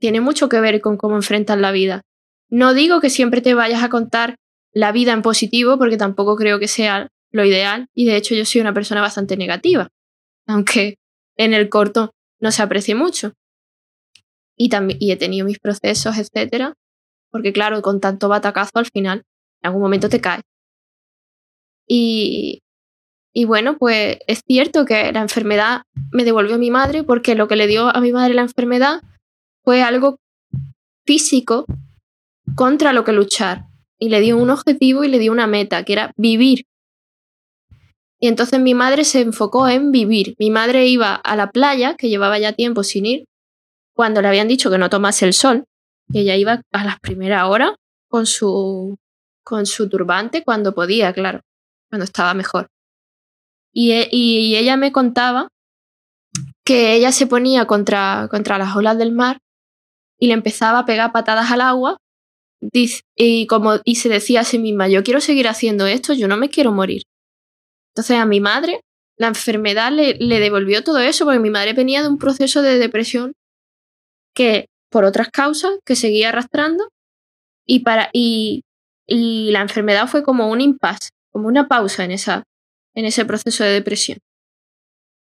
tiene 0.00 0.20
mucho 0.20 0.48
que 0.48 0.60
ver 0.60 0.80
con 0.80 0.96
cómo 0.96 1.14
enfrentas 1.14 1.58
la 1.58 1.70
vida. 1.70 2.02
No 2.48 2.74
digo 2.74 3.00
que 3.00 3.10
siempre 3.10 3.42
te 3.42 3.54
vayas 3.54 3.82
a 3.82 3.90
contar 3.90 4.36
la 4.72 4.92
vida 4.92 5.12
en 5.12 5.22
positivo, 5.22 5.78
porque 5.78 5.96
tampoco 5.96 6.36
creo 6.36 6.58
que 6.58 6.68
sea 6.68 7.08
lo 7.30 7.44
ideal, 7.44 7.86
y 7.94 8.06
de 8.06 8.16
hecho 8.16 8.34
yo 8.34 8.44
soy 8.44 8.60
una 8.60 8.74
persona 8.74 9.02
bastante 9.02 9.36
negativa, 9.36 9.88
aunque 10.46 10.96
en 11.36 11.54
el 11.54 11.68
corto 11.68 12.12
no 12.40 12.50
se 12.50 12.62
aprecie 12.62 12.94
mucho. 12.94 13.34
Y, 14.56 14.68
también, 14.68 14.98
y 15.00 15.12
he 15.12 15.16
tenido 15.16 15.46
mis 15.46 15.58
procesos, 15.58 16.16
etcétera, 16.18 16.74
porque 17.30 17.52
claro, 17.52 17.82
con 17.82 18.00
tanto 18.00 18.28
batacazo 18.28 18.72
al 18.74 18.86
final, 18.86 19.24
en 19.62 19.68
algún 19.68 19.82
momento 19.82 20.08
te 20.08 20.20
cae. 20.20 20.40
Y, 21.86 22.60
y 23.32 23.44
bueno, 23.44 23.76
pues 23.78 24.18
es 24.26 24.42
cierto 24.46 24.84
que 24.84 25.12
la 25.12 25.20
enfermedad 25.20 25.82
me 26.12 26.24
devolvió 26.24 26.54
a 26.54 26.58
mi 26.58 26.70
madre 26.70 27.02
porque 27.04 27.34
lo 27.34 27.48
que 27.48 27.56
le 27.56 27.66
dio 27.66 27.94
a 27.94 28.00
mi 28.00 28.12
madre 28.12 28.34
la 28.34 28.42
enfermedad 28.42 29.00
fue 29.64 29.82
algo 29.82 30.16
físico 31.06 31.66
contra 32.54 32.92
lo 32.92 33.04
que 33.04 33.12
luchar. 33.12 33.66
Y 33.98 34.08
le 34.08 34.20
dio 34.20 34.38
un 34.38 34.50
objetivo 34.50 35.04
y 35.04 35.08
le 35.08 35.18
dio 35.18 35.30
una 35.30 35.46
meta, 35.46 35.84
que 35.84 35.92
era 35.92 36.12
vivir. 36.16 36.64
Y 38.18 38.28
entonces 38.28 38.60
mi 38.60 38.74
madre 38.74 39.04
se 39.04 39.20
enfocó 39.20 39.68
en 39.68 39.92
vivir. 39.92 40.34
Mi 40.38 40.50
madre 40.50 40.86
iba 40.86 41.14
a 41.14 41.36
la 41.36 41.50
playa, 41.50 41.96
que 41.96 42.08
llevaba 42.08 42.38
ya 42.38 42.52
tiempo 42.52 42.82
sin 42.82 43.06
ir, 43.06 43.24
cuando 43.94 44.22
le 44.22 44.28
habían 44.28 44.48
dicho 44.48 44.70
que 44.70 44.78
no 44.78 44.88
tomase 44.88 45.26
el 45.26 45.34
sol, 45.34 45.64
ella 46.12 46.36
iba 46.36 46.62
a 46.72 46.84
las 46.84 46.98
primeras 47.00 47.44
horas 47.44 47.72
con 48.08 48.26
su, 48.26 48.96
con 49.44 49.66
su 49.66 49.88
turbante 49.88 50.42
cuando 50.44 50.74
podía, 50.74 51.12
claro, 51.12 51.40
cuando 51.88 52.04
estaba 52.04 52.34
mejor. 52.34 52.68
Y, 53.72 53.92
e, 53.92 54.08
y, 54.10 54.56
ella 54.56 54.76
me 54.76 54.92
contaba 54.92 55.48
que 56.64 56.94
ella 56.94 57.12
se 57.12 57.26
ponía 57.26 57.66
contra, 57.66 58.28
contra 58.30 58.58
las 58.58 58.74
olas 58.74 58.98
del 58.98 59.12
mar 59.12 59.38
y 60.18 60.26
le 60.26 60.34
empezaba 60.34 60.80
a 60.80 60.84
pegar 60.86 61.12
patadas 61.12 61.50
al 61.50 61.60
agua 61.60 61.96
y, 62.60 63.46
como, 63.46 63.76
y 63.84 63.96
se 63.96 64.08
decía 64.08 64.40
a 64.40 64.44
sí 64.44 64.58
misma, 64.58 64.88
yo 64.88 65.02
quiero 65.02 65.20
seguir 65.20 65.48
haciendo 65.48 65.86
esto, 65.86 66.12
yo 66.12 66.28
no 66.28 66.36
me 66.36 66.50
quiero 66.50 66.72
morir. 66.72 67.02
Entonces 67.94 68.18
a 68.18 68.26
mi 68.26 68.40
madre 68.40 68.80
la 69.16 69.28
enfermedad 69.28 69.92
le, 69.92 70.14
le 70.14 70.40
devolvió 70.40 70.82
todo 70.82 70.98
eso 70.98 71.24
porque 71.24 71.40
mi 71.40 71.50
madre 71.50 71.72
venía 71.72 72.02
de 72.02 72.08
un 72.08 72.18
proceso 72.18 72.62
de 72.62 72.78
depresión 72.78 73.32
que 74.34 74.66
por 74.90 75.04
otras 75.04 75.28
causas 75.30 75.78
que 75.84 75.96
seguía 75.96 76.30
arrastrando 76.30 76.88
y, 77.66 77.80
para, 77.80 78.10
y, 78.12 78.62
y 79.06 79.50
la 79.52 79.62
enfermedad 79.62 80.08
fue 80.08 80.22
como 80.22 80.50
un 80.50 80.60
impasse, 80.60 81.10
como 81.32 81.48
una 81.48 81.68
pausa 81.68 82.04
en, 82.04 82.10
esa, 82.10 82.42
en 82.94 83.04
ese 83.04 83.24
proceso 83.24 83.64
de 83.64 83.70
depresión. 83.70 84.18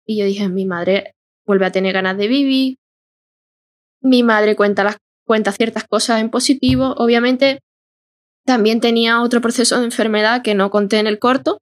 Y 0.05 0.17
yo 0.17 0.25
dije, 0.25 0.49
mi 0.49 0.65
madre 0.65 1.13
vuelve 1.45 1.67
a 1.67 1.71
tener 1.71 1.93
ganas 1.93 2.17
de 2.17 2.27
vivir, 2.27 2.77
mi 4.01 4.23
madre 4.23 4.55
cuenta, 4.55 4.83
las, 4.83 4.97
cuenta 5.25 5.51
ciertas 5.51 5.85
cosas 5.87 6.21
en 6.21 6.29
positivo, 6.31 6.93
obviamente 6.97 7.59
también 8.45 8.81
tenía 8.81 9.21
otro 9.21 9.41
proceso 9.41 9.77
de 9.77 9.85
enfermedad 9.85 10.41
que 10.41 10.55
no 10.55 10.71
conté 10.71 10.97
en 10.97 11.07
el 11.07 11.19
corto, 11.19 11.59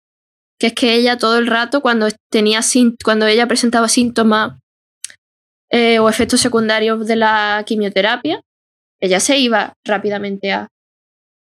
que 0.57 0.67
es 0.67 0.73
que 0.73 0.93
ella 0.93 1.17
todo 1.17 1.37
el 1.37 1.47
rato 1.47 1.81
cuando, 1.81 2.07
tenía, 2.29 2.61
cuando 3.03 3.25
ella 3.27 3.47
presentaba 3.47 3.89
síntomas 3.89 4.58
eh, 5.69 5.99
o 5.99 6.09
efectos 6.09 6.41
secundarios 6.41 7.05
de 7.07 7.15
la 7.15 7.63
quimioterapia, 7.65 8.41
ella 8.99 9.19
se 9.19 9.37
iba 9.37 9.73
rápidamente 9.85 10.51
a, 10.51 10.67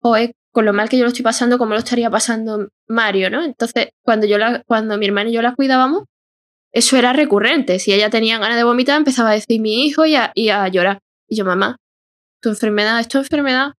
joder, 0.02 0.32
con 0.52 0.64
lo 0.64 0.72
mal 0.72 0.88
que 0.88 0.98
yo 0.98 1.04
lo 1.04 1.08
estoy 1.08 1.22
pasando, 1.22 1.58
como 1.58 1.74
lo 1.74 1.78
estaría 1.78 2.10
pasando 2.10 2.68
Mario, 2.88 3.30
¿no? 3.30 3.44
Entonces, 3.44 3.90
cuando, 4.02 4.26
yo 4.26 4.36
la, 4.38 4.62
cuando 4.64 4.98
mi 4.98 5.06
hermano 5.06 5.30
y 5.30 5.32
yo 5.32 5.42
la 5.42 5.54
cuidábamos, 5.54 6.04
eso 6.72 6.96
era 6.96 7.12
recurrente. 7.12 7.78
Si 7.78 7.92
ella 7.92 8.10
tenía 8.10 8.38
ganas 8.38 8.56
de 8.56 8.64
vomitar, 8.64 8.96
empezaba 8.96 9.30
a 9.30 9.34
decir 9.34 9.60
mi 9.60 9.86
hijo 9.86 10.06
y 10.06 10.16
a, 10.16 10.32
y 10.34 10.50
a 10.50 10.66
llorar. 10.68 10.98
Y 11.28 11.36
yo, 11.36 11.44
mamá, 11.44 11.76
tu 12.40 12.48
enfermedad 12.48 12.98
es 13.00 13.08
tu 13.08 13.18
enfermedad 13.18 13.74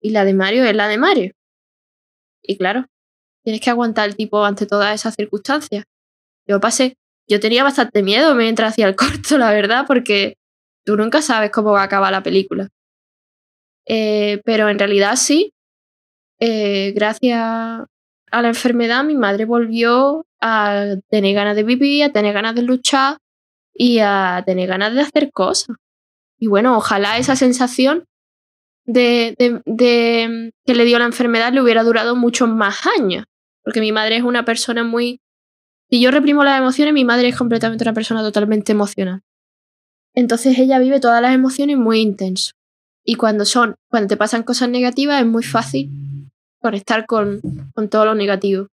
y 0.00 0.10
la 0.10 0.24
de 0.24 0.34
Mario 0.34 0.64
es 0.64 0.74
la 0.74 0.88
de 0.88 0.98
Mario. 0.98 1.32
Y 2.42 2.56
claro, 2.56 2.86
tienes 3.42 3.60
que 3.60 3.70
aguantar 3.70 4.08
el 4.08 4.16
tipo 4.16 4.44
ante 4.44 4.66
todas 4.66 4.94
esas 4.94 5.14
circunstancias. 5.14 5.84
Yo 6.46 6.60
pasé 6.60 6.96
yo 7.28 7.40
tenía 7.40 7.64
bastante 7.64 8.02
miedo 8.02 8.34
mientras 8.34 8.72
hacía 8.72 8.86
el 8.86 8.96
corto, 8.96 9.38
la 9.38 9.50
verdad, 9.52 9.84
porque 9.86 10.36
tú 10.84 10.96
nunca 10.96 11.22
sabes 11.22 11.50
cómo 11.50 11.72
va 11.72 11.82
a 11.82 11.84
acabar 11.84 12.12
la 12.12 12.22
película. 12.22 12.68
Eh, 13.86 14.40
pero 14.44 14.68
en 14.68 14.78
realidad 14.78 15.16
sí, 15.16 15.52
eh, 16.40 16.92
gracias 16.94 17.40
a 17.40 18.42
la 18.42 18.48
enfermedad 18.48 19.04
mi 19.04 19.14
madre 19.14 19.44
volvió 19.44 20.26
a 20.40 20.96
tener 21.08 21.34
ganas 21.34 21.56
de 21.56 21.62
vivir, 21.62 22.04
a 22.04 22.12
tener 22.12 22.34
ganas 22.34 22.54
de 22.54 22.62
luchar 22.62 23.18
y 23.72 23.98
a 24.00 24.42
tener 24.44 24.68
ganas 24.68 24.94
de 24.94 25.00
hacer 25.00 25.30
cosas. 25.32 25.76
Y 26.38 26.48
bueno, 26.48 26.76
ojalá 26.76 27.18
esa 27.18 27.36
sensación 27.36 28.04
de, 28.84 29.34
de, 29.38 29.62
de, 29.64 30.52
que 30.64 30.74
le 30.74 30.84
dio 30.84 30.98
la 30.98 31.06
enfermedad 31.06 31.52
le 31.52 31.62
hubiera 31.62 31.82
durado 31.82 32.14
muchos 32.14 32.48
más 32.48 32.86
años, 32.98 33.24
porque 33.64 33.80
mi 33.80 33.92
madre 33.92 34.16
es 34.16 34.22
una 34.22 34.44
persona 34.44 34.84
muy 34.84 35.20
si 35.90 36.00
yo 36.00 36.10
reprimo 36.10 36.44
las 36.44 36.58
emociones, 36.58 36.94
mi 36.94 37.04
madre 37.04 37.28
es 37.28 37.36
completamente 37.36 37.84
una 37.84 37.92
persona 37.92 38.22
totalmente 38.22 38.72
emocional. 38.72 39.22
Entonces 40.14 40.58
ella 40.58 40.78
vive 40.78 41.00
todas 41.00 41.20
las 41.22 41.34
emociones 41.34 41.76
muy 41.76 42.00
intenso. 42.00 42.52
Y 43.04 43.14
cuando 43.14 43.44
son, 43.44 43.76
cuando 43.88 44.08
te 44.08 44.16
pasan 44.16 44.42
cosas 44.42 44.68
negativas, 44.68 45.20
es 45.20 45.26
muy 45.26 45.44
fácil 45.44 45.90
conectar 46.60 47.06
con, 47.06 47.40
con 47.74 47.88
todo 47.88 48.06
lo 48.06 48.14
negativo. 48.14 48.66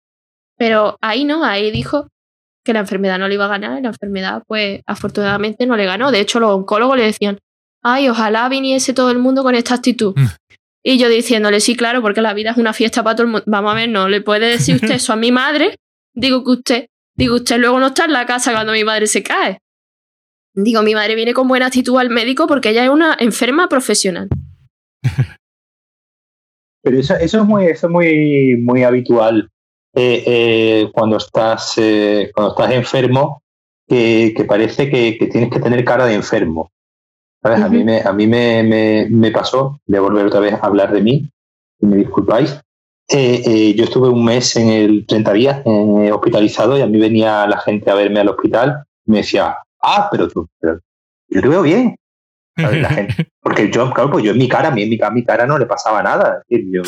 Pero 0.57 0.97
ahí 1.01 1.25
no, 1.25 1.43
ahí 1.43 1.71
dijo 1.71 2.09
que 2.65 2.73
la 2.73 2.81
enfermedad 2.81 3.19
no 3.19 3.27
le 3.27 3.35
iba 3.35 3.47
a 3.47 3.49
ganar 3.49 3.79
y 3.79 3.83
la 3.83 3.89
enfermedad, 3.89 4.43
pues 4.47 4.83
afortunadamente 4.87 5.67
no 5.67 5.77
le 5.77 5.87
ganó. 5.87 6.13
De 6.13 6.21
hecho, 6.21 6.39
los 6.39 6.51
oncólogos 6.51 6.97
le 6.97 7.05
decían, 7.05 7.39
ay, 7.83 8.09
ojalá 8.09 8.49
viniese 8.49 8.93
todo 8.93 9.11
el 9.11 9.19
mundo 9.19 9.43
con 9.43 9.55
esta 9.55 9.75
actitud. 9.75 10.15
Mm. 10.17 10.27
Y 10.83 10.99
yo 10.99 11.09
diciéndole, 11.09 11.61
sí, 11.61 11.77
claro, 11.77 12.01
porque 12.01 12.23
la 12.23 12.35
vida 12.35 12.51
es 12.53 12.57
una 12.57 12.73
fiesta 12.73 13.03
para 13.03 13.17
todo 13.17 13.27
el 13.27 13.33
mundo. 13.33 13.45
Vamos 13.47 13.73
a 13.73 13.75
ver, 13.75 13.89
no 13.89 14.09
le 14.09 14.21
puede 14.21 14.47
decir 14.47 14.77
usted 14.77 14.93
eso 14.93 15.13
a 15.13 15.17
mi 15.17 15.33
madre. 15.33 15.77
Digo 16.15 16.43
que 16.45 16.51
usted, 16.51 16.87
digo, 17.21 17.37
usted 17.37 17.59
luego 17.59 17.79
no 17.79 17.89
está 17.89 18.07
en 18.07 18.15
la 18.15 18.25
casa 18.25 18.53
cuando 18.53 18.73
mi 18.73 18.83
madre 18.83 19.07
se 19.07 19.23
cae. 19.23 19.59
Digo, 20.55 20.83
mi 20.83 20.95
madre 20.95 21.15
viene 21.15 21.35
con 21.35 21.47
buena 21.47 21.67
actitud 21.67 21.99
al 21.99 22.09
médico 22.09 22.47
porque 22.47 22.71
ella 22.71 22.85
es 22.85 22.91
una 22.91 23.15
enferma 23.21 23.69
profesional. 23.69 24.29
Pero 26.83 26.99
eso, 26.99 27.15
eso 27.17 27.41
es 27.41 27.45
muy, 27.45 27.67
eso 27.67 27.87
es 27.89 27.93
muy, 27.93 28.57
muy 28.57 28.85
habitual 28.85 29.51
eh, 29.95 30.25
eh, 30.27 30.91
cuando 30.95 31.19
estás 31.19 31.75
eh, 31.77 32.31
cuando 32.35 32.53
estás 32.53 32.73
enfermo, 32.73 33.43
que, 33.87 34.35
parece 34.49 34.89
que, 34.89 35.19
tienes 35.31 35.51
que 35.51 35.61
tener 35.61 35.85
cara 35.85 36.07
de 36.07 36.15
enfermo. 36.15 36.71
A 37.43 37.69
mí, 37.69 37.85
me, 37.85 38.01
a 38.01 38.13
mí 38.13 38.27
me, 38.27 39.09
me, 39.11 39.31
pasó, 39.31 39.81
voy 39.87 39.99
a 39.99 40.01
volver 40.01 40.27
otra 40.27 40.41
vez 40.41 40.55
a 40.55 40.67
hablar 40.67 40.93
de 40.93 41.03
mí, 41.03 41.31
y 41.81 41.87
me 41.87 41.97
disculpáis. 41.97 42.61
Yo 43.11 43.85
estuve 43.85 44.09
un 44.09 44.25
mes 44.25 44.57
en 44.57 44.69
el 44.69 45.07
30 45.07 45.33
días 45.33 45.63
hospitalizado 46.13 46.79
y 46.79 46.83
a 46.83 46.87
mí 46.87 46.99
venía 46.99 47.47
la 47.47 47.59
gente 47.59 47.91
a 47.91 47.95
verme 47.95 48.21
al 48.21 48.29
hospital 48.29 48.85
y 49.07 49.11
me 49.11 49.19
decía, 49.19 49.57
ah, 49.83 50.09
pero 50.11 50.29
tú, 50.29 50.49
yo 50.63 51.41
te 51.41 51.49
veo 51.49 51.63
bien. 51.63 51.97
porque 53.43 53.71
yo, 53.71 53.91
claro, 53.93 54.11
pues 54.11 54.25
yo 54.25 54.33
en 54.33 54.39
mi 54.39 54.49
cara, 54.49 54.69
a 54.69 54.71
mí 54.71 54.83
en 54.83 54.91
mi, 54.91 55.25
cara 55.25 55.47
no 55.47 55.59
le 55.59 55.67
pasaba 55.67 56.03
nada. 56.03 56.43
yo, 56.49 56.83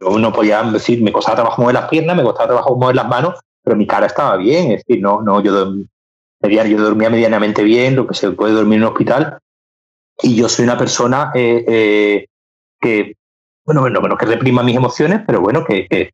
no 0.00 0.32
podía 0.32 0.62
decir, 0.64 1.02
me 1.02 1.12
costaba 1.12 1.36
trabajo 1.36 1.62
mover 1.62 1.74
las 1.74 1.88
piernas, 1.88 2.16
me 2.16 2.22
costaba 2.22 2.48
trabajo 2.48 2.76
mover 2.76 2.96
las 2.96 3.08
manos, 3.08 3.40
pero 3.62 3.76
mi 3.76 3.86
cara 3.86 4.06
estaba 4.06 4.36
bien. 4.36 4.72
Es 4.72 4.84
decir, 4.84 5.02
no, 5.02 5.22
no, 5.22 5.42
yo, 5.42 5.74
yo 6.42 6.78
dormía 6.78 7.10
medianamente 7.10 7.62
bien, 7.62 7.96
lo 7.96 8.06
que 8.06 8.14
se 8.14 8.30
puede 8.32 8.54
dormir 8.54 8.78
en 8.78 8.84
un 8.84 8.90
hospital. 8.90 9.38
Y 10.22 10.36
yo 10.36 10.48
soy 10.48 10.64
una 10.64 10.78
persona 10.78 11.32
eh, 11.34 11.64
eh, 11.66 12.26
que, 12.80 13.14
bueno, 13.64 14.00
bueno, 14.00 14.16
que 14.16 14.26
reprima 14.26 14.62
mis 14.62 14.76
emociones, 14.76 15.20
pero 15.26 15.40
bueno, 15.40 15.64
que, 15.64 15.86
que, 15.88 16.10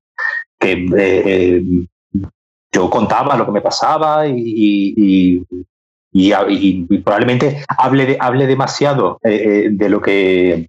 eh, 0.61 1.63
yo 2.73 2.91
contaba 2.91 3.37
lo 3.37 3.47
que 3.47 3.53
me 3.53 3.61
pasaba 3.61 4.27
y, 4.27 5.45
y, 6.13 6.85
probablemente 7.03 7.65
hable, 7.69 8.07
de, 8.07 8.17
hable 8.21 8.47
demasiado 8.47 9.19
eh, 9.23 9.65
eh, 9.65 9.69
de, 9.73 9.89
lo 9.89 10.01
que, 10.01 10.69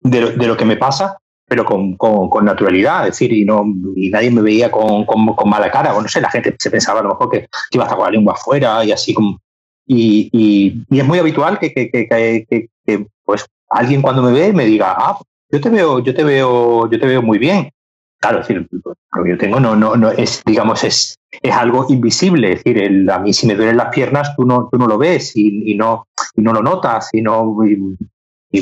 de, 0.00 0.46
lo, 0.46 0.56
que 0.56 0.64
me 0.64 0.76
pasa, 0.76 1.18
pero 1.48 1.64
con, 1.64 1.96
con, 1.96 2.44
naturalidad, 2.44 3.06
es 3.06 3.12
decir, 3.14 3.32
y, 3.32 3.44
no, 3.44 3.64
y 3.96 4.10
nadie 4.10 4.30
me 4.30 4.42
veía 4.42 4.70
con, 4.70 5.04
con, 5.04 5.48
mala 5.48 5.70
cara, 5.70 5.94
o 5.94 6.02
no 6.02 6.08
sé, 6.08 6.20
la 6.20 6.30
gente 6.30 6.54
se 6.58 6.70
pensaba 6.70 7.00
a 7.00 7.02
lo 7.02 7.10
mejor 7.10 7.30
que, 7.30 7.48
iba 7.72 7.84
a 7.84 7.86
estar 7.86 7.96
con 7.96 8.06
la 8.06 8.12
lengua 8.12 8.34
afuera 8.34 8.84
y 8.84 8.92
así 8.92 9.12
como... 9.12 9.40
Y, 9.88 10.28
y, 10.32 10.98
es 10.98 11.04
muy 11.04 11.18
habitual 11.18 11.58
que, 11.58 11.72
que, 11.72 11.88
que, 11.88 13.06
pues 13.24 13.46
alguien 13.68 14.02
cuando 14.02 14.22
me 14.22 14.32
ve 14.32 14.52
me 14.52 14.64
diga, 14.64 14.94
ah, 14.96 15.18
yo 15.50 15.60
te 15.60 15.70
veo, 15.70 15.98
yo 16.00 16.14
te 16.14 16.24
veo, 16.24 16.90
yo 16.90 16.98
te 16.98 17.06
veo 17.06 17.22
muy 17.22 17.38
bien. 17.38 17.70
Claro, 18.18 18.40
es 18.40 18.48
lo 18.50 19.24
que 19.24 19.30
yo 19.30 19.38
tengo 19.38 19.60
no, 19.60 19.76
no, 19.76 19.94
no 19.96 20.10
es, 20.10 20.42
digamos, 20.44 20.82
es, 20.84 21.18
es 21.42 21.52
algo 21.52 21.86
invisible. 21.88 22.50
Decir, 22.50 23.10
a 23.10 23.18
mí 23.18 23.32
si 23.32 23.46
me 23.46 23.54
duelen 23.54 23.76
las 23.76 23.94
piernas, 23.94 24.34
tú 24.36 24.44
no, 24.44 24.68
tú 24.70 24.78
no 24.78 24.86
lo 24.86 24.98
ves 24.98 25.36
y, 25.36 25.74
no, 25.74 26.06
y 26.34 26.42
no 26.42 26.52
lo 26.52 26.62
notas 26.62 27.10
y 27.12 27.22
no. 27.22 27.56
Y, 27.64 27.96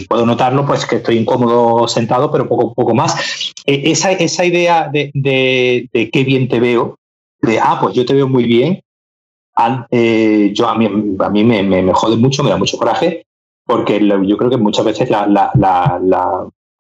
puedo 0.09 0.27
notarlo, 0.27 0.67
pues 0.67 0.87
que 0.87 0.97
estoy 0.97 1.19
incómodo 1.19 1.87
sentado, 1.87 2.29
pero 2.33 2.49
poco, 2.49 2.75
poco 2.75 2.95
más. 2.95 3.55
E, 3.65 3.93
esa, 3.93 4.11
esa 4.11 4.45
idea 4.45 4.89
de, 4.89 5.13
de, 5.15 6.11
qué 6.11 6.25
bien 6.25 6.49
te 6.49 6.59
veo, 6.59 6.99
de, 7.41 7.61
ah, 7.61 7.79
pues 7.81 7.95
yo 7.95 8.05
te 8.05 8.13
veo 8.13 8.27
muy 8.27 8.45
bien, 8.45 8.81
eh, 9.91 10.51
yo, 10.53 10.69
a 10.69 10.77
mí, 10.77 10.87
a 11.19 11.31
mí 11.31 11.45
me, 11.45 11.63
me, 11.63 11.93
jode 11.93 12.17
mucho, 12.17 12.43
me 12.43 12.51
da 12.51 12.57
mucho 12.57 12.77
coraje, 12.77 13.27
porque 13.65 14.01
yo 14.01 14.37
creo 14.37 14.51
que 14.51 14.57
muchas 14.57 14.85
veces 14.85 15.11
la, 15.11 15.53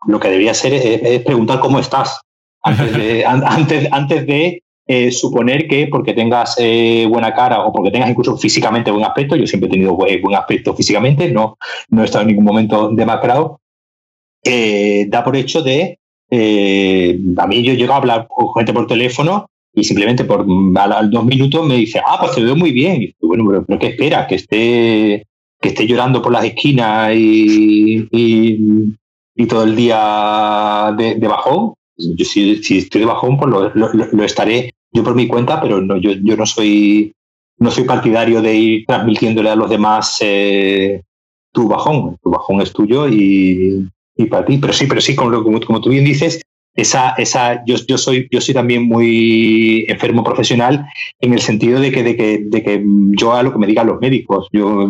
lo 0.06 0.20
que 0.20 0.28
debería 0.28 0.54
ser 0.54 0.74
es, 0.74 1.22
preguntar 1.22 1.60
cómo 1.60 1.78
estás 1.78 2.20
antes 2.62 2.96
de, 2.96 3.24
antes, 3.24 3.88
antes 3.92 4.26
de 4.26 4.62
eh, 4.86 5.10
suponer 5.10 5.66
que 5.66 5.86
porque 5.86 6.12
tengas 6.12 6.56
eh, 6.58 7.06
buena 7.08 7.34
cara 7.34 7.64
o 7.64 7.72
porque 7.72 7.90
tengas 7.90 8.10
incluso 8.10 8.36
físicamente 8.36 8.90
buen 8.90 9.04
aspecto, 9.04 9.36
yo 9.36 9.46
siempre 9.46 9.68
he 9.68 9.72
tenido 9.72 9.94
buen, 9.94 10.34
aspecto 10.34 10.74
físicamente, 10.74 11.30
no, 11.30 11.56
no 11.88 12.02
he 12.02 12.04
estado 12.04 12.22
en 12.22 12.28
ningún 12.28 12.44
momento 12.44 12.90
demacrado, 12.90 13.60
eh, 14.42 15.06
da 15.08 15.24
por 15.24 15.36
hecho 15.36 15.62
de, 15.62 15.98
a 16.30 17.46
mí 17.46 17.62
yo 17.62 17.74
llego 17.74 17.92
a 17.92 17.96
hablar 17.96 18.26
con 18.28 18.52
gente 18.54 18.72
por 18.72 18.86
teléfono 18.86 19.46
y 19.74 19.84
simplemente 19.84 20.24
por 20.24 20.46
a, 20.76 21.02
dos 21.04 21.24
minutos 21.24 21.66
me 21.66 21.76
dice, 21.76 22.00
ah, 22.06 22.16
pues 22.20 22.32
te 22.32 22.42
veo 22.42 22.54
muy 22.54 22.70
bien. 22.70 23.02
Y 23.02 23.14
bueno, 23.20 23.64
pero, 23.66 23.78
¿qué 23.78 23.88
espera? 23.88 24.26
Que 24.26 24.36
esté, 24.36 25.26
que 25.60 25.68
esté 25.68 25.86
llorando 25.86 26.22
por 26.22 26.32
las 26.32 26.44
esquinas 26.44 27.12
y, 27.14 28.06
y, 28.12 28.94
todo 29.48 29.64
el 29.64 29.76
día 29.76 30.94
de, 30.96 31.16
de 31.16 31.28
bajón. 31.28 31.74
Yo 31.96 32.24
si, 32.24 32.60
estoy 32.78 33.00
de 33.00 33.06
bajón, 33.06 33.38
pues 33.38 33.74
lo, 33.74 34.24
estaré 34.24 34.74
yo 34.92 35.02
por 35.02 35.14
mi 35.14 35.26
cuenta, 35.26 35.60
pero 35.60 35.80
no, 35.80 35.96
yo, 35.96 36.12
yo 36.12 36.36
no 36.36 36.46
soy 36.46 37.12
no 37.58 37.70
soy 37.70 37.84
partidario 37.84 38.42
de 38.42 38.54
ir 38.54 38.84
transmitiéndole 38.86 39.50
a 39.50 39.56
los 39.56 39.70
demás 39.70 40.18
eh, 40.20 41.02
tu 41.52 41.68
bajón. 41.68 42.16
Tu 42.22 42.30
bajón 42.30 42.60
es 42.60 42.72
tuyo 42.72 43.08
y, 43.08 43.88
y, 44.16 44.24
para 44.26 44.44
ti. 44.44 44.58
Pero 44.58 44.72
sí, 44.72 44.86
pero 44.86 45.00
sí, 45.00 45.14
como, 45.14 45.42
como, 45.42 45.60
como 45.60 45.80
tú 45.80 45.90
bien 45.90 46.04
dices, 46.04 46.42
esa, 46.76 47.10
esa, 47.10 47.64
yo, 47.64 47.76
yo, 47.86 47.96
soy, 47.98 48.26
yo 48.30 48.40
soy 48.40 48.52
también 48.52 48.82
muy 48.82 49.86
enfermo 49.88 50.24
profesional 50.24 50.86
en 51.20 51.32
el 51.32 51.40
sentido 51.40 51.78
de 51.78 51.92
que, 51.92 52.02
de 52.02 52.16
que, 52.16 52.40
de 52.44 52.62
que 52.64 52.84
yo 53.12 53.32
hago 53.32 53.44
lo 53.44 53.52
que 53.52 53.58
me 53.58 53.66
digan 53.68 53.86
los 53.86 54.00
médicos. 54.00 54.48
Yo, 54.52 54.88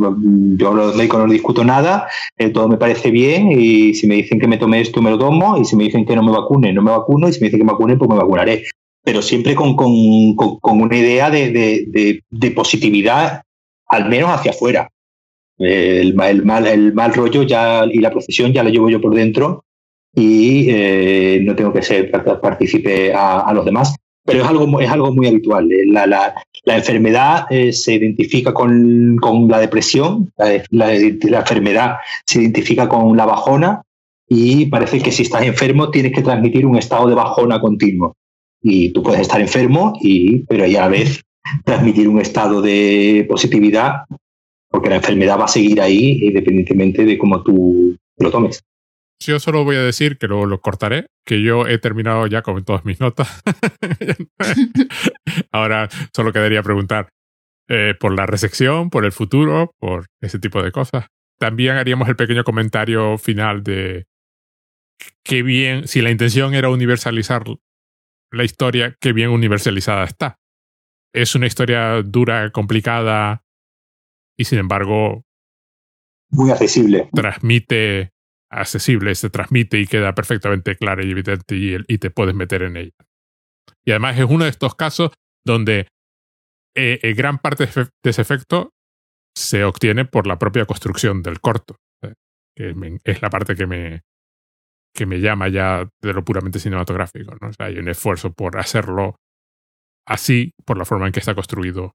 yo 0.57 0.71
a 0.71 0.75
los 0.75 0.97
médicos 0.97 1.21
no 1.21 1.31
discuto 1.31 1.63
nada, 1.63 2.09
eh, 2.39 2.49
todo 2.49 2.69
me 2.69 2.79
parece 2.79 3.11
bien 3.11 3.53
y 3.53 3.95
si 3.95 4.07
me 4.07 4.15
dicen 4.15 4.41
que 4.41 4.49
me 4.49 4.57
tome 4.57 4.81
esto 4.81 5.03
me 5.03 5.11
lo 5.11 5.19
tomo 5.19 5.59
y 5.59 5.65
si 5.67 5.77
me 5.77 5.85
dicen 5.85 6.07
que 6.07 6.17
no 6.17 6.23
me 6.23 6.33
vacune, 6.33 6.73
no 6.73 6.83
me 6.83 6.91
vacuno 6.91 7.29
y 7.29 7.33
si 7.35 7.41
me 7.41 7.47
dicen 7.47 7.61
que 7.61 7.67
me 7.67 7.73
vacune, 7.73 7.97
pues 7.97 8.09
me 8.09 8.17
vacunaré. 8.17 8.65
Pero 9.03 9.21
siempre 9.21 9.55
con, 9.55 9.77
con, 9.77 10.35
con, 10.35 10.81
una 10.81 10.97
idea 10.97 11.29
de, 11.29 11.51
de, 11.51 12.23
de, 12.31 12.51
positividad, 12.53 13.43
al 13.87 14.09
menos 14.09 14.31
hacia 14.31 14.53
afuera. 14.53 14.89
El, 15.59 16.19
el, 16.19 16.45
mal, 16.45 16.67
el 16.67 16.95
mal 16.95 17.13
rollo 17.13 17.43
ya 17.43 17.85
y 17.85 17.99
la 17.99 18.11
profesión 18.11 18.55
ya 18.55 18.65
la 18.65 18.71
llevo 18.71 18.89
yo 18.89 19.03
por 19.03 19.15
dentro 19.15 19.64
y 20.15 20.67
eh, 20.71 21.41
no 21.43 21.57
tengo 21.57 21.73
que 21.73 21.83
ser 21.83 22.11
partícipe 22.11 23.13
a, 23.15 23.53
los 23.53 23.65
demás. 23.65 23.95
Pero 24.25 24.43
es 24.43 24.49
algo, 24.49 24.81
es 24.81 24.91
algo 24.91 25.13
muy 25.13 25.27
habitual. 25.27 25.71
Eh, 25.71 25.87
la, 25.87 26.07
la, 26.07 26.35
la 26.65 26.77
enfermedad 26.77 27.47
eh, 27.51 27.73
se 27.73 27.95
identifica 27.95 28.55
con, 28.55 29.17
con 29.21 29.49
la 29.49 29.59
depresión, 29.59 30.33
la, 30.39 30.63
la, 30.71 31.39
enfermedad 31.41 31.97
se 32.25 32.41
identifica 32.41 32.89
con 32.89 33.17
la 33.17 33.27
bajona 33.27 33.83
y 34.29 34.67
parece 34.67 35.01
que 35.01 35.13
si 35.13 35.25
estás 35.25 35.43
enfermo 35.43 35.91
tienes 35.91 36.13
que 36.13 36.23
transmitir 36.23 36.65
un 36.65 36.77
estado 36.77 37.09
de 37.09 37.15
bajona 37.15 37.61
continuo. 37.61 38.17
Y 38.63 38.91
tú 38.91 39.03
puedes 39.03 39.21
estar 39.21 39.43
enfermo, 39.43 39.93
y, 40.01 40.45
pero 40.45 40.65
a 40.65 40.69
la 40.69 40.89
vez 40.89 41.21
transmitir 41.65 42.09
un 42.09 42.19
estado 42.19 42.63
de 42.63 43.27
positividad, 43.29 44.05
porque 44.71 44.89
la 44.89 44.97
enfermedad 44.97 45.39
va 45.39 45.45
a 45.45 45.49
seguir 45.49 45.83
ahí 45.83 46.21
independientemente 46.23 47.05
de 47.05 47.19
cómo 47.19 47.43
tú 47.43 47.95
lo 48.17 48.31
tomes. 48.31 48.65
Yo 49.21 49.39
solo 49.39 49.65
voy 49.65 49.77
a 49.77 49.83
decir 49.83 50.19
que 50.19 50.27
luego 50.27 50.47
lo 50.47 50.61
cortaré, 50.61 51.07
que 51.25 51.43
yo 51.43 51.67
he 51.67 51.79
terminado 51.79 52.27
ya 52.27 52.43
con 52.43 52.65
todas 52.65 52.85
mis 52.85 53.01
notas. 53.01 53.43
Ahora 55.53 55.89
solo 56.15 56.33
quedaría 56.33 56.63
preguntar 56.63 57.09
eh, 57.69 57.95
por 57.99 58.15
la 58.15 58.27
recepción, 58.27 58.91
por 58.91 59.05
el 59.05 59.13
futuro, 59.13 59.75
por 59.79 60.07
ese 60.21 60.39
tipo 60.39 60.63
de 60.63 60.73
cosas. 60.73 61.07
También 61.39 61.77
haríamos 61.77 62.09
el 62.09 62.17
pequeño 62.17 62.45
comentario 62.45 63.17
final 63.19 63.63
de 63.63 64.07
qué 65.23 65.43
bien, 65.43 65.89
si 65.89 66.03
la 66.03 66.11
intención 66.11 66.55
era 66.55 66.69
universalizar 66.69 67.45
la 68.31 68.45
historia, 68.45 68.97
qué 69.01 69.13
bien 69.13 69.31
universalizada 69.31 70.05
está. 70.05 70.39
Es 71.13 71.35
una 71.35 71.47
historia 71.47 72.03
dura, 72.03 72.51
complicada 72.51 73.45
y 74.37 74.45
sin 74.45 74.59
embargo... 74.59 75.25
Muy 76.31 76.51
accesible. 76.51 77.09
Transmite 77.15 78.14
accesible, 78.55 79.15
se 79.15 79.31
transmite 79.31 79.79
y 79.79 79.87
queda 79.87 80.15
perfectamente 80.15 80.77
clara 80.77 81.05
y 81.05 81.11
evidente 81.11 81.57
y, 81.57 81.99
te 81.99 82.11
puedes 82.11 82.35
meter 82.35 82.63
en 82.63 82.77
ella. 82.77 82.97
Y 83.85 83.91
además 83.91 84.19
es 84.19 84.27
uno 84.29 84.45
de 84.45 84.51
estos 84.51 84.75
casos 84.75 85.11
donde 85.45 85.89
eh, 86.75 86.99
eh, 87.03 87.15
gran 87.15 87.39
parte 87.39 87.67
de 87.67 88.11
ese 88.11 88.23
efecto 88.23 88.71
se 89.37 89.65
obtiene 89.65 90.05
por 90.05 90.27
la 90.27 90.39
propia 90.39 90.65
construcción 90.65 91.23
del 91.23 91.41
corto, 91.41 91.77
¿eh? 92.03 92.15
que 92.57 92.75
es 93.05 93.23
la 93.23 93.31
parte 93.31 93.57
que 93.57 93.67
me, 93.67 94.03
que 94.95 95.07
me 95.07 95.21
llama 95.21 95.49
ya 95.49 95.89
de 96.03 96.13
lo 96.13 96.25
puramente 96.25 96.61
cinematográfico. 96.61 97.37
¿no? 97.41 97.51
hay 97.59 97.79
un 97.79 97.89
esfuerzo 97.89 98.33
por 98.33 98.59
hacerlo 98.59 99.17
así 100.07 100.53
por 100.65 100.79
la 100.79 100.85
forma 100.85 101.07
en 101.07 101.13
que 101.13 101.21
está 101.21 101.35
construido. 101.35 101.95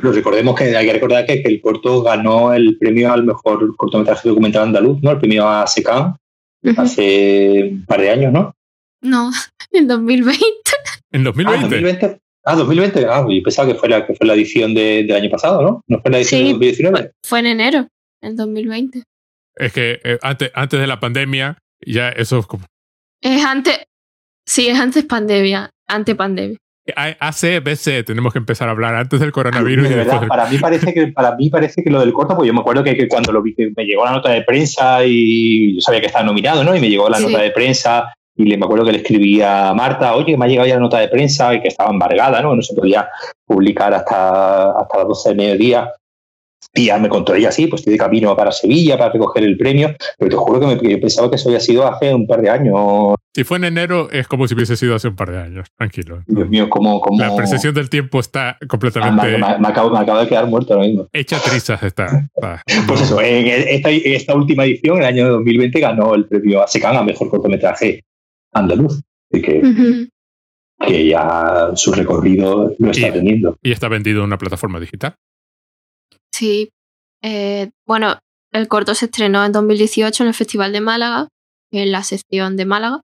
Pero 0.00 0.12
recordemos 0.12 0.54
que 0.56 0.76
hay 0.76 0.86
que 0.86 0.92
recordar 0.92 1.26
que, 1.26 1.42
el 1.44 1.60
corto 1.60 2.02
ganó 2.02 2.54
el 2.54 2.78
premio 2.78 3.12
al 3.12 3.24
mejor 3.24 3.76
cortometraje 3.76 4.28
documental 4.28 4.64
andaluz, 4.64 5.02
¿no? 5.02 5.12
El 5.12 5.18
premio 5.18 5.48
a 5.48 5.66
SECAM 5.66 6.16
hace 6.76 7.70
un 7.72 7.84
par 7.86 8.00
de 8.00 8.10
años, 8.10 8.32
¿no? 8.32 8.54
No, 9.02 9.30
en 9.72 9.88
2020. 9.88 10.44
¿En 11.12 11.24
2020? 11.24 11.66
Ah, 11.66 11.68
2020. 11.68 12.20
Ah, 12.44 12.56
2020. 12.56 13.06
Ah, 13.06 13.26
yo 13.28 13.42
pensaba 13.42 13.72
que 13.72 13.78
fue 13.78 13.88
la, 13.88 14.06
que 14.06 14.14
fue 14.14 14.26
la 14.26 14.34
edición 14.34 14.74
del 14.74 15.10
año 15.12 15.30
pasado, 15.30 15.62
¿no? 15.62 15.84
¿No 15.86 16.00
fue 16.00 16.10
la 16.10 16.18
edición 16.18 16.42
de 16.42 16.50
2019? 16.50 17.12
Fue 17.24 17.40
en 17.40 17.46
enero, 17.46 17.88
en 18.22 18.36
2020. 18.36 19.02
Es 19.56 19.72
que 19.72 20.00
eh, 20.02 20.18
antes, 20.22 20.50
antes 20.54 20.80
de 20.80 20.86
la 20.86 21.00
pandemia, 21.00 21.58
ya 21.84 22.08
eso 22.10 22.38
es 22.38 22.46
como. 22.46 22.64
Es 23.20 23.44
antes. 23.44 23.78
Sí, 24.46 24.68
es 24.68 24.78
antes 24.78 25.04
pandemia. 25.04 25.70
Ante 25.86 26.14
pandemia. 26.14 26.56
ACBC, 26.96 28.04
tenemos 28.04 28.32
que 28.32 28.38
empezar 28.38 28.68
a 28.68 28.72
hablar 28.72 28.94
antes 28.94 29.20
del 29.20 29.32
coronavirus. 29.32 29.88
verdad, 29.88 30.26
para, 30.26 30.46
mí 30.46 30.58
parece 30.58 30.92
que, 30.92 31.08
para 31.08 31.36
mí 31.36 31.50
parece 31.50 31.82
que 31.82 31.90
lo 31.90 32.00
del 32.00 32.12
corto, 32.12 32.36
pues 32.36 32.46
yo 32.46 32.54
me 32.54 32.60
acuerdo 32.60 32.82
que, 32.84 33.08
cuando 33.08 33.32
lo 33.32 33.42
vi, 33.42 33.54
que 33.54 33.72
me 33.76 33.84
llegó 33.84 34.04
la 34.04 34.12
nota 34.12 34.30
de 34.30 34.42
prensa 34.42 35.04
y 35.04 35.76
yo 35.76 35.80
sabía 35.80 36.00
que 36.00 36.06
estaba 36.06 36.24
nominado, 36.24 36.64
¿no? 36.64 36.74
Y 36.74 36.80
me 36.80 36.88
llegó 36.88 37.08
la 37.08 37.20
nota 37.20 37.40
de 37.40 37.50
prensa 37.50 38.12
y 38.36 38.44
le, 38.44 38.56
me 38.56 38.64
acuerdo 38.64 38.84
que 38.84 38.92
le 38.92 38.98
escribía 38.98 39.68
a 39.68 39.74
Marta, 39.74 40.14
oye, 40.14 40.36
me 40.36 40.44
ha 40.44 40.48
llegado 40.48 40.68
ya 40.68 40.74
la 40.74 40.80
nota 40.80 40.98
de 40.98 41.08
prensa 41.08 41.54
y 41.54 41.60
que 41.60 41.68
estaba 41.68 41.90
embargada, 41.90 42.40
¿no? 42.40 42.54
No 42.54 42.62
se 42.62 42.74
podía 42.74 43.08
publicar 43.44 43.92
hasta, 43.92 44.70
hasta 44.70 44.98
las 44.98 45.08
12 45.08 45.28
de 45.30 45.34
mediodía. 45.34 45.92
Y 46.72 46.86
ya 46.86 46.98
me 46.98 47.08
contó 47.08 47.34
ella, 47.34 47.50
sí, 47.50 47.66
pues 47.66 47.80
estoy 47.80 47.94
de 47.94 47.98
camino 47.98 48.36
para 48.36 48.52
Sevilla 48.52 48.96
para 48.96 49.12
recoger 49.12 49.42
el 49.42 49.56
premio, 49.56 49.92
pero 50.18 50.30
te 50.30 50.36
juro 50.36 50.60
que 50.60 50.66
me, 50.66 50.98
pensaba 50.98 51.28
que 51.28 51.34
eso 51.34 51.48
había 51.48 51.58
sido 51.58 51.86
hace 51.86 52.14
un 52.14 52.28
par 52.28 52.42
de 52.42 52.50
años. 52.50 53.16
Si 53.34 53.42
fue 53.42 53.56
en 53.56 53.64
enero, 53.64 54.08
es 54.12 54.28
como 54.28 54.46
si 54.46 54.54
hubiese 54.54 54.76
sido 54.76 54.94
hace 54.94 55.08
un 55.08 55.16
par 55.16 55.32
de 55.32 55.38
años, 55.38 55.66
tranquilo. 55.76 56.22
Dios 56.26 56.48
mío, 56.48 56.70
como... 56.70 57.02
La 57.18 57.34
percepción 57.34 57.74
del 57.74 57.90
tiempo 57.90 58.20
está 58.20 58.56
completamente... 58.68 59.38
Me, 59.38 59.68
acabo, 59.68 59.90
de 59.98 60.28
quedar 60.28 60.46
muerto 60.46 60.74
ahora 60.74 60.86
mismo. 60.86 61.08
Hecha 61.12 61.40
trizas 61.40 61.82
está. 61.82 62.28
pues 62.86 63.00
eso, 63.00 63.20
en 63.20 63.48
esta, 63.48 63.90
esta, 63.90 64.34
última 64.36 64.64
edición, 64.64 64.98
en 64.98 65.02
el 65.02 65.08
año 65.08 65.28
2020, 65.30 65.80
ganó 65.80 66.14
el 66.14 66.26
premio 66.26 66.62
ASECAN 66.62 66.96
a 66.96 67.02
Mejor 67.02 67.30
Cortometraje 67.30 68.04
Andaluz. 68.52 69.02
Así 69.32 69.42
que, 69.42 70.08
que 70.86 71.06
ya 71.06 71.70
su 71.74 71.92
recorrido 71.92 72.72
lo 72.78 72.90
está 72.90 73.12
teniendo. 73.12 73.56
¿Y 73.62 73.72
está 73.72 73.88
vendido 73.88 74.20
en 74.20 74.26
una 74.26 74.38
plataforma 74.38 74.78
digital? 74.78 75.16
Sí. 76.40 76.72
Eh, 77.22 77.70
bueno, 77.86 78.18
el 78.50 78.66
corto 78.66 78.94
se 78.94 79.04
estrenó 79.04 79.44
en 79.44 79.52
2018 79.52 80.22
en 80.22 80.28
el 80.28 80.34
Festival 80.34 80.72
de 80.72 80.80
Málaga, 80.80 81.28
en 81.70 81.92
la 81.92 82.02
sección 82.02 82.56
de 82.56 82.64
Málaga. 82.64 83.02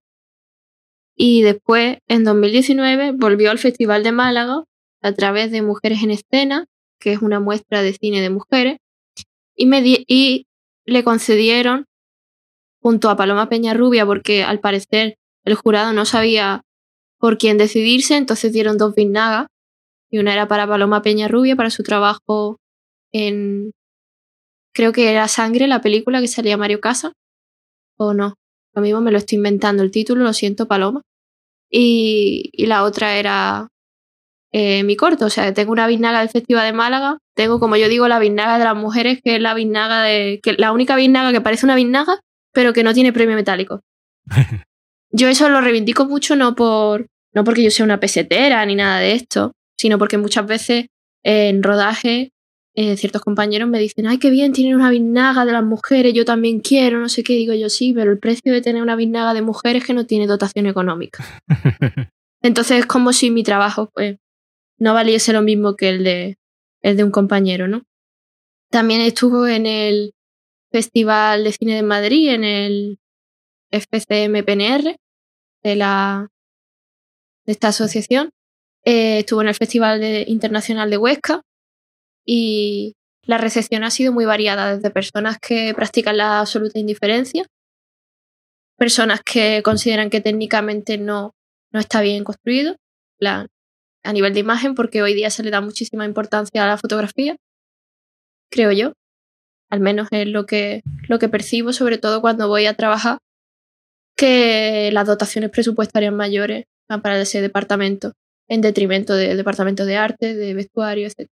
Y 1.14 1.42
después, 1.42 1.98
en 2.08 2.24
2019, 2.24 3.12
volvió 3.12 3.50
al 3.50 3.58
Festival 3.58 4.02
de 4.04 4.12
Málaga 4.12 4.64
a 5.02 5.12
través 5.12 5.50
de 5.50 5.60
Mujeres 5.60 6.02
en 6.02 6.12
Escena, 6.12 6.64
que 6.98 7.12
es 7.12 7.20
una 7.20 7.38
muestra 7.38 7.82
de 7.82 7.92
cine 7.92 8.22
de 8.22 8.30
mujeres, 8.30 8.78
y, 9.54 9.66
me 9.66 9.82
y 9.84 10.46
le 10.86 11.04
concedieron, 11.04 11.84
junto 12.80 13.10
a 13.10 13.16
Paloma 13.16 13.50
Peña 13.50 13.74
Rubia, 13.74 14.06
porque 14.06 14.44
al 14.44 14.60
parecer 14.60 15.18
el 15.44 15.56
jurado 15.56 15.92
no 15.92 16.06
sabía 16.06 16.62
por 17.18 17.36
quién 17.36 17.58
decidirse, 17.58 18.16
entonces 18.16 18.54
dieron 18.54 18.78
dos 18.78 18.94
vinagas, 18.94 19.48
y 20.10 20.20
una 20.20 20.32
era 20.32 20.48
para 20.48 20.66
Paloma 20.66 21.02
Peña 21.02 21.28
Rubia, 21.28 21.54
para 21.54 21.68
su 21.68 21.82
trabajo 21.82 22.60
en, 23.12 23.72
creo 24.74 24.92
que 24.92 25.10
era 25.10 25.28
Sangre, 25.28 25.66
la 25.66 25.80
película 25.80 26.20
que 26.20 26.28
salía 26.28 26.56
Mario 26.56 26.80
Casa, 26.80 27.12
o 27.98 28.14
no, 28.14 28.34
lo 28.74 28.82
mismo 28.82 29.00
me 29.00 29.10
lo 29.10 29.18
estoy 29.18 29.36
inventando 29.36 29.82
el 29.82 29.90
título, 29.90 30.24
lo 30.24 30.32
siento, 30.32 30.68
Paloma. 30.68 31.02
Y, 31.70 32.50
y 32.52 32.66
la 32.66 32.84
otra 32.84 33.16
era 33.16 33.68
eh, 34.52 34.84
mi 34.84 34.96
corto, 34.96 35.26
o 35.26 35.30
sea, 35.30 35.52
tengo 35.52 35.72
una 35.72 35.86
biznaga 35.86 36.20
del 36.20 36.28
Festival 36.28 36.64
de 36.66 36.72
Málaga, 36.72 37.18
tengo, 37.34 37.58
como 37.58 37.76
yo 37.76 37.88
digo, 37.88 38.08
la 38.08 38.18
biznaga 38.18 38.58
de 38.58 38.64
las 38.64 38.76
mujeres, 38.76 39.20
que 39.22 39.36
es 39.36 39.40
la 39.42 39.54
biznaga 39.54 40.02
de, 40.02 40.40
que 40.42 40.54
la 40.54 40.72
única 40.72 40.96
biznaga 40.96 41.32
que 41.32 41.40
parece 41.40 41.66
una 41.66 41.74
biznaga, 41.74 42.20
pero 42.52 42.72
que 42.72 42.82
no 42.82 42.94
tiene 42.94 43.12
premio 43.12 43.36
metálico. 43.36 43.82
yo 45.10 45.28
eso 45.28 45.48
lo 45.48 45.60
reivindico 45.60 46.06
mucho 46.06 46.36
no 46.36 46.54
por, 46.54 47.06
no 47.34 47.44
porque 47.44 47.62
yo 47.62 47.70
sea 47.70 47.84
una 47.84 48.00
pesetera 48.00 48.64
ni 48.64 48.76
nada 48.76 48.98
de 49.00 49.12
esto, 49.12 49.52
sino 49.78 49.98
porque 49.98 50.16
muchas 50.16 50.46
veces 50.46 50.86
en 51.22 51.62
rodaje 51.62 52.30
eh, 52.78 52.98
ciertos 52.98 53.22
compañeros 53.22 53.70
me 53.70 53.78
dicen, 53.78 54.06
ay, 54.06 54.18
qué 54.18 54.28
bien, 54.28 54.52
tienen 54.52 54.74
una 54.74 54.90
vinaga 54.90 55.46
de 55.46 55.52
las 55.52 55.64
mujeres, 55.64 56.12
yo 56.12 56.26
también 56.26 56.60
quiero, 56.60 57.00
no 57.00 57.08
sé 57.08 57.24
qué, 57.24 57.32
digo 57.32 57.54
yo 57.54 57.70
sí, 57.70 57.94
pero 57.94 58.12
el 58.12 58.18
precio 58.18 58.52
de 58.52 58.60
tener 58.60 58.82
una 58.82 58.96
vinaga 58.96 59.32
de 59.32 59.40
mujeres 59.40 59.80
es 59.80 59.86
que 59.86 59.94
no 59.94 60.04
tiene 60.04 60.26
dotación 60.26 60.66
económica. 60.66 61.24
Entonces 62.42 62.80
es 62.80 62.86
como 62.86 63.14
si 63.14 63.30
mi 63.30 63.42
trabajo 63.42 63.90
pues, 63.94 64.18
no 64.78 64.92
valiese 64.92 65.32
lo 65.32 65.40
mismo 65.40 65.74
que 65.74 65.88
el 65.88 66.04
de, 66.04 66.38
el 66.82 66.98
de 66.98 67.04
un 67.04 67.10
compañero, 67.10 67.66
¿no? 67.66 67.82
También 68.70 69.00
estuvo 69.00 69.46
en 69.46 69.64
el 69.64 70.12
Festival 70.70 71.44
de 71.44 71.52
Cine 71.52 71.76
de 71.76 71.82
Madrid, 71.82 72.28
en 72.28 72.44
el 72.44 72.98
FCMPNR 73.70 74.96
de, 75.62 75.76
la, 75.76 76.28
de 77.46 77.52
esta 77.52 77.68
asociación. 77.68 78.32
Eh, 78.84 79.20
estuvo 79.20 79.40
en 79.40 79.48
el 79.48 79.54
Festival 79.54 80.02
Internacional 80.26 80.90
de 80.90 80.98
Huesca, 80.98 81.42
y 82.26 82.96
la 83.22 83.38
recepción 83.38 83.84
ha 83.84 83.90
sido 83.90 84.12
muy 84.12 84.24
variada, 84.24 84.76
desde 84.76 84.90
personas 84.90 85.38
que 85.38 85.72
practican 85.74 86.16
la 86.16 86.40
absoluta 86.40 86.78
indiferencia, 86.78 87.46
personas 88.76 89.22
que 89.22 89.62
consideran 89.64 90.10
que 90.10 90.20
técnicamente 90.20 90.98
no, 90.98 91.34
no 91.72 91.80
está 91.80 92.00
bien 92.02 92.24
construido, 92.24 92.76
a 93.22 94.12
nivel 94.12 94.34
de 94.34 94.40
imagen, 94.40 94.74
porque 94.74 95.02
hoy 95.02 95.14
día 95.14 95.30
se 95.30 95.42
le 95.42 95.50
da 95.50 95.60
muchísima 95.60 96.04
importancia 96.04 96.62
a 96.62 96.66
la 96.66 96.76
fotografía, 96.76 97.36
creo 98.50 98.72
yo. 98.72 98.92
Al 99.68 99.80
menos 99.80 100.08
es 100.12 100.28
lo 100.28 100.46
que, 100.46 100.82
lo 101.08 101.18
que 101.18 101.28
percibo, 101.28 101.72
sobre 101.72 101.98
todo 101.98 102.20
cuando 102.20 102.46
voy 102.46 102.66
a 102.66 102.74
trabajar, 102.74 103.18
que 104.16 104.90
las 104.92 105.06
dotaciones 105.06 105.50
presupuestarias 105.50 106.12
mayores 106.12 106.66
van 106.88 107.02
para 107.02 107.20
ese 107.20 107.40
departamento, 107.40 108.12
en 108.48 108.60
detrimento 108.60 109.14
del 109.14 109.36
departamento 109.36 109.84
de 109.84 109.96
arte, 109.96 110.34
de 110.34 110.54
vestuario, 110.54 111.08
etc 111.08 111.28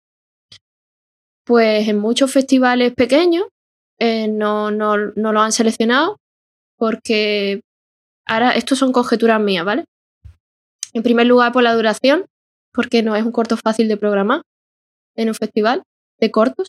pues 1.45 1.89
en 1.89 1.99
muchos 1.99 2.33
festivales 2.33 2.93
pequeños 2.95 3.45
eh, 3.99 4.29
no, 4.29 4.71
no, 4.71 4.97
no 4.97 5.33
lo 5.33 5.41
han 5.41 5.53
seleccionado 5.53 6.17
porque 6.77 7.61
ahora, 8.27 8.53
esto 8.53 8.75
son 8.75 8.93
conjeturas 8.93 9.41
mías, 9.41 9.65
¿vale? 9.65 9.85
En 10.95 11.03
primer 11.03 11.27
lugar, 11.27 11.53
por 11.53 11.62
la 11.62 11.75
duración, 11.75 12.25
porque 12.73 13.03
no 13.03 13.15
es 13.15 13.25
un 13.25 13.33
corto 13.33 13.57
fácil 13.57 13.89
de 13.89 13.99
programar 13.99 14.43
en 15.17 15.29
un 15.29 15.35
festival 15.35 15.83
de 16.19 16.31
cortos. 16.31 16.69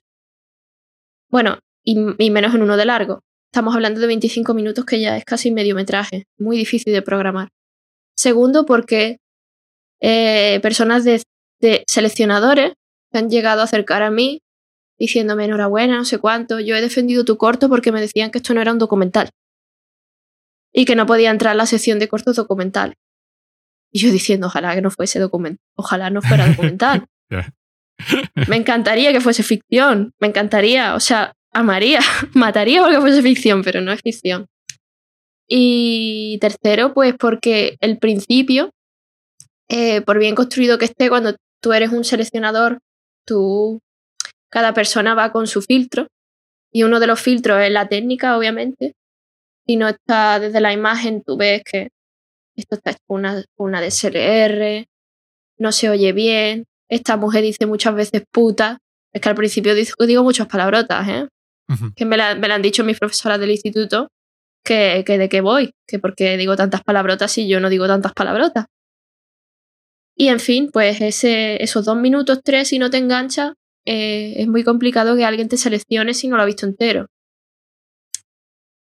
Bueno, 1.30 1.60
y, 1.86 1.96
menos 1.96 2.54
en 2.54 2.62
uno 2.62 2.76
de 2.76 2.86
largo. 2.86 3.22
Estamos 3.52 3.74
hablando 3.74 4.02
de 4.02 4.08
25 4.08 4.54
minutos 4.54 4.86
que 4.86 5.00
ya 5.00 5.18
es 5.18 5.24
casi 5.24 5.52
mediometraje, 5.52 6.26
muy 6.38 6.58
difícil 6.58 6.94
de 6.94 7.02
programar. 7.02 7.50
Segundo, 8.18 8.66
porque 8.66 9.18
eh, 10.02 10.60
personas 10.62 11.04
de, 11.04 11.22
de 11.62 11.84
seleccionadores 11.88 12.74
se 13.12 13.18
han 13.18 13.30
llegado 13.30 13.62
a 13.62 13.66
acercar 13.66 14.04
a 14.04 14.12
mí 14.12 14.42
diciéndome 15.02 15.46
enhorabuena, 15.46 15.98
no 15.98 16.06
sé 16.06 16.20
cuánto. 16.20 16.60
Yo 16.60 16.76
he 16.76 16.82
defendido 16.82 17.26
tu 17.26 17.36
corto 17.36 17.70
porque 17.70 17.92
me 17.92 18.00
decían 18.00 18.30
que 18.30 18.38
esto 18.38 18.54
no 18.54 18.62
era 18.62 18.72
un 18.72 18.78
documental 18.78 19.32
y 20.72 20.86
que 20.86 20.96
no 20.96 21.08
podía 21.08 21.32
entrar 21.32 21.54
en 21.54 21.58
la 21.58 21.66
sección 21.66 21.98
de 21.98 22.08
cortos 22.08 22.36
documental. 22.36 22.94
Y 23.92 24.00
yo 24.00 24.12
diciendo, 24.12 24.46
ojalá 24.46 24.76
que 24.76 24.82
no 24.82 24.92
fuese 24.92 25.20
documental, 25.20 25.60
ojalá 25.76 26.12
no 26.12 26.22
fuera 26.22 26.48
documental. 26.48 27.08
me 28.48 28.56
encantaría 28.56 29.12
que 29.12 29.22
fuese 29.22 29.42
ficción, 29.42 30.14
me 30.20 30.28
encantaría, 30.28 30.94
o 30.94 31.00
sea, 31.00 31.34
amaría, 31.52 32.00
mataría 32.36 32.84
porque 32.84 33.02
fuese 33.02 33.24
ficción, 33.24 33.64
pero 33.64 33.82
no 33.82 33.92
es 33.92 34.02
ficción. 34.02 34.46
Y 35.48 36.38
tercero, 36.40 36.94
pues 36.94 37.16
porque 37.20 37.76
el 37.80 37.98
principio, 37.98 38.70
eh, 39.68 40.02
por 40.02 40.20
bien 40.20 40.36
construido 40.36 40.78
que 40.78 40.86
esté, 40.86 41.10
cuando 41.10 41.36
tú 41.60 41.74
eres 41.74 41.92
un 41.92 42.04
seleccionador, 42.04 42.78
tú 43.26 43.82
cada 44.52 44.74
persona 44.74 45.16
va 45.16 45.32
con 45.32 45.48
su 45.48 45.62
filtro 45.62 46.08
y 46.72 46.84
uno 46.84 47.00
de 47.00 47.08
los 47.08 47.20
filtros 47.20 47.60
es 47.62 47.72
la 47.72 47.88
técnica, 47.88 48.38
obviamente. 48.38 48.94
Si 49.66 49.76
no 49.76 49.88
está 49.88 50.40
desde 50.40 50.62
la 50.62 50.74
imagen, 50.74 51.24
tú 51.24 51.38
ves 51.38 51.64
que 51.64 51.90
esto 52.56 52.76
está 52.76 52.96
con 53.08 53.20
una, 53.20 53.44
una 53.58 53.82
DSLR, 53.82 54.86
no 55.58 55.72
se 55.72 55.90
oye 55.90 56.12
bien. 56.12 56.66
Esta 56.90 57.18
mujer 57.18 57.44
dice 57.44 57.66
muchas 57.66 57.96
veces 57.96 58.24
puta. 58.32 58.80
Es 59.14 59.22
que 59.22 59.30
al 59.30 59.36
principio 59.36 59.74
digo, 59.76 60.24
muchas 60.24 60.48
palabrotas, 60.48 61.08
¿eh? 61.08 61.28
Que 61.96 62.04
me 62.04 62.18
la, 62.18 62.32
han 62.32 62.62
dicho 62.62 62.84
mis 62.84 63.00
profesoras 63.00 63.40
del 63.40 63.52
instituto 63.52 64.10
que, 64.64 65.04
que 65.06 65.18
de 65.18 65.30
qué 65.30 65.40
voy, 65.40 65.72
que 65.88 66.00
porque 66.00 66.36
digo 66.36 66.58
tantas 66.58 66.84
palabrotas 66.84 67.38
y 67.38 67.48
yo 67.48 67.62
no 67.62 67.70
digo 67.70 67.88
tantas 67.88 68.12
palabrotas. 68.12 68.66
Y 70.18 70.28
en 70.28 70.42
fin, 70.42 70.70
pues 70.72 71.00
ese, 71.00 71.64
esos 71.64 71.86
dos 71.86 71.96
minutos, 71.96 72.42
tres, 72.44 72.68
si 72.68 72.80
no 72.80 72.90
te 72.90 72.98
enganchas, 72.98 73.54
eh, 73.86 74.34
es 74.38 74.48
muy 74.48 74.64
complicado 74.64 75.16
que 75.16 75.26
alguien 75.26 75.50
te 75.50 75.58
seleccione 75.58 76.14
si 76.14 76.28
no 76.28 76.38
lo 76.38 76.44
ha 76.44 76.46
visto 76.46 76.66
entero. 76.66 77.08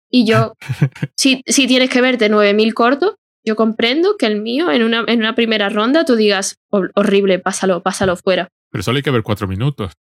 Y 0.10 0.26
yo, 0.26 0.54
si, 1.16 1.44
si 1.46 1.68
tienes 1.68 1.90
que 1.90 2.02
verte 2.02 2.30
9.000 2.30 2.74
cortos, 2.74 3.16
yo 3.46 3.56
comprendo 3.56 4.18
que 4.18 4.26
el 4.26 4.42
mío 4.42 4.72
en 4.72 4.84
una, 4.84 5.04
en 5.08 5.20
una 5.20 5.36
primera 5.36 5.70
ronda 5.70 6.06
tú 6.06 6.16
digas, 6.16 6.58
horrible, 6.70 7.40
pásalo, 7.40 7.82
pásalo 7.82 8.16
fuera. 8.16 8.50
Pero 8.72 8.84
solo 8.84 8.98
hay 8.98 9.04
que 9.04 9.12
ver 9.12 9.24
cuatro 9.24 9.48
minutos. 9.48 9.94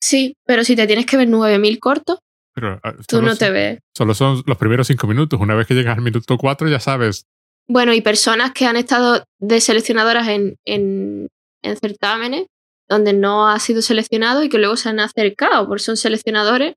Sí, 0.00 0.36
pero 0.44 0.64
si 0.64 0.76
te 0.76 0.86
tienes 0.86 1.06
que 1.06 1.16
ver 1.16 1.28
9.000 1.28 1.78
cortos, 1.78 2.18
pero, 2.54 2.78
ah, 2.84 2.94
tú 3.08 3.20
no 3.20 3.34
te 3.34 3.50
ves. 3.50 3.80
Solo 3.96 4.14
son 4.14 4.42
los 4.46 4.56
primeros 4.56 4.86
cinco 4.86 5.08
minutos. 5.08 5.40
Una 5.40 5.56
vez 5.56 5.66
que 5.66 5.74
llegas 5.74 5.98
al 5.98 6.04
minuto 6.04 6.38
cuatro 6.38 6.68
ya 6.68 6.78
sabes. 6.78 7.26
Bueno, 7.66 7.92
y 7.92 8.00
personas 8.00 8.52
que 8.52 8.66
han 8.66 8.76
estado 8.76 9.24
de 9.40 9.60
seleccionadoras 9.60 10.28
en, 10.28 10.56
en, 10.64 11.28
en 11.62 11.76
certámenes 11.76 12.46
donde 12.88 13.12
no 13.12 13.48
ha 13.48 13.58
sido 13.58 13.82
seleccionado 13.82 14.42
y 14.42 14.48
que 14.48 14.58
luego 14.58 14.76
se 14.76 14.88
han 14.88 15.00
acercado, 15.00 15.66
porque 15.66 15.82
son 15.82 15.96
seleccionadores, 15.96 16.74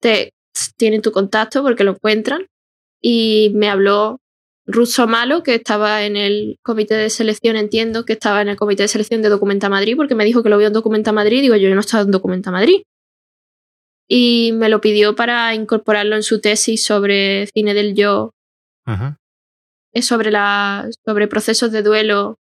te 0.00 0.32
tienen 0.76 1.02
tu 1.02 1.12
contacto 1.12 1.62
porque 1.62 1.84
lo 1.84 1.92
encuentran. 1.92 2.46
Y 3.00 3.50
me 3.54 3.68
habló 3.68 4.20
Russo 4.66 5.06
Malo, 5.06 5.42
que 5.42 5.56
estaba 5.56 6.04
en 6.04 6.16
el 6.16 6.58
comité 6.62 6.94
de 6.94 7.10
selección, 7.10 7.56
entiendo 7.56 8.04
que 8.04 8.14
estaba 8.14 8.40
en 8.40 8.48
el 8.48 8.56
comité 8.56 8.84
de 8.84 8.88
selección 8.88 9.20
de 9.20 9.28
Documenta 9.28 9.68
Madrid, 9.68 9.94
porque 9.96 10.14
me 10.14 10.24
dijo 10.24 10.42
que 10.42 10.48
lo 10.48 10.58
vio 10.58 10.68
en 10.68 10.72
Documenta 10.72 11.12
Madrid. 11.12 11.42
Digo, 11.42 11.56
yo 11.56 11.74
no 11.74 11.80
estaba 11.80 12.02
en 12.02 12.10
Documenta 12.10 12.50
Madrid. 12.50 12.82
Y 14.08 14.52
me 14.52 14.68
lo 14.68 14.80
pidió 14.80 15.16
para 15.16 15.54
incorporarlo 15.54 16.16
en 16.16 16.22
su 16.22 16.40
tesis 16.40 16.84
sobre 16.84 17.46
cine 17.48 17.74
del 17.74 17.94
yo. 17.94 18.32
Es 19.92 20.06
sobre, 20.06 20.30
la, 20.30 20.88
sobre 21.04 21.28
procesos 21.28 21.72
de 21.72 21.82
duelo 21.82 22.36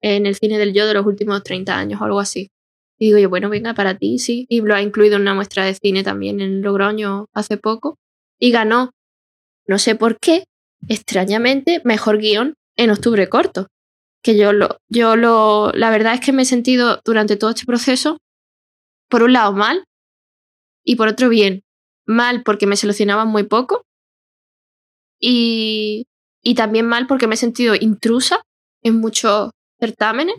en 0.00 0.26
el 0.26 0.34
cine 0.34 0.58
del 0.58 0.72
yo 0.72 0.86
de 0.86 0.94
los 0.94 1.06
últimos 1.06 1.42
30 1.42 1.76
años 1.76 2.00
o 2.00 2.04
algo 2.04 2.20
así. 2.20 2.50
Y 2.98 3.06
digo 3.06 3.18
yo, 3.18 3.28
bueno, 3.28 3.50
venga, 3.50 3.74
para 3.74 3.96
ti, 3.98 4.18
sí. 4.18 4.46
Y 4.48 4.60
lo 4.60 4.74
ha 4.74 4.82
incluido 4.82 5.16
en 5.16 5.22
una 5.22 5.34
muestra 5.34 5.64
de 5.64 5.74
cine 5.74 6.02
también 6.02 6.40
en 6.40 6.62
Logroño 6.62 7.26
hace 7.34 7.56
poco. 7.56 7.98
Y 8.38 8.50
ganó, 8.50 8.90
no 9.66 9.78
sé 9.78 9.94
por 9.94 10.18
qué, 10.18 10.44
extrañamente, 10.88 11.82
mejor 11.84 12.18
guion 12.18 12.54
en 12.76 12.90
octubre 12.90 13.28
corto. 13.28 13.68
Que 14.22 14.36
yo 14.36 14.52
lo, 14.52 14.78
yo 14.88 15.16
lo, 15.16 15.72
la 15.72 15.90
verdad 15.90 16.14
es 16.14 16.20
que 16.20 16.32
me 16.32 16.42
he 16.42 16.46
sentido 16.46 17.00
durante 17.04 17.36
todo 17.36 17.50
este 17.50 17.66
proceso, 17.66 18.18
por 19.08 19.22
un 19.22 19.34
lado 19.34 19.52
mal 19.52 19.84
y 20.84 20.96
por 20.96 21.08
otro 21.08 21.28
bien. 21.28 21.62
Mal 22.06 22.42
porque 22.44 22.66
me 22.66 22.76
seleccionaban 22.76 23.28
muy 23.28 23.42
poco 23.44 23.82
y, 25.20 26.06
y 26.42 26.54
también 26.54 26.86
mal 26.86 27.06
porque 27.06 27.26
me 27.26 27.34
he 27.34 27.38
sentido 27.38 27.74
intrusa 27.74 28.42
en 28.82 29.00
muchos 29.00 29.50
certámenes. 29.80 30.36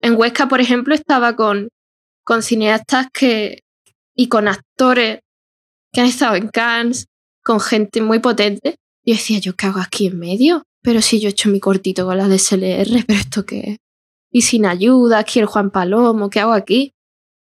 En 0.00 0.16
Huesca, 0.16 0.48
por 0.48 0.60
ejemplo, 0.60 0.94
estaba 0.94 1.36
con, 1.36 1.68
con 2.24 2.42
cineastas 2.42 3.06
que, 3.12 3.60
y 4.14 4.28
con 4.28 4.48
actores 4.48 5.20
que 5.92 6.00
han 6.00 6.06
estado 6.06 6.36
en 6.36 6.48
Cannes, 6.48 7.06
con 7.44 7.60
gente 7.60 8.00
muy 8.00 8.18
potente. 8.18 8.76
Y 9.04 9.12
decía, 9.12 9.38
¿yo 9.38 9.54
qué 9.54 9.66
hago 9.66 9.80
aquí 9.80 10.06
en 10.06 10.18
medio? 10.18 10.64
Pero 10.82 11.02
si 11.02 11.20
yo 11.20 11.28
he 11.28 11.32
hecho 11.32 11.48
mi 11.48 11.60
cortito 11.60 12.06
con 12.06 12.16
la 12.16 12.28
DSLR, 12.28 13.04
¿pero 13.06 13.18
esto 13.18 13.44
qué 13.44 13.78
Y 14.30 14.42
sin 14.42 14.66
ayuda, 14.66 15.18
aquí 15.18 15.40
el 15.40 15.46
Juan 15.46 15.70
Palomo, 15.70 16.30
¿qué 16.30 16.40
hago 16.40 16.52
aquí? 16.52 16.92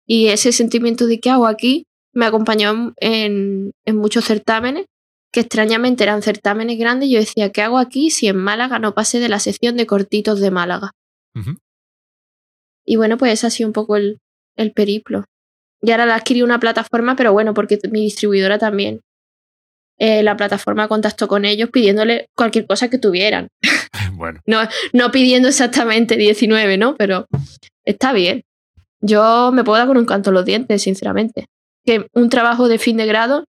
Y 0.05 0.27
ese 0.27 0.51
sentimiento 0.51 1.07
de 1.07 1.19
¿qué 1.19 1.29
hago 1.29 1.47
aquí? 1.47 1.87
me 2.17 2.25
acompañó 2.25 2.93
en, 2.97 3.73
en 3.85 3.95
muchos 3.95 4.25
certámenes, 4.25 4.87
que 5.31 5.41
extrañamente 5.41 6.03
eran 6.03 6.23
certámenes 6.23 6.79
grandes. 6.79 7.09
Yo 7.09 7.19
decía, 7.19 7.51
¿qué 7.51 7.61
hago 7.61 7.77
aquí 7.77 8.09
si 8.09 8.27
en 8.27 8.37
Málaga 8.37 8.79
no 8.79 8.95
pasé 8.95 9.19
de 9.19 9.29
la 9.29 9.39
sección 9.39 9.77
de 9.77 9.85
cortitos 9.85 10.39
de 10.39 10.49
Málaga? 10.49 10.93
Y 12.85 12.95
bueno, 12.95 13.17
pues 13.17 13.33
ese 13.33 13.47
ha 13.47 13.49
sido 13.49 13.67
un 13.67 13.73
poco 13.73 13.95
el, 13.95 14.19
el 14.55 14.71
periplo. 14.71 15.25
Y 15.81 15.91
ahora 15.91 16.05
la 16.05 16.15
adquirí 16.15 16.41
una 16.41 16.59
plataforma, 16.59 17.15
pero 17.15 17.33
bueno, 17.33 17.53
porque 17.53 17.79
mi 17.91 18.01
distribuidora 18.01 18.57
también. 18.57 19.01
Eh, 19.99 20.21
la 20.21 20.37
plataforma 20.37 20.87
contactó 20.87 21.27
con 21.27 21.43
ellos 21.43 21.71
pidiéndole 21.71 22.27
cualquier 22.35 22.67
cosa 22.67 22.89
que 22.89 22.97
tuvieran. 22.97 23.47
Bueno. 24.13 24.41
no, 24.47 24.61
no 24.93 25.11
pidiendo 25.11 25.47
exactamente 25.47 26.17
19, 26.17 26.79
¿no? 26.79 26.95
Pero 26.95 27.27
está 27.85 28.13
bien. 28.13 28.41
Yo 28.99 29.51
me 29.53 29.63
puedo 29.63 29.77
dar 29.77 29.87
con 29.87 29.97
un 29.97 30.07
canto 30.07 30.31
en 30.31 30.35
los 30.35 30.45
dientes, 30.45 30.81
sinceramente. 30.81 31.45
Que 31.85 32.07
un 32.13 32.29
trabajo 32.29 32.67
de 32.67 32.79
fin 32.79 32.97
de 32.97 33.05
grado 33.05 33.45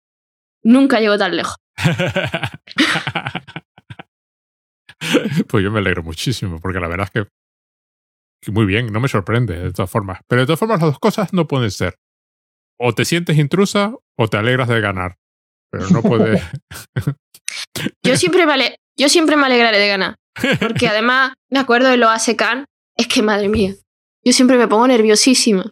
nunca 0.62 1.00
llegó 1.00 1.18
tan 1.18 1.36
lejos. 1.36 1.56
pues 5.48 5.64
yo 5.64 5.72
me 5.72 5.80
alegro 5.80 6.04
muchísimo, 6.04 6.60
porque 6.60 6.78
la 6.78 6.86
verdad 6.86 7.08
es 7.12 7.22
que 7.22 7.28
muy 8.50 8.66
bien, 8.66 8.92
no 8.92 9.00
me 9.00 9.08
sorprende 9.08 9.58
de 9.58 9.72
todas 9.72 9.90
formas. 9.90 10.20
Pero 10.26 10.42
de 10.42 10.46
todas 10.46 10.58
formas 10.58 10.80
las 10.80 10.90
dos 10.90 10.98
cosas 10.98 11.32
no 11.32 11.46
pueden 11.46 11.70
ser. 11.70 11.98
O 12.78 12.92
te 12.94 13.04
sientes 13.04 13.38
intrusa 13.38 13.94
o 14.16 14.28
te 14.28 14.36
alegras 14.36 14.68
de 14.68 14.80
ganar. 14.80 15.18
Pero 15.70 15.88
no 15.90 16.02
puede... 16.02 16.42
yo, 18.02 18.16
siempre 18.16 18.46
me 18.46 18.76
yo 18.96 19.08
siempre 19.08 19.36
me 19.36 19.46
alegraré 19.46 19.78
de 19.78 19.88
ganar. 19.88 20.16
Porque 20.60 20.88
además 20.88 21.34
me 21.50 21.60
acuerdo 21.60 21.88
de 21.88 21.96
lo 21.96 22.08
ASECAN. 22.08 22.66
Es 22.96 23.06
que 23.06 23.22
madre 23.22 23.48
mía. 23.48 23.74
Yo 24.24 24.32
siempre 24.32 24.58
me 24.58 24.68
pongo 24.68 24.86
nerviosísima. 24.86 25.70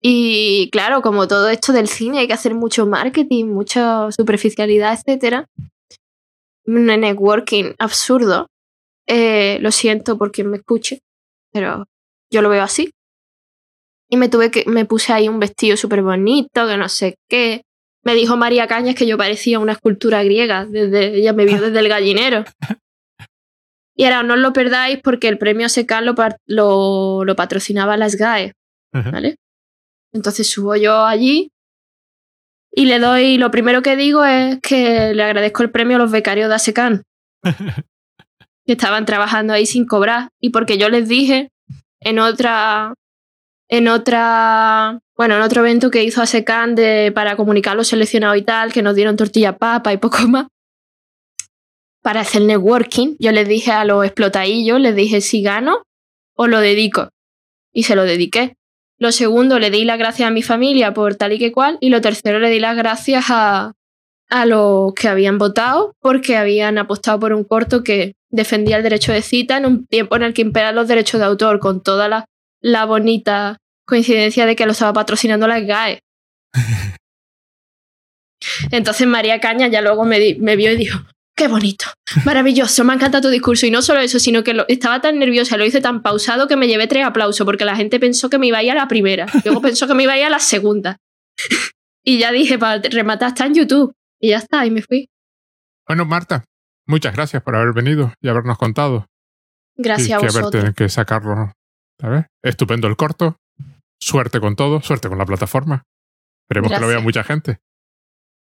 Y 0.00 0.68
claro, 0.70 1.00
como 1.00 1.26
todo 1.26 1.48
esto 1.48 1.72
del 1.72 1.88
cine, 1.88 2.18
hay 2.18 2.26
que 2.26 2.34
hacer 2.34 2.54
mucho 2.54 2.86
marketing, 2.86 3.46
mucha 3.46 4.10
superficialidad, 4.12 4.98
etc. 5.06 5.46
Un 6.66 6.86
networking 6.86 7.72
absurdo. 7.78 8.48
Eh, 9.06 9.58
lo 9.60 9.70
siento 9.70 10.18
por 10.18 10.30
quien 10.30 10.50
me 10.50 10.58
escuche, 10.58 11.00
pero 11.52 11.86
yo 12.30 12.42
lo 12.42 12.48
veo 12.48 12.62
así. 12.62 12.90
Y 14.10 14.16
me 14.16 14.28
tuve 14.28 14.50
que, 14.50 14.64
me 14.66 14.84
puse 14.84 15.12
ahí 15.12 15.28
un 15.28 15.40
vestido 15.40 15.76
súper 15.76 16.02
bonito, 16.02 16.66
que 16.66 16.76
no 16.76 16.88
sé 16.88 17.16
qué. 17.28 17.62
Me 18.04 18.14
dijo 18.14 18.36
María 18.36 18.66
Cañas 18.66 18.94
que 18.94 19.06
yo 19.06 19.16
parecía 19.16 19.58
una 19.58 19.72
escultura 19.72 20.22
griega, 20.22 20.66
desde, 20.66 21.16
ella 21.16 21.32
me 21.32 21.46
vio 21.46 21.60
desde 21.60 21.78
el 21.78 21.88
gallinero. 21.88 22.44
Y 23.96 24.02
ahora 24.02 24.24
no 24.24 24.34
os 24.34 24.40
lo 24.40 24.52
perdáis 24.52 24.98
porque 25.04 25.28
el 25.28 25.38
premio 25.38 25.68
SECAN 25.68 26.04
lo, 26.04 26.16
lo, 27.24 27.36
patrocinaba 27.36 27.96
las 27.96 28.16
GAE. 28.16 28.52
¿Vale? 28.92 29.36
Entonces 30.12 30.50
subo 30.50 30.74
yo 30.74 31.04
allí 31.04 31.52
y 32.76 32.86
le 32.86 32.98
doy, 32.98 33.38
lo 33.38 33.52
primero 33.52 33.82
que 33.82 33.94
digo 33.94 34.24
es 34.24 34.58
que 34.60 35.14
le 35.14 35.22
agradezco 35.22 35.62
el 35.62 35.70
premio 35.70 35.96
a 35.96 36.00
los 36.00 36.10
becarios 36.10 36.48
de 36.48 36.54
ASECAN, 36.56 37.02
que 38.66 38.72
estaban 38.72 39.06
trabajando 39.06 39.52
ahí 39.52 39.64
sin 39.64 39.86
cobrar. 39.86 40.30
Y 40.40 40.50
porque 40.50 40.76
yo 40.76 40.88
les 40.88 41.08
dije 41.08 41.50
en 42.04 42.18
otra, 42.18 42.94
en 43.68 43.88
otra, 43.88 45.00
bueno, 45.16 45.36
en 45.36 45.42
otro 45.42 45.62
evento 45.62 45.90
que 45.90 46.04
hizo 46.04 46.22
ASECAN 46.22 46.74
de, 46.74 47.12
para 47.14 47.36
comunicar 47.36 47.76
los 47.76 47.88
seleccionados 47.88 48.36
y 48.36 48.42
tal, 48.42 48.72
que 48.72 48.82
nos 48.82 48.94
dieron 48.94 49.16
tortilla 49.16 49.56
papa 49.56 49.92
y 49.92 49.96
poco 49.96 50.18
más, 50.28 50.46
para 52.02 52.20
hacer 52.20 52.42
networking, 52.42 53.16
yo 53.18 53.32
les 53.32 53.48
dije 53.48 53.72
a 53.72 53.84
los 53.84 54.04
explotadillos, 54.04 54.78
les 54.78 54.94
dije 54.94 55.22
si 55.22 55.42
gano 55.42 55.82
o 56.36 56.46
lo 56.46 56.60
dedico. 56.60 57.08
Y 57.72 57.84
se 57.84 57.96
lo 57.96 58.04
dediqué. 58.04 58.56
Lo 58.98 59.10
segundo, 59.10 59.58
le 59.58 59.70
di 59.70 59.84
las 59.84 59.98
gracias 59.98 60.28
a 60.28 60.30
mi 60.30 60.42
familia 60.42 60.92
por 60.92 61.16
tal 61.16 61.32
y 61.32 61.38
que 61.38 61.50
cual. 61.50 61.78
Y 61.80 61.88
lo 61.88 62.00
tercero, 62.00 62.38
le 62.38 62.50
di 62.50 62.60
las 62.60 62.76
gracias 62.76 63.24
a, 63.30 63.72
a 64.30 64.46
los 64.46 64.94
que 64.94 65.08
habían 65.08 65.38
votado 65.38 65.94
porque 66.00 66.36
habían 66.36 66.78
apostado 66.78 67.20
por 67.20 67.32
un 67.32 67.44
corto 67.44 67.84
que 67.84 68.14
defendía 68.30 68.76
el 68.76 68.82
derecho 68.82 69.12
de 69.12 69.22
cita 69.22 69.56
en 69.56 69.66
un 69.66 69.86
tiempo 69.86 70.16
en 70.16 70.22
el 70.22 70.34
que 70.34 70.42
imperan 70.42 70.74
los 70.74 70.88
derechos 70.88 71.20
de 71.20 71.26
autor, 71.26 71.60
con 71.60 71.82
toda 71.82 72.08
la, 72.08 72.24
la 72.60 72.84
bonita 72.84 73.58
coincidencia 73.86 74.46
de 74.46 74.56
que 74.56 74.66
lo 74.66 74.72
estaba 74.72 74.92
patrocinando 74.92 75.46
la 75.46 75.60
GAE. 75.60 76.00
Entonces 78.70 79.06
María 79.06 79.40
Caña 79.40 79.68
ya 79.68 79.80
luego 79.80 80.04
me, 80.04 80.36
me, 80.38 80.56
vio 80.56 80.72
y 80.72 80.76
dijo, 80.76 80.98
qué 81.36 81.48
bonito, 81.48 81.86
maravilloso, 82.24 82.84
me 82.84 82.94
encanta 82.94 83.20
tu 83.20 83.28
discurso. 83.28 83.66
Y 83.66 83.70
no 83.70 83.82
solo 83.82 84.00
eso, 84.00 84.18
sino 84.18 84.42
que 84.42 84.64
estaba 84.68 85.00
tan 85.00 85.18
nerviosa, 85.18 85.56
lo 85.56 85.64
hice 85.64 85.80
tan 85.80 86.02
pausado 86.02 86.48
que 86.48 86.56
me 86.56 86.66
llevé 86.66 86.86
tres 86.86 87.04
aplausos, 87.04 87.44
porque 87.44 87.64
la 87.64 87.76
gente 87.76 88.00
pensó 88.00 88.28
que 88.28 88.38
me 88.38 88.48
iba 88.48 88.58
a 88.58 88.62
ir 88.62 88.72
a 88.72 88.74
la 88.74 88.88
primera, 88.88 89.26
luego 89.44 89.60
pensó 89.60 89.86
que 89.86 89.94
me 89.94 90.02
iba 90.04 90.12
a 90.14 90.18
ir 90.18 90.24
a 90.24 90.30
la 90.30 90.40
segunda. 90.40 90.98
y 92.04 92.18
ya 92.18 92.32
dije, 92.32 92.58
para 92.58 92.82
rematar, 92.82 93.28
está 93.28 93.46
en 93.46 93.54
YouTube. 93.54 93.94
Y 94.24 94.30
ya 94.30 94.38
está, 94.38 94.64
y 94.64 94.70
me 94.70 94.80
fui. 94.80 95.10
Bueno, 95.86 96.06
Marta, 96.06 96.46
muchas 96.86 97.14
gracias 97.14 97.42
por 97.42 97.56
haber 97.56 97.74
venido 97.74 98.14
y 98.22 98.28
habernos 98.28 98.56
contado. 98.56 99.06
Gracias 99.76 100.12
a 100.12 100.18
vosotros. 100.24 100.72
que 100.74 100.88
sacarlo. 100.88 101.52
¿sabes? 102.00 102.24
Estupendo 102.42 102.88
el 102.88 102.96
corto. 102.96 103.36
Suerte 104.00 104.40
con 104.40 104.56
todo, 104.56 104.80
suerte 104.80 105.10
con 105.10 105.18
la 105.18 105.26
plataforma. 105.26 105.82
Esperemos 106.48 106.72
que 106.72 106.80
lo 106.80 106.88
vea 106.88 107.00
mucha 107.00 107.22
gente. 107.22 107.58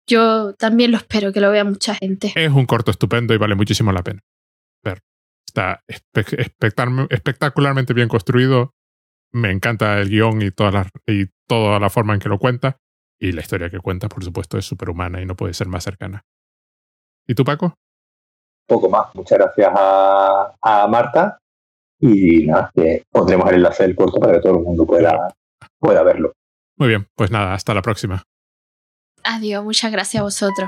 Yo 0.06 0.56
también 0.56 0.91
lo 0.91 0.98
espero, 0.98 1.31
que 1.31 1.39
lo 1.39 1.52
vea 1.52 1.64
mucha 1.64 1.95
gente. 1.95 2.34
Es 2.35 2.52
un 2.52 2.65
corto 2.65 2.91
estupendo 2.91 3.34
y 3.34 3.38
vale 3.38 3.56
muchísimo 3.56 3.93
la 3.93 4.03
pena. 4.03 4.19
Ver. 4.84 4.99
Está 5.48 5.85
espectacularmente 5.88 7.93
bien 7.93 8.10
construido. 8.10 8.73
Me 9.31 9.52
encanta 9.52 10.02
el 10.02 10.10
guion 10.10 10.41
y 10.41 10.48
y 10.48 10.52
toda 11.48 11.80
la 11.80 11.89
forma 11.89 12.14
en 12.14 12.19
que 12.19 12.27
lo 12.27 12.39
cuenta. 12.39 12.77
Y 13.22 13.34
la 13.34 13.41
historia 13.41 13.69
que 13.69 13.80
cuenta, 13.80 14.10
por 14.10 14.23
supuesto, 14.23 14.57
es 14.57 14.65
superhumana 14.65 15.22
y 15.22 15.27
no 15.27 15.35
puede 15.35 15.53
ser 15.53 15.68
más 15.68 15.84
cercana. 15.84 16.26
¿Y 17.27 17.35
tú, 17.35 17.45
Paco? 17.45 17.76
Poco 18.68 18.89
más. 18.89 19.14
Muchas 19.14 19.38
gracias 19.38 19.72
a, 19.76 20.88
Marta. 20.89 21.38
Y 21.99 22.48
nada, 22.48 22.72
que 22.73 23.03
pondremos 23.11 23.48
el 23.49 23.57
enlace 23.57 23.84
del 23.84 23.95
corto 23.95 24.19
para 24.19 24.34
que 24.34 24.39
todo 24.39 24.57
el 24.57 24.64
mundo 24.64 24.88
pueda, 24.88 25.31
pueda 25.77 26.02
verlo. 26.02 26.34
Muy 26.77 26.88
bien, 26.88 27.07
pues 27.15 27.30
nada, 27.30 27.53
hasta 27.53 27.76
la 27.76 27.84
próxima. 27.84 28.23
Adiós, 29.23 29.64
muchas 29.64 29.91
gracias 29.91 30.22
a 30.22 30.23
vosotros. 30.23 30.68